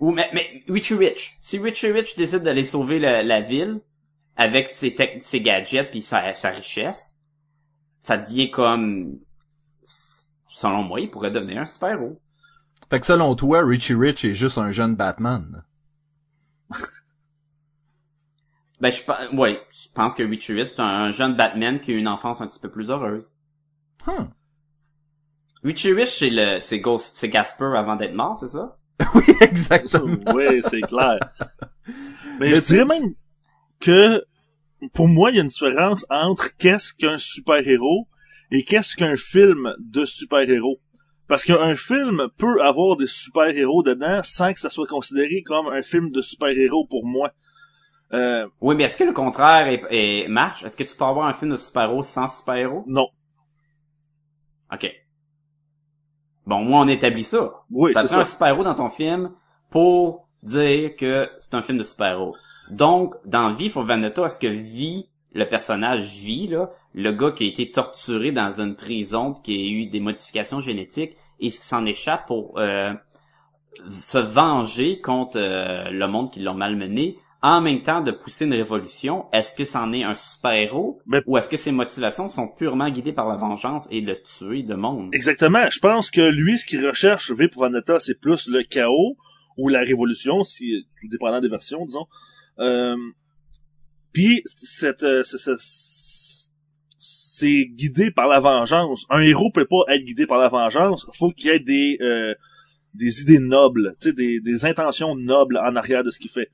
ou, 0.00 0.12
mais, 0.12 0.28
mais, 0.32 0.62
Richie 0.68 0.94
Rich. 0.94 1.36
Si 1.40 1.58
Richie 1.58 1.92
Rich 1.92 2.16
décide 2.16 2.40
d'aller 2.42 2.64
sauver 2.64 2.98
la, 2.98 3.22
la 3.22 3.40
ville, 3.40 3.80
avec 4.36 4.68
ses, 4.68 4.96
ses 5.20 5.40
gadgets 5.40 5.90
puis 5.90 6.00
sa, 6.02 6.34
sa 6.34 6.48
richesse, 6.50 7.18
ça 8.00 8.16
devient 8.16 8.50
comme, 8.50 9.18
selon 10.48 10.82
moi, 10.82 11.00
il 11.00 11.10
pourrait 11.10 11.30
devenir 11.30 11.58
un 11.58 11.64
super-héros. 11.64 12.18
Fait 12.88 12.98
que 12.98 13.06
selon 13.06 13.34
toi, 13.36 13.62
Richie 13.64 13.94
Rich 13.94 14.24
est 14.24 14.34
juste 14.34 14.58
un 14.58 14.72
jeune 14.72 14.96
Batman. 14.96 15.62
Ben, 18.80 18.90
je, 18.90 19.36
ouais, 19.36 19.60
je 19.70 19.88
pense 19.94 20.14
que 20.14 20.22
Rich, 20.22 20.46
c'est 20.46 20.80
un, 20.80 20.84
un 20.84 21.10
jeune 21.10 21.34
Batman 21.34 21.80
qui 21.80 21.92
a 21.92 21.94
une 21.94 22.08
enfance 22.08 22.40
un 22.40 22.46
petit 22.46 22.60
peu 22.60 22.70
plus 22.70 22.90
heureuse. 22.90 23.32
Huh. 24.06 24.28
Rich, 25.62 25.86
c'est 26.06 26.30
le, 26.30 26.58
c'est 26.60 26.80
Ghost, 26.80 27.16
c'est 27.16 27.28
Gasper 27.28 27.72
avant 27.76 27.96
d'être 27.96 28.14
mort, 28.14 28.36
c'est 28.38 28.48
ça? 28.48 28.78
oui, 29.14 29.24
exactement. 29.40 30.16
Oui, 30.34 30.62
c'est 30.62 30.80
clair. 30.82 31.18
Mais, 32.38 32.50
Mais 32.50 32.54
je 32.54 32.60
dirais 32.60 32.84
même 32.86 33.14
que, 33.80 34.24
pour 34.94 35.08
moi, 35.08 35.30
il 35.30 35.36
y 35.36 35.38
a 35.40 35.42
une 35.42 35.48
différence 35.48 36.06
entre 36.08 36.56
qu'est-ce 36.56 36.94
qu'un 36.94 37.18
super-héros 37.18 38.08
et 38.50 38.64
qu'est-ce 38.64 38.96
qu'un 38.96 39.16
film 39.16 39.74
de 39.78 40.04
super-héros. 40.06 40.80
Parce 41.28 41.44
qu'un 41.44 41.76
film 41.76 42.28
peut 42.38 42.62
avoir 42.62 42.96
des 42.96 43.06
super-héros 43.06 43.82
dedans 43.82 44.20
sans 44.24 44.52
que 44.52 44.58
ça 44.58 44.70
soit 44.70 44.86
considéré 44.86 45.42
comme 45.42 45.68
un 45.68 45.82
film 45.82 46.10
de 46.10 46.22
super-héros 46.22 46.86
pour 46.88 47.06
moi. 47.06 47.32
Euh, 48.12 48.46
Oui, 48.60 48.74
mais 48.74 48.84
est-ce 48.84 48.96
que 48.98 49.04
le 49.04 49.12
contraire 49.12 49.68
est, 49.68 49.82
est- 49.90 50.28
marche? 50.28 50.64
Est-ce 50.64 50.76
que 50.76 50.84
tu 50.84 50.96
peux 50.96 51.04
avoir 51.04 51.26
un 51.26 51.32
film 51.32 51.52
de 51.52 51.56
super-héros 51.56 52.02
sans 52.02 52.28
super-héros? 52.28 52.84
non. 52.86 53.08
OK. 54.72 54.90
Bon, 56.46 56.60
moi, 56.64 56.80
on 56.80 56.88
établit 56.88 57.24
ça. 57.24 57.52
Oui, 57.70 57.92
ça 57.92 58.00
prend 58.00 58.08
ça. 58.08 58.20
un 58.20 58.24
super-héros 58.24 58.64
dans 58.64 58.74
ton 58.74 58.88
film 58.88 59.32
pour 59.68 60.28
dire 60.42 60.96
que 60.96 61.28
c'est 61.40 61.54
un 61.54 61.62
film 61.62 61.78
de 61.78 61.84
super-héros. 61.84 62.34
Donc, 62.70 63.14
dans 63.24 63.52
V 63.52 63.68
for 63.68 63.84
Vendetta, 63.84 64.24
est-ce 64.26 64.38
que 64.38 64.46
V, 64.46 65.06
le 65.34 65.44
personnage 65.48 66.22
V, 66.24 66.46
là, 66.48 66.70
le 66.94 67.12
gars 67.12 67.32
qui 67.32 67.44
a 67.44 67.48
été 67.48 67.70
torturé 67.70 68.32
dans 68.32 68.60
une 68.60 68.74
prison, 68.76 69.34
qui 69.34 69.52
a 69.54 69.70
eu 69.70 69.86
des 69.86 70.00
modifications 70.00 70.60
génétiques, 70.60 71.16
et 71.40 71.48
qui 71.48 71.56
s'en 71.56 71.84
échappe 71.86 72.26
pour 72.26 72.58
euh, 72.58 72.92
se 74.00 74.18
venger 74.18 75.00
contre 75.00 75.36
euh, 75.38 75.90
le 75.90 76.06
monde 76.06 76.30
qui 76.30 76.40
l'a 76.40 76.52
malmené, 76.54 77.18
en 77.42 77.60
même 77.62 77.82
temps 77.82 78.02
de 78.02 78.10
pousser 78.10 78.44
une 78.44 78.52
révolution, 78.52 79.24
est-ce 79.32 79.54
que 79.54 79.64
c'en 79.64 79.92
est 79.92 80.02
un 80.04 80.12
super-héros? 80.14 81.00
Mais- 81.06 81.22
ou 81.26 81.38
est-ce 81.38 81.48
que 81.48 81.56
ses 81.56 81.72
motivations 81.72 82.28
sont 82.28 82.48
purement 82.48 82.90
guidées 82.90 83.12
par 83.14 83.28
la 83.28 83.36
vengeance 83.36 83.88
et 83.90 84.00
le 84.02 84.20
tuer 84.22 84.62
de 84.62 84.74
monde? 84.74 85.08
Exactement. 85.14 85.68
Je 85.70 85.78
pense 85.78 86.10
que 86.10 86.20
lui, 86.20 86.58
ce 86.58 86.66
qu'il 86.66 86.86
recherche, 86.86 87.30
V 87.30 87.48
pour 87.48 87.62
Vendetta, 87.62 87.98
c'est 87.98 88.20
plus 88.20 88.46
le 88.48 88.62
chaos 88.62 89.16
ou 89.56 89.68
la 89.68 89.80
révolution, 89.80 90.42
si, 90.44 90.86
tout 91.00 91.08
dépendant 91.08 91.40
des 91.40 91.48
versions, 91.48 91.84
disons. 91.86 92.06
Euh, 92.58 92.96
puis, 94.12 94.42
cette, 94.56 95.02
euh, 95.02 95.22
c'est- 96.98 97.64
guidé 97.74 98.10
par 98.10 98.26
la 98.28 98.38
vengeance. 98.38 99.06
Un 99.08 99.22
héros 99.22 99.50
peut 99.50 99.66
pas 99.66 99.94
être 99.94 100.04
guidé 100.04 100.26
par 100.26 100.38
la 100.38 100.48
vengeance. 100.48 101.06
Faut 101.18 101.30
qu'il 101.30 101.50
y 101.50 101.54
ait 101.54 101.58
des, 101.58 101.96
euh, 102.02 102.34
des 102.92 103.22
idées 103.22 103.38
nobles, 103.38 103.96
tu 104.00 104.08
sais, 104.08 104.12
des, 104.12 104.40
des 104.40 104.66
intentions 104.66 105.16
nobles 105.16 105.56
en 105.58 105.74
arrière 105.76 106.04
de 106.04 106.10
ce 106.10 106.18
qu'il 106.18 106.30
fait. 106.30 106.50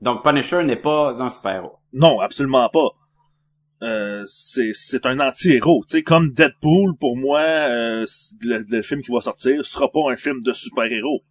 Donc 0.00 0.22
Punisher 0.24 0.62
n'est 0.64 0.76
pas 0.76 1.20
un 1.22 1.28
super-héros. 1.28 1.78
Non, 1.92 2.20
absolument 2.20 2.68
pas. 2.70 2.88
Euh, 3.82 4.24
c'est 4.26 4.72
c'est 4.74 5.06
un 5.06 5.18
anti-héros, 5.20 5.84
tu 5.88 5.96
sais 5.96 6.02
comme 6.02 6.32
Deadpool 6.34 6.96
pour 7.00 7.16
moi 7.16 7.40
euh, 7.40 8.04
le, 8.42 8.58
le 8.68 8.82
film 8.82 9.00
qui 9.02 9.10
va 9.10 9.22
sortir 9.22 9.64
sera 9.64 9.90
pas 9.90 10.10
un 10.12 10.16
film 10.16 10.42
de 10.42 10.52
super-héros. 10.52 11.22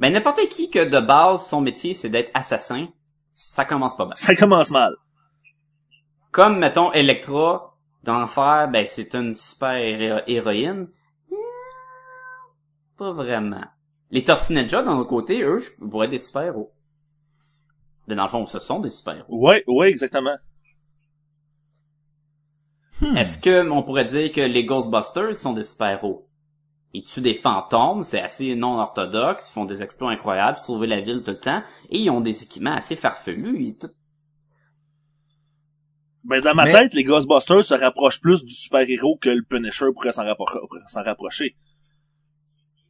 Mais 0.00 0.10
n'importe 0.10 0.46
qui 0.50 0.70
que 0.70 0.84
de 0.84 1.00
base 1.00 1.46
son 1.46 1.62
métier 1.62 1.94
c'est 1.94 2.10
d'être 2.10 2.30
assassin, 2.34 2.88
ça 3.32 3.64
commence 3.64 3.96
pas 3.96 4.04
mal. 4.04 4.14
Ça 4.16 4.36
commence 4.36 4.70
mal. 4.70 4.94
Comme 6.32 6.58
mettons 6.58 6.92
Electra 6.92 7.78
d'enfer, 8.02 8.68
ben 8.70 8.86
c'est 8.86 9.14
une 9.14 9.34
super 9.34 9.76
héro- 9.76 10.20
héroïne. 10.26 10.88
Hmm, 11.30 11.36
Pas 12.98 13.12
vraiment. 13.12 13.64
Les 14.10 14.22
Tortues 14.24 14.52
Ninja 14.52 14.82
d'un 14.82 14.96
autre 14.98 15.08
côté, 15.08 15.42
eux, 15.42 15.58
je 15.58 15.70
pourrais 15.88 16.06
être 16.06 16.10
des 16.10 16.18
super-héros. 16.18 16.72
Mais 18.06 18.14
dans 18.14 18.24
le 18.24 18.28
fond, 18.28 18.44
ce 18.46 18.58
sont 18.58 18.80
des 18.80 18.90
super-héros. 18.90 19.26
Ouais, 19.28 19.64
ouais, 19.66 19.88
exactement. 19.90 20.36
Hmm. 23.00 23.16
Est-ce 23.16 23.38
que 23.38 23.68
on 23.68 23.82
pourrait 23.82 24.04
dire 24.04 24.30
que 24.30 24.40
les 24.40 24.64
Ghostbusters 24.64 25.34
sont 25.34 25.52
des 25.52 25.64
super-héros? 25.64 26.28
Ils 26.92 27.02
tuent 27.02 27.22
des 27.22 27.34
fantômes, 27.34 28.04
c'est 28.04 28.20
assez 28.20 28.54
non 28.54 28.78
orthodoxe, 28.78 29.50
ils 29.50 29.52
font 29.52 29.64
des 29.64 29.82
exploits 29.82 30.12
incroyables, 30.12 30.58
sauver 30.58 30.86
la 30.86 31.00
ville 31.00 31.24
tout 31.24 31.32
le 31.32 31.40
temps, 31.40 31.62
et 31.90 31.98
ils 31.98 32.10
ont 32.10 32.20
des 32.20 32.44
équipements 32.44 32.74
assez 32.74 32.94
farfelus. 32.94 33.66
et 33.68 33.76
tout- 33.76 33.88
Ben 36.22 36.40
dans 36.40 36.54
ma 36.54 36.64
Mais- 36.64 36.72
tête, 36.72 36.94
les 36.94 37.02
Ghostbusters 37.04 37.64
se 37.64 37.74
rapprochent 37.74 38.20
plus 38.20 38.44
du 38.44 38.54
super-héros 38.54 39.18
que 39.20 39.28
le 39.30 39.42
Punisher 39.42 39.86
pourrait 39.92 40.12
s'en 40.12 40.22
rappro- 40.24 40.66
pourrait 40.68 40.80
s'en 40.86 41.02
rapprocher. 41.02 41.56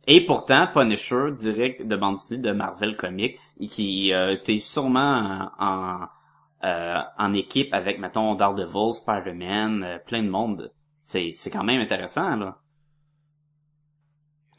Et 0.07 0.25
pourtant, 0.27 0.67
Punisher, 0.73 1.31
direct 1.39 1.87
de 1.87 1.97
bande 1.97 2.17
dessinée 2.17 2.41
de 2.41 2.53
Marvel 2.53 2.97
Comics, 2.97 3.39
et 3.59 3.69
qui 3.69 4.13
euh, 4.13 4.33
était 4.33 4.59
sûrement 4.59 5.51
en, 5.59 5.67
en, 5.67 6.09
euh, 6.65 7.01
en 7.19 7.33
équipe 7.33 7.73
avec, 7.73 7.99
mettons, 7.99 8.35
Daredevil, 8.35 8.95
Spider-Man, 8.95 9.83
euh, 9.83 9.99
plein 9.99 10.23
de 10.23 10.29
monde. 10.29 10.73
C'est, 11.03 11.33
c'est 11.35 11.51
quand 11.51 11.65
même 11.65 11.81
intéressant, 11.81 12.37
là. 12.37 12.59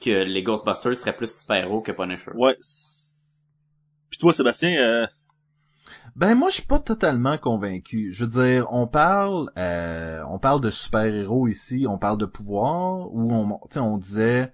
Que 0.01 0.23
les 0.23 0.43
Ghostbusters 0.43 0.95
seraient 0.95 1.15
plus 1.15 1.31
super-héros 1.39 1.81
que 1.81 1.91
Punisher. 1.91 2.31
Ouais. 2.35 2.57
Puis 4.09 4.19
toi, 4.19 4.33
Sébastien, 4.33 4.77
euh, 4.77 5.07
Ben 6.15 6.33
moi 6.33 6.49
je 6.49 6.55
suis 6.55 6.65
pas 6.65 6.79
totalement 6.79 7.37
convaincu. 7.37 8.11
Je 8.11 8.23
veux 8.23 8.29
dire, 8.29 8.67
on 8.71 8.87
parle 8.87 9.49
euh, 9.57 10.23
on 10.29 10.39
parle 10.39 10.61
de 10.61 10.69
super-héros 10.69 11.47
ici, 11.47 11.85
on 11.89 11.97
parle 11.97 12.17
de 12.17 12.25
pouvoir 12.25 13.13
où 13.13 13.33
on 13.33 13.59
tu 13.67 13.73
sais, 13.73 13.79
on 13.79 13.97
disait 13.97 14.53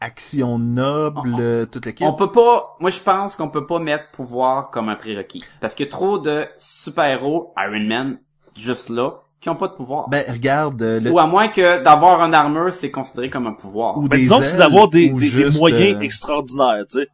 action 0.00 0.58
noble, 0.58 1.34
On- 1.34 1.40
euh, 1.40 1.66
toute 1.66 1.86
l'équipe? 1.86 2.06
On 2.06 2.12
peut 2.14 2.32
pas, 2.32 2.76
moi 2.80 2.90
je 2.90 3.00
pense 3.00 3.36
qu'on 3.36 3.48
peut 3.48 3.66
pas 3.66 3.78
mettre 3.78 4.10
pouvoir 4.10 4.70
comme 4.70 4.88
un 4.88 4.96
prérequis. 4.96 5.44
Parce 5.60 5.74
qu'il 5.74 5.86
y 5.86 5.88
a 5.88 5.92
trop 5.92 6.18
de 6.18 6.46
super-héros, 6.58 7.54
Iron 7.56 7.84
Man, 7.84 8.18
juste 8.56 8.88
là, 8.88 9.20
qui 9.40 9.48
ont 9.48 9.56
pas 9.56 9.68
de 9.68 9.74
pouvoir. 9.74 10.08
Ben 10.08 10.24
regarde 10.28 10.80
euh, 10.82 11.00
le 11.00 11.10
Ou 11.10 11.18
à 11.18 11.26
moins 11.26 11.48
que 11.48 11.82
d'avoir 11.82 12.22
un 12.22 12.32
armure, 12.32 12.72
c'est 12.72 12.90
considéré 12.90 13.30
comme 13.30 13.46
un 13.46 13.52
pouvoir. 13.52 13.98
ou 13.98 14.08
Ben, 14.08 14.16
des 14.16 14.22
disons 14.22 14.38
que 14.38 14.44
c'est 14.44 14.56
d'avoir 14.56 14.88
des, 14.88 15.10
des, 15.10 15.50
moyens 15.50 15.96
euh, 15.96 16.00
extraordinaires, 16.00 16.84
tu 16.90 17.00
sais. 17.00 17.08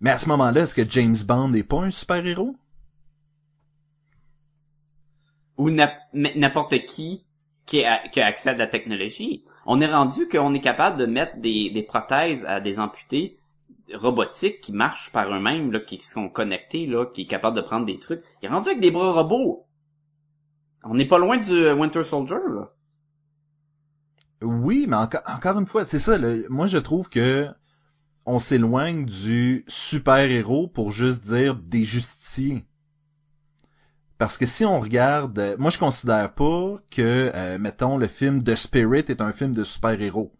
Mais 0.00 0.10
à 0.10 0.18
ce 0.18 0.28
moment-là, 0.28 0.62
est-ce 0.62 0.74
que 0.74 0.88
James 0.88 1.16
Bond 1.26 1.48
n'est 1.48 1.62
pas 1.62 1.78
un 1.78 1.90
super-héros? 1.90 2.54
Ou 5.56 5.70
n'importe 5.70 6.84
qui 6.86 7.24
qui 7.66 7.84
a, 7.84 8.06
qui 8.08 8.20
a 8.20 8.26
accès 8.26 8.50
à 8.50 8.54
la 8.54 8.66
technologie. 8.66 9.44
On 9.66 9.80
est 9.80 9.92
rendu 9.92 10.28
qu'on 10.28 10.54
est 10.54 10.60
capable 10.60 10.96
de 10.98 11.06
mettre 11.06 11.38
des, 11.38 11.70
des 11.70 11.82
prothèses 11.82 12.44
à 12.46 12.60
des 12.60 12.78
amputés 12.78 13.38
robotiques 13.92 14.60
qui 14.60 14.72
marchent 14.72 15.10
par 15.12 15.28
eux-mêmes, 15.34 15.72
là, 15.72 15.80
qui 15.80 16.02
sont 16.02 16.28
connectés, 16.28 16.86
là, 16.86 17.06
qui 17.06 17.22
est 17.22 17.26
capable 17.26 17.56
de 17.56 17.62
prendre 17.62 17.86
des 17.86 17.98
trucs. 17.98 18.22
Il 18.42 18.46
est 18.46 18.48
rendu 18.48 18.68
avec 18.68 18.80
des 18.80 18.90
bras 18.90 19.12
robots. 19.12 19.66
On 20.84 20.94
n'est 20.94 21.08
pas 21.08 21.18
loin 21.18 21.38
du 21.38 21.52
euh, 21.52 21.74
Winter 21.74 22.02
Soldier, 22.02 22.36
là. 22.54 22.70
Oui, 24.42 24.86
mais 24.88 24.96
encore, 24.96 25.22
encore 25.26 25.58
une 25.58 25.66
fois, 25.66 25.84
c'est 25.84 25.98
ça. 25.98 26.18
le- 26.18 26.46
moi, 26.50 26.66
je 26.66 26.78
trouve 26.78 27.08
que 27.08 27.48
on 28.26 28.38
s'éloigne 28.38 29.04
du 29.04 29.64
super-héros 29.68 30.68
pour 30.68 30.90
juste 30.90 31.24
dire 31.24 31.56
des 31.56 31.84
justiciers. 31.84 32.64
Parce 34.18 34.38
que 34.38 34.46
si 34.46 34.64
on 34.64 34.80
regarde, 34.80 35.38
euh, 35.38 35.56
moi 35.58 35.70
je 35.70 35.78
considère 35.78 36.32
pas 36.32 36.76
que, 36.90 37.32
euh, 37.34 37.58
mettons, 37.58 37.96
le 37.96 38.06
film 38.06 38.42
The 38.42 38.54
Spirit 38.54 39.04
est 39.08 39.20
un 39.20 39.32
film 39.32 39.52
de 39.52 39.64
super-héros. 39.64 40.32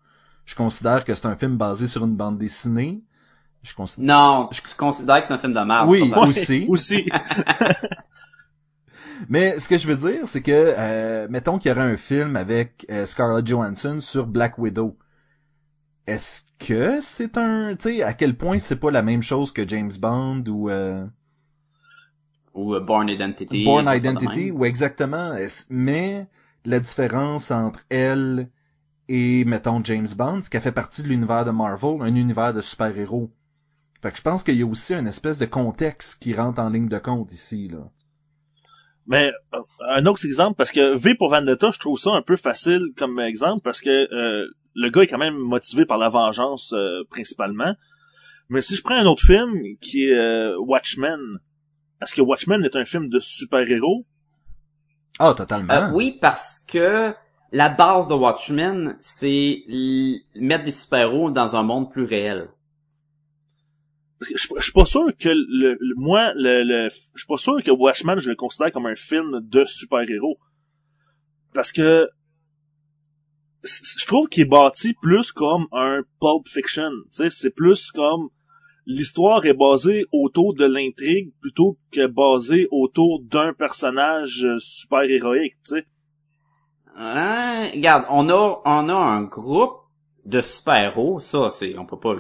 Je 0.47 0.55
considère 0.55 1.05
que 1.05 1.15
c'est 1.15 1.27
un 1.27 1.37
film 1.37 1.57
basé 1.57 1.87
sur 1.87 2.05
une 2.05 2.17
bande 2.17 2.39
dessinée. 2.39 3.03
Je 3.63 3.75
considère... 3.75 4.17
Non, 4.17 4.49
je 4.53 4.61
considère 4.77 5.21
que 5.21 5.27
c'est 5.27 5.33
un 5.33 5.39
film 5.39 5.55
de 5.55 5.61
merde. 5.61 5.89
Oui, 5.89 6.13
aussi. 6.17 6.67
Aussi. 6.69 7.07
Mais 9.29 9.59
ce 9.59 9.69
que 9.69 9.79
je 9.79 9.87
veux 9.89 9.97
dire, 9.97 10.27
c'est 10.27 10.43
que, 10.43 10.75
euh, 10.77 11.27
mettons 11.31 11.59
qu'il 11.59 11.71
y 11.71 11.73
aurait 11.73 11.93
un 11.93 11.97
film 11.97 12.37
avec 12.37 12.87
euh, 12.91 13.07
Scarlett 13.07 13.47
Johansson 13.47 14.01
sur 14.01 14.27
Black 14.27 14.59
Widow. 14.59 14.99
Est-ce 16.07 16.43
que 16.59 17.01
c'est 17.01 17.39
un, 17.39 17.77
tu 17.77 17.97
sais, 17.97 18.03
à 18.03 18.13
quel 18.13 18.37
point 18.37 18.59
c'est 18.59 18.77
pas 18.77 18.91
la 18.91 19.03
même 19.03 19.23
chose 19.23 19.53
que 19.53 19.67
James 19.67 19.93
Bond 19.99 20.45
ou 20.49 20.69
euh, 20.69 21.07
Ou 22.55 22.75
euh, 22.75 22.81
Born 22.81 23.09
Identity. 23.09 23.65
Born 23.65 23.89
Identity 23.89 24.51
ou 24.51 24.65
exactement, 24.65 25.35
mais 25.71 26.27
la 26.65 26.81
différence 26.81 27.51
entre 27.51 27.81
elle 27.91 28.49
et 29.09 29.45
mettons 29.45 29.85
James 29.85 30.09
Bond, 30.17 30.41
c'est 30.43 30.51
qu'elle 30.51 30.63
fait 30.63 30.73
partie 30.73 31.03
de 31.03 31.09
l'univers 31.09 31.45
de 31.45 31.51
Marvel, 31.51 32.01
un 32.01 32.15
univers 32.15 32.55
de 32.55 32.61
super-héros. 32.63 33.31
Fait 34.03 34.11
que 34.11 34.17
je 34.17 34.23
pense 34.23 34.43
qu'il 34.43 34.57
y 34.57 34.63
a 34.63 34.67
aussi 34.67 34.95
une 34.95 35.07
espèce 35.07 35.39
de 35.39 35.47
contexte 35.47 36.23
qui 36.23 36.35
rentre 36.35 36.61
en 36.61 36.71
ligne 36.71 36.89
de 36.89 36.99
compte 36.99 37.33
ici 37.33 37.69
là. 37.69 37.91
Mais 39.07 39.31
euh, 39.55 39.59
un 39.91 40.07
autre 40.07 40.25
exemple, 40.25 40.57
parce 40.57 40.73
que 40.73 40.97
V 40.97 41.15
pour 41.15 41.29
Vendetta, 41.29 41.71
je 41.71 41.79
trouve 41.79 41.99
ça 41.99 42.11
un 42.13 42.23
peu 42.23 42.37
facile 42.37 42.93
comme 42.97 43.21
exemple, 43.21 43.63
parce 43.63 43.83
que 43.83 43.91
euh, 43.91 44.47
le 44.75 44.91
gars 44.91 45.03
est 45.03 45.07
quand 45.07 45.19
même 45.19 45.37
motivé 45.37 45.85
par 45.85 45.99
la 45.99 46.09
vengeance 46.09 46.73
euh, 46.73 47.05
principalement. 47.11 47.75
Mais 48.49 48.63
si 48.63 48.77
je 48.77 48.83
prends 48.83 48.97
un 48.97 49.07
autre 49.07 49.25
film 49.25 49.77
qui 49.81 50.07
est 50.07 50.19
euh, 50.19 50.59
Watchmen, 50.59 51.39
est-ce 52.05 52.15
que 52.15 52.23
Watchmen 52.23 52.63
est 52.65 52.77
un 52.77 52.85
film 52.85 53.09
de 53.09 53.19
super-héros? 53.21 54.07
Ah, 55.19 55.35
totalement. 55.37 55.73
Euh, 55.73 55.91
oui, 55.93 56.19
parce 56.21 56.61
que 56.67 57.13
la 57.53 57.69
base 57.69 58.09
de 58.09 58.15
Watchmen, 58.15 58.97
c'est 59.01 59.65
mettre 60.37 60.65
des 60.65 60.73
super-héros 60.73 61.31
dans 61.31 61.57
un 61.57 61.63
monde 61.63 61.91
plus 61.91 62.05
réel. 62.05 62.49
Parce 64.19 64.31
que 64.33 64.39
je, 64.39 64.49
je 64.59 64.63
suis 64.63 64.73
pas 64.73 64.85
sûr 64.87 65.07
que 65.19 65.29
le, 65.29 65.77
le- 65.81 65.95
moi, 65.97 66.33
le, 66.35 66.63
le- 66.63 66.89
je 66.89 67.19
suis 67.21 67.27
pas 67.27 67.37
sûr 67.37 67.63
que 67.63 67.71
Watchmen, 67.71 68.19
je 68.19 68.31
le 68.31 68.37
considère 68.37 68.73
comme 68.73 68.87
un 68.87 68.95
film 68.95 69.41
de 69.43 69.65
super-héros. 69.65 70.39
Parce 71.53 71.71
que 71.73 72.09
je 73.63 74.07
trouve 74.07 74.29
qu'il 74.29 74.43
est 74.43 74.47
bâti 74.47 74.93
plus 74.95 75.33
comme 75.33 75.67
un 75.73 76.03
Pulp 76.21 76.47
Fiction. 76.49 76.91
Tu 77.07 77.09
sais, 77.13 77.31
c'est 77.31 77.51
plus 77.51 77.91
comme 77.93 78.29
l'histoire 78.87 79.45
est 79.47 79.55
basée 79.55 80.07
autour 80.13 80.55
de 80.55 80.65
l'intrigue 80.65 81.33
plutôt 81.41 81.79
que 81.93 82.07
basée 82.07 82.69
autour 82.71 83.21
d'un 83.23 83.53
personnage 83.53 84.45
euh, 84.45 84.59
super-héroïque, 84.59 85.55
tu 85.67 85.77
sais. 85.77 85.87
Hein? 86.97 87.69
Regarde, 87.75 88.05
on 88.11 88.29
a, 88.29 88.61
on 88.65 88.89
a 88.89 88.95
un 88.95 89.23
groupe 89.25 89.81
de 90.25 90.41
super-héros, 90.41 91.19
ça, 91.19 91.51
c'est, 91.51 91.77
on 91.79 91.87
peut 91.87 91.99
pas, 91.99 92.15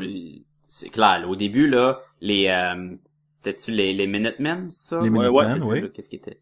c'est 0.63 0.89
clair, 0.91 1.21
là. 1.21 1.29
Au 1.29 1.37
début, 1.37 1.69
là, 1.69 2.01
les, 2.21 2.49
euh, 2.49 2.97
c'était-tu 3.33 3.71
les, 3.71 3.93
les 3.93 4.07
Minutemen, 4.07 4.71
ça? 4.71 5.01
Les 5.01 5.09
Ouais, 5.11 5.29
Minutemen, 5.31 5.63
ouais. 5.63 5.83
oui. 5.83 5.93
Qu'est-ce 5.93 6.09
qui 6.09 6.17
était? 6.17 6.41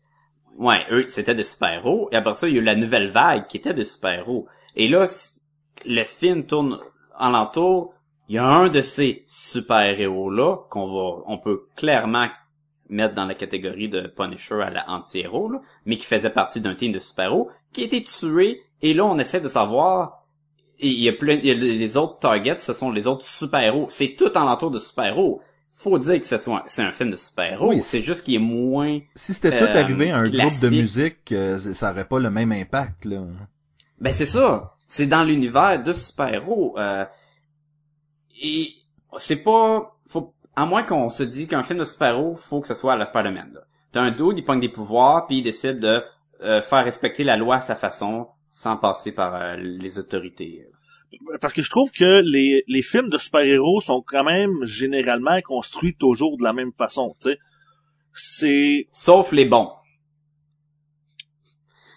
Ouais, 0.57 0.85
eux, 0.91 1.05
c'était 1.07 1.35
des 1.35 1.45
super-héros. 1.45 2.09
Et 2.13 2.17
après 2.17 2.35
ça, 2.35 2.49
il 2.49 2.55
y 2.55 2.59
a 2.59 2.61
eu 2.61 2.65
la 2.65 2.75
nouvelle 2.75 3.11
vague 3.11 3.47
qui 3.47 3.57
était 3.59 3.75
des 3.75 3.85
super-héros. 3.85 4.47
Et 4.77 4.89
là, 4.89 5.07
le 5.87 6.05
film 6.05 6.47
tourne 6.47 6.79
alentour. 7.15 7.95
Il 8.33 8.37
y 8.37 8.39
a 8.39 8.47
un 8.47 8.71
de 8.71 8.81
ces 8.81 9.25
super-héros-là 9.27 10.57
qu'on 10.71 10.87
va, 10.87 11.23
on 11.27 11.37
peut 11.37 11.65
clairement 11.77 12.29
mettre 12.89 13.15
dans 13.15 13.27
la 13.27 13.35
catégorie 13.35 13.91
de 13.91 14.07
Punisher 14.07 14.63
à 14.63 14.71
la 14.71 14.89
anti-héros, 14.89 15.51
là, 15.51 15.61
mais 15.85 15.99
qui 15.99 16.07
faisait 16.07 16.31
partie 16.31 16.63
d'un 16.63 16.75
team 16.75 16.93
de 16.93 16.99
super-héros, 16.99 17.51
qui 17.75 17.83
a 17.83 17.85
été 17.85 18.03
tué. 18.03 18.63
Et 18.81 18.95
là, 18.95 19.05
on 19.05 19.19
essaie 19.19 19.43
de 19.43 19.49
savoir, 19.49 20.25
et 20.81 20.89
il 20.89 20.99
y 21.01 21.11
a 21.11 21.13
plein, 21.13 21.35
il 21.35 21.45
y 21.45 21.51
a 21.51 21.55
les 21.55 21.97
autres 21.99 22.21
targets, 22.21 22.59
ce 22.61 22.73
sont 22.73 22.91
les 22.91 23.07
autres 23.07 23.27
super-héros. 23.27 23.89
C'est 23.91 24.17
tout 24.17 24.33
alentour 24.35 24.71
de 24.71 24.79
super-héros. 24.79 25.43
Faut 25.71 25.99
dire 25.99 26.19
que 26.19 26.25
ce 26.25 26.39
soit, 26.39 26.65
c'est 26.69 26.81
un 26.83 26.91
film 26.91 27.11
de 27.11 27.17
super-héros. 27.17 27.69
Oui, 27.69 27.83
c'est 27.83 28.01
juste 28.01 28.23
qu'il 28.25 28.37
est 28.37 28.39
moins 28.39 28.99
Si 29.15 29.35
c'était 29.35 29.59
tout 29.59 29.65
Euh, 29.65 29.79
arrivé 29.79 30.11
à 30.11 30.17
un 30.17 30.23
groupe 30.23 30.33
de 30.33 30.39
classique. 30.39 30.71
musique, 30.71 31.33
euh, 31.33 31.59
ça 31.59 31.91
aurait 31.91 32.09
pas 32.09 32.19
le 32.19 32.31
même 32.31 32.53
impact, 32.53 33.05
là. 33.05 33.25
Ben 34.01 34.11
c'est 34.11 34.25
ça. 34.25 34.75
C'est 34.89 35.07
dans 35.07 35.23
l'univers 35.23 35.83
de 35.83 35.93
super-héros. 35.93 36.77
euh, 36.79 37.05
et 38.43 38.75
c'est 39.17 39.43
pas... 39.43 39.97
Faut, 40.07 40.35
à 40.55 40.67
moins 40.67 40.83
qu'on 40.83 41.09
se 41.09 41.23
dit 41.23 41.47
qu'un 41.49 41.63
film 41.63 41.79
de 41.79 41.85
super-héros, 41.85 42.35
faut 42.37 42.61
que 42.61 42.69
ce 42.69 42.75
soit 42.75 42.93
à 42.93 42.97
la 42.97 43.07
Spider-Man. 43.07 43.59
T'as 43.93 44.03
un 44.03 44.11
dude, 44.11 44.37
il 44.39 44.45
pogne 44.45 44.61
des 44.61 44.69
pouvoirs, 44.69 45.27
puis 45.27 45.39
il 45.39 45.43
décide 45.43 45.79
de 45.79 46.03
euh, 46.43 46.61
faire 46.61 46.85
respecter 46.85 47.25
la 47.25 47.37
loi 47.37 47.57
à 47.57 47.61
sa 47.61 47.77
façon, 47.77 48.29
sans 48.51 48.77
passer 48.77 49.13
par 49.13 49.35
euh, 49.35 49.57
les 49.57 49.99
autorités. 49.99 50.67
Parce 51.41 51.53
que 51.53 51.63
je 51.63 51.71
trouve 51.71 51.91
que 51.91 52.21
les, 52.25 52.65
les 52.69 52.83
films 52.83 53.09
de 53.11 53.19
super-héros 53.19 53.81
sont 53.81 54.03
quand 54.07 54.25
même 54.25 54.65
généralement 54.65 55.41
construits 55.43 55.95
toujours 55.95 56.37
de 56.39 56.43
la 56.43 56.53
même 56.53 56.73
façon, 56.73 57.15
tu 57.21 57.31
sais. 57.31 57.39
C'est 58.15 58.89
Sauf 58.93 59.33
les 59.33 59.45
bons. 59.47 59.71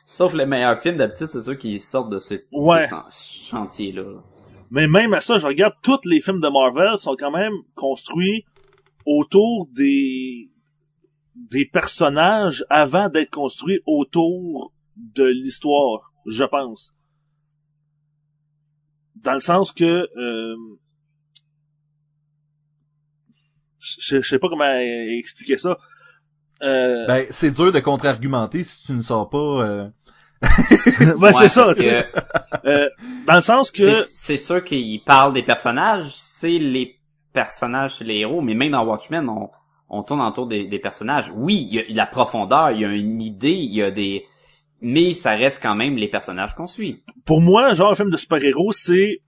Sauf 0.05 0.33
les 0.33 0.45
meilleurs 0.45 0.79
films, 0.79 0.95
d'habitude, 0.97 1.27
c'est 1.27 1.41
ceux 1.41 1.55
qui 1.55 1.79
sortent 1.81 2.11
de 2.11 2.19
ces, 2.19 2.39
Ouais. 2.51 2.87
ces 3.09 3.45
chantiers-là. 3.49 4.21
Mais 4.71 4.87
même 4.87 5.13
à 5.13 5.21
ça, 5.21 5.37
je 5.37 5.47
regarde 5.47 5.73
tous 5.81 5.99
les 6.05 6.19
films 6.21 6.41
de 6.41 6.47
Marvel 6.49 6.97
sont 6.97 7.15
quand 7.17 7.31
même 7.31 7.53
construits 7.75 8.45
autour 9.05 9.67
des 9.73 10.49
des 11.35 11.65
personnages 11.65 12.65
avant 12.69 13.09
d'être 13.09 13.29
construits 13.29 13.79
autour 13.85 14.73
de 14.95 15.25
l'histoire, 15.25 16.13
je 16.25 16.45
pense. 16.45 16.93
Dans 19.15 19.33
le 19.33 19.39
sens 19.39 19.71
que 19.71 19.83
euh, 20.17 20.55
je, 23.79 24.21
je 24.21 24.27
sais 24.27 24.39
pas 24.39 24.47
comment 24.49 24.71
expliquer 25.19 25.57
ça. 25.57 25.77
Euh, 26.63 27.05
Ben, 27.05 27.25
c'est 27.29 27.51
dur 27.51 27.71
de 27.71 27.79
contre-argumenter 27.79 28.63
si 28.63 28.85
tu 28.85 28.93
ne 28.93 29.01
sors 29.01 29.29
pas... 29.29 29.37
euh, 29.37 29.89
ouais, 31.19 31.33
c'est 31.33 31.49
ça. 31.49 31.65
parce 31.65 31.75
tu 31.75 31.83
sais. 31.83 32.07
que 32.11 32.67
Euh, 32.67 32.89
dans 33.27 33.35
le 33.35 33.41
sens 33.41 33.71
que 33.71 33.93
C'est 33.93 34.07
c'est 34.13 34.37
sûr 34.37 34.63
qu'il 34.63 35.03
parle 35.03 35.33
des 35.33 35.43
personnages, 35.43 36.07
c'est 36.15 36.57
les 36.57 36.99
personnages, 37.33 37.95
c'est 37.97 38.03
les 38.03 38.19
héros, 38.19 38.41
mais 38.41 38.55
même 38.55 38.71
dans 38.71 38.85
Watchmen, 38.85 39.29
on, 39.29 39.49
on 39.89 40.03
tourne 40.03 40.21
autour 40.21 40.47
des, 40.47 40.65
des 40.65 40.79
personnages. 40.79 41.31
Oui, 41.35 41.67
il 41.69 41.75
y 41.75 41.79
a 41.79 42.03
la 42.03 42.05
profondeur, 42.07 42.71
il 42.71 42.81
y 42.81 42.85
a 42.85 42.89
une 42.89 43.21
idée, 43.21 43.51
il 43.51 43.73
y 43.73 43.81
a 43.81 43.91
des... 43.91 44.25
Mais 44.81 45.13
ça 45.13 45.31
reste 45.31 45.61
quand 45.61 45.75
même 45.75 45.95
les 45.95 46.07
personnages 46.07 46.53
qu'on 46.55 46.65
suit. 46.65 47.03
pour 47.25 47.41
moi, 47.41 47.73
genre 47.73 47.91
un 47.91 47.95
film 47.95 48.09
de 48.09 48.17
super-héros, 48.17 48.71
c'est 48.71 49.21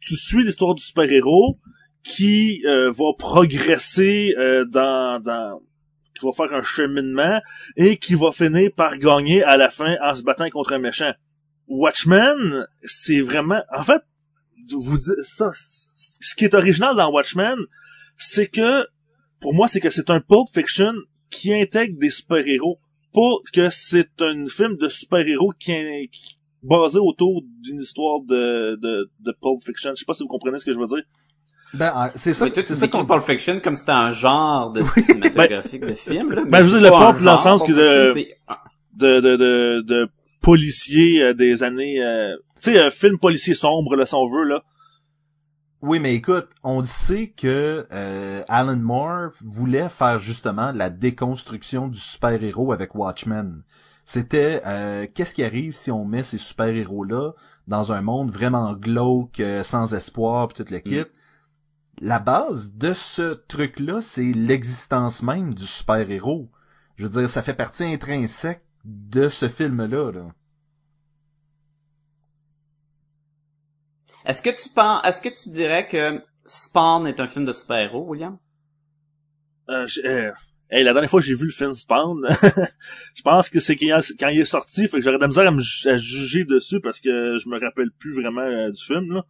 tu 0.00 0.16
suis 0.16 0.42
l'histoire 0.44 0.74
du 0.74 0.82
super-héros 0.82 1.58
qui 2.02 2.62
euh, 2.66 2.90
va 2.90 3.12
progresser 3.18 4.34
euh, 4.38 4.64
dans 4.66 5.20
dans 5.22 5.60
qui 6.18 6.24
va 6.24 6.32
faire 6.32 6.56
un 6.56 6.62
cheminement 6.62 7.40
et 7.76 7.96
qui 7.96 8.14
va 8.14 8.30
finir 8.32 8.70
par 8.76 8.98
gagner 8.98 9.42
à 9.42 9.56
la 9.56 9.70
fin 9.70 9.96
en 10.02 10.14
se 10.14 10.22
battant 10.22 10.48
contre 10.50 10.74
un 10.74 10.78
méchant. 10.78 11.12
Watchmen, 11.68 12.66
c'est 12.84 13.20
vraiment 13.20 13.62
en 13.74 13.82
fait 13.82 14.02
vous 14.70 14.98
ça 15.22 15.50
ce 15.52 16.34
qui 16.34 16.44
est 16.44 16.54
original 16.54 16.96
dans 16.96 17.10
Watchmen, 17.10 17.58
c'est 18.16 18.48
que 18.48 18.86
pour 19.40 19.54
moi 19.54 19.68
c'est 19.68 19.80
que 19.80 19.90
c'est 19.90 20.10
un 20.10 20.20
Pulp 20.20 20.48
Fiction 20.52 20.92
qui 21.30 21.52
intègre 21.52 21.98
des 21.98 22.10
super-héros. 22.10 22.78
Pas 23.12 23.36
que 23.52 23.70
c'est 23.70 24.20
un 24.20 24.46
film 24.46 24.76
de 24.76 24.88
super-héros 24.88 25.52
qui 25.58 25.72
est 25.72 26.10
basé 26.62 26.98
autour 26.98 27.42
d'une 27.60 27.80
histoire 27.80 28.20
de, 28.20 28.76
de, 28.76 29.10
de 29.20 29.32
Pulp 29.40 29.62
Fiction. 29.64 29.90
Je 29.90 30.00
sais 30.00 30.04
pas 30.04 30.14
si 30.14 30.22
vous 30.22 30.28
comprenez 30.28 30.58
ce 30.58 30.64
que 30.64 30.72
je 30.72 30.78
veux 30.78 30.86
dire. 30.86 31.04
Ben, 31.72 31.90
ah, 31.94 32.12
c'est 32.14 32.32
ça, 32.34 32.44
Mais 32.44 32.50
toi, 32.52 32.62
tu 32.62 32.68
c'est 32.68 32.74
ça 32.76 32.86
décris 32.86 33.04
Pulp 33.06 33.24
Fiction 33.24 33.60
comme 33.60 33.74
c'était 33.76 33.92
un 33.92 34.10
genre 34.12 34.70
de 34.72 34.82
cinématographique 34.84 35.80
de 35.84 35.94
film, 35.94 36.30
là. 36.32 36.42
Ben, 36.46 36.58
je 36.58 36.64
veux 36.68 36.80
dire, 36.80 36.90
le 36.92 36.96
pulp 37.12 37.22
dans 37.24 37.32
le 37.32 37.38
sens 37.38 37.62
que 37.64 37.72
de- 37.72 38.14
de 38.96 39.20
de 39.20 39.36
de, 39.36 39.80
de 39.82 40.08
policiers 40.40 41.22
euh, 41.22 41.34
des 41.34 41.62
années 41.64 42.00
euh, 42.02 42.36
tu 42.60 42.72
sais 42.72 42.78
un 42.80 42.90
film 42.90 43.18
policier 43.18 43.54
sombre 43.54 43.96
là 43.96 44.06
si 44.06 44.14
on 44.14 44.28
veut 44.28 44.44
là 44.44 44.62
Oui, 45.82 45.98
mais 45.98 46.14
écoute, 46.14 46.48
on 46.62 46.82
sait 46.82 47.28
que 47.36 47.86
euh, 47.92 48.42
Alan 48.48 48.76
Moore 48.76 49.30
voulait 49.44 49.88
faire 49.88 50.18
justement 50.20 50.70
la 50.72 50.90
déconstruction 50.90 51.88
du 51.88 51.98
super-héros 51.98 52.72
avec 52.72 52.94
Watchmen. 52.94 53.62
C'était 54.04 54.62
euh, 54.66 55.06
qu'est-ce 55.12 55.34
qui 55.34 55.42
arrive 55.42 55.72
si 55.72 55.90
on 55.90 56.04
met 56.04 56.22
ces 56.22 56.38
super-héros-là 56.38 57.32
dans 57.66 57.92
un 57.92 58.02
monde 58.02 58.30
vraiment 58.30 58.74
glauque, 58.74 59.40
euh, 59.40 59.62
sans 59.62 59.92
espoir, 59.94 60.48
pis 60.48 60.54
toute 60.54 60.70
le 60.70 60.78
kit? 60.78 61.04
La 62.00 62.18
base 62.18 62.72
de 62.74 62.92
ce 62.92 63.34
truc-là, 63.48 64.00
c'est 64.00 64.32
l'existence 64.32 65.22
même 65.22 65.54
du 65.54 65.66
super-héros. 65.66 66.50
Je 66.96 67.04
veux 67.06 67.20
dire, 67.20 67.30
ça 67.30 67.42
fait 67.42 67.54
partie 67.54 67.84
intrinsèque 67.84 68.64
de 68.84 69.28
ce 69.28 69.48
film-là. 69.48 70.12
Là. 70.12 70.26
Est-ce 74.24 74.42
que 74.42 74.50
tu 74.50 74.68
penses, 74.70 75.04
est-ce 75.04 75.20
que 75.20 75.28
tu 75.28 75.50
dirais 75.50 75.86
que 75.88 76.22
Spawn 76.46 77.06
est 77.06 77.20
un 77.20 77.26
film 77.26 77.44
de 77.44 77.52
super-héros, 77.52 78.04
William? 78.08 78.38
euh, 79.70 79.86
j'ai- 79.86 80.06
euh, 80.06 80.30
hey, 80.70 80.84
la 80.84 80.92
dernière 80.92 81.08
fois 81.08 81.20
que 81.20 81.26
j'ai 81.26 81.34
vu 81.34 81.46
le 81.46 81.50
film 81.50 81.72
Spawn 81.72 82.20
je 83.14 83.22
pense 83.22 83.48
que 83.48 83.60
c'est 83.60 83.76
quand, 83.76 83.98
quand 84.20 84.28
il 84.28 84.40
est 84.40 84.44
sorti 84.44 84.86
fait 84.88 84.98
que 84.98 85.00
j'aurais 85.02 85.16
de 85.16 85.22
la 85.22 85.26
misère 85.28 85.46
à 85.46 85.50
me 85.50 85.88
à 85.88 85.96
juger 85.96 86.44
dessus 86.44 86.80
parce 86.82 87.00
que 87.00 87.38
je 87.38 87.48
me 87.48 87.58
rappelle 87.58 87.90
plus 87.98 88.12
vraiment 88.14 88.42
euh, 88.42 88.70
du 88.70 88.82
film 88.84 89.10
là 89.14 89.24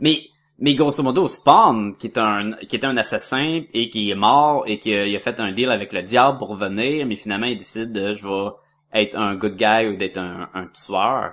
Mais, 0.00 0.22
mais 0.60 0.74
grosso 0.74 1.02
modo, 1.02 1.26
Spawn, 1.26 1.96
qui 1.96 2.08
est 2.08 2.18
un, 2.18 2.52
qui 2.52 2.76
était 2.76 2.86
un 2.86 2.96
assassin 2.98 3.62
et 3.72 3.88
qui 3.88 4.10
est 4.10 4.14
mort 4.14 4.64
et 4.66 4.78
qui 4.78 4.94
a, 4.94 5.06
il 5.06 5.16
a 5.16 5.18
fait 5.18 5.40
un 5.40 5.52
deal 5.52 5.70
avec 5.70 5.92
le 5.92 6.02
diable 6.02 6.38
pour 6.38 6.54
venir, 6.54 7.06
mais 7.06 7.16
finalement 7.16 7.46
il 7.46 7.56
décide 7.56 7.92
de, 7.92 8.14
je 8.14 8.28
vais 8.28 8.50
être 8.92 9.16
un 9.16 9.36
good 9.36 9.56
guy 9.56 9.88
ou 9.88 9.96
d'être 9.96 10.18
un, 10.18 10.50
un 10.52 10.66
tueur. 10.66 11.32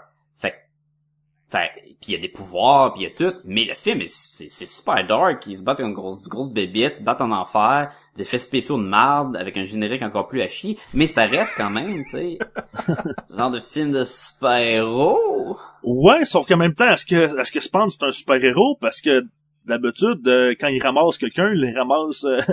Fait, 1.49 1.69
puis 2.01 2.11
il 2.11 2.13
y 2.13 2.17
a 2.17 2.19
des 2.19 2.29
pouvoirs, 2.29 2.93
puis 2.93 3.03
il 3.03 3.09
y 3.09 3.11
a 3.11 3.15
tout, 3.15 3.37
mais 3.43 3.65
le 3.65 3.73
film 3.75 4.01
est, 4.01 4.13
c'est, 4.13 4.49
c'est 4.49 4.65
super 4.65 5.05
dark, 5.05 5.45
ils 5.47 5.57
se 5.57 5.61
battent 5.63 5.79
avec 5.79 5.89
une 5.89 5.93
grosse, 5.93 6.23
grosse 6.23 6.49
bébite, 6.49 6.93
ils 6.95 6.97
se 6.97 7.03
battent 7.03 7.21
en 7.21 7.31
enfer, 7.31 7.91
des 8.15 8.23
effets 8.23 8.39
spéciaux 8.39 8.77
de 8.77 8.83
marde 8.83 9.35
avec 9.35 9.57
un 9.57 9.65
générique 9.65 10.03
encore 10.03 10.27
plus 10.27 10.41
à 10.41 10.47
chier, 10.47 10.77
mais 10.93 11.07
ça 11.07 11.25
reste 11.25 11.53
quand 11.57 11.69
même, 11.69 12.03
tu 12.05 12.11
sais, 12.11 12.39
genre 13.35 13.51
de 13.51 13.59
film 13.59 13.91
de 13.91 14.03
super-héros. 14.03 15.57
Ouais 15.87 16.25
sauf 16.25 16.45
qu'en 16.47 16.57
même 16.57 16.73
temps 16.75 16.89
est-ce 16.89 17.05
que 17.05 17.39
est-ce 17.39 17.51
que 17.51 17.59
Spawn 17.59 17.89
c'est 17.89 18.03
un 18.03 18.11
super 18.11 18.43
héros 18.43 18.77
parce 18.81 19.01
que 19.01 19.25
d'habitude 19.65 20.27
euh, 20.27 20.55
quand 20.59 20.67
il 20.67 20.81
ramasse 20.81 21.17
quelqu'un 21.17 21.51
il 21.53 21.61
les 21.61 21.73
ramasse 21.73 22.23
euh, 22.25 22.39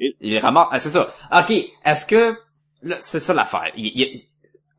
Il 0.00 0.14
les 0.20 0.38
ramasse. 0.38 0.68
Ah, 0.70 0.78
c'est 0.78 0.90
ça. 0.90 1.08
OK. 1.32 1.50
Est-ce 1.84 2.06
que... 2.06 2.36
là, 2.82 2.98
C'est 3.00 3.18
ça 3.18 3.34
l'affaire. 3.34 3.72
Il- 3.76 3.86
il- 4.00 4.20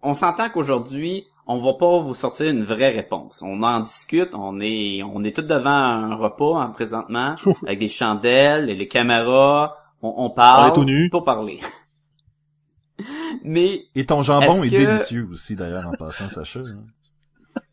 on 0.01 0.13
s'entend 0.13 0.49
qu'aujourd'hui, 0.49 1.25
on 1.45 1.57
va 1.57 1.73
pas 1.73 1.99
vous 1.99 2.13
sortir 2.13 2.49
une 2.49 2.63
vraie 2.63 2.91
réponse. 2.91 3.41
On 3.45 3.61
en 3.63 3.81
discute. 3.81 4.29
On 4.33 4.61
est, 4.61 5.03
on 5.03 5.21
est 5.25 5.35
tous 5.35 5.41
devant 5.41 5.71
un 5.71 6.15
repas 6.15 6.61
hein, 6.61 6.69
présentement, 6.69 7.35
avec 7.67 7.79
des 7.79 7.89
chandelles 7.89 8.69
et 8.69 8.75
les 8.75 8.87
caméras. 8.87 9.75
On, 10.01 10.13
on 10.19 10.29
parle. 10.29 10.69
On 10.69 10.71
est 10.71 10.75
tout 10.75 10.85
nus. 10.85 11.09
Pour 11.09 11.25
parler. 11.25 11.59
Mais, 13.43 13.83
Et 13.95 14.05
ton 14.05 14.21
jambon 14.21 14.63
est, 14.63 14.69
que- 14.69 14.75
délicieux 14.77 15.27
aussi, 15.31 15.55
d'ailleurs, 15.55 15.87
en 15.87 15.91
passant, 15.97 16.29
Sacha. 16.29 16.61
hein. 16.61 16.83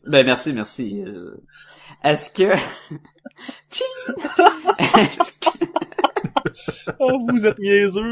Ben 0.09 0.25
merci, 0.25 0.53
merci. 0.53 1.01
Euh, 1.05 1.37
Est-ce 2.03 2.29
que... 2.29 2.53
Tching! 3.71 3.87
Est-ce 4.79 5.31
que... 5.31 5.65
oh 6.99 7.19
vous 7.29 7.45
êtes 7.45 7.59
niaiseux 7.59 8.11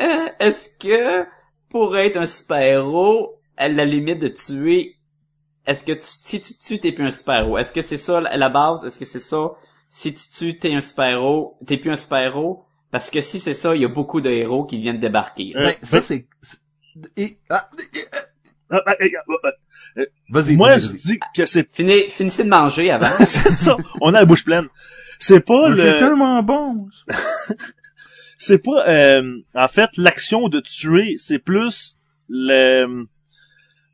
Euh, 0.00 0.28
Est-ce 0.38 0.70
que 0.78 1.26
pour 1.70 1.96
être 1.96 2.16
un 2.16 2.26
super-héros, 2.26 3.40
à 3.56 3.68
la 3.68 3.84
limite 3.84 4.18
de 4.20 4.28
tuer, 4.28 4.96
est-ce 5.66 5.84
que 5.84 5.92
tu, 5.92 6.00
si 6.02 6.40
tu 6.40 6.54
tues, 6.58 6.78
t'es 6.80 6.92
plus 6.92 7.06
un 7.06 7.10
super-héros? 7.10 7.58
Est-ce 7.58 7.72
que 7.72 7.82
c'est 7.82 7.96
ça 7.96 8.20
la 8.20 8.36
la 8.36 8.48
base? 8.48 8.84
Est-ce 8.84 8.98
que 8.98 9.04
c'est 9.04 9.20
ça? 9.20 9.52
Si 9.88 10.12
tu 10.12 10.28
tues, 10.28 10.58
t'es 10.58 10.74
un 10.74 10.80
super-héros, 10.80 11.56
t'es 11.66 11.76
plus 11.78 11.90
un 11.90 11.96
super-héros? 11.96 12.64
Parce 12.90 13.10
que 13.10 13.20
si 13.20 13.40
c'est 13.40 13.54
ça, 13.54 13.74
il 13.74 13.82
y 13.82 13.84
a 13.84 13.88
beaucoup 13.88 14.20
de 14.20 14.30
héros 14.30 14.64
qui 14.64 14.78
viennent 14.78 15.00
débarquer. 15.00 15.52
Euh, 15.56 15.66
Ben, 15.66 15.74
ça, 15.82 16.00
c'est... 16.00 16.26
c'est- 16.42 16.58
et- 17.16 17.38
ah, 17.50 17.68
et- 17.94 18.04
ah, 18.70 18.80
Vas-y, 20.30 20.56
moi 20.56 20.78
je 20.78 20.88
dis 20.88 21.18
que 21.36 21.46
c'est 21.46 21.70
Fini- 21.70 22.08
finissez 22.08 22.44
de 22.44 22.48
manger 22.48 22.90
avant. 22.90 23.06
c'est 23.24 23.50
ça 23.50 23.76
on 24.00 24.08
a 24.14 24.20
la 24.20 24.24
bouche 24.24 24.44
pleine 24.44 24.68
c'est 25.20 25.40
pas 25.40 25.68
Mais 25.70 25.76
C'est 25.76 25.92
le 25.92 25.98
tellement 25.98 26.42
bon! 26.42 26.88
c'est 28.38 28.58
pas 28.58 28.88
euh, 28.88 29.22
en 29.54 29.68
fait 29.68 29.90
l'action 29.96 30.48
de 30.48 30.60
tuer, 30.60 31.14
c'est 31.18 31.38
plus 31.38 31.96
le 32.28 33.06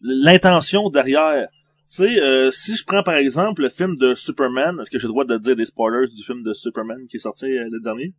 l'intention 0.01 0.89
derrière. 0.91 1.49
Tu 1.51 1.97
sais, 1.97 2.21
euh, 2.21 2.51
si 2.51 2.77
je 2.77 2.85
prends 2.85 3.03
par 3.03 3.17
exemple 3.17 3.63
le 3.63 3.69
film 3.69 3.97
de 3.97 4.15
Superman, 4.15 4.79
est-ce 4.81 4.91
que 4.91 4.99
j'ai 4.99 5.07
le 5.09 5.13
droit 5.13 5.25
de 5.25 5.37
dire 5.39 5.57
des 5.57 5.67
spoilers 5.67 6.07
du 6.15 6.23
film 6.23 6.43
de 6.43 6.53
Superman 6.55 7.07
qui 7.09 7.17
est 7.17 7.21
sorti 7.21 7.47
euh, 7.47 7.69
le 7.71 7.81
dernier? 7.81 8.15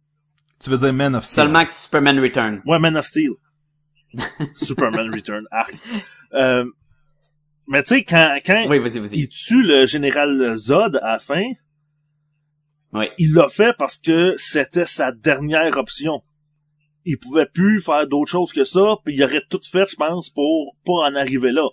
Tu 0.63 0.69
veux 0.69 0.77
dire 0.77 0.93
Man 0.93 1.15
of 1.15 1.23
Steel. 1.25 1.43
Seulement 1.45 1.65
que 1.65 1.71
Superman 1.71 2.19
Return. 2.19 2.61
Ouais, 2.65 2.77
Man 2.79 2.95
of 2.97 3.05
Steel. 3.05 3.31
Superman 4.53 5.13
Return. 5.13 5.45
Arc. 5.51 5.73
Euh, 6.33 6.63
mais 7.72 7.81
tu 7.84 7.95
sais, 7.95 8.03
quand, 8.03 8.38
quand 8.45 8.65
Oui, 8.69 8.77
vas-y, 8.80 8.99
vas-y. 8.99 9.15
il 9.18 9.30
tue 9.30 9.64
le 9.64 9.85
général 9.88 10.56
Zod 10.57 10.98
à 11.02 11.14
la 11.14 11.19
fin, 11.19 11.43
Oui. 12.93 13.06
il 13.18 13.34
l'a 13.34 13.48
fait 13.49 13.73
parce 13.80 13.98
que 13.98 14.34
c'était 14.38 14.85
sa 14.85 15.11
dernière 15.11 15.77
option. 15.77 16.22
Il 17.06 17.18
pouvait 17.18 17.48
plus 17.52 17.81
faire 17.81 18.06
d'autre 18.07 18.30
chose 18.30 18.52
que 18.53 18.64
ça, 18.64 18.98
puis 19.03 19.15
il 19.15 19.23
aurait 19.23 19.41
tout 19.49 19.60
fait, 19.72 19.89
je 19.89 19.95
pense, 19.95 20.30
pour 20.30 20.76
pas 20.85 21.10
en 21.10 21.15
arriver 21.15 21.52
là. 21.52 21.68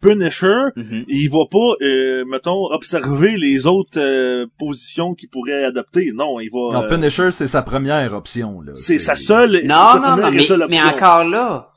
Punisher, 0.00 0.64
Mhm. 0.76 1.04
il 1.08 1.28
va 1.30 1.46
pas, 1.50 1.74
euh, 1.84 2.24
mettons, 2.26 2.66
observer 2.72 3.36
les 3.36 3.66
autres 3.66 3.98
euh, 3.98 4.46
positions 4.58 5.14
qu'il 5.14 5.28
pourrait 5.30 5.64
adopter. 5.64 6.12
Non, 6.14 6.38
il 6.38 6.48
va. 6.52 6.80
Non, 6.80 6.84
euh, 6.84 6.88
Punisher, 6.88 7.30
c'est 7.30 7.46
sa 7.48 7.62
première 7.62 8.12
option, 8.12 8.60
là. 8.60 8.72
c'est 8.76 8.98
sa 8.98 9.16
seule. 9.16 9.58
c'est 9.62 9.66
Non, 9.66 9.74
sa 9.74 10.00
non, 10.00 10.16
non, 10.22 10.66
mais, 10.68 10.82
encore 10.82 11.24
là, 11.24 11.70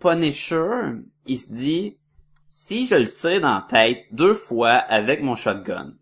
Punisher, 0.00 0.64
il 1.26 1.38
se 1.38 1.52
dit, 1.52 1.96
si 2.50 2.86
je 2.86 2.96
le 2.96 3.12
tire 3.12 3.40
dans 3.40 3.54
la 3.54 3.66
tête 3.68 4.04
deux 4.10 4.34
fois 4.34 4.72
avec 4.72 5.22
mon 5.22 5.36
shotgun, 5.36 5.94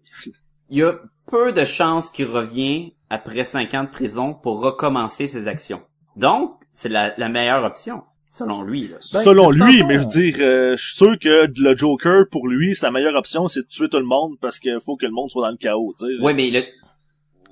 il 0.70 0.78
y 0.78 0.82
a 0.82 0.94
peu 1.30 1.52
de 1.52 1.64
chances 1.64 2.10
qu'il 2.10 2.26
revienne 2.26 2.90
après 3.10 3.44
cinq 3.44 3.74
ans 3.74 3.84
de 3.84 3.90
prison 3.90 4.34
pour 4.34 4.60
recommencer 4.60 5.28
ses 5.28 5.46
actions. 5.46 5.82
Donc, 6.16 6.54
c'est 6.72 6.88
la, 6.88 7.14
la 7.18 7.28
meilleure 7.28 7.64
option, 7.64 8.02
selon 8.26 8.62
lui. 8.62 8.88
Là. 8.88 8.96
Ben, 9.12 9.22
Selon 9.22 9.50
lui, 9.50 9.84
mais 9.84 9.94
je 9.94 10.00
veux 10.00 10.06
dire, 10.06 10.36
euh, 10.40 10.76
je 10.76 10.82
suis 10.82 10.96
sûr 10.96 11.18
que 11.18 11.46
le 11.54 11.76
Joker, 11.76 12.24
pour 12.30 12.48
lui, 12.48 12.74
sa 12.74 12.90
meilleure 12.90 13.14
option, 13.14 13.48
c'est 13.48 13.60
de 13.60 13.66
tuer 13.66 13.88
tout 13.88 13.98
le 13.98 14.04
monde 14.04 14.36
parce 14.40 14.58
qu'il 14.58 14.78
faut 14.80 14.96
que 14.96 15.06
le 15.06 15.12
monde 15.12 15.30
soit 15.30 15.46
dans 15.46 15.52
le 15.52 15.58
chaos, 15.58 15.94
tu 15.98 16.06
sais. 16.06 16.22
Ouais, 16.22 16.34
mais 16.34 16.50
le... 16.50 16.62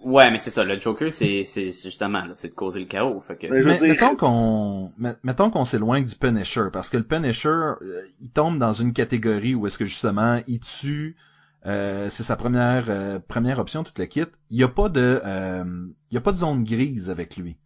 Ouais, 0.04 0.30
mais 0.30 0.38
c'est 0.38 0.50
ça, 0.50 0.62
le 0.62 0.78
Joker, 0.78 1.12
c'est 1.12 1.42
c'est 1.44 1.72
c'est 1.72 1.88
justement, 1.88 2.24
là, 2.24 2.30
c'est 2.34 2.50
de 2.50 2.54
causer 2.54 2.80
le 2.80 2.86
chaos. 2.86 3.20
Fait 3.20 3.36
que... 3.36 3.46
Mais 3.48 3.62
je 3.62 3.68
veux 3.68 3.72
Mais, 3.72 3.78
dire- 3.78 3.88
mettons 3.88 4.14
qu'on 4.14 4.90
met- 4.98 5.16
mettons 5.24 5.50
qu'on 5.50 5.64
s'éloigne 5.64 6.04
du 6.04 6.14
Punisher 6.14 6.68
parce 6.72 6.90
que 6.90 6.96
le 6.96 7.02
Punisher 7.02 7.48
euh, 7.48 8.02
il 8.20 8.30
tombe 8.30 8.58
dans 8.58 8.72
une 8.72 8.92
catégorie 8.92 9.54
où 9.54 9.66
est-ce 9.66 9.78
que 9.78 9.86
justement 9.86 10.40
il 10.46 10.60
tue 10.60 11.16
euh, 11.64 12.08
c'est 12.10 12.22
sa 12.22 12.36
première 12.36 12.84
euh, 12.88 13.18
première 13.18 13.58
option 13.58 13.82
toute 13.82 13.98
la 13.98 14.06
kit 14.06 14.26
il 14.50 14.58
y 14.58 14.62
a 14.62 14.68
pas 14.68 14.88
de 14.88 15.20
euh, 15.24 15.64
il 16.10 16.14
y 16.14 16.18
a 16.18 16.20
pas 16.20 16.32
de 16.32 16.38
zone 16.38 16.62
grise 16.62 17.10
avec 17.10 17.36
lui 17.36 17.56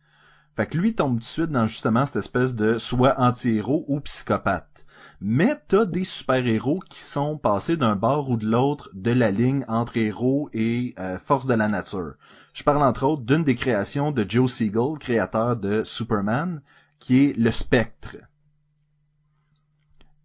fait 0.56 0.66
que 0.66 0.78
lui 0.78 0.94
tombe 0.94 1.14
tout 1.14 1.18
de 1.18 1.24
suite 1.24 1.50
dans 1.50 1.66
justement 1.66 2.06
cette 2.06 2.16
espèce 2.16 2.54
de 2.54 2.78
soit 2.78 3.20
anti-héros 3.20 3.84
ou 3.88 4.00
psychopathe 4.00 4.86
mais 5.20 5.60
t'as 5.68 5.84
des 5.84 6.04
super-héros 6.04 6.80
qui 6.88 7.00
sont 7.00 7.36
passés 7.36 7.76
d'un 7.76 7.94
bord 7.94 8.30
ou 8.30 8.36
de 8.36 8.46
l'autre 8.46 8.90
de 8.94 9.10
la 9.10 9.30
ligne 9.30 9.64
entre 9.68 9.98
héros 9.98 10.48
et 10.54 10.94
euh, 10.98 11.18
force 11.18 11.46
de 11.46 11.52
la 11.52 11.68
nature. 11.68 12.14
Je 12.54 12.64
parle 12.64 12.82
entre 12.82 13.04
autres 13.04 13.22
d'une 13.22 13.44
des 13.44 13.54
créations 13.54 14.12
de 14.12 14.24
Joe 14.26 14.50
Siegel, 14.50 14.98
créateur 14.98 15.56
de 15.56 15.84
Superman, 15.84 16.62
qui 16.98 17.24
est 17.24 17.36
le 17.36 17.50
Spectre. 17.50 18.16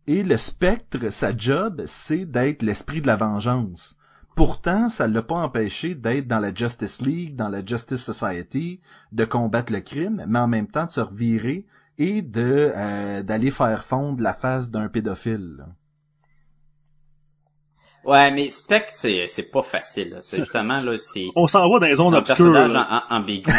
Et 0.07 0.23
le 0.23 0.37
Spectre, 0.37 1.11
sa 1.11 1.35
job, 1.35 1.83
c'est 1.87 2.25
d'être 2.25 2.61
l'esprit 2.61 3.01
de 3.01 3.07
la 3.07 3.15
vengeance. 3.17 3.97
Pourtant, 4.35 4.89
ça 4.89 5.07
l'a 5.07 5.21
pas 5.21 5.35
empêché 5.35 5.95
d'être 5.95 6.27
dans 6.27 6.39
la 6.39 6.53
Justice 6.53 7.01
League, 7.01 7.35
dans 7.35 7.47
la 7.49 7.65
Justice 7.65 8.03
Society, 8.03 8.81
de 9.11 9.25
combattre 9.25 9.73
le 9.73 9.79
crime, 9.79 10.23
mais 10.27 10.39
en 10.39 10.47
même 10.47 10.67
temps 10.67 10.85
de 10.85 10.91
se 10.91 11.01
revirer 11.01 11.65
et 11.97 12.21
de 12.21 12.71
euh, 12.75 13.23
d'aller 13.23 13.51
faire 13.51 13.83
fondre 13.83 14.21
la 14.21 14.33
face 14.33 14.69
d'un 14.69 14.89
pédophile. 14.89 15.55
là. 15.57 15.65
Ouais, 18.03 18.31
mais 18.31 18.49
Spec, 18.49 18.85
c'est 18.89 19.25
c'est 19.27 19.49
pas 19.51 19.63
facile. 19.63 20.11
là. 20.11 20.17
C'est 20.21 20.37
justement, 20.41 20.79
là, 20.81 20.95
c'est... 20.97 21.25
On 21.35 21.47
s'en 21.47 21.69
va 21.71 21.79
dans 21.79 21.87
les 21.87 21.95
zones 21.95 22.11
C'est 22.11 22.15
un 22.17 22.19
obscures. 22.19 22.53
personnage 22.53 22.85
ambigu. 23.09 23.51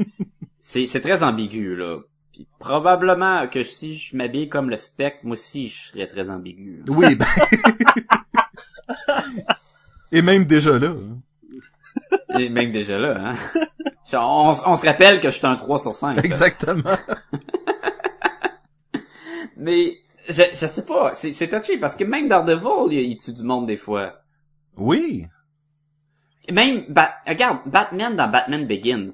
c'est 0.60 0.86
c'est 0.86 1.00
très 1.00 1.22
ambigu 1.22 1.74
là. 1.76 1.98
Puis 2.32 2.46
probablement 2.58 3.46
que 3.48 3.62
si 3.62 3.94
je 3.96 4.16
m'habille 4.16 4.48
comme 4.48 4.68
le 4.70 4.76
spectre, 4.76 5.20
moi 5.24 5.34
aussi 5.34 5.68
je 5.68 5.88
serais 5.88 6.06
très 6.06 6.30
ambigu. 6.30 6.82
là. 6.86 6.94
Oui, 6.96 7.14
ben... 7.14 7.26
Et 10.12 10.22
même 10.22 10.44
déjà 10.44 10.78
là. 10.78 10.94
Et 12.38 12.48
même 12.48 12.70
déjà 12.72 12.98
là, 12.98 13.16
hein. 13.30 13.34
On, 14.12 14.54
on 14.66 14.76
se 14.76 14.84
rappelle 14.86 15.20
que 15.20 15.30
je 15.30 15.36
suis 15.38 15.46
un 15.46 15.56
3 15.56 15.78
sur 15.78 15.94
5. 15.94 16.16
là. 16.16 16.22
Exactement. 16.24 16.82
Mais 19.56 19.98
je, 20.28 20.42
je 20.52 20.66
sais 20.66 20.84
pas, 20.84 21.14
c'est 21.14 21.32
c'est 21.32 21.48
touché 21.48 21.78
parce 21.78 21.96
que 21.96 22.04
même 22.04 22.28
Daredevil, 22.28 22.92
il, 22.92 23.00
il 23.10 23.16
tue 23.16 23.32
du 23.32 23.42
monde 23.42 23.66
des 23.66 23.76
fois. 23.76 24.20
Oui. 24.76 25.26
Même, 26.50 26.84
Ba- 26.88 27.14
regarde, 27.26 27.60
Batman 27.66 28.16
dans 28.16 28.28
Batman 28.28 28.66
Begins, 28.66 29.10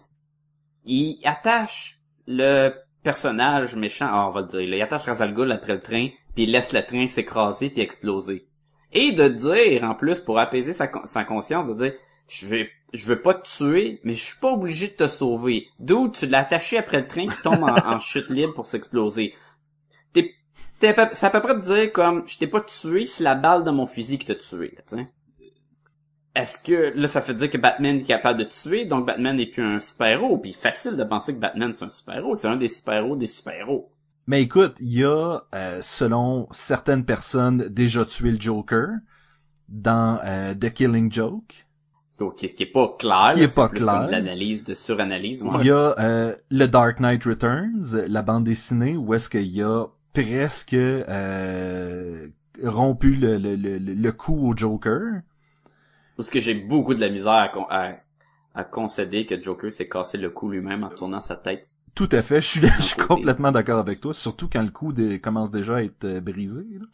il 0.85 1.21
attache 1.25 1.99
le 2.27 2.73
personnage 3.03 3.77
méchant, 3.77 4.09
ah, 4.11 4.29
on 4.29 4.33
va 4.33 4.41
le 4.43 4.47
dire, 4.49 4.61
là, 4.69 4.77
il 4.77 4.83
attache 4.83 5.05
Ra's 5.05 5.21
al 5.21 5.35
Ghul 5.35 5.53
après 5.53 5.75
le 5.75 5.81
train, 5.81 6.09
puis 6.35 6.45
il 6.45 6.51
laisse 6.53 6.73
le 6.73 6.85
train 6.85 7.07
s'écraser 7.07 7.71
puis 7.71 7.83
exploser. 7.83 8.47
Et 8.93 9.13
de 9.13 9.29
dire, 9.29 9.85
en 9.85 9.95
plus, 9.95 10.21
pour 10.21 10.39
apaiser 10.41 10.73
sa, 10.73 10.89
con- 10.89 11.07
sa 11.07 11.25
conscience, 11.25 11.67
de 11.69 11.75
dire, 11.75 11.93
je 12.29 12.47
vais, 12.47 12.71
je 12.93 13.07
veux 13.07 13.21
pas 13.21 13.35
te 13.35 13.49
tuer, 13.49 14.01
mais 14.05 14.15
je 14.15 14.23
suis 14.23 14.39
pas 14.39 14.53
obligé 14.53 14.89
de 14.89 14.93
te 14.93 15.09
sauver. 15.09 15.69
D'où 15.79 16.09
tu 16.09 16.27
l'as 16.27 16.41
attaché 16.41 16.79
après 16.79 17.01
le 17.01 17.09
train 17.09 17.27
qui 17.27 17.43
tombe 17.43 17.63
en, 17.63 17.99
chute 17.99 18.31
libre 18.31 18.55
pour 18.55 18.67
s'exploser. 18.67 19.35
T'es, 20.13 20.35
t'es 20.79 20.89
à 20.89 21.07
peu- 21.07 21.41
près 21.41 21.55
de 21.55 21.61
dire 21.61 21.93
comme, 21.93 22.27
je 22.27 22.39
t'ai 22.39 22.47
pas 22.47 22.61
tué, 22.61 23.07
c'est 23.07 23.25
la 23.25 23.35
balle 23.35 23.65
de 23.65 23.71
mon 23.71 23.87
fusil 23.87 24.19
qui 24.19 24.27
t'a 24.27 24.35
tué. 24.35 24.77
Est-ce 26.35 26.63
que, 26.63 26.93
là, 26.97 27.09
ça 27.09 27.21
fait 27.21 27.35
dire 27.35 27.51
que 27.51 27.59
Batman 27.59 27.97
est 27.97 28.05
capable 28.05 28.39
de 28.39 28.45
tuer, 28.45 28.85
donc 28.85 29.07
Batman 29.07 29.37
n'est 29.37 29.47
plus 29.47 29.65
un 29.65 29.79
super-héros, 29.79 30.39
puis 30.39 30.53
facile 30.53 30.97
de 30.97 31.05
penser 31.05 31.35
que 31.35 31.41
Batman 31.41 31.73
c'est 31.73 31.85
un 31.85 31.89
super-héros, 31.89 32.37
c'est 32.37 32.49
un 32.49 32.57
des 32.57 32.69
super-héros 32.69 33.17
des 33.17 33.27
super-héros. 33.27 33.91
Mais 34.27 34.43
écoute, 34.43 34.77
il 34.79 34.93
y 34.93 35.05
a, 35.05 35.41
euh, 35.55 35.83
selon 35.83 36.47
certaines 36.53 37.05
personnes, 37.05 37.69
déjà 37.69 38.05
tué 38.05 38.31
le 38.31 38.41
Joker 38.41 38.91
dans 39.69 40.21
euh, 40.25 40.55
The 40.55 40.73
Killing 40.73 41.11
Joke. 41.11 41.67
Donc, 42.21 42.35
ce 42.41 42.47
qui 42.47 42.63
est 42.65 42.67
pas 42.67 42.95
clair, 42.99 43.33
Qui 43.35 43.41
est 43.43 43.55
pas 43.55 43.69
plus 43.71 43.81
clair. 43.81 44.07
l'analyse, 44.07 44.63
de 44.63 44.75
suranalyse, 44.75 45.43
ouais. 45.43 45.51
Il 45.61 45.67
y 45.67 45.71
a 45.71 45.99
euh, 45.99 46.37
le 46.51 46.67
Dark 46.67 47.01
Knight 47.01 47.25
Returns, 47.25 47.97
la 48.09 48.23
bande 48.23 48.45
dessinée, 48.45 48.97
où 48.97 49.15
est-ce 49.15 49.29
qu'il 49.31 49.47
y 49.49 49.63
a 49.63 49.87
presque 50.13 50.75
euh, 50.75 52.29
rompu 52.63 53.15
le, 53.15 53.39
le, 53.39 53.57
le, 53.57 53.79
le 53.79 54.13
cou 54.13 54.49
au 54.51 54.57
Joker. 54.57 55.23
Parce 56.17 56.29
que 56.29 56.41
j'ai 56.41 56.55
beaucoup 56.55 56.93
de 56.95 57.01
la 57.01 57.09
misère 57.09 57.33
à, 57.33 57.51
à, 57.71 57.93
à 58.55 58.65
concéder 58.65 59.25
que 59.25 59.41
Joker 59.41 59.73
s'est 59.73 59.89
cassé 59.89 60.19
le 60.19 60.29
cou 60.29 60.51
lui-même 60.51 60.85
en 60.85 60.91
tournant 60.91 61.23
sa 61.23 61.37
tête. 61.37 61.67
Tout 61.95 62.09
à 62.13 62.21
fait, 62.21 62.43
je 62.43 62.47
suis, 62.49 62.67
je 62.79 62.83
suis 62.83 63.01
complètement 63.01 63.51
d'accord 63.53 63.79
avec 63.79 64.01
toi, 64.01 64.13
surtout 64.13 64.49
quand 64.53 64.63
le 64.63 64.71
cou 64.71 64.93
commence 65.23 65.51
déjà 65.51 65.77
à 65.77 65.83
être 65.83 66.05
euh, 66.05 66.21
brisé. 66.21 66.67
là. 66.79 66.87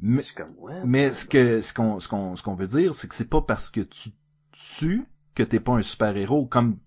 Mais, 0.00 0.22
C'est 0.22 0.34
comme, 0.36 0.54
ouais. 0.60 0.80
mais 0.84 1.10
ce 1.12 1.26
que 1.26 1.60
ce 1.60 1.74
qu'on 1.74 1.98
ce 1.98 2.08
qu'on 2.08 2.36
ce 2.36 2.42
qu'on 2.44 2.54
veut 2.54 2.68
dire, 2.68 2.94
c'est 2.94 3.08
que 3.08 3.14
c'est 3.16 3.28
pas 3.28 3.42
parce 3.42 3.68
que 3.68 3.80
tu 3.80 4.10
tues 4.78 5.04
que 5.34 5.42
t'es 5.42 5.60
pas 5.60 5.72
un 5.72 5.82
super 5.82 6.16
héros, 6.16 6.46
comme 6.46 6.78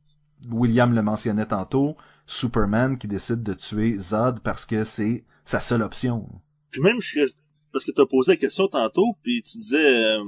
William 0.49 0.93
le 0.93 1.01
mentionnait 1.01 1.45
tantôt, 1.45 1.97
Superman 2.26 2.97
qui 2.97 3.07
décide 3.07 3.43
de 3.43 3.53
tuer 3.53 3.97
Zod 3.97 4.41
parce 4.41 4.65
que 4.65 4.84
c'est 4.84 5.23
sa 5.43 5.59
seule 5.59 5.81
option. 5.81 6.27
Puis 6.72 6.81
même, 6.81 6.99
je, 6.99 7.26
parce 7.72 7.85
que 7.85 7.91
t'as 7.91 8.05
posé 8.05 8.34
la 8.34 8.38
question 8.38 8.68
tantôt, 8.68 9.18
puis 9.23 9.43
tu 9.43 9.57
disais, 9.57 9.77
euh, 9.77 10.23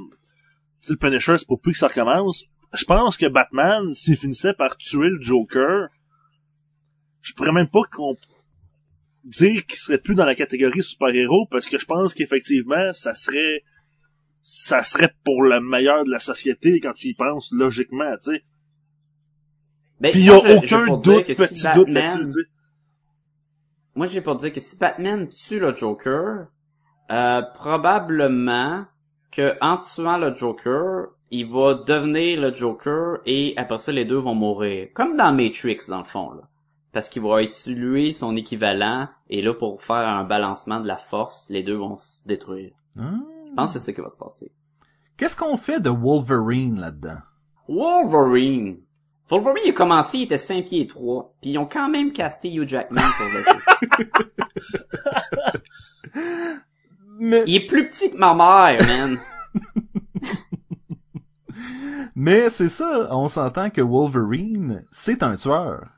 tu 0.82 0.92
le 0.92 0.98
Punisher, 0.98 1.38
c'est 1.38 1.48
pour 1.48 1.62
plus 1.62 1.74
que 1.74 1.80
ça 1.80 1.88
recommence. 1.88 2.46
Je 2.74 2.86
pense 2.86 3.18
que 3.18 3.28
Batman, 3.28 3.94
s'il 3.94 4.18
finissait 4.18 4.54
par 4.54 4.78
tuer 4.78 5.10
le 5.10 5.22
Joker, 5.22 5.90
je 7.22 7.34
pourrais 7.34 7.52
même 7.52 7.70
pas 7.70 7.82
qu'on 7.92 8.16
dire 9.24 9.66
qu'il 9.66 9.78
serait 9.78 9.98
plus 9.98 10.16
dans 10.16 10.26
la 10.26 10.36
catégorie 10.36 10.84
super-héros, 10.84 11.48
parce 11.50 11.68
que 11.68 11.78
je 11.78 11.86
pense 11.86 12.14
qu'effectivement, 12.14 12.92
ça 12.92 13.14
serait 13.14 13.64
ça 14.44 14.84
serait 14.84 15.14
pour 15.24 15.42
le 15.44 15.60
meilleur 15.62 16.04
de 16.04 16.12
la 16.12 16.20
société 16.20 16.80
quand 16.80 16.94
tu 16.94 17.08
y 17.08 17.14
penses 17.16 17.50
logiquement, 17.52 18.12
tu 18.24 18.34
sais. 18.36 18.44
Ben, 20.00 20.12
Puis 20.12 20.20
il 20.22 20.26
y 20.26 20.30
a 20.30 20.40
je- 20.40 20.58
aucun 20.58 20.98
doute, 20.98 21.26
petit 21.28 21.56
si 21.56 21.68
doute 21.74 21.88
Batman- 21.92 22.20
là-dessus. 22.20 22.50
Moi, 23.96 24.08
j'ai 24.08 24.22
pour 24.22 24.36
dire 24.36 24.52
que 24.52 24.60
si 24.60 24.78
Batman 24.78 25.30
tue 25.30 25.60
le 25.60 25.76
Joker, 25.76 26.48
euh, 27.12 27.42
probablement 27.54 28.86
que 29.32 29.56
en 29.62 29.78
tuant 29.78 30.18
le 30.18 30.34
Joker, 30.36 31.08
il 31.32 31.50
va 31.50 31.76
devenir 31.76 32.40
le 32.42 32.56
Joker 32.56 33.20
et 33.26 33.54
après 33.58 33.78
ça, 33.80 33.92
les 33.92 34.06
deux 34.06 34.18
vont 34.18 34.36
mourir. 34.36 34.90
Comme 34.94 35.16
dans 35.16 35.32
Matrix, 35.32 35.80
dans 35.88 36.00
le 36.00 36.04
fond, 36.04 36.32
là. 36.34 36.44
Parce 36.92 37.10
qu'il 37.10 37.24
va 37.24 37.44
tuer 37.48 38.12
son 38.12 38.36
équivalent 38.36 39.08
et 39.30 39.42
là, 39.42 39.54
pour 39.54 39.82
faire 39.82 39.96
un 40.08 40.24
balancement 40.26 40.80
de 40.80 40.88
la 40.88 40.98
force, 40.98 41.48
les 41.50 41.64
deux 41.64 41.76
vont 41.76 41.96
se 41.98 42.28
détruire. 42.28 42.74
Hein? 42.98 43.26
Je 43.54 43.56
pense 43.56 43.74
que 43.74 43.80
c'est 43.80 43.86
ça 43.86 43.94
qui 43.94 44.02
va 44.02 44.10
se 44.10 44.18
passer. 44.18 44.52
Qu'est-ce 45.16 45.36
qu'on 45.36 45.58
fait 45.58 45.80
de 45.80 45.92
Wolverine 45.92 46.80
là-dedans? 46.80 47.20
Wolverine! 47.70 48.80
Wolverine, 49.30 49.64
il 49.66 49.70
a 49.70 49.74
commencé, 49.74 50.18
il 50.18 50.24
était 50.24 50.40
5 50.40 50.66
pieds 50.66 50.88
3. 50.88 51.36
Puis 51.40 51.52
ils 51.52 51.58
ont 51.60 51.68
quand 51.68 51.88
même 51.88 52.12
casté 52.12 52.52
Hugh 52.52 52.68
Jackman 52.68 53.04
pour 53.18 53.28
le 53.28 53.44
jeu. 53.44 54.12
Mais, 57.20 57.44
Il 57.46 57.56
est 57.56 57.68
plus 57.68 57.88
petit 57.90 58.12
que 58.12 58.18
ma 58.18 58.34
mère, 58.34 58.82
man. 58.88 59.20
mais 62.16 62.50
c'est 62.50 62.70
ça, 62.70 63.08
on 63.12 63.28
s'entend 63.28 63.70
que 63.70 63.82
Wolverine, 63.82 64.84
c'est 64.92 65.22
un 65.22 65.36
tueur. 65.36 65.90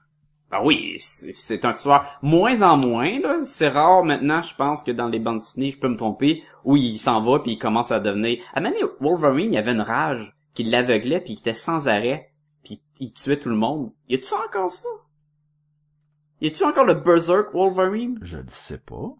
Ah 0.57 0.64
oui, 0.64 0.95
c'est 0.99 1.34
c'est 1.34 1.65
un 1.65 1.73
tueur. 1.73 2.18
Moins 2.22 2.61
en 2.61 2.77
moins, 2.77 3.19
là. 3.19 3.44
C'est 3.44 3.68
rare 3.68 4.06
maintenant, 4.06 4.41
je 4.41 4.56
pense 4.56 4.84
que 4.84 4.91
dans 4.91 5.10
les 5.10 5.19
bandes 5.19 5.40
dessinées, 5.40 5.72
je 5.72 5.77
peux 5.77 5.90
me 5.90 5.98
tromper, 5.98 6.44
où 6.64 6.77
il 6.77 6.98
s'en 6.98 7.22
va 7.22 7.40
puis 7.40 7.53
il 7.53 7.57
commence 7.57 7.91
à 7.91 7.99
devenir... 7.99 8.41
À 8.53 8.61
donné, 8.61 8.77
Wolverine, 9.02 9.52
il 9.52 9.57
avait 9.57 9.73
une 9.73 9.82
rage 9.82 10.34
qui 10.53 10.64
l'aveuglait 10.64 11.19
puis 11.19 11.34
il 11.34 11.40
était 11.40 11.53
sans 11.53 11.90
arrêt 11.90 12.32
puis 12.64 12.82
il 13.02 13.11
tuait 13.11 13.38
tout 13.38 13.49
le 13.49 13.57
monde. 13.57 13.91
Y 14.07 14.15
a-tu 14.15 14.34
encore 14.34 14.72
ça? 14.72 14.88
Y 16.40 16.48
a-tu 16.48 16.64
encore 16.64 16.86
le 16.86 16.94
Berserk 16.94 17.53
Wolverine? 17.53 18.18
Je 18.22 18.38
le 18.38 18.48
sais 18.48 18.80
pas. 18.80 19.14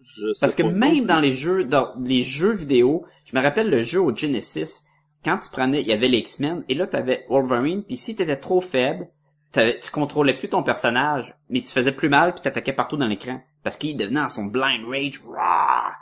Je 0.00 0.32
sais 0.32 0.40
Parce 0.40 0.54
que 0.54 0.62
pas. 0.62 0.70
même 0.70 1.04
dans 1.04 1.20
les 1.20 1.34
jeux, 1.34 1.64
dans 1.64 1.94
les 2.00 2.22
jeux 2.22 2.54
vidéo, 2.54 3.04
je 3.26 3.36
me 3.36 3.42
rappelle 3.42 3.68
le 3.68 3.80
jeu 3.80 4.00
au 4.00 4.16
Genesis, 4.16 4.84
quand 5.24 5.38
tu 5.38 5.50
prenais, 5.50 5.82
il 5.82 5.88
y 5.88 5.92
avait 5.92 6.08
les 6.08 6.18
X-Men, 6.18 6.64
et 6.70 6.74
là 6.74 6.86
t'avais 6.86 7.26
Wolverine, 7.28 7.82
puis 7.82 7.98
si 7.98 8.14
t'étais 8.14 8.36
trop 8.36 8.60
faible, 8.60 9.08
tu 9.54 9.90
contrôlais 9.90 10.34
plus 10.34 10.48
ton 10.48 10.62
personnage, 10.62 11.34
mais 11.48 11.60
tu 11.60 11.68
faisais 11.68 11.92
plus 11.92 12.08
mal 12.08 12.32
puis 12.34 12.42
t'attaquais 12.42 12.72
partout 12.72 12.96
dans 12.96 13.06
l'écran. 13.06 13.40
Parce 13.62 13.76
qu'il 13.76 13.96
devenait 13.96 14.20
en 14.20 14.28
son 14.28 14.44
blind 14.44 14.84
rage, 14.86 15.20
Rah! 15.26 15.92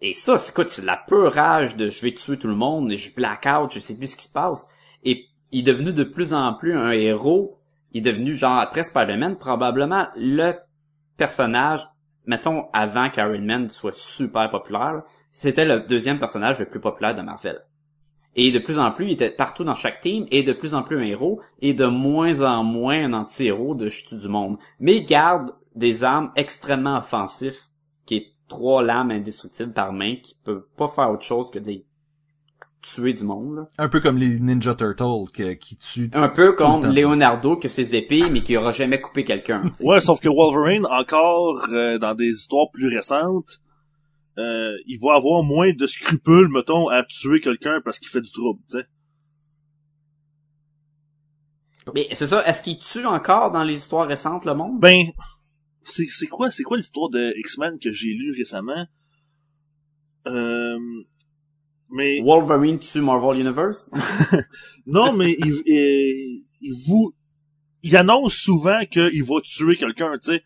Et 0.00 0.14
ça, 0.14 0.38
c'est, 0.38 0.50
écoute, 0.50 0.68
c'est 0.68 0.84
la 0.84 0.96
pure 0.96 1.32
rage 1.32 1.76
de 1.76 1.88
je 1.88 2.02
vais 2.02 2.12
tuer 2.12 2.36
tout 2.36 2.48
le 2.48 2.56
monde, 2.56 2.90
et 2.90 2.96
je 2.96 3.14
black 3.14 3.46
out, 3.46 3.72
je 3.72 3.78
sais 3.78 3.96
plus 3.96 4.08
ce 4.08 4.16
qui 4.16 4.24
se 4.24 4.32
passe. 4.32 4.66
Et 5.04 5.26
il 5.52 5.60
est 5.60 5.72
devenu 5.72 5.92
de 5.92 6.04
plus 6.04 6.34
en 6.34 6.54
plus 6.54 6.76
un 6.76 6.90
héros. 6.90 7.58
Il 7.92 7.98
est 7.98 8.12
devenu, 8.12 8.34
genre, 8.34 8.58
après 8.58 8.84
Spider-Man, 8.84 9.36
probablement 9.36 10.08
le 10.16 10.54
personnage, 11.16 11.88
mettons, 12.26 12.66
avant 12.72 13.10
qu'Iron 13.10 13.40
Man 13.40 13.70
soit 13.70 13.94
super 13.94 14.50
populaire, 14.50 15.02
c'était 15.30 15.64
le 15.64 15.80
deuxième 15.80 16.18
personnage 16.18 16.58
le 16.58 16.66
plus 16.66 16.80
populaire 16.80 17.14
de 17.14 17.22
Marvel. 17.22 17.60
Et 18.34 18.50
de 18.50 18.58
plus 18.58 18.78
en 18.78 18.90
plus, 18.92 19.06
il 19.06 19.12
était 19.12 19.30
partout 19.30 19.62
dans 19.64 19.74
chaque 19.74 20.00
team, 20.00 20.26
et 20.30 20.42
de 20.42 20.52
plus 20.52 20.72
en 20.74 20.82
plus 20.82 20.96
un 20.98 21.02
héros, 21.02 21.40
et 21.60 21.74
de 21.74 21.86
moins 21.86 22.40
en 22.40 22.64
moins 22.64 23.04
un 23.04 23.12
anti-héros 23.12 23.74
de 23.74 23.88
chute 23.88 24.14
du 24.14 24.28
monde. 24.28 24.56
Mais 24.80 24.96
il 24.96 25.04
garde 25.06 25.50
des 25.74 26.02
armes 26.04 26.32
extrêmement 26.36 26.98
offensives, 26.98 27.58
qui 28.06 28.16
est 28.16 28.26
trois 28.48 28.82
lames 28.82 29.10
indestructibles 29.10 29.72
par 29.72 29.92
main, 29.92 30.16
qui 30.22 30.36
peut 30.44 30.66
pas 30.76 30.88
faire 30.88 31.10
autre 31.10 31.24
chose 31.24 31.50
que 31.50 31.58
de 31.58 31.82
tuer 32.82 33.12
du 33.12 33.22
monde. 33.24 33.56
là. 33.56 33.68
Un 33.78 33.88
peu 33.88 34.00
comme 34.00 34.16
les 34.16 34.40
Ninja 34.40 34.74
Turtles 34.74 35.30
que- 35.32 35.52
qui 35.52 35.76
tuent. 35.76 36.10
Un 36.14 36.28
peu 36.28 36.46
Tout 36.46 36.50
le 36.50 36.52
comme 36.56 36.80
temps. 36.82 36.88
Leonardo 36.90 37.56
que 37.56 37.68
ses 37.68 37.94
épées, 37.94 38.24
mais 38.30 38.42
qui 38.42 38.56
aura 38.56 38.72
jamais 38.72 39.00
coupé 39.00 39.24
quelqu'un. 39.24 39.62
tu 39.68 39.74
sais. 39.74 39.84
Ouais, 39.84 40.00
sauf 40.00 40.20
que 40.20 40.28
Wolverine, 40.28 40.84
encore 40.86 41.64
euh, 41.70 41.98
dans 41.98 42.14
des 42.14 42.30
histoires 42.30 42.66
plus 42.72 42.88
récentes, 42.94 43.60
euh, 44.38 44.76
il 44.86 44.98
va 45.00 45.14
avoir 45.16 45.42
moins 45.42 45.72
de 45.72 45.86
scrupules, 45.86 46.48
mettons, 46.48 46.88
à 46.88 47.04
tuer 47.04 47.40
quelqu'un 47.40 47.80
parce 47.84 47.98
qu'il 47.98 48.08
fait 48.08 48.20
du 48.20 48.32
trouble, 48.32 48.60
tu 48.70 48.78
sais. 48.78 48.86
Mais 51.94 52.06
c'est 52.12 52.28
ça, 52.28 52.46
est-ce 52.46 52.62
qu'il 52.62 52.78
tue 52.78 53.06
encore 53.06 53.50
dans 53.50 53.64
les 53.64 53.74
histoires 53.74 54.06
récentes 54.06 54.44
le 54.44 54.54
monde? 54.54 54.80
Ben, 54.80 55.08
c'est 55.82 56.06
c'est 56.06 56.28
quoi, 56.28 56.50
c'est 56.50 56.62
quoi 56.62 56.76
l'histoire 56.76 57.10
de 57.10 57.34
X-Men 57.38 57.78
que 57.78 57.92
j'ai 57.92 58.10
lu 58.10 58.32
récemment? 58.36 58.86
Euh, 60.28 60.78
mais 61.90 62.20
Wolverine 62.22 62.78
tue 62.78 63.00
Marvel 63.00 63.40
Universe? 63.40 63.90
non, 64.86 65.12
mais 65.12 65.36
il, 65.38 65.62
il, 65.66 66.44
il 66.60 66.72
vous, 66.86 67.14
il 67.82 67.96
annonce 67.96 68.34
souvent 68.34 68.84
qu'il 68.86 69.24
va 69.24 69.40
tuer 69.42 69.76
quelqu'un, 69.76 70.12
tu 70.22 70.32
sais. 70.32 70.44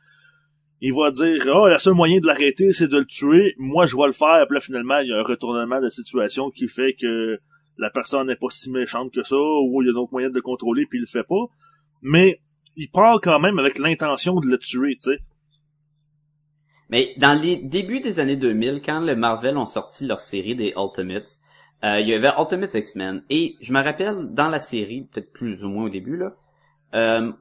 Il 0.81 0.93
va 0.95 1.11
dire, 1.11 1.47
oh, 1.55 1.69
le 1.69 1.79
seul 1.79 1.95
moyen 1.95 2.21
de 2.21 2.27
l'arrêter, 2.27 2.73
c'est 2.73 2.89
de 2.89 2.99
le 2.99 3.07
tuer. 3.07 3.55
Moi, 3.59 3.87
je 3.87 3.97
vais 3.97 4.07
le 4.07 4.13
faire. 4.13 4.45
Puis 4.47 4.55
là, 4.55 4.61
finalement, 4.61 4.99
il 4.99 5.09
y 5.09 5.13
a 5.13 5.19
un 5.19 5.23
retournement 5.23 5.81
de 5.81 5.89
situation 5.89 6.51
qui 6.51 6.69
fait 6.69 6.95
que 6.95 7.39
la 7.79 7.91
personne 7.91 8.27
n'est 8.27 8.37
pas 8.37 8.51
si 8.51 8.71
méchante 8.71 9.13
que 9.13 9.23
ça, 9.23 9.37
ou 9.37 9.83
il 9.83 9.87
y 9.87 9.91
a 9.91 9.93
d'autres 9.93 10.13
moyens 10.13 10.33
de 10.33 10.39
le 10.39 10.43
contrôler, 10.43 10.85
puis 10.87 10.99
il 10.99 11.03
le 11.03 11.07
fait 11.07 11.27
pas. 11.27 11.47
Mais 12.03 12.41
il 12.77 12.91
part 12.91 13.21
quand 13.23 13.41
même 13.41 13.59
avec 13.59 13.79
l'intention 13.79 14.39
de 14.41 14.47
le 14.47 14.59
tuer, 14.59 14.99
tu 15.03 15.11
sais. 15.11 15.19
Mais 16.89 17.15
dans 17.17 17.41
les 17.41 17.57
débuts 17.57 18.01
des 18.01 18.21
années 18.21 18.37
2000, 18.37 18.81
quand 18.85 19.01
le 19.01 19.17
Marvel 19.17 19.57
ont 19.57 19.67
sorti 19.67 20.07
leur 20.07 20.21
série 20.21 20.55
des 20.55 20.73
Ultimates, 20.77 21.41
euh, 21.85 22.01
il 22.01 22.09
y 22.09 22.15
avait 22.15 22.31
Ultimate 22.39 22.75
X-Men. 22.75 23.23
Et 23.29 23.57
je 23.61 23.73
me 23.73 23.83
rappelle, 23.83 24.33
dans 24.33 24.49
la 24.49 24.61
série, 24.61 25.09
peut-être 25.13 25.33
plus 25.33 25.65
ou 25.65 25.69
moins 25.69 25.87
au 25.87 25.89
début, 25.89 26.17
là, 26.17 26.37
euh, 26.95 27.33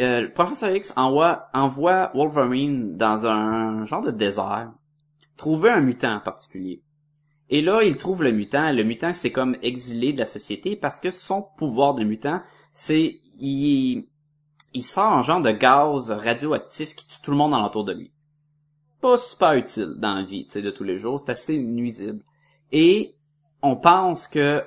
euh, 0.00 0.22
le 0.22 0.32
Professeur 0.32 0.74
X 0.74 0.92
envoie, 0.96 1.48
envoie 1.54 2.10
Wolverine 2.14 2.96
dans 2.96 3.26
un 3.26 3.84
genre 3.84 4.02
de 4.02 4.10
désert, 4.10 4.72
trouver 5.36 5.70
un 5.70 5.80
mutant 5.80 6.16
en 6.16 6.20
particulier. 6.20 6.82
Et 7.48 7.62
là, 7.62 7.82
il 7.82 7.96
trouve 7.96 8.24
le 8.24 8.32
mutant. 8.32 8.72
Le 8.72 8.82
mutant, 8.82 9.12
c'est 9.14 9.30
comme 9.30 9.56
exilé 9.62 10.12
de 10.12 10.18
la 10.18 10.26
société 10.26 10.76
parce 10.76 11.00
que 11.00 11.10
son 11.10 11.42
pouvoir 11.56 11.94
de 11.94 12.04
mutant, 12.04 12.40
c'est 12.72 13.20
il, 13.38 14.08
il 14.74 14.82
sort 14.82 15.12
un 15.12 15.22
genre 15.22 15.40
de 15.40 15.52
gaz 15.52 16.10
radioactif 16.10 16.94
qui 16.96 17.06
tue 17.06 17.20
tout 17.22 17.30
le 17.30 17.36
monde 17.36 17.54
alentour 17.54 17.84
de 17.84 17.92
lui. 17.92 18.12
Pas 19.00 19.18
super 19.18 19.52
utile 19.52 19.94
dans 19.98 20.14
la 20.14 20.24
vie, 20.24 20.46
tu 20.46 20.52
sais, 20.52 20.62
de 20.62 20.70
tous 20.70 20.84
les 20.84 20.98
jours. 20.98 21.20
C'est 21.20 21.32
assez 21.32 21.58
nuisible. 21.58 22.24
Et 22.72 23.14
on 23.62 23.76
pense 23.76 24.26
que, 24.26 24.64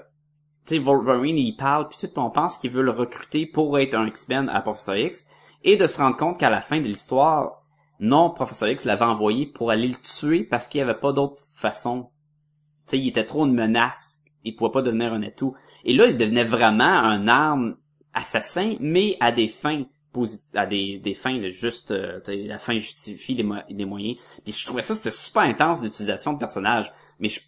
tu 0.65 0.76
sais, 0.76 0.80
Wolverine, 0.80 1.38
il 1.38 1.56
parle, 1.56 1.88
puis 1.88 1.98
tout, 1.99 2.19
on 2.19 2.30
pense 2.30 2.57
qu'il 2.57 2.72
veut 2.72 2.81
le 2.81 2.91
recruter 2.91 3.45
pour 3.45 3.77
être 3.80 3.95
un 3.95 4.07
X-Men 4.07 4.49
à 4.49 4.61
Professeur 4.61 4.98
X, 4.98 5.26
et 5.64 5.77
de 5.77 5.88
se 5.88 5.99
rendre 5.99 6.18
compte 6.18 6.40
qu'à 6.40 6.49
la 6.49 6.61
fin 6.61 6.80
de 6.80 6.86
l'histoire, 6.88 7.64
non, 7.99 8.30
Professeur 8.30 8.69
X 8.69 8.86
l'avait 8.86 9.03
envoyé 9.03 9.45
pour 9.45 9.72
aller 9.72 9.88
le 9.88 9.95
tuer 9.95 10.44
parce 10.44 10.68
qu'il 10.68 10.80
n'y 10.80 10.90
avait 10.90 10.99
pas 10.99 11.11
d'autre 11.11 11.44
façon. 11.56 12.11
Tu 12.88 12.91
sais, 12.91 12.99
il 12.99 13.10
était 13.10 13.26
trop 13.26 13.45
une 13.45 13.53
menace. 13.53 14.23
Il 14.45 14.56
pouvait 14.56 14.72
pas 14.72 14.81
devenir 14.81 15.11
un 15.11 15.22
atout. 15.22 15.53
Et 15.84 15.94
là, 15.94 16.07
il 16.07 16.15
devenait 16.15 16.45
vraiment 16.45 16.86
un 16.86 17.27
arme 17.27 17.76
assassin, 18.14 18.76
mais 18.80 19.18
à 19.19 19.34
des 19.34 19.49
fins 19.49 19.84
à 20.53 20.65
des, 20.65 20.98
des 20.98 21.14
fins 21.14 21.38
de 21.38 21.49
juste 21.49 21.91
euh, 21.91 22.19
la 22.27 22.57
fin 22.57 22.73
justifie 22.77 23.36
les 23.36 23.86
moyens. 23.86 24.18
Puis 24.44 24.53
je 24.53 24.65
trouvais 24.65 24.81
ça 24.81 24.95
c'était 24.95 25.15
super 25.15 25.44
intense 25.44 25.81
l'utilisation 25.84 26.34
de 26.34 26.40
personnages, 26.40 26.91
mais 27.19 27.27
je- 27.27 27.41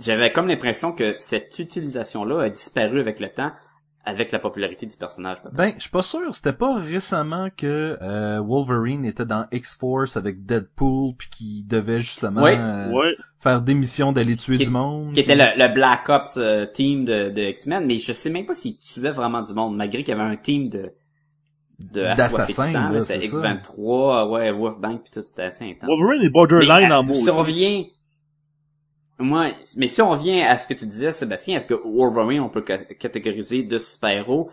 j'avais 0.00 0.32
comme 0.32 0.48
l'impression 0.48 0.92
que 0.92 1.16
cette 1.20 1.58
utilisation 1.58 2.24
là 2.24 2.42
a 2.44 2.50
disparu 2.50 3.00
avec 3.00 3.20
le 3.20 3.28
temps 3.28 3.52
avec 4.06 4.32
la 4.32 4.38
popularité 4.38 4.84
du 4.84 4.96
personnage. 4.98 5.38
Ben, 5.54 5.72
je 5.76 5.80
suis 5.80 5.90
pas 5.90 6.02
sûr. 6.02 6.34
C'était 6.34 6.52
pas 6.52 6.74
récemment 6.78 7.48
que 7.56 7.96
euh, 8.02 8.38
Wolverine 8.38 9.06
était 9.06 9.24
dans 9.24 9.46
X-Force 9.50 10.18
avec 10.18 10.44
Deadpool 10.44 11.14
puis 11.16 11.28
qui 11.30 11.64
devait 11.64 12.02
justement 12.02 12.44
euh, 12.44 12.92
faire 13.40 13.62
des 13.62 13.74
missions 13.74 14.12
d'aller 14.12 14.36
tuer 14.36 14.58
Qui- 14.58 14.64
du 14.64 14.70
monde. 14.70 15.14
qui 15.14 15.20
était 15.20 15.34
le, 15.34 15.56
le 15.56 15.72
Black 15.72 16.06
Ops 16.10 16.36
euh, 16.36 16.66
team 16.66 17.06
de, 17.06 17.30
de 17.30 17.42
X-Men, 17.48 17.86
mais 17.86 17.96
je 17.98 18.12
sais 18.12 18.28
même 18.28 18.44
pas 18.44 18.54
s'il 18.54 18.76
tuait 18.76 19.10
vraiment 19.10 19.40
du 19.40 19.54
monde, 19.54 19.74
malgré 19.74 20.04
qu'il 20.04 20.14
y 20.14 20.20
avait 20.20 20.30
un 20.30 20.36
team 20.36 20.68
de 20.68 20.92
de 21.80 22.02
D'assassins, 22.14 22.90
de 22.92 23.00
C'était 23.00 23.26
ça. 23.26 23.36
X23, 23.38 24.28
ouais, 24.30 24.52
Wolfbank 24.52 25.02
puis 25.02 25.10
tout, 25.12 25.22
c'était 25.24 25.42
assez 25.44 25.64
intense. 25.64 25.88
Wolverine 25.88 26.22
est 26.22 26.30
borderline 26.30 26.88
mais, 26.88 26.94
en 26.94 27.00
euh, 27.02 27.06
mots. 27.06 27.14
Si 27.14 27.30
on 27.30 27.36
revient, 27.38 27.86
moi, 29.18 29.50
mais 29.76 29.88
si 29.88 30.02
on 30.02 30.10
revient 30.10 30.42
à 30.42 30.58
ce 30.58 30.66
que 30.66 30.74
tu 30.74 30.86
disais, 30.86 31.12
Sébastien, 31.12 31.56
est-ce 31.56 31.66
que 31.66 31.74
Wolverine 31.74 32.40
on 32.40 32.48
peut 32.48 32.64
ca- 32.66 32.84
catégoriser 32.84 33.62
de 33.62 33.78
super-héros? 33.78 34.50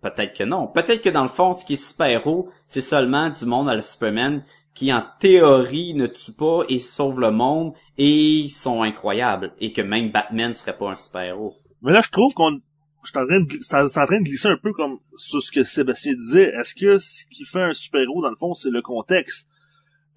Peut-être 0.00 0.36
que 0.36 0.44
non. 0.44 0.66
Peut-être 0.66 1.00
que 1.00 1.08
dans 1.08 1.22
le 1.22 1.28
fond, 1.28 1.54
ce 1.54 1.64
qui 1.64 1.74
est 1.74 1.76
super-héros, 1.76 2.50
c'est 2.68 2.82
seulement 2.82 3.30
du 3.30 3.46
monde 3.46 3.68
à 3.68 3.74
la 3.74 3.80
Superman 3.80 4.44
qui 4.74 4.92
en 4.92 5.02
théorie 5.20 5.94
ne 5.94 6.06
tue 6.06 6.32
pas 6.32 6.62
et 6.68 6.80
sauve 6.80 7.20
le 7.20 7.30
monde 7.30 7.74
et 7.96 8.48
sont 8.50 8.82
incroyables 8.82 9.54
et 9.60 9.72
que 9.72 9.80
même 9.80 10.10
Batman 10.10 10.52
serait 10.52 10.76
pas 10.76 10.90
un 10.90 10.96
super-héros. 10.96 11.54
Mais 11.80 11.92
là, 11.92 12.00
je 12.00 12.10
trouve 12.10 12.34
qu'on, 12.34 12.60
je 13.04 13.08
suis 13.08 13.18
en 13.18 13.26
train 13.26 13.40
de, 13.40 14.00
en 14.02 14.06
train 14.06 14.18
de 14.18 14.24
glisser 14.24 14.48
un 14.48 14.58
peu 14.60 14.72
comme 14.72 14.98
sur 15.16 15.42
ce 15.42 15.52
que 15.52 15.62
Sébastien 15.62 16.14
disait. 16.14 16.52
Est-ce 16.58 16.74
que 16.74 16.98
ce 16.98 17.24
qui 17.30 17.44
fait 17.44 17.62
un 17.62 17.72
super-héros, 17.72 18.20
dans 18.20 18.30
le 18.30 18.36
fond, 18.36 18.52
c'est 18.52 18.70
le 18.70 18.82
contexte? 18.82 19.46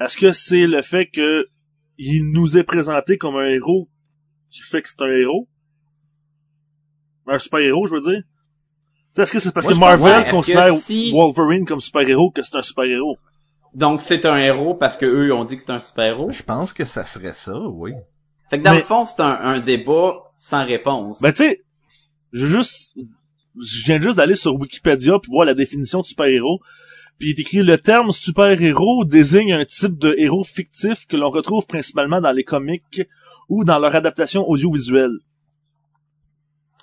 Est-ce 0.02 0.18
que 0.18 0.32
c'est 0.32 0.68
le 0.68 0.82
fait 0.82 1.06
que 1.06 1.48
il 1.98 2.32
nous 2.32 2.58
est 2.58 2.64
présenté 2.64 3.18
comme 3.18 3.36
un 3.36 3.48
héros 3.50 3.88
qui 4.50 4.62
fait 4.62 4.82
que 4.82 4.90
c'est 4.90 5.02
un 5.02 5.08
héros? 5.12 5.48
Un 7.28 7.40
super-héros, 7.40 7.88
je 7.88 7.94
veux 7.96 8.02
dire? 8.02 8.22
Tu 8.22 8.24
sais, 9.16 9.22
Est-ce 9.24 9.34
que 9.34 9.40
c'est 9.40 9.52
parce 9.54 9.66
Moi, 9.66 9.74
que 9.76 9.80
Marvel 9.80 10.06
Ouais, 10.06 10.20
est-ce 10.20 10.26
que 10.30 10.32
considère 10.36 10.76
si- 10.78 11.12
Wolverine 11.12 11.66
comme 11.66 11.82
super-héros 11.82 12.32
que 12.32 12.42
c'est 12.44 12.56
un 12.56 12.62
super-héros? 12.62 13.18
Donc 13.74 14.02
c'est 14.02 14.26
un 14.26 14.38
héros 14.38 14.76
parce 14.76 14.96
que 14.98 15.06
eux 15.06 15.34
ont 15.34 15.44
dit 15.44 15.58
que 15.58 15.64
c'est 15.64 15.72
un 15.72 15.80
super-héros? 15.80 16.32
Je 16.32 16.44
pense 16.44 16.72
que 16.74 16.86
ça 16.86 17.04
serait 17.04 17.34
ça, 17.34 17.60
oui. 17.60 17.94
Fait 18.50 18.60
que 18.60 18.64
dans 18.64 18.72
Mais- 18.72 18.78
le 18.78 18.84
fond, 18.84 19.04
c'est 19.06 19.22
un, 19.22 19.34
un 19.42 19.60
débat 19.60 20.16
sans 20.38 20.66
réponse. 20.66 21.22
Ben, 21.22 21.32
tu 21.32 21.38
sais, 21.38 21.64
je 22.32 22.46
juste, 22.46 22.94
je 23.60 23.84
viens 23.86 24.00
juste 24.00 24.18
d'aller 24.18 24.36
sur 24.36 24.56
Wikipédia 24.56 25.14
pour 25.20 25.34
voir 25.34 25.46
la 25.46 25.54
définition 25.54 26.00
de 26.02 26.06
super-héros. 26.06 26.60
Puis 27.20 27.30
il 27.30 27.32
est 27.32 27.42
écrit 27.42 27.64
le 27.64 27.78
terme 27.78 28.12
super-héros 28.12 29.06
désigne 29.06 29.54
un 29.54 29.66
type 29.66 29.98
de 29.98 30.14
héros 30.18 30.44
fictif 30.44 31.06
que 31.08 31.18
l'on 31.18 31.30
retrouve 31.32 31.66
principalement 31.66 32.22
dans 32.22 32.32
les 32.32 32.44
comics 32.44 33.02
ou 33.50 33.64
dans 33.64 33.80
leur 33.80 33.96
adaptation 33.96 34.48
audiovisuelle. 34.48 35.18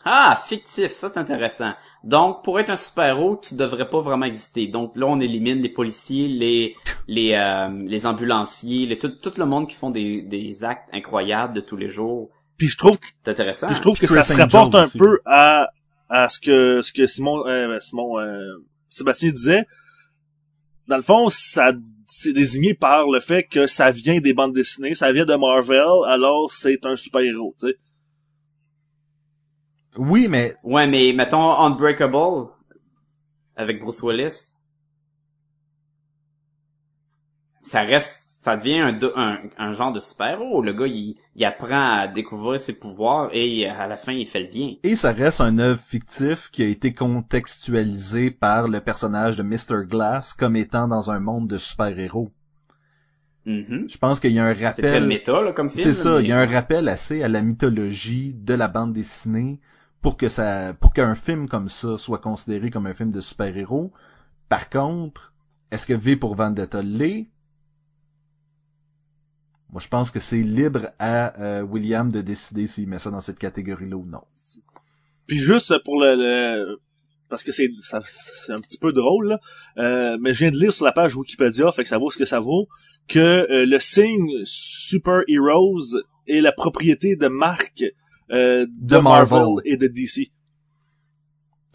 Ah, 0.07 0.39
fictif, 0.45 0.93
ça 0.93 1.09
c'est 1.09 1.19
intéressant. 1.19 1.73
Donc, 2.03 2.45
pour 2.45 2.61
être 2.61 2.69
un 2.69 2.77
super-héros, 2.77 3.41
tu 3.43 3.55
devrais 3.55 3.89
pas 3.89 4.01
vraiment 4.01 4.27
exister. 4.27 4.67
Donc 4.67 4.97
là, 4.97 5.07
on 5.07 5.19
élimine 5.19 5.63
les 5.63 5.71
policiers, 5.71 6.29
les 6.29 6.75
les 7.09 7.33
euh, 7.35 7.69
les 7.87 8.05
ambulanciers, 8.05 8.85
les, 8.87 8.99
tout, 8.99 9.09
tout 9.09 9.33
le 9.39 9.47
monde 9.47 9.67
qui 9.67 9.77
font 9.77 9.89
des, 9.91 10.21
des 10.21 10.63
actes 10.63 10.89
incroyables 10.93 11.55
de 11.55 11.61
tous 11.63 11.77
les 11.77 11.89
jours. 11.89 12.29
Puis 12.59 12.69
je 12.69 12.77
trouve, 12.77 12.99
C'est 13.25 13.31
intéressant. 13.31 13.67
puis 13.69 13.77
je 13.77 13.81
trouve 13.81 13.99
que 13.99 14.05
Chris 14.05 14.15
ça 14.15 14.23
se 14.23 14.37
rapporte 14.37 14.75
un 14.75 14.85
aussi. 14.85 14.99
peu 14.99 15.21
à 15.25 15.69
à 16.11 16.29
ce 16.29 16.39
que 16.39 16.83
ce 16.83 16.93
que 16.93 17.07
Simon 17.07 17.47
euh, 17.47 17.79
Simon 17.81 18.19
euh, 18.19 18.63
Sébastien 18.89 19.31
disait. 19.31 19.65
Dans 20.89 20.97
le 20.97 21.03
fond, 21.03 21.29
ça 21.29 21.73
c'est 22.07 22.33
désigné 22.33 22.75
par 22.75 23.09
le 23.09 23.21
fait 23.21 23.45
que 23.45 23.67
ça 23.67 23.91
vient 23.91 24.21
des 24.21 24.35
bandes 24.35 24.53
dessinées, 24.53 24.95
ça 24.95 25.13
vient 25.13 25.25
de 25.25 25.35
Marvel, 25.35 25.81
alors 26.07 26.51
c'est 26.51 26.85
un 26.85 26.97
super-héros, 26.97 27.55
tu 27.59 27.69
sais. 27.69 27.77
Oui, 29.97 30.27
mais 30.29 30.57
Ouais, 30.63 30.87
mais 30.87 31.13
mettons 31.13 31.51
Unbreakable 31.51 32.49
avec 33.57 33.81
Bruce 33.81 34.03
Willis. 34.03 34.55
Ça 37.63 37.83
reste, 37.83 38.24
ça 38.45 38.59
devient 38.59 38.79
un, 38.81 38.93
do- 38.93 39.13
un, 39.17 39.39
un 39.57 39.73
genre 39.73 39.91
de 39.91 40.01
super-héros. 40.01 40.61
Le 40.61 40.75
gars, 40.75 40.87
il, 40.87 41.17
il 41.35 41.45
apprend 41.47 41.95
à 42.01 42.09
découvrir 42.09 42.61
ses 42.61 42.79
pouvoirs 42.79 43.31
et 43.33 43.67
à 43.67 43.87
la 43.87 43.97
fin, 43.97 44.13
il 44.13 44.27
fait 44.27 44.41
le 44.41 44.49
bien. 44.49 44.75
et 44.83 44.97
ça 44.97 45.13
reste 45.13 45.41
un 45.41 45.59
œuvre 45.59 45.81
fictif 45.81 46.51
qui 46.51 46.63
a 46.63 46.67
été 46.67 46.93
contextualisé 46.93 48.31
par 48.31 48.69
le 48.69 48.81
personnage 48.81 49.39
de 49.39 49.43
Mr. 49.43 49.87
Glass 49.89 50.35
comme 50.35 50.57
étant 50.57 50.89
dans 50.89 51.11
un 51.11 51.21
monde 51.21 51.49
de 51.49 51.57
super-héros. 51.57 52.31
Mhm. 53.47 53.87
Je 53.89 53.99
pense 53.99 54.21
qu'il 54.21 54.33
y 54.33 54.39
a 54.39 54.45
un 54.45 54.55
C'est 54.55 54.67
rappel. 54.67 55.07
méta, 55.07 55.41
là, 55.43 55.53
comme 55.53 55.71
film. 55.71 55.83
C'est 55.83 55.93
ça, 55.95 56.17
mais- 56.17 56.23
il 56.25 56.29
y 56.29 56.33
a 56.33 56.39
un 56.39 56.47
rappel 56.47 56.89
assez 56.89 57.23
à 57.23 57.29
la 57.29 57.41
mythologie 57.43 58.35
de 58.35 58.55
la 58.55 58.69
bande 58.69 58.93
dessinée 58.93 59.59
pour 60.03 60.17
que 60.19 60.29
ça, 60.29 60.75
pour 60.81 60.93
qu'un 60.93 61.15
film 61.15 61.49
comme 61.49 61.69
ça 61.71 61.97
soit 61.99 62.19
considéré 62.19 62.71
comme 62.71 62.87
un 62.87 62.95
film 62.95 63.11
de 63.11 63.21
super-héros. 63.23 63.91
Par 64.51 64.69
contre, 64.71 65.33
est-ce 65.71 65.87
que 65.87 65.95
V 65.95 66.17
pour 66.17 66.35
Vendetta 66.35 66.83
l'est? 66.83 67.29
Moi, 69.75 69.81
je 69.83 69.89
pense 69.89 70.13
que 70.13 70.21
c'est 70.21 70.39
libre 70.41 70.87
à 71.01 71.37
euh, 71.43 71.63
William 71.63 72.11
de 72.11 72.21
décider 72.21 72.69
s'il 72.69 72.89
met 72.89 73.01
ça 73.01 73.11
dans 73.11 73.21
cette 73.21 73.41
catégorie-là 73.41 73.97
ou 73.97 74.07
non. 74.07 74.23
Puis 75.27 75.41
juste 75.41 75.75
pour 75.85 76.01
le, 76.01 76.15
le- 76.15 76.81
parce 77.29 77.43
que 77.43 77.51
c'est 77.51 77.69
c'est 77.83 78.53
un 78.53 78.61
petit 78.61 78.79
peu 78.79 78.93
drôle 78.93 79.31
là, 79.31 79.41
euh, 79.79 80.17
mais 80.21 80.33
je 80.33 80.39
viens 80.39 80.53
de 80.53 80.59
lire 80.59 80.73
sur 80.73 80.85
la 80.85 80.93
page 80.93 81.17
Wikipédia, 81.17 81.73
fait 81.73 81.83
que 81.83 81.89
ça 81.89 81.99
vaut 81.99 82.09
ce 82.09 82.19
que 82.19 82.25
ça 82.25 82.39
vaut, 82.39 82.69
que 83.09 83.19
euh, 83.19 83.67
le 83.67 83.79
signe 83.81 84.29
Super 84.45 85.23
Heroes 85.27 86.01
est 86.29 86.41
la 86.41 86.53
propriété 86.53 87.17
de 87.17 87.27
marque 87.27 87.83
euh, 88.31 88.67
de, 88.67 88.95
De 88.97 88.99
Marvel. 88.99 89.39
Marvel. 89.41 89.55
et 89.65 89.77
de 89.77 89.89
DC. 89.89 90.31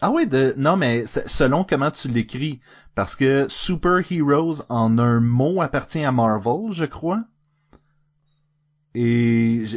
Ah 0.00 0.10
oui, 0.10 0.26
de 0.26 0.54
non 0.56 0.76
mais 0.78 1.04
selon 1.06 1.64
comment 1.64 1.90
tu 1.90 2.08
l'écris, 2.08 2.60
parce 2.94 3.14
que 3.14 3.44
Super 3.50 4.00
Heroes 4.10 4.62
en 4.70 4.96
un 4.98 5.20
mot 5.20 5.60
appartient 5.60 6.02
à 6.02 6.12
Marvel, 6.12 6.72
je 6.72 6.86
crois. 6.86 7.18
Et 8.94 9.62
je- 9.66 9.76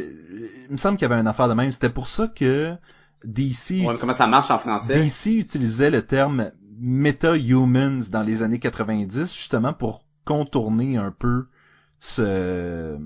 il 0.66 0.72
me 0.72 0.76
semble 0.76 0.96
qu'il 0.98 1.08
y 1.08 1.10
avait 1.12 1.20
une 1.20 1.26
affaire 1.26 1.48
de 1.48 1.54
même. 1.54 1.70
C'était 1.70 1.88
pour 1.90 2.08
ça 2.08 2.28
que 2.28 2.74
DC, 3.24 3.84
Ouais, 3.86 3.94
comment 3.98 4.12
ça 4.12 4.26
marche 4.26 4.50
en 4.50 4.58
français? 4.58 4.94
DC 5.02 5.36
utilisait 5.38 5.90
le 5.90 6.02
terme 6.04 6.50
meta-humans 6.78 8.00
dans 8.10 8.22
les 8.22 8.42
années 8.42 8.58
90 8.58 9.32
justement 9.34 9.72
pour 9.72 10.04
contourner 10.24 10.96
un 10.96 11.12
peu 11.12 11.46
ce 12.00 12.98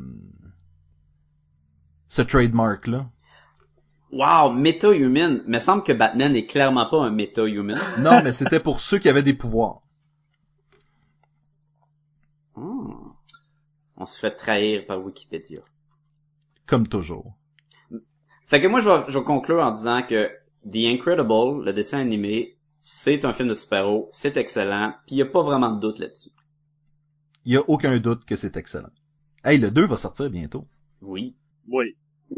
ce 2.08 2.22
trademark 2.22 2.86
là. 2.86 3.10
Wow, 4.10 4.52
meta-human. 4.54 5.42
Me 5.46 5.58
semble 5.58 5.82
que 5.82 5.92
Batman 5.92 6.34
est 6.34 6.46
clairement 6.46 6.88
pas 6.88 7.04
un 7.04 7.10
meta-human. 7.10 7.76
Non, 8.00 8.22
mais 8.24 8.32
c'était 8.32 8.60
pour 8.60 8.80
ceux 8.80 8.98
qui 8.98 9.10
avaient 9.10 9.22
des 9.22 9.34
pouvoirs. 9.34 9.82
Hmm. 12.56 13.10
On 13.98 14.06
se 14.06 14.18
fait 14.18 14.34
trahir 14.34 14.86
par 14.86 15.04
Wikipédia. 15.04 15.60
Comme 16.68 16.86
toujours. 16.86 17.34
Fait 18.46 18.60
que 18.60 18.66
moi, 18.66 18.80
je 18.80 18.88
vais, 18.90 19.04
je 19.08 19.18
vais 19.18 19.24
conclure 19.24 19.60
en 19.60 19.72
disant 19.72 20.02
que 20.02 20.28
The 20.70 20.86
Incredible, 20.86 21.64
le 21.64 21.72
dessin 21.72 21.98
animé, 21.98 22.58
c'est 22.78 23.24
un 23.24 23.32
film 23.32 23.48
de 23.48 23.54
super-héros, 23.54 24.10
c'est 24.12 24.36
excellent, 24.36 24.92
puis 25.06 25.16
il 25.16 25.18
y 25.18 25.22
a 25.22 25.26
pas 25.26 25.42
vraiment 25.42 25.70
de 25.72 25.80
doute 25.80 25.98
là-dessus. 25.98 26.28
Il 27.46 27.54
y 27.54 27.56
a 27.56 27.62
aucun 27.68 27.96
doute 27.98 28.26
que 28.26 28.36
c'est 28.36 28.58
excellent. 28.58 28.90
Hey, 29.42 29.56
le 29.58 29.70
2 29.70 29.86
va 29.86 29.96
sortir 29.96 30.28
bientôt. 30.30 30.66
Oui. 31.00 31.34
Oui. 31.68 31.96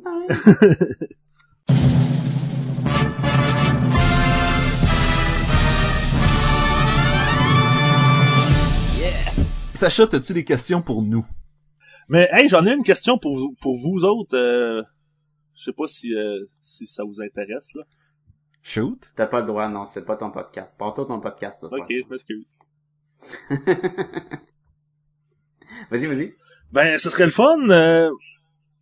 Sacha, 9.75 10.05
as-tu 10.13 10.35
des 10.35 10.45
questions 10.45 10.83
pour 10.83 11.03
nous? 11.03 11.27
Mais 12.11 12.29
hey, 12.33 12.49
j'en 12.49 12.67
ai 12.67 12.73
une 12.75 12.83
question 12.83 13.17
pour 13.17 13.37
vous, 13.37 13.57
pour 13.63 13.79
vous 13.79 14.05
autres. 14.05 14.37
Euh, 14.37 14.83
je 15.55 15.65
sais 15.65 15.73
pas 15.73 15.87
si 15.87 16.13
si 16.63 16.87
ça 16.87 17.05
vous 17.05 17.23
intéresse 17.23 17.73
là. 17.75 17.85
Shoot? 18.63 19.11
T'as 19.17 19.27
pas 19.27 19.41
le 19.41 19.47
droit, 19.47 19.69
non, 19.69 19.87
c'est 19.87 20.05
pas 20.05 20.17
ton 20.17 20.31
podcast. 20.31 20.79
Pas 20.79 20.93
toi 20.93 21.07
ton 21.07 21.21
podcast, 21.21 21.61
ça. 21.61 21.67
Ok, 21.67 21.87
je 21.89 22.09
m'excuse. 22.11 22.53
vas-y, 25.91 26.07
vas-y. 26.07 26.35
Ben, 26.73 26.99
ce 26.99 27.11
serait 27.11 27.25
le 27.25 27.31
fun. 27.31 27.69
Euh, 27.69 28.11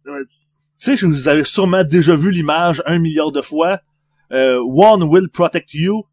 euh, 0.07 0.25
tu 0.79 0.97
sais, 0.97 1.07
vous 1.07 1.29
avez 1.29 1.45
sûrement 1.45 1.85
déjà 1.85 2.15
vu 2.15 2.31
l'image 2.31 2.83
un 2.87 2.99
milliard 2.99 3.33
de 3.33 3.41
fois. 3.41 3.81
Euh, 4.33 4.61
one 4.63 5.05
will 5.05 5.29
protect 5.29 5.75
you. 5.75 6.07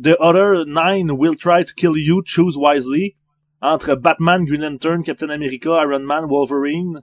The 0.00 0.16
other 0.20 0.64
nine 0.66 1.10
will 1.10 1.36
try 1.36 1.64
to 1.64 1.72
kill 1.74 1.96
you. 1.96 2.22
Choose 2.24 2.56
wisely. 2.56 3.16
Entre 3.60 3.94
Batman, 3.96 4.44
Green 4.44 4.62
Lantern, 4.62 5.02
Captain 5.02 5.30
America, 5.30 5.70
Iron 5.82 6.00
Man, 6.00 6.26
Wolverine, 6.28 7.00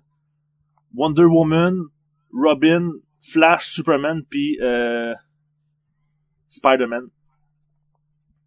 Wonder 0.96 1.26
Woman, 1.26 1.74
Robin, 2.34 2.92
Flash, 3.22 3.68
Superman, 3.68 4.22
puis 4.30 4.58
euh, 4.62 5.14
Spider-Man. 6.50 7.08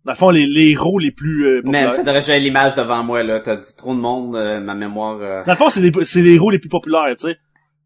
Dans 0.05 0.13
le 0.13 0.17
fond, 0.17 0.31
les, 0.31 0.47
les 0.47 0.71
héros 0.71 0.99
les 0.99 1.11
plus 1.11 1.47
euh, 1.47 1.61
Mais 1.65 1.83
populaires. 1.85 1.93
faudrait 1.93 2.21
que 2.21 2.27
j'aie 2.27 2.39
l'image 2.39 2.75
devant 2.77 3.03
moi, 3.05 3.23
là. 3.23 3.41
T'as 3.41 3.57
dit 3.57 3.77
trop 3.77 3.95
de 3.95 4.01
monde, 4.01 4.37
euh, 4.37 4.61
ma 4.61 4.75
mémoire... 4.75 5.19
euh, 5.21 5.45
Dans 5.45 5.53
le 5.53 5.57
fond, 5.59 5.69
c'est 5.69 5.81
les, 5.81 5.93
c'est 6.05 6.23
les 6.23 6.35
héros 6.37 6.51
les 6.51 6.59
plus 6.59 6.71
populaires, 6.71 7.15
tu 7.19 7.29
sais. 7.29 7.37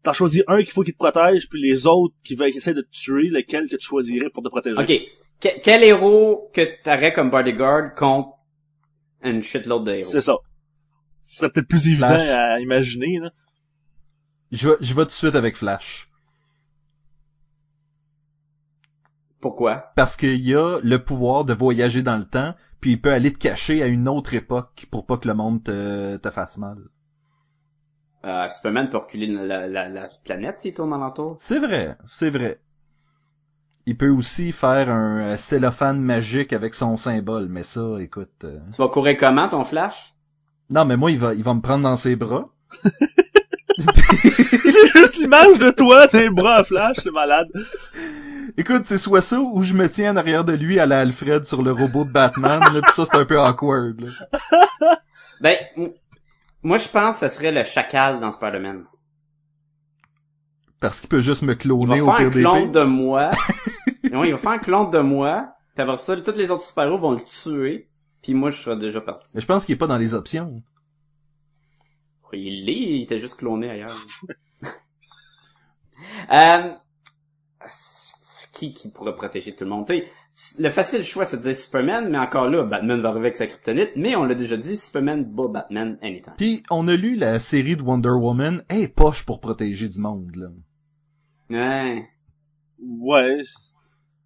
T'en 0.03 0.13
choisis 0.13 0.43
un 0.47 0.57
qu'il 0.59 0.71
faut 0.71 0.83
qu'il 0.83 0.93
te 0.93 0.97
protège, 0.99 1.49
puis 1.49 1.61
les 1.61 1.85
autres 1.87 2.13
qui 2.23 2.35
veulent 2.35 2.49
essayer 2.49 2.73
de 2.75 2.81
te 2.81 2.91
tuer, 2.91 3.29
lequel 3.29 3.67
que 3.67 3.75
tu 3.75 3.85
choisirais 3.87 4.29
pour 4.29 4.43
te 4.43 4.49
protéger. 4.49 4.77
Ok. 4.79 4.91
Que- 5.41 5.61
quel 5.61 5.83
héros 5.83 6.49
que 6.53 6.61
t'aurais 6.83 7.11
comme 7.11 7.29
bodyguard 7.29 7.93
contre 7.95 8.32
une 9.23 9.41
shitload 9.41 9.85
de 9.85 9.91
héros? 9.91 10.11
C'est 10.11 10.21
ça. 10.21 10.35
Ce 11.21 11.37
serait 11.37 11.49
peut-être 11.51 11.67
plus 11.67 11.87
évident 11.87 12.07
Flash. 12.07 12.29
à 12.29 12.59
imaginer, 12.59 13.19
là. 13.19 13.31
Je 14.51 14.69
vais, 14.69 14.75
je 14.81 14.93
vais 14.93 15.01
tout 15.03 15.07
de 15.07 15.11
suite 15.11 15.35
avec 15.35 15.55
Flash. 15.55 16.09
Pourquoi? 19.39 19.91
Parce 19.95 20.15
qu'il 20.15 20.41
y 20.41 20.55
a 20.55 20.79
le 20.81 21.03
pouvoir 21.03 21.43
de 21.45 21.53
voyager 21.53 22.01
dans 22.01 22.17
le 22.17 22.25
temps, 22.25 22.55
puis 22.79 22.91
il 22.91 23.01
peut 23.01 23.11
aller 23.11 23.31
te 23.33 23.37
cacher 23.37 23.83
à 23.83 23.87
une 23.87 24.07
autre 24.07 24.33
époque 24.33 24.85
pour 24.91 25.05
pas 25.05 25.17
que 25.17 25.27
le 25.27 25.33
monde 25.33 25.63
te, 25.63 26.17
te 26.17 26.29
fasse 26.29 26.57
mal. 26.57 26.77
Euh, 28.25 28.47
Superman 28.47 28.89
peut 28.89 28.97
reculer 28.97 29.27
la, 29.27 29.67
la, 29.67 29.89
la 29.89 30.07
planète 30.23 30.59
s'il 30.59 30.73
tourne 30.73 30.93
alentour. 30.93 31.35
C'est 31.39 31.59
vrai, 31.59 31.97
c'est 32.05 32.29
vrai. 32.29 32.61
Il 33.85 33.97
peut 33.97 34.09
aussi 34.09 34.51
faire 34.53 34.89
un 34.89 35.19
euh, 35.19 35.37
cellophane 35.37 35.99
magique 35.99 36.53
avec 36.53 36.73
son 36.73 36.95
symbole, 36.97 37.47
mais 37.49 37.63
ça, 37.63 37.81
écoute... 37.99 38.31
euh, 38.45 38.59
Tu 38.71 38.81
vas 38.81 38.87
courir 38.87 39.17
comment, 39.19 39.49
ton 39.49 39.63
Flash? 39.65 40.13
Non, 40.69 40.85
mais 40.85 40.95
moi, 40.95 41.11
il 41.11 41.19
va, 41.19 41.33
il 41.33 41.43
va 41.43 41.53
me 41.53 41.61
prendre 41.61 41.83
dans 41.83 41.95
ses 41.97 42.15
bras. 42.15 42.45
J'ai 43.77 44.87
juste 44.95 45.17
l'image 45.17 45.57
de 45.59 45.71
toi, 45.71 46.07
tes 46.07 46.29
bras 46.29 46.57
à 46.57 46.63
flash, 46.63 46.97
c'est 47.03 47.11
malade. 47.11 47.47
Écoute, 48.57 48.85
c'est 48.85 48.97
soit 48.97 49.21
ça 49.21 49.39
ou 49.39 49.61
je 49.63 49.73
me 49.73 49.89
tiens 49.89 50.13
en 50.13 50.15
arrière 50.15 50.45
de 50.45 50.53
lui 50.53 50.79
à 50.79 50.85
la 50.85 50.99
Alfred 50.99 51.43
sur 51.45 51.63
le 51.63 51.71
robot 51.71 52.05
de 52.05 52.11
Batman, 52.11 52.61
là, 52.73 52.81
pis 52.81 52.93
ça, 52.93 53.03
c'est 53.05 53.17
un 53.17 53.25
peu 53.25 53.39
awkward. 53.39 53.99
Là. 53.99 54.97
Ben, 55.41 55.57
moi 56.61 56.77
je 56.77 56.87
pense 56.87 57.19
que 57.19 57.27
ce 57.27 57.35
serait 57.35 57.51
le 57.51 57.63
chacal 57.63 58.19
dans 58.19 58.31
Spider-Man. 58.31 58.85
Parce 60.83 60.99
qu'il 60.99 61.07
peut 61.07 61.21
juste 61.21 61.43
me 61.43 61.53
Il 61.53 61.55
va 61.55 61.55
cloner 61.55 62.01
au 62.01 62.05
faire 62.07 62.13
un 62.15 62.17
pire 62.17 62.31
des 62.31 62.41
clone 62.41 62.71
pires. 62.71 62.71
de 62.71 62.83
moi. 62.83 63.31
non, 64.11 64.25
il 64.25 64.31
va 64.31 64.37
faire 64.37 64.51
un 64.51 64.57
clone 64.57 64.89
de 64.89 64.99
moi. 64.99 65.53
Puis 65.73 65.81
après 65.81 65.95
ça, 65.95 66.17
tous 66.17 66.35
les 66.35 66.51
autres 66.51 66.63
super-héros 66.63 66.97
vont 66.97 67.11
le 67.13 67.21
tuer. 67.21 67.87
Puis 68.21 68.33
moi, 68.33 68.49
je 68.49 68.61
serai 68.61 68.75
déjà 68.75 68.99
parti. 68.99 69.31
Mais 69.33 69.39
je 69.39 69.45
pense 69.45 69.65
qu'il 69.65 69.75
est 69.75 69.77
pas 69.77 69.87
dans 69.87 69.97
les 69.97 70.13
options. 70.13 70.61
Il 72.33 72.65
l'est, 72.65 72.73
il 72.73 73.03
était 73.03 73.21
juste 73.21 73.35
cloné 73.35 73.69
ailleurs. 73.69 73.95
euh, 76.33 76.73
qui, 78.51 78.73
qui 78.73 78.89
pourrait 78.89 79.15
protéger 79.15 79.55
tout 79.55 79.63
le 79.63 79.69
monde? 79.69 79.85
T'sais, 79.85 80.03
le 80.59 80.69
facile 80.69 81.05
choix, 81.05 81.23
c'est 81.23 81.37
de 81.37 81.43
dire 81.43 81.55
Superman, 81.55 82.09
mais 82.09 82.17
encore 82.17 82.49
là, 82.49 82.63
Batman 82.63 82.99
va 82.99 83.07
arriver 83.07 83.27
avec 83.27 83.37
sa 83.37 83.47
kryptonite, 83.47 83.91
mais 83.95 84.17
on 84.17 84.25
l'a 84.25 84.35
déjà 84.35 84.57
dit, 84.57 84.75
Superman 84.75 85.23
bat 85.23 85.47
Batman 85.47 85.97
anytime. 86.01 86.33
Puis 86.37 86.61
on 86.69 86.89
a 86.89 86.95
lu 86.97 87.15
la 87.15 87.39
série 87.39 87.77
de 87.77 87.83
Wonder 87.83 88.09
Woman, 88.09 88.63
est 88.67 88.93
poche 88.93 89.25
pour 89.25 89.39
protéger 89.39 89.87
du 89.87 89.99
monde, 89.99 90.35
là. 90.35 90.47
Ouais. 91.53 92.07
Ouais. 92.81 93.41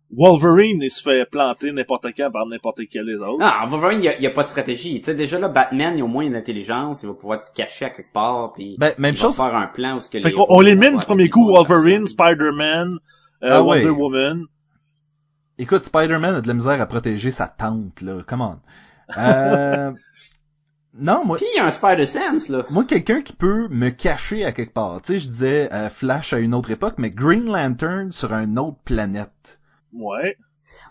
Wolverine, 0.10 0.82
il 0.82 0.90
se 0.90 1.02
fait 1.02 1.26
planter 1.30 1.74
n'importe 1.74 2.08
quand 2.16 2.32
par 2.32 2.46
n'importe 2.46 2.80
quel 2.90 3.06
des 3.06 3.16
autres. 3.16 3.40
Non, 3.40 3.68
Wolverine, 3.68 4.00
il 4.02 4.06
y 4.06 4.08
a, 4.08 4.16
il 4.16 4.24
y 4.24 4.28
a 4.28 4.32
pas 4.32 4.44
de 4.44 4.48
stratégie. 4.48 5.00
Tu 5.00 5.06
sais, 5.06 5.16
déjà 5.16 5.38
là, 5.38 5.50
Batman, 5.50 5.94
il 5.98 6.02
a 6.02 6.06
au 6.06 6.08
moins 6.08 6.24
une 6.24 6.36
intelligence, 6.36 7.04
il 7.04 7.08
va 7.08 7.14
pouvoir 7.14 7.44
te 7.44 7.52
cacher 7.54 7.86
à 7.86 7.90
quelque 7.90 8.14
part, 8.14 8.54
puis 8.54 8.78
Ben, 8.80 8.94
même 8.98 9.16
il 9.16 9.18
chose, 9.18 9.38
va 9.38 9.50
faire 9.50 9.56
un 9.60 9.68
plan 9.68 9.98
où 9.98 10.00
ce 10.00 10.10
que 10.10 10.22
fait 10.22 10.30
les 10.30 10.36
on 10.48 10.62
l'élimine 10.62 10.98
du 10.98 11.06
premier 11.06 11.30
coup, 11.30 11.48
Wolverine. 11.54 12.06
Spider-Man, 12.06 13.00
euh, 13.44 13.48
Ah 13.52 13.64
ouais. 13.64 13.84
Wonder 13.84 13.90
Woman. 14.02 14.46
écoute, 15.58 15.84
Spider-Man 15.84 16.36
a 16.36 16.42
de 16.42 16.48
la 16.48 16.54
misère 16.54 16.80
à 16.82 16.86
protéger 16.86 17.30
sa 17.32 17.48
tante, 17.50 18.00
là, 18.02 18.24
come 18.26 18.42
on. 18.42 18.60
Euh... 19.18 19.92
non, 21.00 21.24
moi, 21.26 21.38
Puis 21.38 21.46
il 21.54 21.58
y 21.58 21.60
a 21.60 21.66
un 21.66 21.70
Spider-Sense, 21.72 22.50
là. 22.50 22.66
moi, 22.70 22.84
quelqu'un 22.84 23.22
qui 23.22 23.34
peut 23.34 23.68
me 23.70 23.90
cacher 23.90 24.44
à 24.46 24.52
quelque 24.52 24.74
part. 24.74 25.02
Tu 25.02 25.14
sais, 25.14 25.20
je 25.20 25.28
disais 25.28 25.74
euh, 25.74 25.90
Flash 25.90 26.34
à 26.34 26.40
une 26.40 26.54
autre 26.54 26.72
époque, 26.72 26.96
mais 26.98 27.12
Green 27.12 27.46
Lantern 27.46 28.12
sur 28.12 28.34
une 28.34 28.58
autre 28.58 28.78
planète. 28.84 29.62
Ouais. 29.94 30.38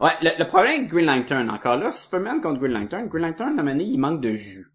Ouais, 0.00 0.12
le, 0.22 0.30
le 0.38 0.46
problème 0.46 0.80
avec 0.80 0.88
Green 0.88 1.06
Lantern, 1.06 1.50
encore 1.50 1.76
là, 1.76 1.90
Superman 1.90 2.40
contre 2.40 2.60
Green 2.60 2.72
Lantern, 2.72 3.08
Green 3.08 3.22
Lantern, 3.24 3.48
à 3.48 3.52
un 3.52 3.56
moment 3.64 3.70
donné, 3.72 3.84
il 3.84 3.98
manque 3.98 4.20
de 4.20 4.32
jus. 4.32 4.66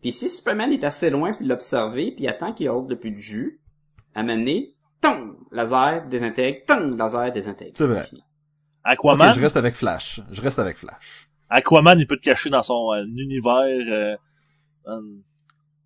Puis 0.00 0.12
si 0.12 0.30
Superman 0.30 0.72
est 0.72 0.84
assez 0.84 1.10
loin 1.10 1.30
puis 1.32 1.46
l'observer, 1.46 2.12
puis 2.16 2.26
attend 2.26 2.52
qu'il 2.52 2.68
ôte 2.70 2.88
le 2.88 2.96
plus 2.98 3.10
de 3.10 3.18
jus, 3.18 3.60
à 4.14 4.20
un 4.20 4.22
moment 4.22 4.38
donné, 4.38 4.74
tong, 5.02 5.36
laser, 5.52 6.06
désintègre, 6.08 6.60
tong, 6.66 6.96
laser, 6.96 7.30
désintègre. 7.32 7.72
C'est 7.74 7.86
vrai. 7.86 8.06
Aquaman, 8.82 9.28
Ok, 9.28 9.34
je 9.36 9.40
reste 9.40 9.56
avec 9.58 9.74
Flash. 9.74 10.20
Je 10.30 10.40
reste 10.40 10.58
avec 10.58 10.78
Flash. 10.78 11.28
Aquaman, 11.50 11.98
il 11.98 12.06
peut 12.06 12.16
te 12.16 12.22
cacher 12.22 12.48
dans 12.48 12.62
son 12.62 12.92
euh, 12.94 13.04
univers. 13.04 13.66
Euh, 13.90 14.16
dans- 14.86 15.02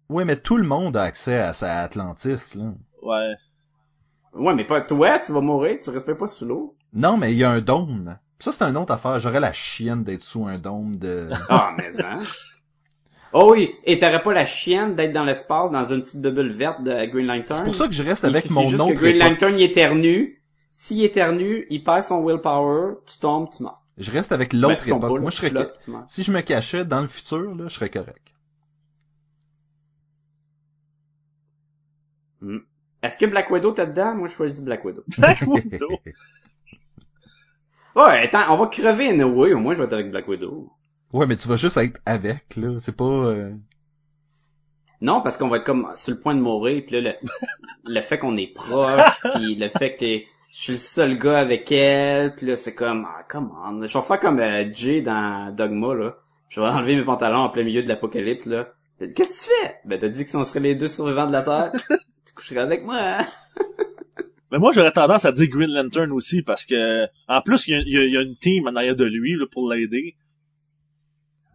Oui, 0.08 0.24
mais 0.24 0.36
tout 0.36 0.56
le 0.56 0.64
monde 0.66 0.96
a 0.96 1.02
accès 1.02 1.38
à 1.38 1.52
sa 1.52 1.80
Atlantis, 1.82 2.54
là. 2.54 2.72
ouais. 3.02 3.34
Ouais, 4.34 4.52
mais 4.54 4.64
pas 4.64 4.80
toi, 4.80 5.20
tu 5.20 5.30
vas 5.32 5.40
mourir, 5.40 5.78
tu 5.80 5.90
respectes 5.90 6.18
pas 6.18 6.26
sous 6.26 6.44
l'eau. 6.44 6.76
Non, 6.92 7.16
mais 7.16 7.30
il 7.32 7.38
y 7.38 7.44
a 7.44 7.50
un 7.50 7.60
dôme. 7.60 8.18
Ça, 8.40 8.50
c'est 8.50 8.64
une 8.64 8.76
autre 8.76 8.92
affaire. 8.92 9.20
J'aurais 9.20 9.38
la 9.38 9.52
chienne 9.52 10.02
d'être 10.02 10.22
sous 10.22 10.44
un 10.46 10.58
dôme 10.58 10.96
de... 10.98 11.30
Ah, 11.48 11.72
mais 11.78 12.00
hein? 12.04 12.18
Oh 13.32 13.52
oui, 13.52 13.72
et 13.84 13.98
t'aurais 14.00 14.22
pas 14.24 14.32
la 14.32 14.44
chienne 14.44 14.96
d'être 14.96 15.12
dans 15.12 15.22
l'espace, 15.24 15.70
dans 15.70 15.84
une 15.86 16.02
petite 16.02 16.20
bulle 16.20 16.52
verte 16.52 16.82
de 16.82 17.06
Green 17.06 17.26
Lantern? 17.26 17.58
C'est 17.60 17.64
pour 17.64 17.74
ça 17.76 17.86
que 17.86 17.94
je 17.94 18.02
reste 18.02 18.24
avec 18.24 18.50
mon 18.50 18.68
juste 18.68 18.80
autre 18.80 18.94
que 18.94 18.98
Green 18.98 19.16
époque. 19.16 19.30
Lantern, 19.30 19.54
il 19.54 19.62
éternue. 19.62 20.42
S'il 20.72 21.04
éternue, 21.04 21.66
il 21.70 21.84
perd 21.84 22.02
son 22.02 22.24
willpower, 22.26 22.94
tu 23.06 23.18
tombes, 23.18 23.48
tu 23.56 23.62
meurs. 23.62 23.82
Je 23.98 24.10
reste 24.10 24.32
avec 24.32 24.50
Ben, 24.52 24.60
l'autre 24.62 24.88
époque. 24.88 25.00
pas, 25.00 25.08
Moi, 25.20 25.30
je 25.30 25.36
serais... 25.36 25.68
Si 26.08 26.24
je 26.24 26.32
me 26.32 26.40
cachais 26.40 26.84
dans 26.84 27.00
le 27.00 27.06
futur, 27.08 27.54
là, 27.54 27.68
je 27.68 27.74
serais 27.74 27.90
correct. 27.90 28.34
Hmm. 32.40 32.58
Est-ce 33.04 33.16
que 33.18 33.26
Black 33.26 33.50
Widow 33.50 33.72
t'es 33.72 33.86
dedans? 33.86 34.14
Moi, 34.14 34.28
je 34.28 34.32
choisis 34.32 34.62
Black 34.62 34.84
Widow. 34.84 35.02
Black 35.18 35.42
Widow. 35.42 35.88
Ouais, 37.96 38.22
attends, 38.24 38.52
on 38.52 38.56
va 38.56 38.66
crever 38.66 39.10
anyway, 39.10 39.52
au 39.52 39.58
moins 39.60 39.74
je 39.74 39.78
vais 39.80 39.84
être 39.84 39.92
avec 39.92 40.10
Black 40.10 40.26
Widow. 40.26 40.70
Ouais, 41.12 41.26
mais 41.26 41.36
tu 41.36 41.46
vas 41.46 41.56
juste 41.56 41.76
être 41.76 42.00
avec, 42.06 42.56
là. 42.56 42.78
C'est 42.80 42.96
pas... 42.96 43.04
euh, 43.04 43.52
Non, 45.00 45.20
parce 45.20 45.36
qu'on 45.36 45.46
va 45.48 45.58
être 45.58 45.64
comme 45.64 45.92
sur 45.94 46.12
le 46.14 46.18
point 46.18 46.34
de 46.34 46.40
mourir, 46.40 46.82
puis 46.86 47.00
là, 47.00 47.12
le, 47.12 47.28
le 47.94 48.00
fait 48.00 48.18
qu'on 48.18 48.36
est 48.36 48.52
proche, 48.52 49.20
puis 49.36 49.54
le 49.54 49.68
fait 49.68 49.94
que 49.96 50.06
je 50.50 50.58
suis 50.60 50.72
le 50.72 50.78
seul 50.78 51.18
gars 51.18 51.38
avec 51.38 51.70
elle, 51.70 52.34
puis 52.34 52.46
là, 52.46 52.56
c'est 52.56 52.74
comme, 52.74 53.06
ah, 53.08 53.22
come 53.28 53.52
on. 53.64 53.86
Je 53.86 53.96
vais 53.98 54.04
faire 54.04 54.18
comme 54.20 54.40
euh, 54.40 54.64
Jay 54.72 55.02
dans 55.02 55.54
Dogma, 55.54 55.94
là. 55.94 56.16
Je 56.48 56.60
vais 56.60 56.66
enlever 56.66 56.96
mes 56.96 57.04
pantalons 57.04 57.40
en 57.44 57.48
plein 57.50 57.64
milieu 57.64 57.82
de 57.82 57.88
l'apocalypse, 57.88 58.46
là. 58.46 58.68
Qu'est-ce 58.98 59.14
que 59.14 59.22
tu 59.22 59.50
fais? 59.50 59.74
Ben, 59.84 59.98
t'as 60.00 60.08
dit 60.08 60.24
que 60.24 60.30
si 60.30 60.36
on 60.36 60.44
serait 60.44 60.60
les 60.60 60.74
deux 60.74 60.88
survivants 60.88 61.26
de 61.26 61.32
la 61.32 61.42
Terre, 61.42 61.72
coucherais 62.34 62.60
avec 62.60 62.84
moi, 62.84 62.96
hein? 62.98 63.26
Mais 64.52 64.58
moi, 64.58 64.70
j'aurais 64.72 64.92
tendance 64.92 65.24
à 65.24 65.32
dire 65.32 65.48
Green 65.48 65.70
Lantern 65.70 66.12
aussi, 66.12 66.42
parce 66.42 66.64
que, 66.64 67.06
en 67.28 67.40
plus, 67.42 67.66
il 67.66 67.72
y 67.72 67.76
a, 67.76 67.80
il 67.80 67.88
y 67.92 67.98
a- 67.98 68.04
il 68.04 68.12
y 68.12 68.16
a 68.16 68.22
une 68.22 68.36
team 68.36 68.68
en 68.68 68.76
arrière 68.76 68.94
de 68.96 69.04
lui, 69.04 69.32
là, 69.36 69.46
pour 69.50 69.72
l'aider. 69.72 70.14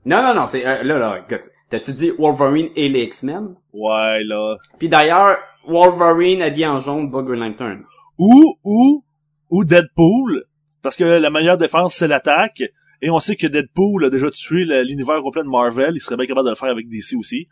Non, 0.05 0.21
non, 0.21 0.33
non, 0.33 0.47
c'est, 0.47 0.65
euh, 0.65 0.83
là, 0.83 0.97
là, 0.97 1.19
écoute, 1.25 1.49
t'as-tu 1.69 1.93
dit 1.93 2.11
Wolverine 2.17 2.69
et 2.75 2.89
les 2.89 3.03
X-Men? 3.03 3.55
Ouais, 3.73 4.23
là. 4.23 4.57
Puis 4.79 4.89
d'ailleurs, 4.89 5.37
Wolverine 5.67 6.41
habillé 6.41 6.67
en 6.67 6.79
jaune 6.79 7.09
bat 7.09 7.21
Green 7.21 7.39
Lantern. 7.39 7.83
Ou, 8.17 8.55
ou, 8.63 9.03
ou 9.49 9.63
Deadpool, 9.63 10.45
parce 10.81 10.95
que 10.97 11.03
la 11.03 11.29
meilleure 11.29 11.57
défense, 11.57 11.95
c'est 11.95 12.07
l'attaque. 12.07 12.63
Et 13.01 13.09
on 13.09 13.19
sait 13.19 13.37
que 13.37 13.47
Deadpool 13.47 14.05
a 14.05 14.09
déjà 14.09 14.29
tué 14.29 14.65
l'univers 14.83 15.21
complet 15.21 15.43
de 15.43 15.47
Marvel. 15.47 15.91
Il 15.95 16.01
serait 16.01 16.17
bien 16.17 16.25
capable 16.25 16.47
de 16.47 16.51
le 16.51 16.55
faire 16.57 16.69
avec 16.69 16.89
DC 16.89 17.15
aussi. 17.17 17.47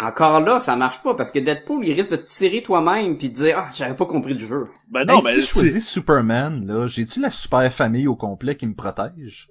Encore 0.00 0.38
là, 0.40 0.60
ça 0.60 0.76
marche 0.76 1.02
pas 1.02 1.14
parce 1.14 1.32
que 1.32 1.40
Deadpool, 1.40 1.84
il 1.84 1.92
risque 1.92 2.10
de 2.12 2.16
te 2.16 2.28
tirer 2.28 2.62
toi-même 2.62 3.18
puis 3.18 3.30
de 3.30 3.34
dire 3.34 3.56
ah 3.58 3.68
j'avais 3.74 3.96
pas 3.96 4.06
compris 4.06 4.34
le 4.34 4.38
jeu. 4.46 4.68
Ben 4.88 5.04
non, 5.04 5.16
Hey, 5.18 5.24
mais 5.24 5.30
si 5.34 5.40
je 5.40 5.46
c'est- 5.46 5.52
choisis 5.60 5.88
Superman, 5.88 6.64
là, 6.66 6.86
j'ai-tu 6.86 7.20
la 7.20 7.30
super 7.30 7.72
famille 7.72 8.06
au 8.06 8.14
complet 8.14 8.54
qui 8.54 8.66
me 8.68 8.74
protège? 8.74 9.50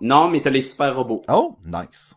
Non, 0.00 0.28
mais 0.28 0.42
t'as 0.42 0.50
les 0.50 0.62
super 0.62 0.96
robots. 0.96 1.22
Oh, 1.28 1.56
nice. 1.64 2.14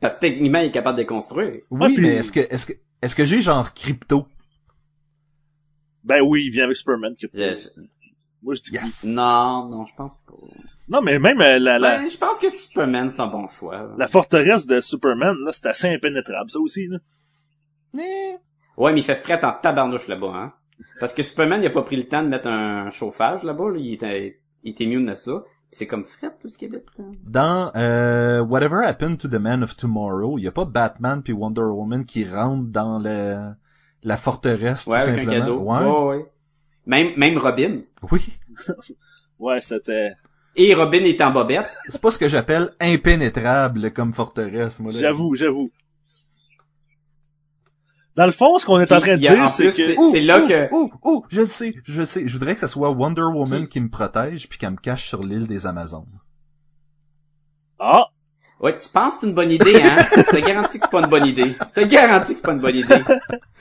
Parce 0.00 0.14
que 0.14 0.20
techniquement, 0.20 0.60
il 0.60 0.66
est 0.66 0.70
capable 0.70 0.96
de 0.96 1.02
les 1.02 1.06
construire. 1.06 1.60
Oui, 1.70 1.80
Ah, 1.82 1.86
puis- 1.94 2.00
mais 2.02 2.14
est-ce 2.16 2.32
que, 2.32 2.40
est-ce 2.40 2.66
que, 2.66 2.72
est-ce 3.02 3.14
que 3.14 3.24
j'ai 3.26 3.42
genre 3.42 3.74
crypto? 3.74 4.26
ben 6.04 6.20
oui, 6.26 6.44
il 6.46 6.50
vient 6.50 6.64
avec 6.64 6.76
Superman. 6.76 7.14
Je- 7.20 7.28
je- 7.32 7.68
Moi, 8.42 8.54
je 8.54 8.62
dis 8.62 8.72
Yes! 8.72 9.04
Non, 9.04 9.68
non, 9.68 9.84
je 9.86 9.94
pense 9.94 10.18
pas. 10.26 10.34
Non, 10.88 11.00
mais 11.00 11.18
même 11.18 11.40
euh, 11.40 11.58
la, 11.58 11.78
la, 11.78 11.98
Ben, 11.98 12.10
je 12.10 12.18
pense 12.18 12.38
que 12.38 12.50
Superman, 12.50 13.10
c'est 13.10 13.20
un 13.22 13.28
bon 13.28 13.46
choix. 13.48 13.88
la 13.96 14.06
forteresse 14.08 14.66
de 14.66 14.80
Superman, 14.80 15.36
là, 15.44 15.52
c'est 15.52 15.66
assez 15.66 15.88
impénétrable, 15.88 16.50
ça 16.50 16.58
aussi, 16.58 16.86
là. 16.88 16.98
Eh, 17.98 18.34
Ouais, 18.76 18.92
mais 18.92 19.00
il 19.00 19.04
fait 19.04 19.14
fret 19.14 19.44
en 19.44 19.52
tabarnouche 19.52 20.08
là-bas, 20.08 20.32
hein. 20.34 20.52
Parce 20.98 21.12
que 21.12 21.22
Superman, 21.22 21.62
il 21.62 21.66
a 21.66 21.70
pas 21.70 21.82
pris 21.82 21.96
le 21.96 22.08
temps 22.08 22.22
de 22.22 22.28
mettre 22.28 22.48
un 22.48 22.90
chauffage 22.90 23.42
là-bas, 23.44 23.70
là. 23.70 23.78
Il 23.78 23.92
était, 23.92 24.40
il 24.64 24.72
était 24.72 24.84
immune 24.84 25.08
à 25.08 25.14
ça. 25.14 25.44
C'est 25.70 25.86
comme 25.86 26.04
fret, 26.04 26.30
tout 26.40 26.48
ce 26.48 26.58
qui 26.58 26.64
est 26.66 26.68
bête, 26.68 26.86
là. 26.98 27.04
Dans 27.24 27.72
euh, 27.76 28.40
Whatever 28.42 28.84
Happened 28.84 29.18
to 29.18 29.28
the 29.28 29.34
Man 29.40 29.62
of 29.62 29.76
Tomorrow, 29.76 30.38
il 30.38 30.42
y 30.44 30.48
a 30.48 30.52
pas 30.52 30.64
Batman 30.64 31.22
puis 31.22 31.32
Wonder 31.32 31.62
Woman 31.62 32.04
qui 32.04 32.28
rentrent 32.28 32.70
dans 32.70 32.98
le, 32.98 33.52
la 34.02 34.16
forteresse 34.16 34.86
Ouais, 34.86 35.02
tout 35.04 35.10
avec 35.10 35.28
un 35.28 35.30
cadeau. 35.30 35.60
Ouais. 35.60 35.78
Ouais, 35.84 36.04
ouais. 36.16 36.31
Même, 36.86 37.12
même 37.16 37.38
Robin. 37.38 37.80
Oui. 38.10 38.26
Ouais, 39.38 39.60
c'était... 39.60 40.12
Et 40.54 40.72
Robin 40.74 41.00
est 41.04 41.20
en 41.20 41.32
bobette. 41.32 41.74
C'est 41.88 42.00
pas 42.00 42.10
ce 42.12 42.18
que 42.18 42.28
j'appelle 42.28 42.70
impénétrable 42.80 43.90
comme 43.92 44.12
forteresse, 44.12 44.78
moi. 44.78 44.92
J'avoue, 44.92 45.34
j'avoue. 45.34 45.72
Dans 48.14 48.26
le 48.26 48.30
fond, 48.32 48.58
ce 48.58 48.66
qu'on 48.66 48.78
est 48.78 48.92
en 48.92 49.00
train 49.00 49.16
de 49.16 49.20
dire, 49.20 49.48
c'est 49.48 49.64
plus, 49.70 49.76
que... 49.76 49.86
c'est- 49.94 50.10
c'est 50.12 50.20
là 50.20 50.42
ouh, 50.44 50.46
que- 50.46 50.74
Ouh, 50.74 50.92
ouh, 51.02 51.24
je 51.30 51.40
le 51.40 51.46
sais, 51.46 51.72
je 51.84 52.00
le 52.00 52.04
sais. 52.06 52.28
Je 52.28 52.32
voudrais 52.38 52.54
que 52.54 52.60
ça 52.60 52.68
soit 52.68 52.90
Wonder 52.90 53.22
Woman 53.22 53.66
qui 53.66 53.80
me 53.80 53.88
protège 53.88 54.48
puis 54.48 54.58
qu'elle 54.58 54.72
me 54.72 54.76
cache 54.76 55.08
sur 55.08 55.22
l'île 55.24 55.48
des 55.48 55.66
Amazones. 55.66 56.20
Ah! 57.80 58.08
Ouais, 58.62 58.78
tu 58.78 58.88
penses 58.90 59.14
que 59.16 59.20
c'est 59.22 59.26
une 59.26 59.34
bonne 59.34 59.50
idée, 59.50 59.82
hein? 59.82 59.96
Je 60.16 60.22
te 60.30 60.36
garantis 60.36 60.78
que 60.78 60.84
c'est 60.84 60.90
pas 60.90 61.00
une 61.00 61.10
bonne 61.10 61.26
idée. 61.26 61.56
Je 61.74 61.80
te 61.82 61.86
garantis 61.86 62.32
que 62.34 62.38
c'est 62.38 62.46
pas 62.46 62.52
une 62.52 62.60
bonne 62.60 62.76
idée. 62.76 62.94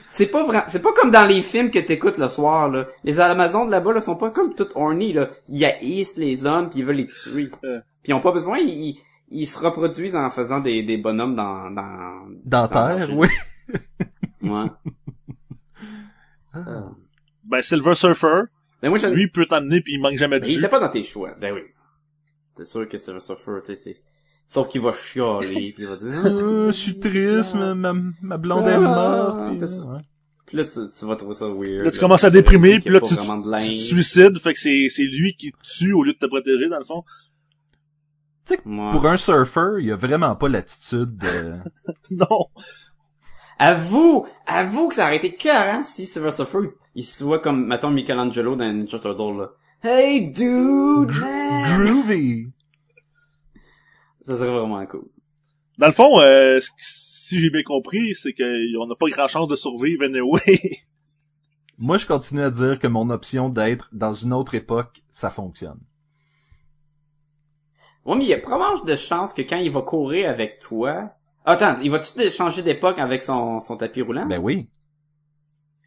C'est 0.10 0.28
pas 0.28 0.44
vrai, 0.46 0.64
c'est 0.68 0.82
pas 0.82 0.94
comme 0.94 1.10
dans 1.10 1.26
les 1.26 1.42
films 1.42 1.72
que 1.72 1.80
t'écoutes 1.80 2.18
le 2.20 2.28
soir, 2.28 2.70
là. 2.70 2.86
Les 3.04 3.20
Amazones 3.20 3.70
là-bas, 3.72 3.94
là, 3.94 4.02
sont 4.02 4.16
pas 4.16 4.30
comme 4.30 4.54
toutes 4.54 4.74
horny, 4.76 5.12
là. 5.14 5.30
Ils 5.48 5.66
haïssent 5.66 6.18
les 6.18 6.46
hommes 6.46 6.70
pis 6.70 6.80
ils 6.80 6.86
veulent 6.86 6.98
les 6.98 7.08
tuer. 7.08 7.50
Euh. 7.64 7.80
Puis 8.04 8.12
ils 8.12 8.14
ont 8.14 8.20
pas 8.22 8.32
besoin, 8.32 8.60
ils, 8.60 9.00
ils 9.30 9.46
se 9.48 9.58
reproduisent 9.58 10.16
en 10.16 10.30
faisant 10.30 10.60
des, 10.60 10.84
des 10.84 10.98
bonhommes 10.98 11.36
dans, 11.36 11.72
dans, 11.72 12.28
Dans 12.46 12.62
Dans 12.64 12.68
terre, 12.68 13.10
oui. 13.16 13.28
ouais. 14.44 14.68
Ah. 16.54 16.86
Ben, 17.46 17.62
Silver 17.62 17.96
Surfer, 17.96 18.44
Mais 18.84 18.90
moi, 18.90 18.98
je, 18.98 19.08
lui, 19.08 19.30
peut 19.30 19.46
t'emmener 19.46 19.82
puis 19.82 19.94
il 19.94 20.02
manque 20.02 20.18
jamais 20.18 20.40
de 20.40 20.46
il 20.46 20.54
jus. 20.54 20.60
était 20.60 20.70
pas 20.70 20.80
dans 20.80 20.90
tes 20.90 21.04
choix. 21.04 21.32
Ben 21.40 21.54
oui. 21.54 21.62
C'est 22.58 22.66
sûr 22.66 22.88
que 22.88 22.98
c'est 22.98 23.12
un 23.12 23.20
surfer, 23.20 23.60
tu 23.66 23.76
sais, 23.76 23.76
c'est... 23.76 24.04
Sauf 24.54 24.68
qu'il 24.68 24.82
va 24.82 24.92
chialer, 24.92 25.72
pis 25.78 25.84
il 25.84 25.88
va 25.88 25.96
dire... 25.96 26.10
Ah, 26.26 26.66
je 26.68 26.72
suis 26.72 27.00
triste, 27.00 27.56
ma, 27.56 27.74
ma, 27.74 27.94
ma 28.22 28.38
blonde 28.38 28.68
est 28.68 28.74
Ah, 28.74 28.80
morte. 28.82 29.48
puis, 29.48 29.58
puis 29.66 29.80
ouais. 29.80 30.02
Puis 30.46 30.58
là, 30.58 30.66
tu, 30.66 30.80
tu 31.00 31.06
vas 31.06 31.16
trouver 31.16 31.36
ça 31.36 31.46
weird. 31.48 31.86
Là, 31.86 31.92
tu 31.92 32.00
commences 32.02 32.26
à 32.26 32.30
déprimer, 32.30 32.82
puis 32.82 32.90
là, 32.90 33.00
tu, 33.00 33.16
tu... 33.16 33.22
tu, 33.22 33.22
tu 33.22 33.76
te 33.76 33.80
suicides, 33.80 34.38
fait 34.40 34.52
que 34.52 34.60
c'est, 34.60 34.88
c'est 34.90 35.06
lui 35.06 35.38
qui 35.38 35.54
te 35.54 35.58
tue 35.78 35.94
au 35.94 36.04
lieu 36.04 36.12
de 36.12 36.18
te 36.18 36.26
protéger, 36.26 36.68
dans 36.68 36.80
le 36.80 36.84
fond. 36.84 37.06
Pour 38.92 39.06
un 39.06 39.16
surfer, 39.16 39.78
il 39.80 39.90
a 39.90 39.96
vraiment 39.96 40.36
pas 40.36 40.50
l'attitude 40.50 41.16
de... 41.16 41.54
Non. 42.12 42.48
Avoue, 43.58 44.28
avoue 44.48 44.90
que 44.90 44.96
ça 44.96 45.06
aurait 45.06 45.16
été 45.16 45.34
carré 45.34 45.82
si 45.86 46.06
Silver 46.06 46.32
Surfer, 46.34 46.72
il 46.96 47.06
se 47.06 47.24
voit 47.24 47.40
comme, 47.40 47.68
mettons, 47.68 47.90
Michelangelo 47.90 48.58
dans 48.58 48.66
Ninja 48.66 49.00
Turtle, 49.00 49.38
là. 49.38 49.50
Hey, 49.82 50.30
dude, 50.30 51.12
man! 51.22 51.86
Groovy. 51.86 52.52
Ça 54.26 54.38
serait 54.38 54.50
vraiment 54.52 54.86
cool. 54.86 55.06
Dans 55.78 55.88
le 55.88 55.94
fond, 55.94 56.20
euh, 56.20 56.60
si 56.78 57.40
j'ai 57.40 57.50
bien 57.50 57.64
compris, 57.64 58.14
c'est 58.14 58.34
qu'on 58.34 58.86
n'a 58.88 58.96
pas 59.00 59.08
grand 59.10 59.28
chance 59.28 59.48
de 59.48 59.56
survivre 59.56 60.04
anyway. 60.04 60.80
Moi, 61.78 61.98
je 61.98 62.06
continue 62.06 62.42
à 62.42 62.52
dire 62.52 62.78
que 62.78 62.88
mon 62.88 63.10
option 63.10 63.50
d'être 63.50 63.90
dans 63.92 64.14
une 64.14 64.34
autre 64.34 64.54
époque, 64.54 65.02
ça 65.12 65.32
fonctionne. 65.32 65.80
Ouais, 68.06 68.16
mais 68.18 68.24
il 68.26 68.30
y 68.30 68.34
a 68.34 68.40
probablement 68.40 68.84
de 68.84 68.96
chances 68.96 69.34
que 69.34 69.42
quand 69.42 69.58
il 69.58 69.72
va 69.72 69.82
courir 69.82 70.30
avec 70.30 70.60
toi... 70.60 71.12
Attends, 71.46 71.80
il 71.82 71.90
va-tu 71.90 72.30
changer 72.32 72.62
d'époque 72.62 73.00
avec 73.00 73.24
son, 73.24 73.60
son 73.60 73.78
tapis 73.78 74.04
roulant? 74.04 74.28
Ben 74.28 74.40
oui. 74.40 74.70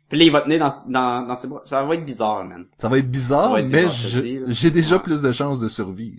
Puis 0.08 0.18
là, 0.18 0.24
il 0.24 0.30
va 0.32 0.40
tenir 0.40 0.58
dans, 0.58 0.82
dans, 0.88 1.26
dans 1.28 1.36
ses 1.36 1.46
bras. 1.46 1.62
Ça 1.64 1.84
va 1.84 1.94
être 1.94 2.04
bizarre, 2.04 2.44
man. 2.44 2.66
Ça 2.78 2.88
va 2.88 2.98
être 2.98 3.10
bizarre, 3.10 3.52
va 3.52 3.60
être 3.60 3.66
mais 3.68 3.84
bizarre, 3.84 4.22
j'ai 4.48 4.70
déjà 4.72 4.96
Ouais. 4.96 5.02
plus 5.02 5.22
de 5.22 5.30
chances 5.32 5.60
de 5.60 5.68
survie. 5.68 6.18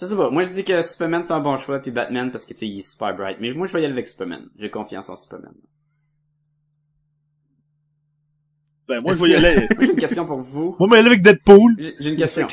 Je 0.00 0.06
sais 0.06 0.16
pas. 0.16 0.30
Moi, 0.30 0.44
je 0.44 0.48
dis 0.50 0.64
que 0.64 0.82
Superman, 0.82 1.22
c'est 1.22 1.32
un 1.32 1.40
bon 1.40 1.58
choix, 1.58 1.78
puis 1.78 1.90
Batman, 1.90 2.30
parce 2.30 2.46
que, 2.46 2.54
tu 2.54 2.60
sais, 2.60 2.68
il 2.68 2.78
est 2.78 2.82
super 2.82 3.14
bright. 3.14 3.36
Mais 3.40 3.52
moi, 3.52 3.66
je 3.66 3.74
vais 3.74 3.82
y 3.82 3.84
aller 3.84 3.92
avec 3.92 4.06
Superman. 4.06 4.48
J'ai 4.58 4.70
confiance 4.70 5.10
en 5.10 5.16
Superman. 5.16 5.52
Ben, 8.88 9.02
moi, 9.02 9.12
je 9.12 9.22
vais 9.22 9.30
y 9.30 9.34
aller. 9.34 9.68
Moi, 9.76 9.82
j'ai 9.82 9.90
une 9.90 9.96
question 9.96 10.24
pour 10.24 10.40
vous. 10.40 10.74
Moi, 10.78 10.88
mais 10.90 10.98
aller 10.98 11.08
avec 11.08 11.22
Deadpool. 11.22 11.76
J'ai 11.78 11.94
j'ai 12.00 12.10
une 12.10 12.16
question. 12.16 12.46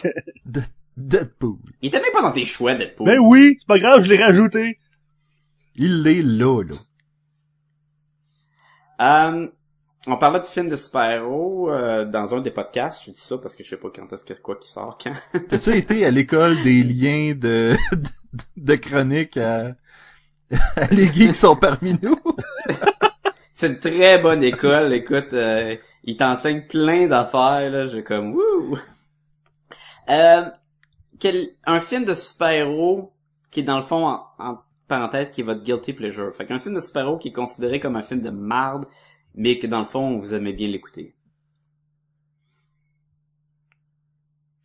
Deadpool. 0.97 1.57
Il 1.81 1.87
était 1.87 2.01
même 2.01 2.11
pas 2.11 2.21
dans 2.21 2.31
tes 2.31 2.43
choix, 2.43 2.73
Deadpool. 2.73 3.05
Ben 3.05 3.19
oui, 3.19 3.55
c'est 3.59 3.67
pas 3.67 3.79
grave, 3.79 4.01
je 4.03 4.09
l'ai 4.09 4.21
rajouté. 4.21 4.79
Il 5.75 6.05
est 6.07 6.23
là, 6.23 6.63
là. 6.63 6.75
Euh, 9.29 9.47
on 10.07 10.17
parlait 10.17 10.39
de 10.39 10.45
films 10.45 10.69
de 10.69 10.75
super-héros 10.75 11.69
euh, 11.69 12.05
dans 12.05 12.33
un 12.33 12.41
des 12.41 12.51
podcasts. 12.51 13.03
Je 13.05 13.11
dis 13.11 13.19
ça 13.19 13.37
parce 13.37 13.55
que 13.55 13.63
je 13.63 13.69
sais 13.69 13.77
pas 13.77 13.89
quand 13.93 14.11
est-ce 14.13 14.23
que 14.23 14.33
quoi 14.41 14.55
qui 14.55 14.69
sort 14.69 14.97
quand. 15.01 15.13
T'as-tu 15.49 15.77
été 15.77 16.05
à 16.05 16.11
l'école 16.11 16.61
des 16.63 16.83
liens 16.83 17.33
de, 17.35 17.75
de, 17.91 18.09
de 18.55 18.75
chroniques 18.75 19.37
à, 19.37 19.75
à 20.75 20.87
les 20.91 21.07
geeks 21.07 21.29
qui 21.29 21.35
sont 21.35 21.55
parmi 21.55 21.97
nous? 22.01 22.17
C'est 23.53 23.67
une 23.67 23.79
très 23.79 24.19
bonne 24.19 24.43
école. 24.43 24.93
Écoute, 24.93 25.33
euh, 25.33 25.75
ils 26.03 26.15
t'enseignent 26.15 26.67
plein 26.67 27.07
d'affaires. 27.07 27.69
Là, 27.71 27.87
j'ai 27.87 28.03
comme 28.03 28.35
wouh. 28.35 28.77
Euh, 30.09 30.45
quel, 31.19 31.47
un 31.65 31.79
film 31.79 32.05
de 32.05 32.13
super-héros 32.13 33.13
qui 33.49 33.61
est 33.61 33.63
dans 33.63 33.77
le 33.77 33.83
fond 33.83 34.05
en, 34.05 34.23
en 34.37 34.59
parenthèse 34.87 35.31
qui 35.31 35.41
est 35.41 35.43
votre 35.43 35.63
guilty 35.63 35.93
pleasure. 35.93 36.33
Fait 36.33 36.45
qu'un 36.45 36.59
film 36.59 36.75
de 36.75 36.79
super-héros 36.79 37.17
qui 37.17 37.29
est 37.29 37.33
considéré 37.33 37.79
comme 37.79 37.95
un 37.95 38.01
film 38.01 38.21
de 38.21 38.29
marde, 38.29 38.85
mais 39.37 39.57
que 39.57 39.67
dans 39.67 39.79
le 39.79 39.85
fond 39.85 40.17
vous 40.19 40.33
aimez 40.33 40.51
bien 40.51 40.67
l'écouter. 40.67 41.15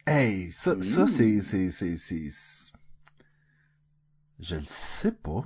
Hey, 0.07 0.51
ça, 0.53 0.75
ça 0.83 1.05
Mmh. 1.05 1.07
c'est, 1.07 1.41
c'est, 1.41 1.71
c'est, 1.71 1.97
c'est, 1.97 2.31
c'est- 2.31 2.73
je 4.41 4.57
le 4.57 4.63
sais 4.63 5.13
pas. 5.13 5.45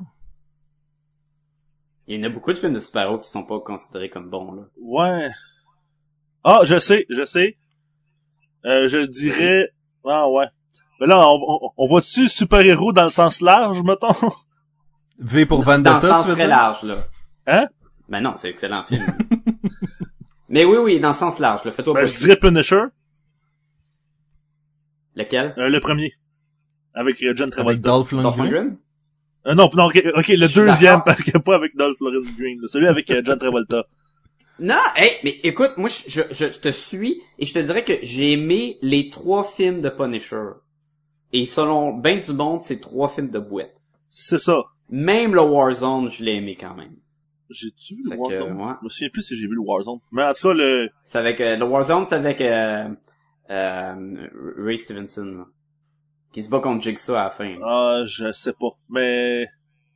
Il 2.08 2.16
y 2.16 2.20
en 2.20 2.22
a 2.24 2.28
beaucoup 2.30 2.52
de 2.52 2.58
films 2.58 2.72
de 2.72 2.80
super-héros 2.80 3.18
qui 3.18 3.28
sont 3.28 3.44
pas 3.44 3.60
considérés 3.60 4.08
comme 4.08 4.30
bons 4.30 4.52
là. 4.52 4.62
Ouais. 4.80 5.30
Ah, 6.44 6.60
je 6.64 6.78
sais, 6.78 7.04
je 7.10 7.24
sais. 7.24 7.58
Euh, 8.64 8.88
je 8.88 9.06
dirais... 9.06 9.70
Ah, 10.08 10.28
ouais. 10.30 10.46
Mais 11.00 11.08
là, 11.08 11.18
on, 11.28 11.34
on, 11.48 11.70
on 11.76 11.86
voit-tu 11.88 12.28
super-héros 12.28 12.92
dans 12.92 13.02
le 13.04 13.10
sens 13.10 13.40
large, 13.40 13.82
mettons? 13.82 14.14
V 15.18 15.44
pour 15.46 15.64
Dans 15.64 15.72
le 15.72 15.82
Vendetta, 15.82 16.00
sens 16.00 16.22
tu 16.22 16.28
veux 16.28 16.34
très 16.36 16.44
dire? 16.46 16.56
large, 16.56 16.82
là. 16.84 16.96
Hein? 17.48 17.66
Ben 18.08 18.20
non, 18.20 18.34
c'est 18.36 18.50
excellent 18.50 18.82
film. 18.82 19.04
Mais 20.48 20.64
oui, 20.64 20.76
oui, 20.78 21.00
dans 21.00 21.08
le 21.08 21.14
sens 21.14 21.38
large, 21.40 21.64
là. 21.64 21.72
Fais-toi 21.72 21.94
Ben, 21.94 22.06
je 22.06 22.16
dirais 22.18 22.36
Punisher, 22.36 22.82
Lequel? 25.14 25.54
euh, 25.58 25.68
le 25.68 25.80
premier. 25.80 26.12
Avec 26.94 27.22
euh, 27.22 27.32
John 27.34 27.44
Avec 27.44 27.52
Travolta. 27.54 27.80
Dolph 27.80 28.10
Dolph 28.12 28.24
Lundgren? 28.36 28.44
Lundgren? 28.52 28.78
Euh, 29.46 29.54
non, 29.54 29.70
non, 29.74 29.86
ok, 29.86 30.02
ok, 30.16 30.28
le 30.28 30.52
deuxième, 30.54 31.02
parce 31.04 31.22
que 31.22 31.36
pas 31.38 31.54
avec 31.56 31.76
Dolph 31.76 31.96
Lundgren. 32.00 32.66
Celui 32.68 32.86
avec 32.86 33.10
euh, 33.10 33.22
John 33.24 33.38
Travolta. 33.38 33.84
Non, 34.58 34.74
hey, 34.96 35.10
mais 35.24 35.38
écoute, 35.42 35.72
moi, 35.76 35.88
je, 35.90 36.08
je, 36.08 36.22
je- 36.30 36.52
je 36.52 36.58
te 36.58 36.70
suis 36.70 37.20
et 37.38 37.44
je 37.46 37.52
te 37.52 37.58
dirais 37.58 37.84
que 37.84 37.92
j'ai 38.02 38.32
aimé 38.32 38.78
les 38.82 39.10
trois 39.10 39.44
films 39.44 39.80
de 39.82 39.88
Punisher. 39.90 40.48
Et 41.32 41.44
selon 41.44 41.92
ben 41.92 42.20
du 42.20 42.32
monde, 42.32 42.60
c'est 42.62 42.80
trois 42.80 43.08
films 43.08 43.30
de 43.30 43.38
bouette. 43.38 43.76
C'est 44.08 44.38
ça. 44.38 44.62
Même 44.88 45.34
le 45.34 45.42
Warzone, 45.42 46.08
je 46.10 46.22
l'ai 46.24 46.36
aimé 46.36 46.56
quand 46.58 46.74
même. 46.74 46.94
J'ai-tu 47.50 47.94
vu 47.94 48.02
le 48.10 48.16
Warzone? 48.16 48.52
ouais. 48.60 48.72
Je 48.80 48.84
me 48.84 48.88
souviens 48.88 49.08
plus 49.12 49.22
si 49.22 49.36
j'ai 49.36 49.46
vu 49.46 49.54
le 49.54 49.60
Warzone. 49.60 49.98
Mais 50.12 50.24
en 50.24 50.32
tout 50.32 50.48
cas, 50.48 50.54
le... 50.54 50.88
C'est 51.04 51.18
avec 51.18 51.40
euh, 51.40 51.56
le 51.56 51.64
Warzone, 51.64 52.06
c'est 52.08 52.14
avec 52.16 52.40
euh, 52.40 52.88
euh, 53.50 54.28
Ray 54.58 54.78
Stevenson, 54.78 55.24
là, 55.24 55.44
qui 56.32 56.42
se 56.42 56.50
bat 56.50 56.60
contre 56.60 56.82
Jigsaw 56.82 57.14
à 57.14 57.24
la 57.24 57.30
fin. 57.30 57.56
Ah, 57.64 58.02
je 58.04 58.32
sais 58.32 58.52
pas. 58.52 58.70
Mais... 58.90 59.46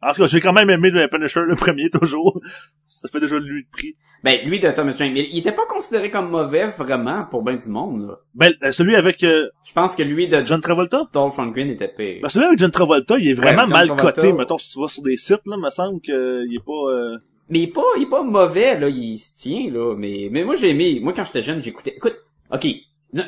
En 0.02 0.12
tout 0.14 0.22
cas, 0.22 0.28
j'ai 0.28 0.40
quand 0.40 0.54
même 0.54 0.70
aimé 0.70 0.88
le 0.88 1.06
Punisher 1.08 1.40
le 1.46 1.56
premier, 1.56 1.90
toujours. 1.92 2.40
Ça 2.86 3.06
fait 3.08 3.20
déjà 3.20 3.38
de 3.38 3.44
lui 3.44 3.64
de 3.64 3.68
prix. 3.70 3.96
Ben, 4.24 4.38
lui 4.46 4.58
de 4.58 4.70
Thomas 4.70 4.92
Jane, 4.96 5.14
il 5.14 5.38
était 5.38 5.52
pas 5.52 5.66
considéré 5.66 6.10
comme 6.10 6.30
mauvais, 6.30 6.68
vraiment, 6.68 7.26
pour 7.26 7.42
bien 7.42 7.56
du 7.56 7.68
monde, 7.68 8.06
là. 8.08 8.14
Ben, 8.34 8.52
euh, 8.62 8.72
celui 8.72 8.96
avec 8.96 9.22
euh, 9.24 9.50
Je 9.66 9.72
pense 9.74 9.94
que 9.94 10.02
lui 10.02 10.26
de 10.26 10.42
John 10.44 10.62
Travolta? 10.62 11.02
Dolph 11.12 11.36
Lundgren 11.36 11.68
était 11.68 11.88
pire. 11.88 12.20
Ben, 12.22 12.28
celui 12.30 12.46
avec 12.46 12.58
John 12.58 12.70
Travolta, 12.70 13.18
il 13.18 13.28
est 13.28 13.34
vraiment 13.34 13.64
Ouais, 13.64 13.70
mal 13.72 13.86
Travolta. 13.88 14.12
coté. 14.22 14.32
Mettons, 14.32 14.56
si 14.56 14.70
tu 14.70 14.80
vas 14.80 14.88
sur 14.88 15.02
des 15.02 15.18
sites, 15.18 15.42
là, 15.46 15.58
me 15.58 15.68
semble 15.68 16.00
qu'il 16.00 16.14
est 16.14 16.64
pas... 16.64 16.72
euh, 16.72 17.18
Mais 17.50 17.58
il 17.58 17.62
est 17.64 17.72
pas, 17.72 17.82
il 17.96 18.04
est 18.04 18.08
pas 18.10 18.22
mauvais, 18.22 18.78
là, 18.78 18.88
il 18.88 19.18
se 19.18 19.36
tient, 19.36 19.70
là, 19.70 19.94
mais, 19.96 20.28
mais 20.30 20.44
moi 20.44 20.54
j'ai 20.54 20.70
aimé, 20.70 21.00
moi 21.02 21.12
quand 21.12 21.24
j'étais 21.24 21.42
jeune, 21.42 21.62
j'écoutais, 21.62 21.94
écoute, 21.96 22.16
ok, 22.52 22.66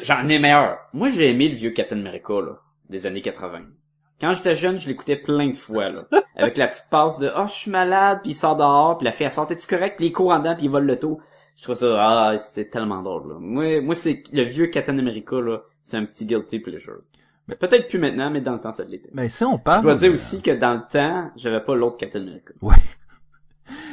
j'en 0.03 0.29
ai 0.29 0.39
meilleur. 0.39 0.79
Moi 0.93 1.11
j'ai 1.11 1.31
aimé 1.31 1.49
le 1.49 1.55
vieux 1.55 1.71
Captain 1.71 1.99
America, 1.99 2.35
là, 2.41 2.59
des 2.89 3.07
années 3.07 3.21
80. 3.21 3.63
Quand 4.21 4.35
j'étais 4.35 4.55
jeune, 4.55 4.79
je 4.79 4.89
l'écoutais 4.89 5.17
plein 5.17 5.49
de 5.49 5.57
fois, 5.57 5.89
là. 5.89 6.05
Avec 6.37 6.57
la 6.57 6.69
petite 6.69 6.89
passe 6.91 7.19
de, 7.19 7.31
oh, 7.37 7.47
je 7.49 7.53
suis 7.53 7.71
malade, 7.71 8.21
puis 8.23 8.31
il 8.31 8.35
sort 8.35 8.57
dehors, 8.57 8.97
puis 8.97 9.05
la 9.05 9.13
fille, 9.13 9.27
elle 9.27 9.33
sort, 9.33 9.49
tu 9.49 9.57
correct, 9.67 9.97
puis 9.97 10.07
il 10.07 10.13
court 10.13 10.31
en 10.31 10.39
dedans, 10.39 10.55
puis 10.55 10.67
il 10.67 10.71
vole 10.71 10.87
le 10.87 10.99
taux. 10.99 11.21
Je 11.57 11.65
trouve 11.65 11.75
ça, 11.75 11.97
ah, 11.99 12.39
c'était 12.39 12.71
tellement 12.71 13.03
drôle, 13.03 13.29
là. 13.29 13.35
Moi, 13.41 13.81
moi, 13.81 13.95
c'est, 13.97 14.23
le 14.33 14.45
vieux 14.45 14.69
Captain 14.69 14.99
America, 14.99 15.41
là, 15.41 15.63
c'est 15.83 15.97
un 15.97 16.05
petit 16.05 16.25
guilty 16.27 16.61
pleasure. 16.61 17.01
Mais- 17.49 17.57
Peut-être 17.57 17.89
plus 17.89 17.99
maintenant, 17.99 18.31
mais 18.31 18.41
dans 18.41 18.53
le 18.53 18.61
temps, 18.61 18.73
ça 18.73 18.85
l'était. 18.85 19.11
Mais 19.13 19.29
si 19.29 19.45
on 19.45 19.57
Je 19.59 19.63
parle... 19.63 19.83
dois 19.83 19.97
dire 19.97 20.13
aussi 20.13 20.41
que 20.41 20.53
dans 20.53 20.75
le 20.75 20.83
temps, 20.91 21.31
j'avais 21.37 21.61
pas 21.61 21.75
l'autre 21.75 21.97
Captain 21.97 22.21
America. 22.21 22.55
Ouais. 22.63 22.77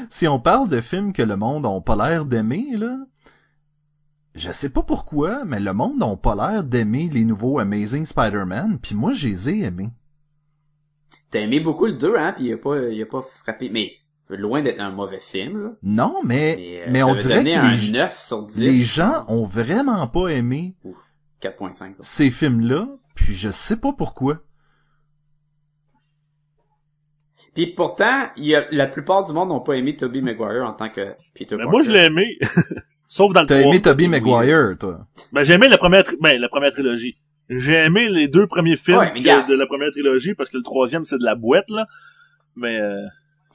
Si 0.10 0.28
on 0.28 0.40
parle 0.40 0.70
de 0.70 0.82
films 0.82 1.14
que 1.14 1.22
le 1.22 1.36
monde 1.36 1.64
n'a 1.64 1.82
pas 1.82 1.96
l'air 1.96 2.26
d'aimer, 2.26 2.78
là, 2.78 2.98
je 4.36 4.52
sais 4.52 4.70
pas 4.70 4.84
pourquoi, 4.84 5.44
mais 5.46 5.60
le 5.60 5.74
monde 5.74 5.98
n'a 5.98 6.16
pas 6.16 6.36
l'air 6.36 6.64
d'aimer 6.64 7.10
les 7.12 7.26
nouveaux 7.26 7.60
Amazing 7.60 8.06
Spider-Man, 8.06 8.80
puis 8.82 8.96
moi, 8.96 9.14
je 9.14 9.28
les 9.28 9.50
ai 9.50 9.60
aimés. 9.64 9.90
T'as 11.32 11.42
aimé 11.42 11.60
beaucoup 11.60 11.86
le 11.86 11.94
2, 11.94 12.16
hein, 12.16 12.34
pis 12.34 12.46
il 12.46 12.54
a 12.54 12.58
pas, 12.58 12.90
il 12.90 13.02
a 13.02 13.06
pas 13.06 13.22
frappé, 13.22 13.70
mais 13.70 13.92
loin 14.30 14.62
d'être 14.62 14.80
un 14.80 14.92
mauvais 14.92 15.20
film, 15.20 15.62
là. 15.62 15.70
Non, 15.84 16.22
mais, 16.24 16.56
Mais, 16.58 16.82
euh, 16.82 16.88
mais 16.92 17.04
on 17.04 17.16
dirait 17.16 17.44
que 17.44 17.50
un 17.50 17.76
les, 17.76 17.92
9 17.92 18.18
sur 18.18 18.44
10. 18.44 18.60
les 18.60 18.84
gens 18.84 19.26
ont 19.28 19.46
vraiment 19.46 20.08
pas 20.08 20.30
aimé 20.30 20.76
4.5, 21.42 21.74
ça. 21.74 22.04
ces 22.04 22.30
films-là, 22.30 22.88
puis 23.16 23.34
je 23.34 23.50
sais 23.50 23.78
pas 23.78 23.94
pourquoi. 23.94 24.40
Puis 27.56 27.68
pourtant, 27.68 28.30
il 28.38 28.46
y 28.46 28.56
a, 28.56 28.66
la 28.72 28.88
plupart 28.88 29.26
du 29.26 29.34
monde 29.34 29.50
n'ont 29.50 29.60
pas 29.62 29.74
aimé 29.74 29.96
Tobey 29.96 30.22
Maguire 30.22 30.64
en 30.66 30.74
tant 30.74 30.90
que 30.90 31.14
Peter 31.34 31.56
Ben, 31.56 31.64
Parker. 31.64 31.72
moi, 31.72 31.82
je 31.82 31.92
l'ai 31.92 32.06
aimé. 32.06 32.38
Sauf 33.08 33.34
dans 33.34 33.42
le 33.42 33.48
T'as 33.48 33.60
3. 33.62 33.72
aimé 33.74 33.82
Tobey 33.82 34.04
oui. 34.04 34.10
Maguire, 34.10 34.78
toi. 34.80 35.08
Ben, 35.32 35.44
j'ai 35.44 35.54
aimé 35.56 35.68
la 35.68 35.78
première, 35.78 36.04
tri- 36.04 36.18
ben, 36.22 36.40
la 36.40 36.48
première 36.50 36.72
trilogie. 36.72 37.18
J'ai 37.50 37.74
aimé 37.74 38.08
les 38.10 38.28
deux 38.28 38.46
premiers 38.46 38.78
films 38.78 39.00
Ouais, 39.00 39.12
de 39.20 39.54
la 39.56 39.66
première 39.66 39.90
trilogie 39.92 40.36
parce 40.36 40.52
que 40.52 40.58
le 40.58 40.64
troisième, 40.64 41.06
c'est 41.06 41.18
de 41.18 41.24
la 41.26 41.34
boîte, 41.36 41.70
là. 41.72 41.88
Mais, 42.56 42.80
euh, 42.80 43.02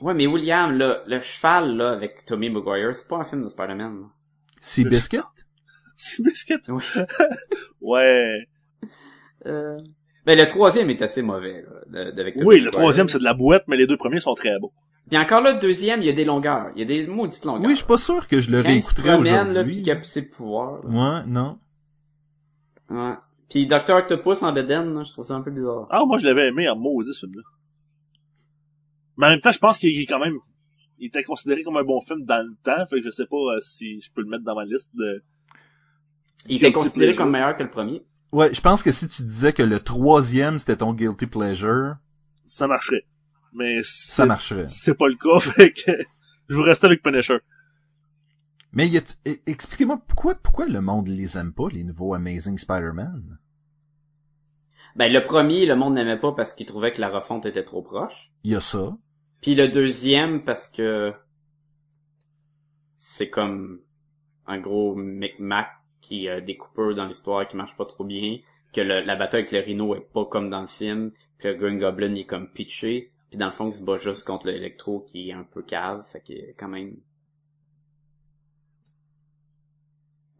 Ouais, 0.00 0.12
mais 0.12 0.26
William, 0.26 0.76
là, 0.76 1.02
le 1.06 1.20
cheval, 1.20 1.76
là, 1.76 1.90
avec 1.92 2.24
Tobey 2.24 2.48
Maguire, 2.48 2.94
c'est 2.96 3.08
pas 3.08 3.18
un 3.18 3.24
film 3.24 3.44
de 3.44 3.48
Spider-Man, 3.48 4.00
là. 4.00 4.06
Si 4.60 4.84
Biscuit? 4.84 5.20
c'est 5.96 6.20
biscuit? 6.24 6.56
Oui. 6.68 6.82
ouais. 7.80 8.48
Euh... 9.46 9.78
Ben, 10.26 10.38
le 10.38 10.46
troisième 10.46 10.88
est 10.90 11.02
assez 11.02 11.20
mauvais, 11.22 11.62
là, 11.62 12.04
de- 12.06 12.10
d'avec 12.12 12.34
Tobey 12.34 12.46
Oui, 12.46 12.60
le 12.60 12.70
troisième, 12.70 13.08
c'est 13.08 13.18
de 13.18 13.24
la 13.24 13.34
boîte, 13.34 13.64
mais 13.68 13.76
les 13.76 13.86
deux 13.86 13.96
premiers 13.98 14.20
sont 14.20 14.34
très 14.34 14.58
bons. 14.58 14.72
Puis 15.08 15.18
encore 15.18 15.42
là, 15.42 15.52
le 15.52 15.60
deuxième, 15.60 16.00
il 16.00 16.06
y 16.06 16.08
a 16.08 16.14
des 16.14 16.24
longueurs. 16.24 16.70
Il 16.74 16.78
y 16.78 16.82
a 16.82 16.86
des 16.86 17.06
maudites 17.06 17.44
longueurs. 17.44 17.66
Oui, 17.66 17.72
je 17.74 17.78
suis 17.80 17.86
pas 17.86 17.98
sûr 17.98 18.26
que 18.26 18.40
je 18.40 18.50
le 18.50 18.62
Quand 18.62 18.70
il 18.70 18.82
se 18.82 18.88
réécouterai 18.94 19.12
promène, 19.16 19.34
là, 19.34 19.42
pis 19.44 19.50
aujourd'hui. 19.50 19.82
qu'il 19.82 19.90
a 19.92 20.02
ses 20.02 20.28
pouvoirs, 20.30 20.80
là. 20.82 21.18
Ouais, 21.20 21.26
non. 21.26 21.58
Ouais. 22.88 23.14
Puis 23.50 23.66
Dr. 23.66 23.90
Octopus 23.96 24.42
en 24.42 24.52
là, 24.52 24.62
je 25.02 25.12
trouve 25.12 25.24
ça 25.26 25.34
un 25.34 25.42
peu 25.42 25.50
bizarre. 25.50 25.86
Ah, 25.90 26.02
moi, 26.06 26.16
je 26.18 26.24
l'avais 26.24 26.48
aimé 26.48 26.68
en 26.68 26.76
maudit, 26.76 27.12
ce 27.12 27.26
film-là. 27.26 27.42
Mais 29.18 29.26
en 29.26 29.30
même 29.30 29.40
temps, 29.40 29.52
je 29.52 29.58
pense 29.58 29.78
qu'il 29.78 29.96
est 30.00 30.06
quand 30.06 30.18
même, 30.18 30.34
il 30.98 31.06
était 31.06 31.22
considéré 31.22 31.62
comme 31.62 31.76
un 31.76 31.84
bon 31.84 32.00
film 32.00 32.24
dans 32.24 32.42
le 32.42 32.54
temps, 32.64 32.86
fait 32.88 32.96
que 33.00 33.04
je 33.04 33.10
sais 33.10 33.26
pas 33.26 33.36
euh, 33.36 33.60
si 33.60 34.00
je 34.00 34.10
peux 34.12 34.22
le 34.22 34.28
mettre 34.28 34.42
dans 34.44 34.54
ma 34.56 34.64
liste 34.64 34.90
de... 34.94 35.22
Il 36.48 36.56
était 36.56 36.72
considéré 36.72 37.14
comme 37.14 37.30
meilleur 37.30 37.54
que 37.56 37.62
le 37.62 37.70
premier. 37.70 38.02
Ouais, 38.34 38.52
je 38.52 38.60
pense 38.60 38.82
que 38.82 38.90
si 38.92 39.08
tu 39.08 39.22
disais 39.22 39.52
que 39.52 39.62
le 39.62 39.78
troisième 39.80 40.58
c'était 40.58 40.76
ton 40.76 40.92
guilty 40.92 41.26
pleasure, 41.26 41.96
Ça 42.46 42.66
marcherait. 42.66 43.06
Mais 43.52 43.78
ça 43.82 44.22
c'est 44.24 44.26
marcherait. 44.26 44.66
c'est 44.68 44.94
pas 44.96 45.06
le 45.06 45.14
cas, 45.14 45.38
fait 45.52 45.72
que 45.72 45.92
je 46.48 46.54
vous 46.54 46.62
rester 46.62 46.86
avec 46.86 47.02
Punisher. 47.02 47.38
Mais 48.72 48.88
y 48.88 48.96
a 48.98 49.02
t- 49.02 49.14
e- 49.30 49.38
expliquez-moi 49.46 50.02
pourquoi 50.08 50.34
pourquoi 50.34 50.66
le 50.66 50.80
monde 50.80 51.06
les 51.08 51.38
aime 51.38 51.52
pas 51.54 51.68
les 51.70 51.84
nouveaux 51.84 52.12
Amazing 52.14 52.58
Spider-Man? 52.58 53.38
Ben, 54.96 55.12
le 55.12 55.24
premier, 55.24 55.64
le 55.66 55.76
monde 55.76 55.94
n'aimait 55.94 56.18
pas 56.18 56.32
parce 56.32 56.52
qu'il 56.52 56.66
trouvait 56.66 56.90
que 56.92 57.00
la 57.00 57.08
refonte 57.10 57.46
était 57.46 57.64
trop 57.64 57.82
proche. 57.82 58.32
Il 58.42 58.50
y 58.52 58.56
a 58.56 58.60
ça. 58.60 58.96
Puis 59.42 59.54
le 59.54 59.68
deuxième 59.68 60.42
parce 60.44 60.66
que 60.68 61.12
c'est 62.98 63.30
comme 63.30 63.80
un 64.46 64.58
gros 64.58 64.94
micmac 64.96 65.68
qui 66.06 66.28
a 66.28 66.40
des 66.40 66.56
coupeurs 66.56 66.94
dans 66.94 67.06
l'histoire 67.06 67.46
qui 67.48 67.56
marche 67.56 67.76
pas 67.76 67.86
trop 67.86 68.04
bien, 68.04 68.38
que 68.72 68.80
le- 68.80 69.00
la 69.04 69.16
bataille 69.16 69.40
avec 69.42 69.52
le 69.52 69.60
rhino 69.60 69.94
est 69.94 70.00
pas 70.12 70.24
comme 70.26 70.50
dans 70.50 70.60
le 70.60 70.66
film, 70.66 71.12
puis 71.38 71.48
le 71.48 71.54
Green 71.54 71.78
Goblin 71.78 72.14
est 72.14 72.24
comme 72.24 72.48
pitché, 72.48 73.10
puis 73.30 73.38
dans 73.38 73.46
le 73.46 73.52
fond 73.52 73.68
il 73.68 73.72
se 73.74 73.82
bat 73.82 73.96
juste 73.96 74.26
contre 74.26 74.46
l'électro 74.48 75.00
qui 75.02 75.30
est 75.30 75.32
un 75.32 75.44
peu 75.44 75.62
cave, 75.62 76.04
fait 76.06 76.20
que 76.20 76.52
quand 76.58 76.68
même. 76.68 76.96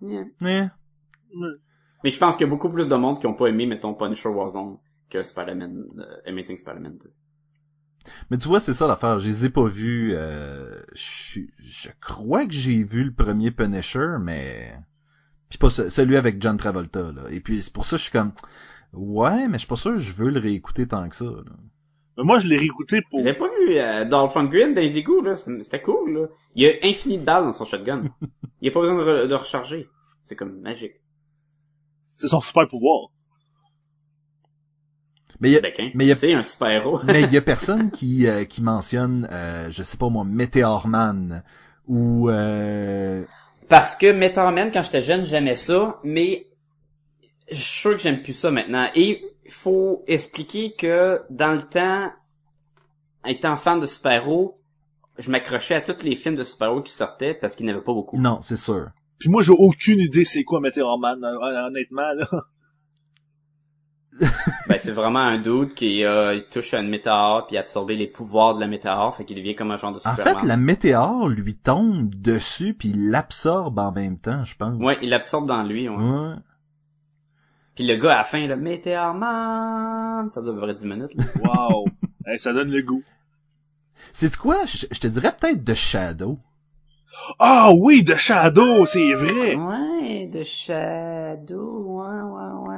Yeah. 0.03 0.25
Eh. 0.43 0.67
Mais 2.03 2.11
je 2.11 2.19
pense 2.19 2.37
qu'il 2.37 2.47
y 2.47 2.49
a 2.49 2.51
beaucoup 2.51 2.69
plus 2.69 2.89
de 2.89 2.95
monde 2.95 3.19
qui 3.21 3.27
ont 3.27 3.35
pas 3.35 3.47
aimé, 3.47 3.67
mettons, 3.67 3.95
Punisher 3.95 4.29
Warzone 4.29 4.77
que 5.09 5.23
Spider-Man, 5.23 5.85
euh, 5.99 6.17
Amazing 6.31 6.57
Spider-Man 6.59 6.99
2. 6.99 7.13
Mais 8.31 8.37
tu 8.37 8.49
vois, 8.49 8.61
c'est 8.61 8.75
ça 8.75 8.87
l'affaire. 8.87 9.19
Je 9.19 9.29
les 9.29 9.47
ai 9.47 9.51
pas 9.51 9.67
vus. 9.67 10.13
Euh, 10.15 10.83
je, 10.93 11.01
suis- 11.03 11.51
je 11.59 11.89
crois 12.03 12.45
que 12.45 12.53
j'ai 12.53 12.85
vu 12.85 13.05
le 13.05 13.13
premier 13.15 13.51
Punisher, 13.51 14.17
mais 14.21 14.75
puis 15.49 15.59
pas 15.59 15.71
ce- 15.71 15.89
celui 15.89 16.17
avec 16.17 16.41
John 16.43 16.57
Travolta 16.57 17.13
là. 17.13 17.23
Et 17.31 17.41
puis 17.41 17.63
c'est 17.63 17.73
pour 17.73 17.85
ça 17.85 17.93
que 17.93 17.99
je 17.99 18.03
suis 18.05 18.13
comme 18.13 18.33
ouais, 18.93 19.49
mais 19.49 19.55
je 19.55 19.59
suis 19.59 19.69
pas 19.69 19.77
sûr 19.77 19.93
que 19.93 19.99
je 19.99 20.15
veux 20.15 20.31
le 20.31 20.41
réécouter 20.41 20.87
tant 20.89 21.09
que 21.09 21.17
ça. 21.17 21.25
là. 21.25 21.43
Mais 22.17 22.23
moi, 22.23 22.39
je 22.39 22.47
l'ai 22.47 22.57
réécouté 22.57 23.01
pour... 23.11 23.21
Vous 23.21 23.27
avez 23.27 23.37
pas 23.37 23.49
vu 23.49 23.77
euh, 23.77 24.05
Dolph 24.05 24.37
Lundgren 24.37 24.73
dans 24.73 24.81
les 24.81 24.97
égouts, 24.99 25.21
là? 25.21 25.35
C'était 25.35 25.83
cool, 25.83 26.13
là. 26.17 26.27
Il 26.55 26.63
y 26.63 26.69
a 26.69 26.75
infini 26.85 27.19
de 27.19 27.25
balles 27.25 27.43
dans 27.43 27.51
son 27.51 27.65
shotgun. 27.65 28.05
Il 28.61 28.67
y 28.67 28.69
a 28.69 28.73
pas 28.73 28.79
besoin 28.83 28.97
de, 28.97 29.03
re- 29.03 29.27
de 29.27 29.35
recharger. 29.35 29.89
C'est 30.23 30.37
comme 30.37 30.61
magique. 30.61 30.93
C'est 32.07 32.29
son 32.29 32.41
super 32.41 32.69
pouvoir. 32.69 33.09
Mais 35.41 35.51
il 35.51 35.53
y 35.55 35.57
a, 35.57 35.61
Bec, 35.61 35.81
hein? 35.81 35.91
mais 35.95 36.05
il 36.05 36.09
y 36.09 36.13
a- 36.13 36.15
C'est 36.15 36.33
un 36.33 36.43
super-héros. 36.43 37.01
mais 37.05 37.23
il 37.23 37.33
y 37.33 37.37
a 37.37 37.43
personne 37.43 37.91
qui 37.91 38.27
euh, 38.29 38.45
qui 38.45 38.63
mentionne 38.63 39.29
euh, 39.33 39.69
je 39.71 39.83
sais 39.83 39.97
pas 39.97 40.09
moi 40.09 40.25
Meteor 40.25 40.87
Man 40.87 41.43
ou 41.89 42.31
euh, 42.31 43.25
Parce 43.69 43.97
que 43.97 44.13
Meteor 44.13 44.53
Man, 44.53 44.71
quand 44.73 44.83
j'étais 44.83 45.03
jeune, 45.03 45.25
j'aimais 45.25 45.55
ça, 45.55 46.01
mais 46.05 46.47
je 47.51 47.57
suis 47.57 47.81
sûr 47.81 47.93
que 47.93 47.99
j'aime 48.03 48.23
plus 48.23 48.33
ça 48.35 48.51
maintenant. 48.51 48.89
Et 48.95 49.25
faut 49.51 50.05
expliquer 50.07 50.73
que 50.73 51.21
dans 51.31 51.53
le 51.53 51.63
temps, 51.63 52.11
étant 53.27 53.57
fan 53.57 53.81
de 53.81 53.87
super-héros, 53.87 54.59
je 55.19 55.31
m'accrochais 55.31 55.75
à 55.75 55.81
tous 55.81 56.03
les 56.03 56.17
films 56.17 56.35
de 56.35 56.43
super-héros 56.43 56.83
qui 56.83 56.93
sortaient 56.93 57.35
parce 57.35 57.55
qu'il 57.55 57.67
n'y 57.67 57.73
avait 57.73 57.83
pas 57.83 57.93
beaucoup. 57.95 58.19
non, 58.21 58.41
c'est 58.43 58.57
sûr. 58.57 58.89
Puis 59.19 59.29
moi, 59.31 59.43
j'ai 59.43 59.53
aucune 59.53 60.01
idée 60.01 60.25
c'est 60.25 60.45
quoi 60.45 60.61
Meteor 60.61 60.99
Man, 60.99 61.25
hon- 61.25 61.67
honnêtement, 61.67 62.13
là. 62.15 62.29
Ben, 64.69 64.79
c'est 64.79 64.93
vraiment 64.93 65.19
un 65.21 65.39
dude 65.39 65.75
qui 65.75 66.05
euh, 66.05 66.35
il 66.35 66.45
touche 66.49 66.73
à 66.75 66.81
une 66.81 66.89
météore 66.89 67.47
puis 67.47 67.57
absorbe 67.57 67.91
les 67.91 68.07
pouvoirs 68.07 68.55
de 68.55 68.61
la 68.61 68.67
météore, 68.69 69.15
fait 69.17 69.25
qu'il 69.25 69.37
devient 69.37 69.55
comme 69.55 69.71
un 69.73 69.77
genre 69.77 69.93
de 69.93 69.99
En 70.05 70.11
Superman. 70.11 70.39
fait, 70.41 70.47
la 70.47 70.57
météore 70.57 71.29
lui 71.29 71.57
tombe 71.57 72.15
dessus 72.15 72.75
puis 72.75 72.91
il 72.91 73.11
l'absorbe 73.11 73.79
en 73.79 73.93
même 73.93 74.19
temps, 74.19 74.45
je 74.45 74.55
pense. 74.57 74.81
Ouais, 74.81 74.97
il 75.03 75.11
l'absorbe 75.11 75.47
dans 75.47 75.63
lui, 75.65 75.89
ouais. 75.89 75.97
Ouais. 75.97 76.35
Puis 77.75 77.85
le 77.87 77.97
gars, 77.97 78.15
à 78.15 78.19
la 78.19 78.25
fin, 78.25 78.47
là, 78.47 78.55
Météor 78.57 79.15
Man, 79.15 80.31
ça 80.31 80.41
dure 80.43 80.53
à 80.53 80.55
peu 80.55 80.61
près 80.63 80.75
10 80.77 80.87
minutes, 80.87 81.15
là. 81.15 81.25
Wow. 81.69 81.85
Hey, 82.27 82.39
ça 82.39 82.53
donne 82.53 82.71
le 82.71 82.83
goût. 82.83 83.03
C'est 84.13 84.37
quoi? 84.37 84.65
Je, 84.65 84.87
je 84.91 85.01
te 85.01 85.09
dirais 85.09 85.35
peut-être 85.39 85.65
de 85.65 85.75
Shadow. 85.75 86.39
Ah 87.39 87.71
oui, 87.77 88.05
The 88.05 88.17
Shadow, 88.17 88.87
c'est 88.87 89.13
vrai. 89.15 89.55
Ouais, 89.57 90.27
de 90.33 90.43
Shadow, 90.43 91.83
ouais, 92.03 92.07
ouais, 92.07 92.69
ouais. 92.69 92.74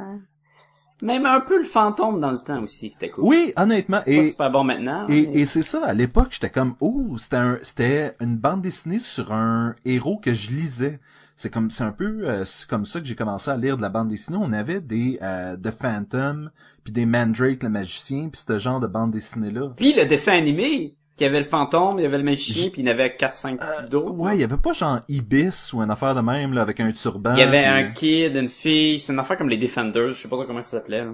Même 1.03 1.27
un 1.27 1.41
peu 1.41 1.59
le 1.59 1.65
fantôme 1.65 2.21
dans 2.21 2.33
le 2.33 2.39
temps 2.39 2.63
aussi, 2.63 2.91
c'était 2.91 3.11
cool. 3.11 3.25
Oui, 3.25 3.53
honnêtement. 3.57 3.99
Pas 3.99 4.11
Et, 4.11 4.31
super 4.31 4.51
bon 4.51 4.65
maintenant. 4.65 5.07
et, 5.09 5.29
mais- 5.29 5.41
et 5.41 5.45
c'est 5.45 5.63
ça, 5.63 5.85
à 5.85 5.93
l'époque, 5.93 6.29
j'étais 6.31 6.49
comme, 6.51 6.75
oh, 6.81 7.17
c'était 7.19 7.37
un, 7.37 7.59
c'était 7.63 8.15
une 8.21 8.37
bande 8.37 8.63
dessinée 8.63 8.99
sur 8.99 9.33
un 9.33 9.75
héros 9.85 10.19
que 10.19 10.33
je 10.33 10.51
lisais. 10.51 10.99
C'est 11.39 11.53
comme, 11.53 11.71
c'est 11.71 11.85
un 11.85 11.93
peu 11.93 12.21
euh, 12.27 12.45
comme 12.71 12.87
ça 12.87 12.99
que 12.99 13.05
j'ai 13.07 13.15
commencé 13.15 13.51
à 13.51 13.59
lire 13.59 13.77
de 13.77 13.83
la 13.83 13.91
bande 13.91 14.09
dessinée. 14.09 14.39
On 14.41 14.53
avait 14.55 14.81
des 14.81 15.19
euh, 15.21 15.55
The 15.59 15.71
Phantom, 15.71 16.51
puis 16.83 16.95
des 16.95 17.05
Mandrake 17.05 17.63
le 17.63 17.69
magicien, 17.69 18.31
puis 18.31 18.41
ce 18.49 18.59
genre 18.59 18.81
de 18.81 18.87
bande 18.87 19.11
dessinée 19.11 19.51
là. 19.51 19.69
Puis 19.77 19.93
le 19.93 20.07
dessin 20.07 20.33
animé, 20.33 20.97
qu'il 21.17 21.25
y 21.25 21.29
avait 21.29 21.39
le 21.39 21.45
fantôme, 21.47 21.99
il 21.99 22.03
y 22.03 22.07
avait 22.07 22.19
le 22.19 22.25
magicien, 22.25 22.69
puis 22.71 22.83
il 22.83 22.87
y 22.87 22.91
en 22.91 22.93
avait 22.93 23.17
4-5 23.17 23.59
Euh, 23.61 23.89
d'autres. 23.89 24.13
ouais, 24.13 24.37
il 24.37 24.41
y 24.41 24.45
avait 24.45 24.57
pas 24.59 24.73
genre 24.75 25.01
Ibis 25.09 25.71
ou 25.73 25.81
une 25.83 25.91
affaire 25.91 26.15
de 26.15 26.21
même 26.21 26.53
là 26.53 26.63
avec 26.63 26.79
un 26.81 26.93
turban. 26.93 27.35
Il 27.35 27.41
y 27.41 27.43
avait 27.43 27.63
puis- 27.63 27.69
un 27.71 27.91
kid, 28.29 28.37
une 28.37 28.49
fille, 28.49 29.01
c'est 29.01 29.13
une 29.13 29.19
affaire 29.19 29.37
comme 29.39 29.49
les 29.49 29.57
Defenders, 29.59 30.11
je 30.13 30.23
sais 30.23 30.29
pas 30.29 30.45
comment 30.47 30.63
ça 30.63 30.79
s'appelait. 30.79 31.05
là. 31.05 31.13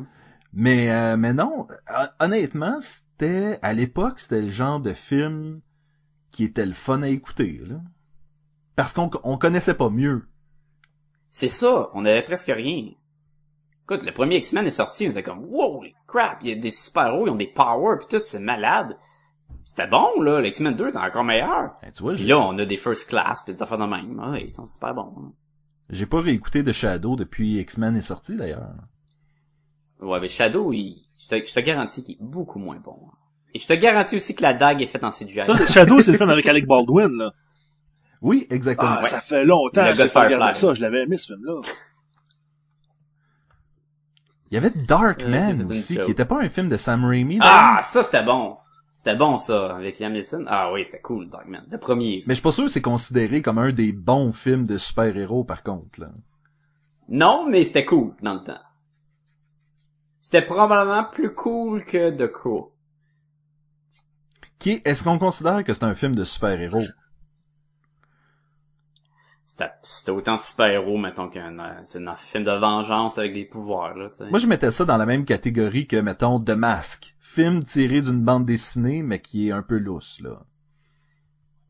Mais 0.53 0.91
euh, 0.91 1.16
mais 1.16 1.33
non, 1.33 1.66
hon- 1.89 2.09
honnêtement, 2.20 2.81
c'était 2.81 3.07
c'était, 3.23 3.61
à 3.62 3.73
l'époque, 3.73 4.19
c'était 4.19 4.43
le 4.43 4.49
genre 4.49 4.81
de 4.81 4.93
film 4.93 5.61
qui 6.33 6.43
était 6.43 6.66
le 6.66 6.73
fun 6.73 7.03
à 7.03 7.09
écouter, 7.09 7.61
là. 7.69 7.77
Parce 8.74 8.93
qu'on 8.93 9.09
on 9.23 9.39
connaissait 9.39 9.74
pas 9.74 9.91
mieux. 9.91 10.27
C'est 11.31 11.47
ça, 11.49 11.91
on 11.95 12.05
avait 12.05 12.23
presque 12.24 12.49
rien. 12.53 12.89
Écoute, 13.85 14.03
le 14.05 14.12
premier 14.12 14.39
X-Men 14.39 14.66
est 14.66 14.70
sorti, 14.70 15.07
on 15.07 15.11
était 15.11 15.23
comme, 15.23 15.45
wow, 15.45 15.85
crap, 16.09 16.39
il 16.43 16.49
y 16.49 16.53
a 16.53 16.57
des 16.57 16.73
super-héros, 16.73 17.29
ils 17.29 17.31
ont 17.31 17.37
des 17.37 17.47
powers 17.47 17.99
pis 18.01 18.07
tout, 18.16 18.23
c'est 18.24 18.41
malade. 18.41 18.97
C'était 19.65 19.87
bon, 19.87 20.21
là, 20.21 20.41
le 20.41 20.49
X-Men 20.49 20.75
2 20.75 20.89
était 20.89 20.99
encore 20.99 21.25
meilleur. 21.25 21.73
Ben, 21.83 21.93
tu 21.93 22.03
vois, 22.03 22.15
Puis 22.15 22.25
là, 22.27 22.39
on 22.41 22.57
a 22.59 22.65
des 22.65 22.77
first 22.77 23.09
class 23.09 23.43
pis 23.43 23.55
des 23.55 23.63
affaires 23.63 23.79
de 23.79 23.85
même. 23.87 24.21
Ah, 24.23 24.39
ils 24.39 24.53
sont 24.53 24.67
super 24.67 24.95
bons. 24.95 25.15
hein. 25.19 25.33
j'ai 25.91 26.07
pas 26.07 26.21
réécouté 26.21 26.63
de 26.63 26.73
Shadow 26.73 27.17
depuis 27.17 27.59
X-Men 27.61 27.97
est 27.97 28.01
sorti, 28.03 28.37
d'ailleurs. 28.37 28.71
Ouais, 30.01 30.19
mais 30.21 30.29
Shadow, 30.29 30.73
il, 30.73 31.05
je 31.17 31.29
te, 31.29 31.47
je 31.47 31.55
te 31.55 31.61
garantis 31.61 32.03
qu'il 32.03 32.17
est 32.17 32.23
beaucoup 32.23 32.59
moins 32.59 32.79
bon. 32.79 32.99
hein. 33.07 33.17
Et 33.55 33.59
je 33.61 33.67
te 33.67 33.73
garantis 33.75 34.17
aussi 34.17 34.35
que 34.35 34.43
la 34.43 34.53
dague 34.55 34.83
est 34.83 34.87
faite 34.87 35.05
en 35.05 35.11
CGI. 35.11 35.43
Shadow, 35.69 36.01
c'est 36.01 36.13
le 36.13 36.19
film 36.19 36.31
avec 36.31 36.47
Alec 36.47 36.67
Baldwin, 36.67 37.11
là. 37.19 37.33
Oui, 38.21 38.47
exactement. 38.51 38.97
Ah, 38.99 39.03
ça 39.05 39.21
fait 39.21 39.45
longtemps 39.45 39.85
Le 39.85 39.91
que 39.93 39.97
j'ai 39.97 40.03
regardé 40.19 40.55
ça. 40.59 40.75
Je 40.75 40.81
l'avais 40.81 41.03
aimé, 41.03 41.17
ce 41.19 41.27
film-là. 41.35 41.61
Il 44.51 44.55
y 44.55 44.57
avait 44.59 44.71
Darkman 44.71 45.63
Euh, 45.63 45.67
aussi, 45.69 45.97
qui 45.99 46.11
était 46.11 46.25
pas 46.25 46.41
un 46.41 46.49
film 46.49 46.69
de 46.69 46.77
Sam 46.77 47.05
Raimi. 47.05 47.39
Ah, 47.41 47.81
ça 47.83 48.03
c'était 48.03 48.23
bon. 48.23 48.57
C'était 49.05 49.16
bon 49.16 49.37
ça, 49.37 49.74
avec 49.74 49.99
Liam 49.99 50.12
Neeson. 50.12 50.45
Ah 50.47 50.70
oui, 50.73 50.85
c'était 50.85 51.01
cool, 51.01 51.29
Darkman. 51.29 51.65
Le 51.69 51.79
premier. 51.79 52.23
Mais 52.24 52.35
je 52.35 52.37
suis 52.37 52.43
pas 52.43 52.53
sûr 52.53 52.66
que 52.66 52.70
c'est 52.70 52.81
considéré 52.81 53.43
comme 53.43 53.59
un 53.59 53.73
des 53.73 53.93
bons 53.93 54.31
films 54.31 54.65
de 54.65 54.77
super-héros, 54.77 55.43
par 55.43 55.65
contre, 55.65 56.03
là. 56.03 56.11
Non, 57.09 57.49
mais 57.51 57.65
c'était 57.65 57.85
cool 57.85 58.15
dans 58.23 58.35
le 58.35 58.45
temps. 58.45 58.61
C'était 60.20 60.43
probablement 60.43 61.03
plus 61.03 61.35
cool 61.35 61.85
que 61.85 62.11
The 62.11 62.31
Crow. 62.31 62.73
Qui, 64.61 64.81
est-ce 64.85 65.03
qu'on 65.03 65.19
considère 65.19 65.65
que 65.65 65.73
c'est 65.73 65.83
un 65.83 65.97
film 65.97 66.15
de 66.15 66.23
super-héros? 66.23 66.85
C'était 69.45 70.12
autant 70.12 70.39
super-héros, 70.39 70.97
mettons, 70.97 71.29
qu'un 71.29 71.59
euh, 71.59 71.81
c'est 71.87 72.07
un 72.07 72.15
film 72.15 72.45
de 72.45 72.53
vengeance 72.53 73.19
avec 73.19 73.35
des 73.35 73.47
pouvoirs, 73.47 73.97
là. 73.97 74.11
Moi, 74.31 74.39
je 74.39 74.47
mettais 74.47 74.70
ça 74.70 74.85
dans 74.85 74.97
la 74.97 75.07
même 75.07 75.24
catégorie 75.24 75.89
que, 75.89 75.97
mettons, 75.97 76.39
The 76.39 76.51
Mask. 76.51 77.12
Film 77.35 77.65
tiré 77.65 78.03
d'une 78.03 78.23
bande 78.23 78.45
dessinée, 78.45 79.03
mais 79.03 79.19
qui 79.19 79.49
est 79.49 79.53
un 79.53 79.63
peu 79.63 79.79
lousse, 79.79 80.21
là. 80.21 80.43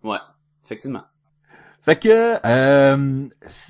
Ouais, 0.02 0.18
effectivement. 0.64 1.04
Fait 1.82 1.94
que, 1.94 2.34
euh, 2.44 3.28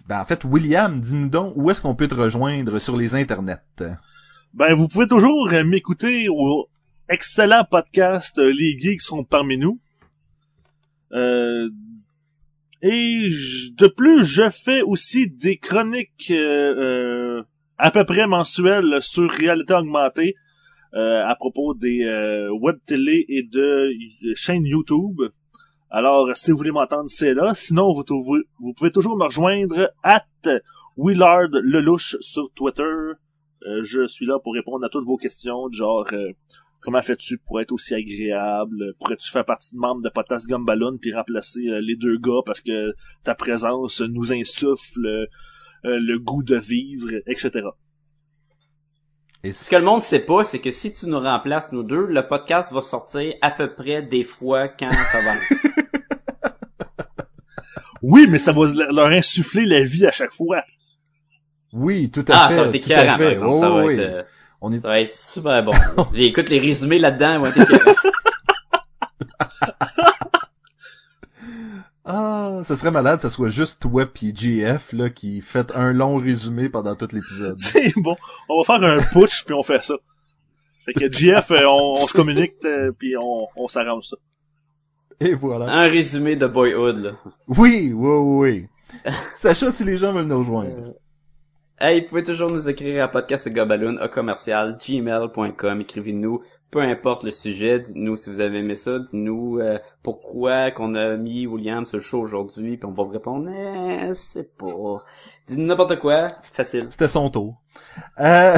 ben, 0.09 0.21
en 0.21 0.25
fait, 0.25 0.43
William, 0.45 0.99
dis-nous 0.99 1.29
donc, 1.29 1.53
où 1.55 1.71
est-ce 1.71 1.83
qu'on 1.83 1.95
peut 1.95 2.09
te 2.09 2.15
rejoindre 2.15 2.79
sur 2.79 2.97
les 2.97 3.15
internets? 3.15 3.61
Ben, 4.55 4.75
vous 4.75 4.89
pouvez 4.89 5.07
toujours 5.07 5.53
euh, 5.53 5.65
m'écouter 5.65 6.29
au 6.31 6.67
excellent 7.11 7.65
podcast 7.71 8.39
euh, 8.39 8.51
Les 8.51 8.79
Geeks 8.79 9.03
sont 9.03 9.23
parmi 9.25 9.59
nous. 9.59 9.79
Euh, 11.13 11.69
et 12.81 13.29
de 13.77 13.87
plus, 13.87 14.25
je 14.25 14.49
fais 14.49 14.81
aussi 14.81 15.29
des 15.29 15.59
chroniques 15.59 16.31
euh, 16.31 17.43
à 17.77 17.91
peu 17.91 18.07
près 18.07 18.27
mensuelles 18.27 19.03
sur 19.03 19.31
réalité 19.31 19.75
augmentée 19.75 20.37
euh, 20.95 21.25
à 21.27 21.35
propos 21.37 21.75
des 21.75 22.05
euh, 22.05 22.51
web 22.51 22.77
télé 22.87 23.25
et 23.29 23.43
de 23.43 23.93
y- 23.93 24.35
chaînes 24.35 24.65
YouTube. 24.65 25.21
Alors, 25.91 26.35
si 26.35 26.51
vous 26.51 26.57
voulez 26.57 26.71
m'entendre, 26.71 27.09
c'est 27.09 27.35
là. 27.35 27.53
Sinon, 27.55 27.93
vous, 27.93 28.75
pouvez 28.75 28.91
toujours 28.91 29.17
me 29.17 29.25
rejoindre 29.25 29.91
at 30.03 30.25
Willard 30.97 31.49
Lelouch 31.53 32.17
sur 32.21 32.51
Twitter. 32.55 32.83
Euh, 32.83 33.83
je 33.83 34.07
suis 34.07 34.27
là 34.27 34.39
pour 34.43 34.55
répondre 34.55 34.85
à 34.85 34.89
toutes 34.89 35.05
vos 35.05 35.17
questions, 35.17 35.71
genre 35.71 36.07
euh, 36.13 36.33
comment 36.81 37.01
fais-tu 37.01 37.39
pour 37.39 37.61
être 37.61 37.73
aussi 37.73 37.95
agréable, 37.95 38.95
pourrais-tu 38.99 39.31
faire 39.31 39.45
partie 39.45 39.75
de 39.75 39.79
membre 39.79 40.03
de 40.03 40.09
Potas 40.09 40.45
Gumballoon 40.49 40.99
puis 41.01 41.15
remplacer 41.15 41.69
euh, 41.69 41.81
les 41.81 41.95
deux 41.97 42.19
gars 42.19 42.41
parce 42.45 42.61
que 42.61 42.93
ta 43.23 43.35
présence 43.35 44.01
nous 44.01 44.33
insuffle 44.33 45.07
euh, 45.07 45.27
euh, 45.85 45.99
le 46.01 46.19
goût 46.19 46.43
de 46.43 46.57
vivre, 46.57 47.11
etc. 47.27 47.51
Et 49.45 49.51
Ce 49.51 49.69
que 49.69 49.77
le 49.77 49.85
monde 49.85 50.03
sait 50.03 50.25
pas, 50.25 50.45
c'est 50.45 50.61
que 50.61 50.71
si 50.71 50.95
tu 50.95 51.07
nous 51.07 51.19
remplaces, 51.19 51.73
nous 51.73 51.83
deux, 51.83 52.07
le 52.07 52.29
podcast 52.29 52.73
va 52.73 52.81
sortir 52.81 53.35
à 53.43 53.51
peu 53.51 53.75
près 53.75 54.03
des 54.03 54.23
fois 54.23 54.69
quand 54.69 54.91
ça 54.91 55.21
va. 55.21 55.35
Oui, 58.03 58.27
mais 58.29 58.39
ça 58.39 58.51
va 58.51 58.63
leur 58.91 59.07
insuffler 59.07 59.65
la 59.65 59.85
vie 59.85 60.07
à 60.07 60.11
chaque 60.11 60.33
fois. 60.33 60.65
Oui, 61.73 62.11
tout 62.11 62.25
à 62.29 62.33
ah, 62.35 62.49
fait. 62.49 62.57
ça 62.57 62.63
va 62.63 62.69
être 62.69 62.75
écœurant, 62.75 63.19
par 63.19 63.31
exemple. 63.31 63.53
Oh, 63.55 63.61
ça, 63.61 63.71
va 63.71 63.85
oui. 63.85 63.95
être, 63.95 64.01
euh, 64.01 64.23
On 64.61 64.73
est 64.73 64.81
ça 64.81 64.89
va 64.89 65.01
être 65.01 65.15
super 65.15 65.63
bon. 65.63 65.73
Écoute, 66.15 66.49
les 66.49 66.59
résumés 66.59 66.99
là-dedans 66.99 67.39
vont 67.39 67.47
être 67.47 67.59
ce 72.65 72.75
serait 72.75 72.91
malade, 72.91 73.21
ça 73.21 73.29
soit 73.29 73.49
juste 73.49 73.81
toi 73.81 74.07
pis 74.07 74.35
GF, 74.35 74.93
là, 74.93 75.11
qui 75.11 75.41
fait 75.41 75.73
un 75.75 75.93
long 75.93 76.17
résumé 76.17 76.69
pendant 76.69 76.95
tout 76.95 77.09
l'épisode. 77.13 77.57
C'est 77.59 77.93
bon, 77.97 78.17
on 78.49 78.63
va 78.63 78.65
faire 78.65 78.89
un 78.89 78.99
putsch 79.13 79.45
puis 79.45 79.55
on 79.55 79.63
fait 79.63 79.83
ça. 79.83 79.95
Fait 80.85 80.93
que 80.95 81.11
GF, 81.13 81.51
euh, 81.53 81.65
on, 81.67 82.03
on 82.03 82.07
se 82.07 82.13
communique 82.13 82.55
euh, 82.65 82.91
puis 82.99 83.17
on, 83.17 83.47
on 83.57 83.69
s'arrange 83.69 84.05
ça. 84.09 84.17
Et 85.21 85.35
voilà. 85.35 85.67
Un 85.67 85.89
résumé 85.89 86.35
de 86.35 86.47
Boyhood, 86.47 86.99
là. 86.99 87.11
Oui, 87.47 87.93
oui, 87.95 87.95
oui, 87.95 88.69
oui. 89.05 89.13
Sacha, 89.37 89.71
si 89.71 89.85
les 89.85 89.97
gens 89.97 90.13
veulent 90.13 90.27
nous 90.27 90.39
rejoindre. 90.39 90.95
Hey, 91.81 92.03
vous 92.03 92.09
pouvez 92.09 92.23
toujours 92.23 92.51
nous 92.51 92.69
écrire 92.69 93.03
à 93.03 93.09
podcastgobaloon, 93.09 93.97
commercial, 94.09 94.79
gmail.com, 94.79 95.81
écrivez-nous, 95.81 96.43
peu 96.71 96.81
importe 96.81 97.25
le 97.25 97.31
sujet, 97.31 97.81
dites-nous 97.81 98.15
si 98.15 98.31
vous 98.31 98.41
avez 98.41 98.59
aimé 98.59 98.77
ça, 98.77 98.99
dites-nous 98.99 99.59
euh, 99.59 99.79
pourquoi 100.03 100.71
qu'on 100.71 100.95
a 100.95 101.17
mis 101.17 101.47
William 101.47 101.85
sur 101.85 101.97
le 101.97 102.03
show 102.03 102.21
aujourd'hui, 102.21 102.77
puis 102.77 102.87
on 102.87 102.93
va 102.93 103.03
vous 103.03 103.11
répondre, 103.11 103.51
eh, 103.51 104.15
c'est 104.15 104.57
pas... 104.57 105.03
Dites-nous 105.49 105.67
n'importe 105.67 105.99
quoi, 105.99 106.29
c'est 106.43 106.55
facile. 106.55 106.87
C'était 106.91 107.09
son 107.09 107.31
tour. 107.31 107.61
Euh... 108.21 108.55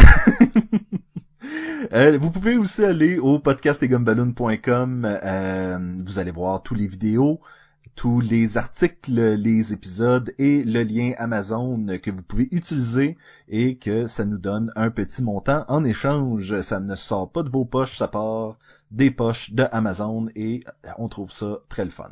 euh, 1.92 2.18
vous 2.18 2.30
pouvez 2.30 2.56
aussi 2.58 2.84
aller 2.84 3.18
au 3.18 3.38
podcastetgumballoon.com. 3.38 5.04
Euh, 5.24 5.78
vous 6.04 6.18
allez 6.18 6.32
voir 6.32 6.62
tous 6.62 6.74
les 6.74 6.88
vidéos, 6.88 7.40
tous 7.96 8.20
les 8.20 8.58
articles, 8.58 9.12
les 9.12 9.72
épisodes 9.72 10.34
et 10.38 10.64
le 10.64 10.82
lien 10.82 11.12
Amazon 11.18 11.86
que 12.02 12.10
vous 12.10 12.22
pouvez 12.22 12.48
utiliser 12.50 13.16
et 13.48 13.76
que 13.76 14.06
ça 14.08 14.24
nous 14.24 14.38
donne 14.38 14.72
un 14.76 14.90
petit 14.90 15.22
montant 15.22 15.64
en 15.68 15.84
échange. 15.84 16.60
Ça 16.60 16.80
ne 16.80 16.94
sort 16.96 17.30
pas 17.30 17.42
de 17.42 17.50
vos 17.50 17.64
poches, 17.64 17.96
ça 17.96 18.08
part 18.08 18.56
des 18.90 19.10
poches 19.10 19.52
de 19.52 19.64
Amazon 19.72 20.26
et 20.34 20.64
on 20.98 21.08
trouve 21.08 21.32
ça 21.32 21.58
très 21.68 21.84
le 21.84 21.90
fun. 21.90 22.10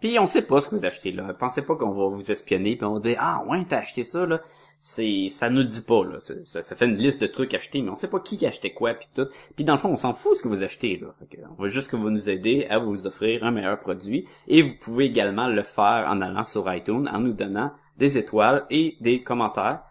Puis 0.00 0.18
on 0.18 0.26
sait 0.26 0.42
pas 0.42 0.60
ce 0.60 0.68
que 0.68 0.74
vous 0.74 0.84
achetez 0.84 1.12
là. 1.12 1.32
Pensez 1.34 1.62
pas 1.62 1.76
qu'on 1.76 1.92
va 1.92 2.08
vous 2.08 2.32
espionner 2.32 2.76
puis 2.76 2.84
on 2.84 2.94
va 2.94 3.00
dire 3.00 3.18
ah 3.20 3.44
ouais 3.46 3.64
t'as 3.68 3.78
acheté 3.78 4.04
ça 4.04 4.26
là. 4.26 4.40
C'est 4.84 5.28
ça 5.28 5.48
nous 5.48 5.62
dit 5.62 5.80
pas 5.80 6.04
là. 6.04 6.18
Ça, 6.18 6.64
ça 6.64 6.74
fait 6.74 6.86
une 6.86 6.96
liste 6.96 7.20
de 7.20 7.28
trucs 7.28 7.54
achetés 7.54 7.80
mais 7.82 7.90
on 7.90 7.94
sait 7.94 8.10
pas 8.10 8.18
qui 8.18 8.44
a 8.44 8.48
acheté 8.48 8.74
quoi 8.74 8.94
puis 8.94 9.06
tout. 9.14 9.28
Puis 9.54 9.64
dans 9.64 9.74
le 9.74 9.78
fond 9.78 9.90
on 9.90 9.96
s'en 9.96 10.12
fout 10.12 10.36
ce 10.36 10.42
que 10.42 10.48
vous 10.48 10.64
achetez 10.64 10.96
là. 10.96 11.14
On 11.56 11.62
va 11.62 11.68
juste 11.68 11.88
que 11.88 11.94
vous 11.94 12.10
nous 12.10 12.28
aider 12.28 12.66
à 12.68 12.80
vous 12.80 13.06
offrir 13.06 13.44
un 13.44 13.52
meilleur 13.52 13.78
produit 13.78 14.26
et 14.48 14.60
vous 14.60 14.74
pouvez 14.80 15.04
également 15.04 15.46
le 15.46 15.62
faire 15.62 16.08
en 16.10 16.20
allant 16.20 16.42
sur 16.42 16.72
iTunes 16.74 17.08
en 17.08 17.20
nous 17.20 17.32
donnant 17.32 17.70
des 17.96 18.18
étoiles 18.18 18.66
et 18.70 18.96
des 19.00 19.22
commentaires. 19.22 19.84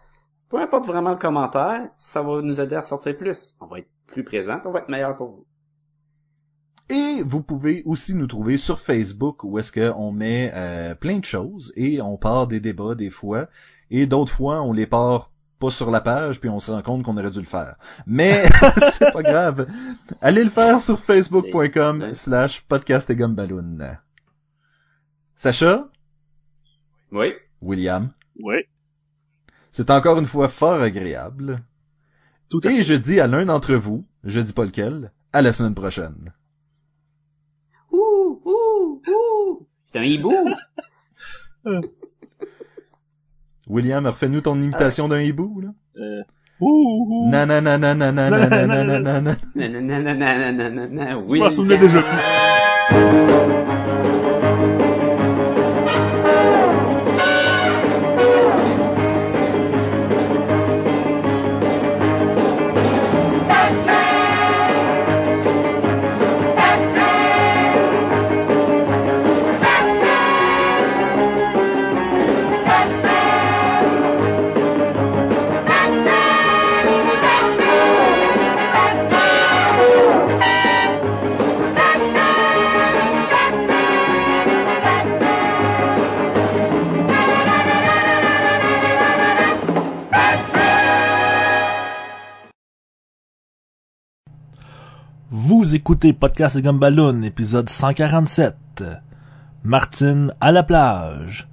Peu 0.50 0.58
importe 0.58 0.84
vraiment 0.84 1.12
le 1.12 1.16
commentaire, 1.16 1.88
ça 1.96 2.20
va 2.20 2.42
nous 2.42 2.60
aider 2.60 2.74
à 2.74 2.82
sortir 2.82 3.16
plus. 3.16 3.56
On 3.62 3.66
va 3.68 3.78
être 3.78 3.88
plus 4.08 4.24
présent, 4.24 4.60
on 4.66 4.72
va 4.72 4.80
être 4.80 4.90
meilleur 4.90 5.16
pour 5.16 5.28
vous. 5.28 5.46
Et 6.90 7.22
vous 7.24 7.42
pouvez 7.42 7.82
aussi 7.86 8.14
nous 8.14 8.26
trouver 8.26 8.58
sur 8.58 8.78
Facebook 8.78 9.42
où 9.42 9.58
est-ce 9.58 9.72
qu'on 9.72 10.12
met 10.12 10.52
euh, 10.54 10.94
plein 10.94 11.18
de 11.18 11.24
choses 11.24 11.72
et 11.76 12.02
on 12.02 12.18
part 12.18 12.46
des 12.46 12.60
débats 12.60 12.94
des 12.94 13.08
fois 13.08 13.48
et 14.00 14.06
d'autres 14.06 14.32
fois 14.32 14.62
on 14.62 14.72
les 14.72 14.86
part 14.86 15.30
pas 15.58 15.70
sur 15.70 15.90
la 15.92 16.00
page 16.00 16.40
puis 16.40 16.48
on 16.48 16.58
se 16.58 16.70
rend 16.72 16.82
compte 16.82 17.04
qu'on 17.04 17.16
aurait 17.16 17.30
dû 17.30 17.38
le 17.40 17.44
faire. 17.46 17.76
Mais 18.06 18.42
c'est 18.98 19.12
pas 19.12 19.22
grave. 19.22 19.66
Allez 20.20 20.42
le 20.44 20.50
faire 20.50 20.80
sur 20.80 20.98
facebook.com 20.98 22.14
slash 22.14 22.62
podcast 22.62 23.08
et 23.10 23.16
gumballoon. 23.16 23.96
Sacha, 25.36 25.88
Oui. 27.12 27.32
William, 27.60 28.12
Oui, 28.40 28.56
c'est 29.70 29.90
encore 29.90 30.18
une 30.18 30.26
fois 30.26 30.48
fort 30.48 30.82
agréable. 30.82 31.62
tout 32.48 32.60
à. 32.64 32.70
Et 32.72 32.82
je 32.82 32.94
dis 32.94 33.20
à 33.20 33.26
l'un 33.28 33.44
d'entre 33.46 33.74
vous, 33.74 34.04
je 34.24 34.40
dis 34.40 34.52
pas 34.52 34.64
lequel, 34.64 35.12
à 35.32 35.42
la 35.42 35.52
semaine 35.52 35.74
prochaine. 35.74 36.32
Ouh, 37.92 38.40
ouh, 38.44 39.02
ouh. 39.06 39.68
C'est 39.92 39.98
un 40.00 40.02
hibou. 40.02 40.34
William, 43.72 44.06
refais-nous 44.06 44.42
ton 44.42 44.60
imitation 44.60 45.06
euh, 45.06 45.08
d'un 45.08 45.20
hibou, 45.22 45.60
là. 45.60 45.68
Euh... 45.96 46.22
Ouh, 46.60 47.06
ouh. 47.08 47.30
Nanana, 47.30 47.78
nanana, 47.78 48.12
nanana, 48.12 48.66
nanana, 48.66 49.00
nanana, 49.00 50.14
nanana, 50.14 50.52
nanana, 50.52 51.18
oui. 51.18 51.38
Je 51.38 51.44
m'en 51.44 51.50
souvenais 51.50 51.78
déjà 51.78 52.02
plus. 52.02 53.61
Vous 95.62 95.76
écoutez 95.76 96.12
Podcast 96.12 96.56
et 96.56 96.62
Gumballoon, 96.62 97.22
épisode 97.22 97.70
147. 97.70 98.82
Martine 99.62 100.32
à 100.40 100.50
la 100.50 100.64
plage. 100.64 101.46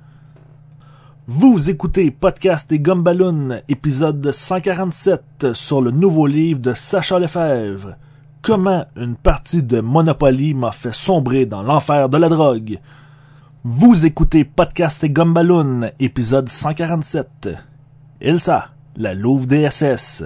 Vous 1.27 1.69
écoutez 1.69 2.10
Podcast 2.10 2.72
et 2.72 2.80
Gumballoon, 2.80 3.60
épisode 3.69 4.31
147 4.31 5.53
sur 5.53 5.80
le 5.84 5.91
nouveau 5.91 6.26
livre 6.26 6.60
de 6.60 6.73
Sacha 6.73 7.19
Lefebvre. 7.19 7.98
Comment 8.41 8.88
une 8.95 9.15
partie 9.15 9.61
de 9.61 9.80
Monopoly 9.80 10.56
m'a 10.56 10.72
fait 10.72 10.91
sombrer 10.91 11.45
dans 11.45 11.61
l'enfer 11.61 12.10
de 12.10 12.18
la 12.18 12.30
drogue. 12.30 12.80
Vous 13.64 14.07
écoutez 14.07 14.44
Podcast 14.44 15.03
et 15.03 15.11
Gumballoon, 15.11 15.91
épisode 15.99 16.49
147. 16.49 17.49
Ilsa, 18.22 18.69
la 18.95 19.14
louve 19.14 19.45
DSS. 19.45 20.23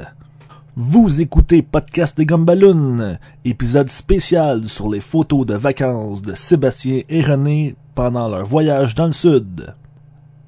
Vous 0.76 1.22
écoutez 1.22 1.62
Podcast 1.62 2.18
des 2.18 2.26
Gumballoon, 2.26 3.20
épisode 3.46 3.92
spécial 3.92 4.68
sur 4.68 4.90
les 4.90 5.02
photos 5.02 5.46
de 5.46 5.54
vacances 5.54 6.24
de 6.24 6.34
Sébastien 6.34 7.04
et 7.10 7.22
René 7.22 7.76
pendant 7.94 8.28
leur 8.28 8.44
voyage 8.44 8.96
dans 8.96 9.06
le 9.06 9.12
sud. 9.12 9.76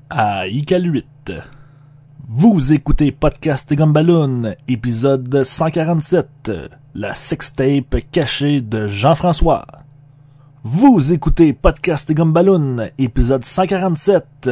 À 0.10 0.48
Ical 0.48 0.92
8. 0.92 1.32
Vous 2.28 2.74
écoutez 2.74 3.12
Podcast 3.12 3.70
des 3.70 3.76
Gumballoon, 3.76 4.56
épisode 4.68 5.44
147, 5.44 6.52
la 6.96 7.14
sextape 7.14 7.98
cachée 8.12 8.62
de 8.62 8.88
Jean-François. 8.88 9.68
Vous 10.64 11.12
écoutez 11.12 11.54
Podcast 11.54 12.08
des 12.08 12.16
Gumballoon, 12.16 12.90
épisode 12.98 13.46
147, 13.46 14.50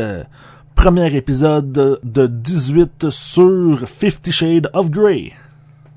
premier 0.75 1.15
épisode 1.15 1.99
de 2.03 2.27
18 2.27 3.09
sur 3.09 3.89
Fifty 3.89 4.31
Shades 4.31 4.69
of 4.73 4.91
Grey. 4.91 5.33